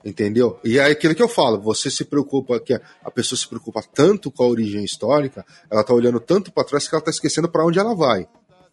Entendeu? 0.08 0.58
E 0.64 0.78
é 0.78 0.86
aquilo 0.86 1.14
que 1.14 1.22
eu 1.22 1.28
falo, 1.28 1.60
você 1.60 1.90
se 1.90 2.02
preocupa, 2.02 2.58
que 2.58 2.72
a 2.72 3.10
pessoa 3.10 3.38
se 3.38 3.46
preocupa 3.46 3.82
tanto 3.94 4.30
com 4.30 4.42
a 4.42 4.46
origem 4.46 4.82
histórica, 4.82 5.44
ela 5.70 5.84
tá 5.84 5.92
olhando 5.92 6.18
tanto 6.18 6.50
para 6.50 6.64
trás 6.64 6.88
que 6.88 6.94
ela 6.94 7.04
tá 7.04 7.10
esquecendo 7.10 7.46
para 7.46 7.62
onde 7.62 7.78
ela 7.78 7.94
vai. 7.94 8.26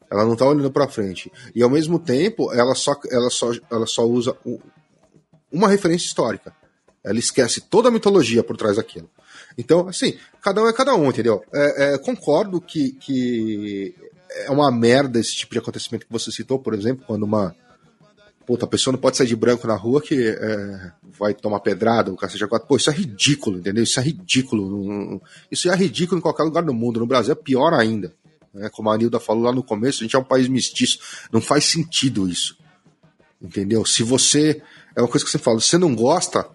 Ela 0.10 0.24
não 0.24 0.34
tá 0.38 0.46
olhando 0.46 0.72
para 0.72 0.88
frente. 0.88 1.30
E 1.54 1.62
ao 1.62 1.70
mesmo 1.70 2.00
tempo, 2.00 2.54
ela 2.54 2.74
só, 2.74 2.96
ela 3.12 3.30
só, 3.30 3.52
ela 3.70 3.86
só 3.86 4.06
usa 4.06 4.38
uma 5.52 5.68
referência 5.68 6.06
histórica. 6.08 6.56
Ela 7.04 7.20
esquece 7.20 7.60
toda 7.60 7.90
a 7.90 7.92
mitologia 7.92 8.42
por 8.42 8.56
trás 8.56 8.78
daquilo. 8.78 9.10
Então, 9.58 9.90
assim, 9.90 10.18
cada 10.42 10.64
um 10.64 10.70
é 10.70 10.74
cada 10.74 10.96
um, 10.96 11.10
entendeu? 11.10 11.44
É, 11.54 11.96
é, 11.96 11.98
concordo 11.98 12.62
que, 12.62 12.94
que 12.94 13.94
é 14.30 14.50
uma 14.50 14.72
merda 14.72 15.20
esse 15.20 15.36
tipo 15.36 15.52
de 15.52 15.60
acontecimento 15.60 16.06
que 16.06 16.14
você 16.14 16.32
citou, 16.32 16.60
por 16.60 16.74
exemplo, 16.74 17.04
quando 17.06 17.24
uma 17.24 17.54
puta, 18.46 18.66
a 18.66 18.68
pessoa 18.68 18.92
não 18.92 19.00
pode 19.00 19.18
sair 19.18 19.28
de 19.28 19.36
branco 19.36 19.68
na 19.68 19.76
rua 19.76 20.02
que 20.02 20.16
é, 20.28 20.92
vai 21.18 21.34
tomar 21.34 21.60
pedrada, 21.60 22.12
o 22.12 22.16
cacete 22.16 22.46
quatro. 22.48 22.68
Pô, 22.68 22.78
isso 22.78 22.90
é 22.90 22.94
ridículo, 22.94 23.58
entendeu? 23.58 23.84
Isso 23.84 24.00
é 24.00 24.04
ridículo. 24.04 25.22
Isso 25.52 25.70
é 25.70 25.76
ridículo 25.76 26.20
em 26.20 26.22
qualquer 26.22 26.44
lugar 26.44 26.64
do 26.64 26.74
mundo. 26.74 27.00
No 27.00 27.08
Brasil 27.08 27.32
é 27.32 27.36
pior 27.36 27.74
ainda. 27.74 28.14
Né? 28.54 28.70
Como 28.70 28.90
a 28.90 28.98
Nilda 28.98 29.20
falou 29.20 29.44
lá 29.44 29.52
no 29.52 29.64
começo, 29.64 30.02
a 30.02 30.04
gente 30.04 30.16
é 30.16 30.20
um 30.20 30.24
país 30.24 30.48
mestiço. 30.48 31.00
Não 31.32 31.42
faz 31.42 31.66
sentido 31.66 32.30
isso. 32.30 32.58
Entendeu? 33.42 33.86
Se 33.86 34.04
você. 34.04 34.62
É 34.96 35.02
uma 35.02 35.08
coisa 35.08 35.26
que 35.26 35.32
você 35.32 35.38
fala, 35.38 35.60
você 35.60 35.78
não 35.78 35.94
gosta, 35.94 36.48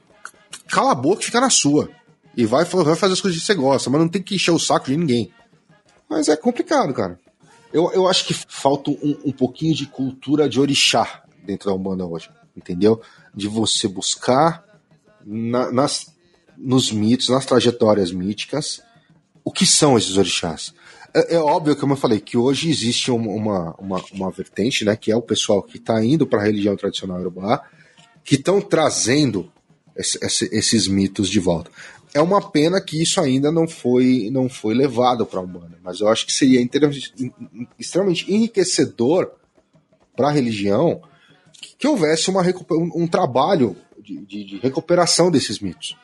cala 0.68 0.92
a 0.92 0.94
boca 0.94 1.22
e 1.22 1.26
fica 1.26 1.40
na 1.40 1.50
sua. 1.50 1.90
E 2.34 2.46
vai, 2.46 2.64
vai 2.64 2.96
fazer 2.96 3.12
as 3.12 3.20
coisas 3.20 3.38
que 3.38 3.46
você 3.46 3.54
gosta, 3.54 3.90
mas 3.90 4.00
não 4.00 4.08
tem 4.08 4.22
que 4.22 4.34
encher 4.34 4.52
o 4.52 4.58
saco 4.58 4.86
de 4.86 4.96
ninguém. 4.96 5.30
Mas 6.08 6.28
é 6.28 6.36
complicado, 6.36 6.94
cara. 6.94 7.20
Eu, 7.70 7.92
eu 7.92 8.08
acho 8.08 8.24
que 8.24 8.32
falta 8.32 8.90
um, 8.90 9.18
um 9.26 9.32
pouquinho 9.32 9.74
de 9.74 9.84
cultura 9.84 10.48
de 10.48 10.58
orixá 10.58 11.22
dentro 11.44 11.70
da 11.70 11.76
Umbanda 11.76 12.06
hoje, 12.06 12.30
entendeu? 12.56 13.00
De 13.34 13.48
você 13.48 13.88
buscar 13.88 14.64
na, 15.24 15.70
nas, 15.70 16.14
nos 16.56 16.90
mitos, 16.92 17.28
nas 17.28 17.46
trajetórias 17.46 18.12
míticas, 18.12 18.82
o 19.44 19.50
que 19.50 19.66
são 19.66 19.96
esses 19.96 20.16
orixás. 20.16 20.74
É, 21.14 21.36
é 21.36 21.38
óbvio, 21.38 21.76
como 21.76 21.94
eu 21.94 21.96
falei, 21.96 22.20
que 22.20 22.36
hoje 22.36 22.70
existe 22.70 23.10
uma, 23.10 23.74
uma, 23.76 24.04
uma 24.12 24.30
vertente, 24.30 24.84
né, 24.84 24.94
que 24.96 25.10
é 25.10 25.16
o 25.16 25.22
pessoal 25.22 25.62
que 25.62 25.76
está 25.76 26.02
indo 26.04 26.26
para 26.26 26.40
a 26.40 26.44
religião 26.44 26.76
tradicional 26.76 27.20
urubá, 27.20 27.62
que 28.24 28.36
estão 28.36 28.60
trazendo 28.60 29.50
esse, 29.96 30.18
esse, 30.24 30.48
esses 30.52 30.86
mitos 30.86 31.28
de 31.28 31.40
volta. 31.40 31.70
É 32.12 32.20
uma 32.20 32.50
pena 32.50 32.80
que 32.80 33.00
isso 33.00 33.20
ainda 33.20 33.52
não 33.52 33.68
foi, 33.68 34.30
não 34.32 34.48
foi 34.48 34.74
levado 34.74 35.24
para 35.24 35.38
a 35.38 35.42
Umbanda, 35.42 35.78
mas 35.82 36.00
eu 36.00 36.08
acho 36.08 36.26
que 36.26 36.32
seria 36.32 36.60
extremamente 37.78 38.32
enriquecedor 38.32 39.30
para 40.16 40.28
a 40.28 40.32
religião 40.32 41.00
que 41.78 41.86
houvesse 41.86 42.30
uma, 42.30 42.42
um, 42.42 43.02
um 43.02 43.06
trabalho 43.06 43.76
de, 43.98 44.24
de, 44.24 44.44
de, 44.44 44.58
recuperação 44.58 45.30
desses 45.30 45.60
mitos. 45.60 45.96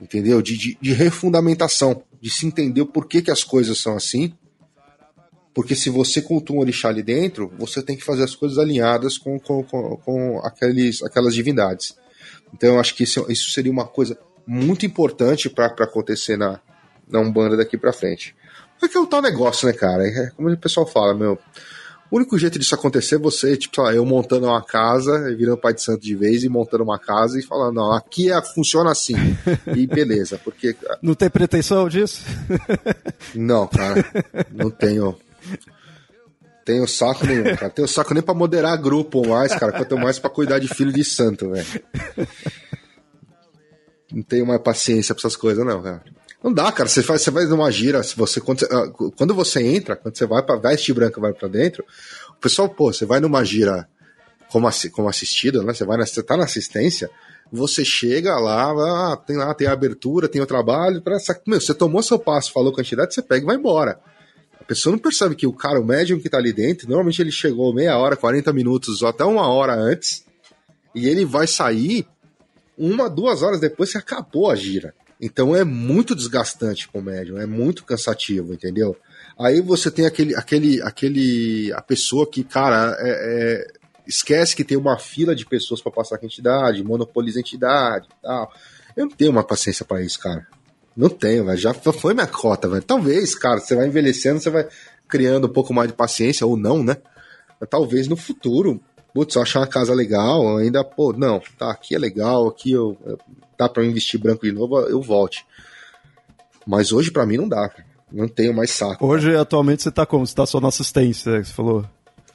Entendeu? 0.00 0.40
De, 0.40 0.56
de, 0.56 0.78
de, 0.80 0.92
refundamentação, 0.92 2.02
de 2.20 2.30
se 2.30 2.46
entender 2.46 2.80
o 2.80 2.86
porquê 2.86 3.20
que 3.20 3.30
as 3.30 3.42
coisas 3.42 3.78
são 3.78 3.96
assim. 3.96 4.32
Porque 5.52 5.74
se 5.74 5.90
você 5.90 6.22
cultua 6.22 6.56
um 6.56 6.60
orixá 6.60 6.88
ali 6.88 7.02
dentro, 7.02 7.52
você 7.58 7.82
tem 7.82 7.96
que 7.96 8.04
fazer 8.04 8.22
as 8.22 8.34
coisas 8.34 8.58
alinhadas 8.58 9.18
com, 9.18 9.40
com, 9.40 9.64
com, 9.64 9.96
com 9.96 10.38
aqueles, 10.44 11.02
aquelas 11.02 11.34
divindades. 11.34 11.96
Então 12.54 12.74
eu 12.74 12.80
acho 12.80 12.94
que 12.94 13.02
isso, 13.02 13.26
isso 13.28 13.50
seria 13.50 13.72
uma 13.72 13.86
coisa 13.86 14.16
muito 14.46 14.86
importante 14.86 15.50
para 15.50 15.66
acontecer 15.66 16.36
na, 16.36 16.60
na 17.08 17.20
Umbanda 17.20 17.56
daqui 17.56 17.76
para 17.76 17.92
frente. 17.92 18.36
Porque 18.78 18.96
é 18.96 19.00
o 19.00 19.06
tal 19.06 19.20
negócio, 19.20 19.66
né, 19.66 19.72
cara? 19.72 20.06
É 20.06 20.30
como 20.30 20.48
o 20.48 20.56
pessoal 20.56 20.86
fala, 20.86 21.14
meu. 21.14 21.38
O 22.10 22.16
único 22.16 22.38
jeito 22.38 22.58
disso 22.58 22.74
acontecer 22.74 23.16
é 23.16 23.18
você, 23.18 23.56
tipo, 23.56 23.82
eu 23.90 24.04
montando 24.04 24.46
uma 24.46 24.62
casa, 24.62 25.34
virando 25.34 25.58
pai 25.58 25.74
de 25.74 25.82
santo 25.82 26.00
de 26.00 26.14
vez 26.14 26.42
e 26.42 26.48
montando 26.48 26.82
uma 26.82 26.98
casa 26.98 27.38
e 27.38 27.42
falando, 27.42 27.74
não, 27.74 27.92
aqui 27.92 28.32
é, 28.32 28.40
funciona 28.40 28.90
assim. 28.90 29.14
e 29.76 29.86
beleza, 29.86 30.40
porque. 30.42 30.74
Não 31.02 31.14
tem 31.14 31.28
pretensão 31.28 31.86
disso? 31.88 32.22
não, 33.34 33.66
cara. 33.66 34.04
Não 34.50 34.70
tenho. 34.70 35.16
Tenho 36.64 36.86
saco 36.86 37.26
nenhum, 37.26 37.44
cara. 37.56 37.70
Tenho 37.70 37.88
saco 37.88 38.14
nem 38.14 38.22
pra 38.22 38.34
moderar 38.34 38.80
grupo 38.80 39.26
mais, 39.26 39.54
cara. 39.54 39.72
Quanto 39.72 39.96
mais 39.98 40.18
pra 40.18 40.30
cuidar 40.30 40.58
de 40.58 40.68
filho 40.68 40.92
de 40.92 41.04
santo, 41.04 41.50
velho. 41.50 41.66
Não 44.12 44.22
tenho 44.22 44.46
mais 44.46 44.60
paciência 44.62 45.14
pra 45.14 45.20
essas 45.20 45.36
coisas, 45.36 45.64
não, 45.64 45.82
cara. 45.82 46.02
Não 46.42 46.52
dá, 46.52 46.70
cara. 46.70 46.88
Você, 46.88 47.02
faz, 47.02 47.22
você 47.22 47.30
vai 47.30 47.44
numa 47.46 47.70
gira, 47.70 48.02
se 48.02 48.16
você 48.16 48.40
quando, 48.40 48.60
você, 48.60 48.68
ah, 48.70 48.88
quando 49.16 49.34
você 49.34 49.60
entra, 49.62 49.96
quando 49.96 50.16
você 50.16 50.26
vai 50.26 50.42
para 50.42 50.56
veste 50.56 50.92
branca 50.92 51.20
vai 51.20 51.32
para 51.32 51.48
dentro, 51.48 51.84
o 52.30 52.40
pessoal, 52.40 52.68
pô, 52.68 52.92
você 52.92 53.04
vai 53.04 53.20
numa 53.20 53.44
gira 53.44 53.88
como, 54.50 54.68
como 54.92 55.08
assistido, 55.08 55.62
né? 55.62 55.74
Você 55.74 55.84
vai 55.84 55.98
você 55.98 56.22
tá 56.22 56.36
na 56.36 56.44
assistência, 56.44 57.10
você 57.50 57.84
chega 57.84 58.38
lá, 58.38 58.70
ah, 59.12 59.16
tem 59.16 59.36
lá, 59.36 59.52
tem 59.54 59.66
a 59.66 59.72
abertura, 59.72 60.28
tem 60.28 60.40
o 60.40 60.46
trabalho, 60.46 61.02
pra, 61.02 61.16
meu, 61.46 61.60
você 61.60 61.74
tomou 61.74 62.02
seu 62.02 62.18
passo, 62.18 62.52
falou 62.52 62.72
quantidade, 62.72 63.14
você 63.14 63.22
pega 63.22 63.42
e 63.42 63.46
vai 63.46 63.56
embora. 63.56 63.98
A 64.60 64.64
pessoa 64.64 64.92
não 64.92 64.98
percebe 64.98 65.34
que 65.34 65.46
o 65.46 65.52
cara, 65.52 65.80
o 65.80 65.84
médium 65.84 66.20
que 66.20 66.28
tá 66.28 66.36
ali 66.36 66.52
dentro, 66.52 66.88
normalmente 66.88 67.20
ele 67.20 67.32
chegou 67.32 67.74
meia 67.74 67.96
hora, 67.96 68.16
40 68.16 68.52
minutos 68.52 69.02
ou 69.02 69.08
até 69.08 69.24
uma 69.24 69.48
hora 69.48 69.74
antes, 69.74 70.24
e 70.94 71.08
ele 71.08 71.24
vai 71.24 71.46
sair 71.46 72.06
uma, 72.76 73.08
duas 73.08 73.42
horas 73.42 73.60
depois 73.60 73.90
que 73.90 73.98
acabou 73.98 74.50
a 74.50 74.54
gira. 74.54 74.94
Então 75.20 75.54
é 75.54 75.64
muito 75.64 76.14
desgastante 76.14 76.88
com 76.88 77.00
o 77.00 77.02
médium, 77.02 77.38
é 77.38 77.46
muito 77.46 77.84
cansativo, 77.84 78.54
entendeu? 78.54 78.96
Aí 79.38 79.60
você 79.60 79.90
tem 79.90 80.06
aquele, 80.06 80.34
aquele, 80.34 80.82
aquele, 80.82 81.72
a 81.72 81.82
pessoa 81.82 82.28
que, 82.28 82.44
cara, 82.44 82.96
é, 83.00 83.10
é, 83.10 83.66
esquece 84.06 84.54
que 84.54 84.64
tem 84.64 84.76
uma 84.76 84.98
fila 84.98 85.34
de 85.34 85.44
pessoas 85.44 85.80
para 85.82 85.92
passar 85.92 86.18
a 86.20 86.24
entidade, 86.24 86.84
monopoliza 86.84 87.38
a 87.38 87.40
entidade 87.40 88.08
tal. 88.22 88.52
Eu 88.96 89.06
não 89.06 89.14
tenho 89.14 89.30
uma 89.30 89.44
paciência 89.44 89.84
para 89.84 90.02
isso, 90.02 90.18
cara. 90.18 90.46
Não 90.96 91.08
tenho, 91.08 91.44
velho. 91.44 91.58
Já 91.58 91.72
foi 91.72 92.14
minha 92.14 92.26
cota, 92.26 92.68
velho. 92.68 92.82
Talvez, 92.82 93.34
cara, 93.34 93.60
você 93.60 93.76
vai 93.76 93.86
envelhecendo, 93.86 94.40
você 94.40 94.50
vai 94.50 94.66
criando 95.06 95.46
um 95.46 95.52
pouco 95.52 95.72
mais 95.72 95.88
de 95.88 95.94
paciência, 95.94 96.46
ou 96.46 96.56
não, 96.56 96.82
né? 96.82 96.96
Talvez 97.70 98.08
no 98.08 98.16
futuro, 98.16 98.80
putz, 99.12 99.34
eu 99.34 99.42
achar 99.42 99.60
uma 99.60 99.66
casa 99.66 99.94
legal, 99.94 100.56
ainda, 100.58 100.84
pô, 100.84 101.12
não, 101.12 101.40
tá, 101.58 101.70
aqui 101.70 101.94
é 101.94 101.98
legal, 101.98 102.48
aqui 102.48 102.72
eu, 102.72 102.96
dá 103.58 103.68
para 103.68 103.84
investir 103.84 104.20
branco 104.20 104.44
de 104.44 104.52
novo, 104.52 104.78
eu 104.80 105.00
volte. 105.00 105.44
Mas 106.66 106.92
hoje 106.92 107.10
para 107.10 107.26
mim 107.26 107.36
não 107.38 107.48
dá, 107.48 107.70
não 108.12 108.28
tenho 108.28 108.54
mais 108.54 108.70
saco. 108.70 109.06
Hoje, 109.06 109.28
cara. 109.28 109.42
atualmente, 109.42 109.82
você 109.82 109.90
tá 109.90 110.06
como? 110.06 110.26
Você 110.26 110.34
tá 110.34 110.46
só 110.46 110.60
na 110.60 110.68
assistência, 110.68 111.44
você 111.44 111.52
falou? 111.52 111.84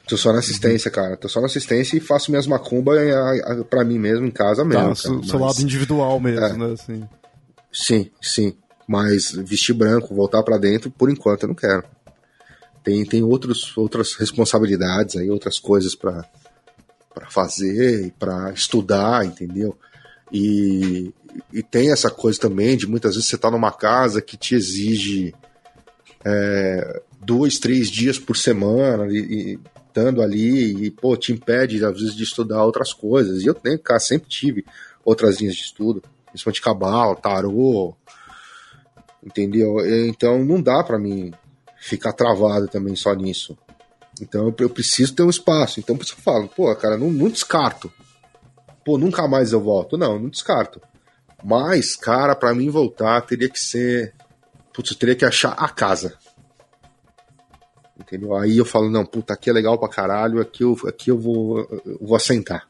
Tô 0.06 0.18
só 0.18 0.32
na 0.32 0.38
assistência, 0.38 0.88
uhum. 0.88 0.94
cara. 0.94 1.16
Tô 1.16 1.28
só 1.28 1.40
na 1.40 1.46
assistência 1.46 1.96
e 1.96 2.00
faço 2.00 2.30
minhas 2.30 2.46
macumbas 2.46 2.98
para 3.70 3.84
mim 3.84 3.98
mesmo, 3.98 4.26
em 4.26 4.30
casa 4.30 4.64
mesmo. 4.64 4.88
Tá, 4.88 4.94
seu, 4.94 5.14
Mas... 5.18 5.32
lado 5.32 5.62
individual 5.62 6.20
mesmo, 6.20 6.44
é. 6.44 6.56
né? 6.56 6.72
Assim. 6.72 7.08
Sim, 7.72 8.10
sim. 8.20 8.54
Mas 8.86 9.32
vestir 9.32 9.74
branco, 9.74 10.14
voltar 10.14 10.42
para 10.42 10.58
dentro, 10.58 10.90
por 10.90 11.10
enquanto 11.10 11.44
eu 11.44 11.48
não 11.48 11.54
quero. 11.54 11.84
Tem, 12.82 13.02
tem 13.06 13.22
outros, 13.22 13.74
outras 13.78 14.14
responsabilidades 14.14 15.16
aí, 15.16 15.30
outras 15.30 15.58
coisas 15.58 15.94
para 15.94 16.22
fazer 17.30 18.06
e 18.06 18.10
para 18.10 18.52
estudar, 18.52 19.24
entendeu? 19.24 19.76
E, 20.32 21.12
e 21.52 21.62
tem 21.62 21.92
essa 21.92 22.10
coisa 22.10 22.40
também 22.40 22.76
de 22.76 22.86
muitas 22.86 23.14
vezes 23.14 23.28
você 23.28 23.38
tá 23.38 23.50
numa 23.50 23.72
casa 23.72 24.20
que 24.20 24.36
te 24.36 24.54
exige 24.54 25.34
é, 26.24 27.02
dois, 27.20 27.58
três 27.58 27.88
dias 27.90 28.18
por 28.18 28.36
semana 28.36 29.06
e, 29.10 29.18
e 29.18 29.58
estando 29.86 30.20
ali 30.20 30.86
e 30.86 30.90
pô, 30.90 31.16
te 31.16 31.32
impede 31.32 31.84
às 31.84 31.92
vezes 31.92 32.16
de 32.16 32.24
estudar 32.24 32.64
outras 32.64 32.92
coisas. 32.92 33.42
E 33.42 33.46
eu 33.46 33.54
tenho, 33.54 33.78
cara, 33.78 34.00
sempre 34.00 34.28
tive 34.28 34.64
outras 35.04 35.40
linhas 35.40 35.54
de 35.54 35.62
estudo, 35.62 36.02
principalmente 36.26 36.60
cabal, 36.60 37.14
tarô, 37.14 37.94
entendeu? 39.22 39.76
Então 40.08 40.44
não 40.44 40.60
dá 40.60 40.82
para 40.82 40.98
mim 40.98 41.32
ficar 41.78 42.12
travado 42.12 42.66
também 42.66 42.96
só 42.96 43.14
nisso. 43.14 43.56
Então 44.20 44.46
eu, 44.46 44.54
eu, 44.60 44.70
preciso 44.70 45.14
ter 45.14 45.22
um 45.22 45.30
espaço. 45.30 45.80
Então 45.80 45.96
por 45.96 46.04
isso 46.04 46.14
que 46.14 46.20
eu 46.20 46.24
falo, 46.24 46.48
pô, 46.48 46.74
cara, 46.76 46.96
não, 46.96 47.10
não 47.10 47.28
descarto 47.28 47.92
pô, 48.84 48.98
nunca 48.98 49.26
mais 49.26 49.52
eu 49.52 49.60
volto. 49.60 49.96
Não, 49.96 50.18
não 50.18 50.28
descarto. 50.28 50.80
Mas, 51.42 51.96
cara, 51.96 52.36
para 52.36 52.54
mim 52.54 52.68
voltar 52.68 53.20
teria 53.22 53.48
que 53.48 53.58
ser. 53.58 54.14
Putz, 54.72 54.90
eu 54.90 54.96
teria 54.96 55.16
que 55.16 55.24
achar 55.24 55.52
a 55.52 55.68
casa. 55.68 56.16
Entendeu? 57.98 58.36
Aí 58.36 58.58
eu 58.58 58.64
falo, 58.64 58.90
não, 58.90 59.06
puta, 59.06 59.32
aqui 59.32 59.48
é 59.48 59.52
legal 59.52 59.78
pra 59.78 59.88
caralho, 59.88 60.40
aqui 60.40 60.64
eu, 60.64 60.76
aqui 60.86 61.10
eu 61.10 61.18
vou, 61.18 61.60
eu 61.86 61.98
vou 62.00 62.16
assentar. 62.16 62.66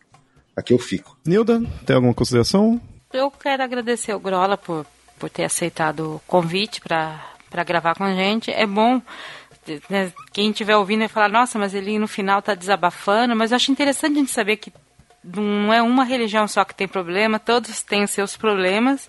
Aqui 0.55 0.73
eu 0.73 0.79
fico. 0.79 1.19
Nilda, 1.27 1.63
tem 1.85 1.97
alguma 1.97 2.15
consideração? 2.15 2.81
Eu 3.13 3.31
quero 3.31 3.63
agradecer 3.63 4.15
o 4.15 4.21
Grola 4.21 4.57
por, 4.57 4.87
por 5.19 5.31
ter 5.31 5.45
aceitado 5.45 6.17
o 6.17 6.21
convite 6.27 6.81
para 6.81 7.65
gravar 7.67 7.95
com 7.95 8.05
a 8.05 8.15
gente. 8.15 8.51
É 8.51 8.67
bom 8.67 9.01
né, 9.89 10.13
quem 10.33 10.51
estiver 10.51 10.77
ouvindo 10.77 11.05
e 11.05 11.09
falar, 11.09 11.29
nossa, 11.29 11.59
mas 11.59 11.75
ele 11.75 11.99
no 11.99 12.09
final 12.09 12.43
tá 12.43 12.55
desabafando, 12.55 13.35
mas 13.35 13.51
eu 13.51 13.57
acho 13.57 13.73
interessante 13.73 14.13
a 14.13 14.21
gente 14.21 14.31
saber 14.31 14.57
que 14.57 14.73
não 15.23 15.73
é 15.73 15.81
uma 15.83 16.05
religião 16.05 16.47
só 16.47 16.65
que 16.65 16.75
tem 16.75 16.87
problema, 16.87 17.39
todos 17.39 17.83
têm 17.83 18.07
seus 18.07 18.37
problemas, 18.37 19.09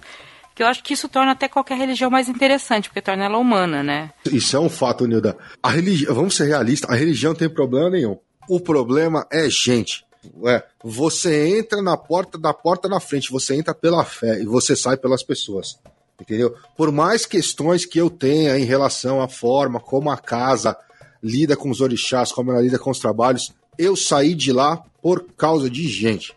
que 0.55 0.63
eu 0.63 0.67
acho 0.67 0.81
que 0.81 0.93
isso 0.93 1.09
torna 1.09 1.33
até 1.33 1.49
qualquer 1.49 1.77
religião 1.77 2.09
mais 2.09 2.29
interessante, 2.29 2.87
porque 2.87 3.01
torna 3.01 3.25
ela 3.25 3.37
humana, 3.37 3.83
né? 3.83 4.11
Isso 4.25 4.55
é 4.55 4.59
um 4.59 4.69
fato, 4.69 5.05
Nilda. 5.05 5.37
A 5.61 5.69
religião, 5.69 6.15
vamos 6.15 6.35
ser 6.35 6.45
realistas, 6.45 6.89
a 6.89 6.95
religião 6.95 7.33
não 7.33 7.37
tem 7.37 7.49
problema 7.49 7.89
nenhum. 7.89 8.17
O 8.47 8.59
problema 8.59 9.27
é 9.29 9.49
gente. 9.49 10.05
É, 10.47 10.63
você 10.83 11.57
entra 11.59 11.81
na 11.81 11.97
porta 11.97 12.37
da 12.37 12.53
porta 12.53 12.87
na 12.87 12.99
frente, 12.99 13.31
você 13.31 13.55
entra 13.55 13.75
pela 13.75 14.03
fé 14.05 14.41
e 14.41 14.45
você 14.45 14.75
sai 14.75 14.97
pelas 14.97 15.21
pessoas. 15.21 15.77
Entendeu? 16.19 16.55
Por 16.77 16.91
mais 16.91 17.25
questões 17.25 17.85
que 17.85 17.99
eu 17.99 18.09
tenha 18.09 18.57
em 18.57 18.63
relação 18.63 19.21
à 19.21 19.27
forma 19.27 19.79
como 19.79 20.09
a 20.09 20.17
casa 20.17 20.77
lida 21.21 21.55
com 21.57 21.69
os 21.69 21.81
orixás, 21.81 22.31
como 22.31 22.51
ela 22.51 22.61
lida 22.61 22.79
com 22.79 22.89
os 22.89 22.99
trabalhos, 22.99 23.51
eu 23.77 23.95
saí 23.95 24.33
de 24.33 24.53
lá 24.53 24.81
por 25.01 25.25
causa 25.35 25.69
de 25.69 25.87
gente. 25.87 26.35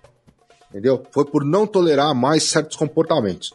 Entendeu? 0.71 1.03
Foi 1.13 1.25
por 1.25 1.45
não 1.45 1.67
tolerar 1.67 2.15
mais 2.15 2.43
certos 2.43 2.77
comportamentos. 2.77 3.55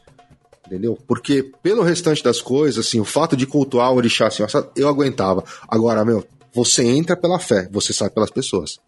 Entendeu? 0.65 0.97
Porque 1.05 1.51
pelo 1.61 1.83
restante 1.83 2.23
das 2.23 2.41
coisas, 2.41 2.87
assim, 2.87 2.99
o 2.99 3.05
fato 3.05 3.35
de 3.35 3.45
cultuar 3.45 3.91
o 3.91 3.97
orixá 3.97 4.27
assim, 4.27 4.43
eu 4.75 4.87
aguentava. 4.87 5.43
Agora, 5.67 6.05
meu, 6.05 6.25
Você 6.53 6.83
entra 6.83 7.17
pela 7.17 7.39
fé, 7.39 7.67
você 7.71 7.91
sai 7.91 8.11
pelas 8.11 8.29
pessoas. 8.29 8.79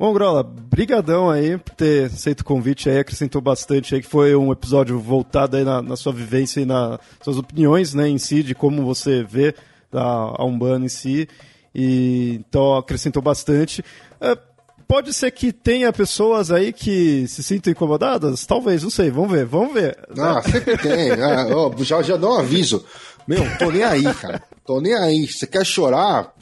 Bom, 0.00 0.14
Grola, 0.14 0.42
brigadão 0.42 1.28
aí 1.28 1.58
por 1.58 1.74
ter 1.74 2.06
aceito 2.06 2.40
o 2.40 2.44
convite 2.46 2.88
aí, 2.88 3.00
acrescentou 3.00 3.42
bastante 3.42 3.94
aí, 3.94 4.00
que 4.00 4.08
foi 4.08 4.34
um 4.34 4.50
episódio 4.50 4.98
voltado 4.98 5.58
aí 5.58 5.62
na, 5.62 5.82
na 5.82 5.94
sua 5.94 6.10
vivência 6.10 6.62
e 6.62 6.64
nas 6.64 6.98
suas 7.20 7.36
opiniões, 7.36 7.92
né, 7.92 8.08
em 8.08 8.16
si, 8.16 8.42
de 8.42 8.54
como 8.54 8.82
você 8.82 9.22
vê 9.22 9.54
a, 9.92 10.40
a 10.40 10.44
Umbanda 10.46 10.86
em 10.86 10.88
si, 10.88 11.28
e 11.74 12.36
então 12.40 12.78
acrescentou 12.78 13.20
bastante. 13.20 13.84
É, 14.18 14.38
pode 14.88 15.12
ser 15.12 15.30
que 15.32 15.52
tenha 15.52 15.92
pessoas 15.92 16.50
aí 16.50 16.72
que 16.72 17.28
se 17.28 17.42
sintam 17.42 17.70
incomodadas? 17.70 18.46
Talvez, 18.46 18.82
não 18.82 18.88
sei, 18.88 19.10
vamos 19.10 19.30
ver, 19.30 19.44
vamos 19.44 19.74
ver. 19.74 19.98
Ah, 20.18 20.40
sempre 20.40 20.78
tem. 20.78 21.10
Ah, 21.10 21.46
ó, 21.54 21.74
já, 21.76 22.00
já 22.00 22.16
dou 22.16 22.36
um 22.36 22.38
aviso. 22.38 22.86
Meu, 23.28 23.44
tô 23.58 23.70
nem 23.70 23.82
aí, 23.82 24.14
cara. 24.14 24.42
Tô 24.64 24.80
nem 24.80 24.94
aí. 24.94 25.26
Você 25.26 25.46
quer 25.46 25.66
chorar? 25.66 26.32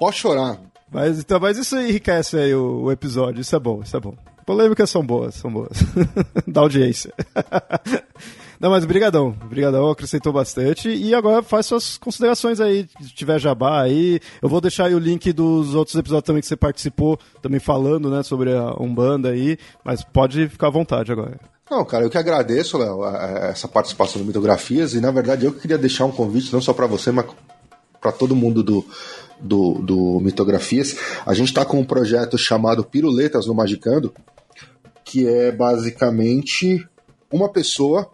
Pode 0.00 0.16
chorar. 0.16 0.58
Mas, 0.94 1.18
então, 1.18 1.40
mas 1.40 1.58
isso 1.58 1.76
enriquece 1.76 2.36
aí 2.36 2.54
o, 2.54 2.82
o 2.82 2.92
episódio, 2.92 3.40
isso 3.40 3.56
é 3.56 3.58
bom, 3.58 3.82
isso 3.82 3.96
é 3.96 4.00
bom. 4.00 4.14
Polêmicas 4.46 4.88
são 4.88 5.04
boas, 5.04 5.34
são 5.34 5.52
boas. 5.52 5.72
da 6.46 6.60
audiência. 6.60 7.12
Não, 8.60 8.70
mas 8.70 8.84
brigadão, 8.84 9.32
brigadão, 9.50 9.90
acrescentou 9.90 10.32
bastante. 10.32 10.88
E 10.88 11.12
agora 11.12 11.42
faz 11.42 11.66
suas 11.66 11.98
considerações 11.98 12.60
aí, 12.60 12.86
se 13.00 13.12
tiver 13.12 13.40
jabá 13.40 13.82
aí. 13.82 14.20
Eu 14.40 14.48
vou 14.48 14.60
deixar 14.60 14.86
aí 14.86 14.94
o 14.94 14.98
link 15.00 15.32
dos 15.32 15.74
outros 15.74 15.96
episódios 15.96 16.26
também 16.26 16.40
que 16.40 16.46
você 16.46 16.56
participou, 16.56 17.18
também 17.42 17.58
falando, 17.58 18.08
né, 18.08 18.22
sobre 18.22 18.54
a 18.54 18.80
Umbanda 18.80 19.30
aí, 19.30 19.58
mas 19.82 20.04
pode 20.04 20.48
ficar 20.48 20.68
à 20.68 20.70
vontade 20.70 21.10
agora. 21.10 21.40
Não, 21.68 21.84
cara, 21.84 22.04
eu 22.04 22.10
que 22.10 22.16
agradeço, 22.16 22.78
Léo, 22.78 23.04
essa 23.04 23.66
participação 23.66 24.20
no 24.20 24.26
Mitografias, 24.26 24.94
e 24.94 25.00
na 25.00 25.10
verdade 25.10 25.44
eu 25.44 25.52
queria 25.52 25.76
deixar 25.76 26.04
um 26.04 26.12
convite, 26.12 26.52
não 26.52 26.60
só 26.60 26.72
para 26.72 26.86
você, 26.86 27.10
mas 27.10 27.26
para 28.00 28.12
todo 28.12 28.36
mundo 28.36 28.62
do, 28.62 28.86
do, 29.40 29.74
do 29.74 30.20
Mitografias. 30.20 30.96
A 31.26 31.34
gente 31.34 31.48
está 31.48 31.64
com 31.64 31.80
um 31.80 31.84
projeto 31.84 32.38
chamado 32.38 32.84
Piruletas 32.84 33.46
no 33.46 33.54
Magicando, 33.54 34.14
que 35.04 35.26
é 35.26 35.52
basicamente 35.52 36.86
uma 37.30 37.48
pessoa 37.48 38.10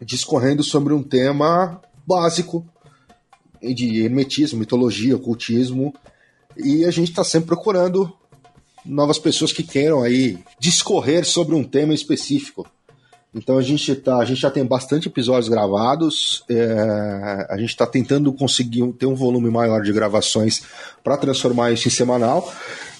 discorrendo 0.00 0.62
sobre 0.62 0.92
um 0.92 1.02
tema 1.02 1.80
básico 2.06 2.66
de 3.62 4.02
hermetismo, 4.02 4.58
mitologia, 4.58 5.16
ocultismo, 5.16 5.94
e 6.56 6.84
a 6.84 6.90
gente 6.90 7.10
está 7.10 7.24
sempre 7.24 7.48
procurando 7.48 8.12
novas 8.84 9.18
pessoas 9.18 9.52
que 9.52 9.62
queiram 9.62 10.02
aí 10.02 10.38
discorrer 10.60 11.24
sobre 11.24 11.54
um 11.54 11.64
tema 11.64 11.92
específico. 11.92 12.66
Então 13.36 13.58
a 13.58 13.62
gente 13.62 13.94
tá, 13.94 14.16
a 14.16 14.24
gente 14.24 14.40
já 14.40 14.50
tem 14.50 14.64
bastante 14.64 15.08
episódios 15.08 15.50
gravados, 15.50 16.42
é, 16.48 17.46
a 17.50 17.56
gente 17.58 17.68
está 17.68 17.86
tentando 17.86 18.32
conseguir 18.32 18.90
ter 18.94 19.04
um 19.04 19.14
volume 19.14 19.50
maior 19.50 19.82
de 19.82 19.92
gravações 19.92 20.62
para 21.04 21.18
transformar 21.18 21.70
isso 21.70 21.86
em 21.86 21.90
semanal. 21.90 22.50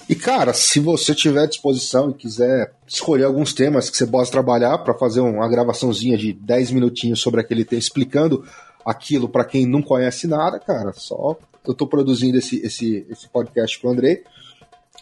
E 0.07 0.13
cara, 0.13 0.53
se 0.53 0.79
você 0.79 1.15
tiver 1.15 1.47
disposição 1.47 2.11
e 2.11 2.13
quiser 2.13 2.71
escolher 2.85 3.23
alguns 3.23 3.51
temas 3.51 3.89
que 3.89 3.97
você 3.97 4.05
possa 4.05 4.31
trabalhar 4.31 4.77
para 4.77 4.93
fazer 4.93 5.21
uma 5.21 5.49
gravaçãozinha 5.49 6.15
de 6.15 6.33
10 6.33 6.71
minutinhos 6.71 7.19
sobre 7.19 7.41
aquele 7.41 7.65
tema, 7.65 7.79
explicando 7.79 8.45
aquilo 8.85 9.27
para 9.27 9.43
quem 9.43 9.65
não 9.65 9.81
conhece 9.81 10.27
nada, 10.27 10.59
cara, 10.59 10.93
só 10.93 11.35
eu 11.65 11.71
estou 11.71 11.87
produzindo 11.87 12.37
esse, 12.37 12.63
esse, 12.63 13.07
esse 13.09 13.27
podcast 13.27 13.77
pro 13.79 13.89
Andrei. 13.89 14.23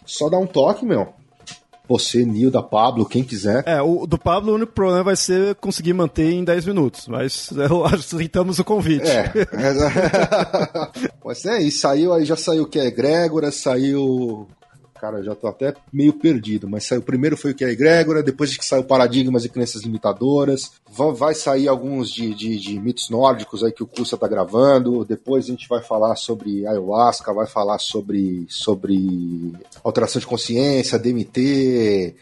Só 0.06 0.30
dá 0.30 0.38
um 0.38 0.48
toque, 0.48 0.86
meu 0.86 1.14
você, 1.88 2.26
Nil, 2.26 2.52
da 2.52 2.62
Pablo, 2.62 3.06
quem 3.06 3.24
quiser. 3.24 3.64
É, 3.66 3.82
o 3.82 4.06
do 4.06 4.18
Pablo 4.18 4.52
o 4.52 4.56
único 4.56 4.74
problema 4.74 5.04
vai 5.04 5.16
ser 5.16 5.56
conseguir 5.56 5.94
manter 5.94 6.32
em 6.32 6.44
10 6.44 6.66
minutos, 6.66 7.08
mas 7.08 7.50
aceitamos 7.94 8.60
o 8.60 8.64
convite. 8.64 9.08
É. 9.08 9.32
mas 11.24 11.46
é, 11.46 11.62
e 11.62 11.72
saiu, 11.72 12.14
aí 12.14 12.26
já 12.26 12.36
saiu 12.36 12.64
o 12.64 12.68
que 12.68 12.80
é 12.80 12.90
Grégora, 12.92 13.52
saiu 13.52 14.48
cara, 15.06 15.22
já 15.22 15.36
tô 15.36 15.48
até 15.48 15.74
meio 15.94 16.14
perdido, 16.14 16.68
mas 16.68 16.86
saiu 16.86 17.02
primeiro 17.02 17.38
foi 17.38 17.52
o 17.52 17.56
que 17.56 17.64
é 17.64 17.70
egrégora, 17.70 18.24
depois 18.24 18.58
que 18.58 18.66
saiu 18.66 18.84
Paradigmas 18.84 19.46
e 19.46 19.50
Crenças 19.50 19.84
Limitadoras, 19.84 20.72
vai 21.16 21.36
sair 21.36 21.68
alguns 21.68 22.10
de, 22.10 22.34
de, 22.34 22.58
de 22.58 22.80
mitos 22.80 23.10
nórdicos 23.10 23.64
aí 23.64 23.72
que 23.72 23.84
o 23.84 23.88
Cussa 23.88 24.18
tá 24.18 24.28
gravando, 24.28 25.06
depois 25.06 25.46
a 25.46 25.50
gente 25.50 25.68
vai 25.70 25.82
falar 25.84 26.16
sobre 26.16 26.66
ayahuasca, 26.66 27.34
vai 27.34 27.46
falar 27.46 27.78
sobre, 27.78 28.48
sobre 28.50 29.54
alteração 29.84 30.20
de 30.20 30.26
consciência, 30.26 30.98
DMT, 30.98 32.16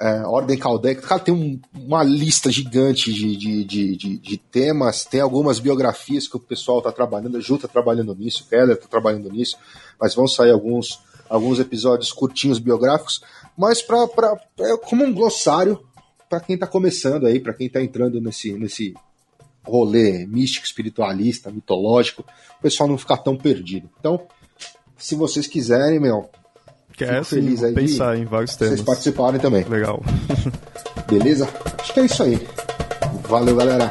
é, 0.00 0.22
Ordem 0.26 0.58
Kaldec, 0.58 1.02
cara, 1.02 1.20
tem 1.20 1.34
um, 1.34 1.60
uma 1.74 2.02
lista 2.02 2.50
gigante 2.50 3.12
de, 3.12 3.36
de, 3.36 3.64
de, 3.64 3.96
de, 3.96 4.18
de 4.18 4.36
temas, 4.38 5.04
tem 5.04 5.20
algumas 5.20 5.58
biografias 5.58 6.26
que 6.26 6.36
o 6.36 6.40
pessoal 6.40 6.80
tá 6.80 6.90
trabalhando, 6.90 7.36
a 7.36 7.40
Ju 7.40 7.58
tá 7.58 7.68
trabalhando 7.68 8.14
nisso, 8.14 8.44
o 8.44 8.48
Keller 8.48 8.78
tá 8.78 8.88
trabalhando 8.88 9.30
nisso, 9.30 9.58
mas 10.00 10.14
vão 10.14 10.26
sair 10.26 10.50
alguns 10.50 10.98
alguns 11.28 11.58
episódios 11.58 12.12
curtinhos 12.12 12.58
biográficos, 12.58 13.22
mas 13.56 13.82
pra, 13.82 14.06
pra, 14.06 14.36
é 14.60 14.76
como 14.76 15.04
um 15.04 15.12
glossário 15.12 15.80
para 16.28 16.40
quem 16.40 16.54
está 16.54 16.66
começando 16.66 17.26
aí, 17.26 17.40
para 17.40 17.54
quem 17.54 17.66
está 17.66 17.82
entrando 17.82 18.20
nesse, 18.20 18.52
nesse 18.52 18.94
rolê 19.64 20.26
místico, 20.26 20.66
espiritualista, 20.66 21.50
mitológico, 21.50 22.24
o 22.58 22.62
pessoal 22.62 22.88
não 22.88 22.98
ficar 22.98 23.18
tão 23.18 23.36
perdido. 23.36 23.88
Então, 23.98 24.26
se 24.96 25.14
vocês 25.14 25.46
quiserem, 25.46 26.00
meu, 26.00 26.28
Quer 26.96 27.24
sim, 27.24 27.36
feliz 27.36 27.62
aí 27.62 27.74
pensar 27.74 28.16
em 28.16 28.24
vários 28.24 28.54
temas. 28.54 28.74
Vocês 28.74 28.86
participarem 28.86 29.40
também. 29.40 29.64
Legal. 29.64 30.02
Beleza? 31.10 31.48
Acho 31.78 31.92
que 31.92 32.00
é 32.00 32.04
isso 32.04 32.22
aí. 32.22 32.46
Valeu, 33.28 33.56
galera. 33.56 33.90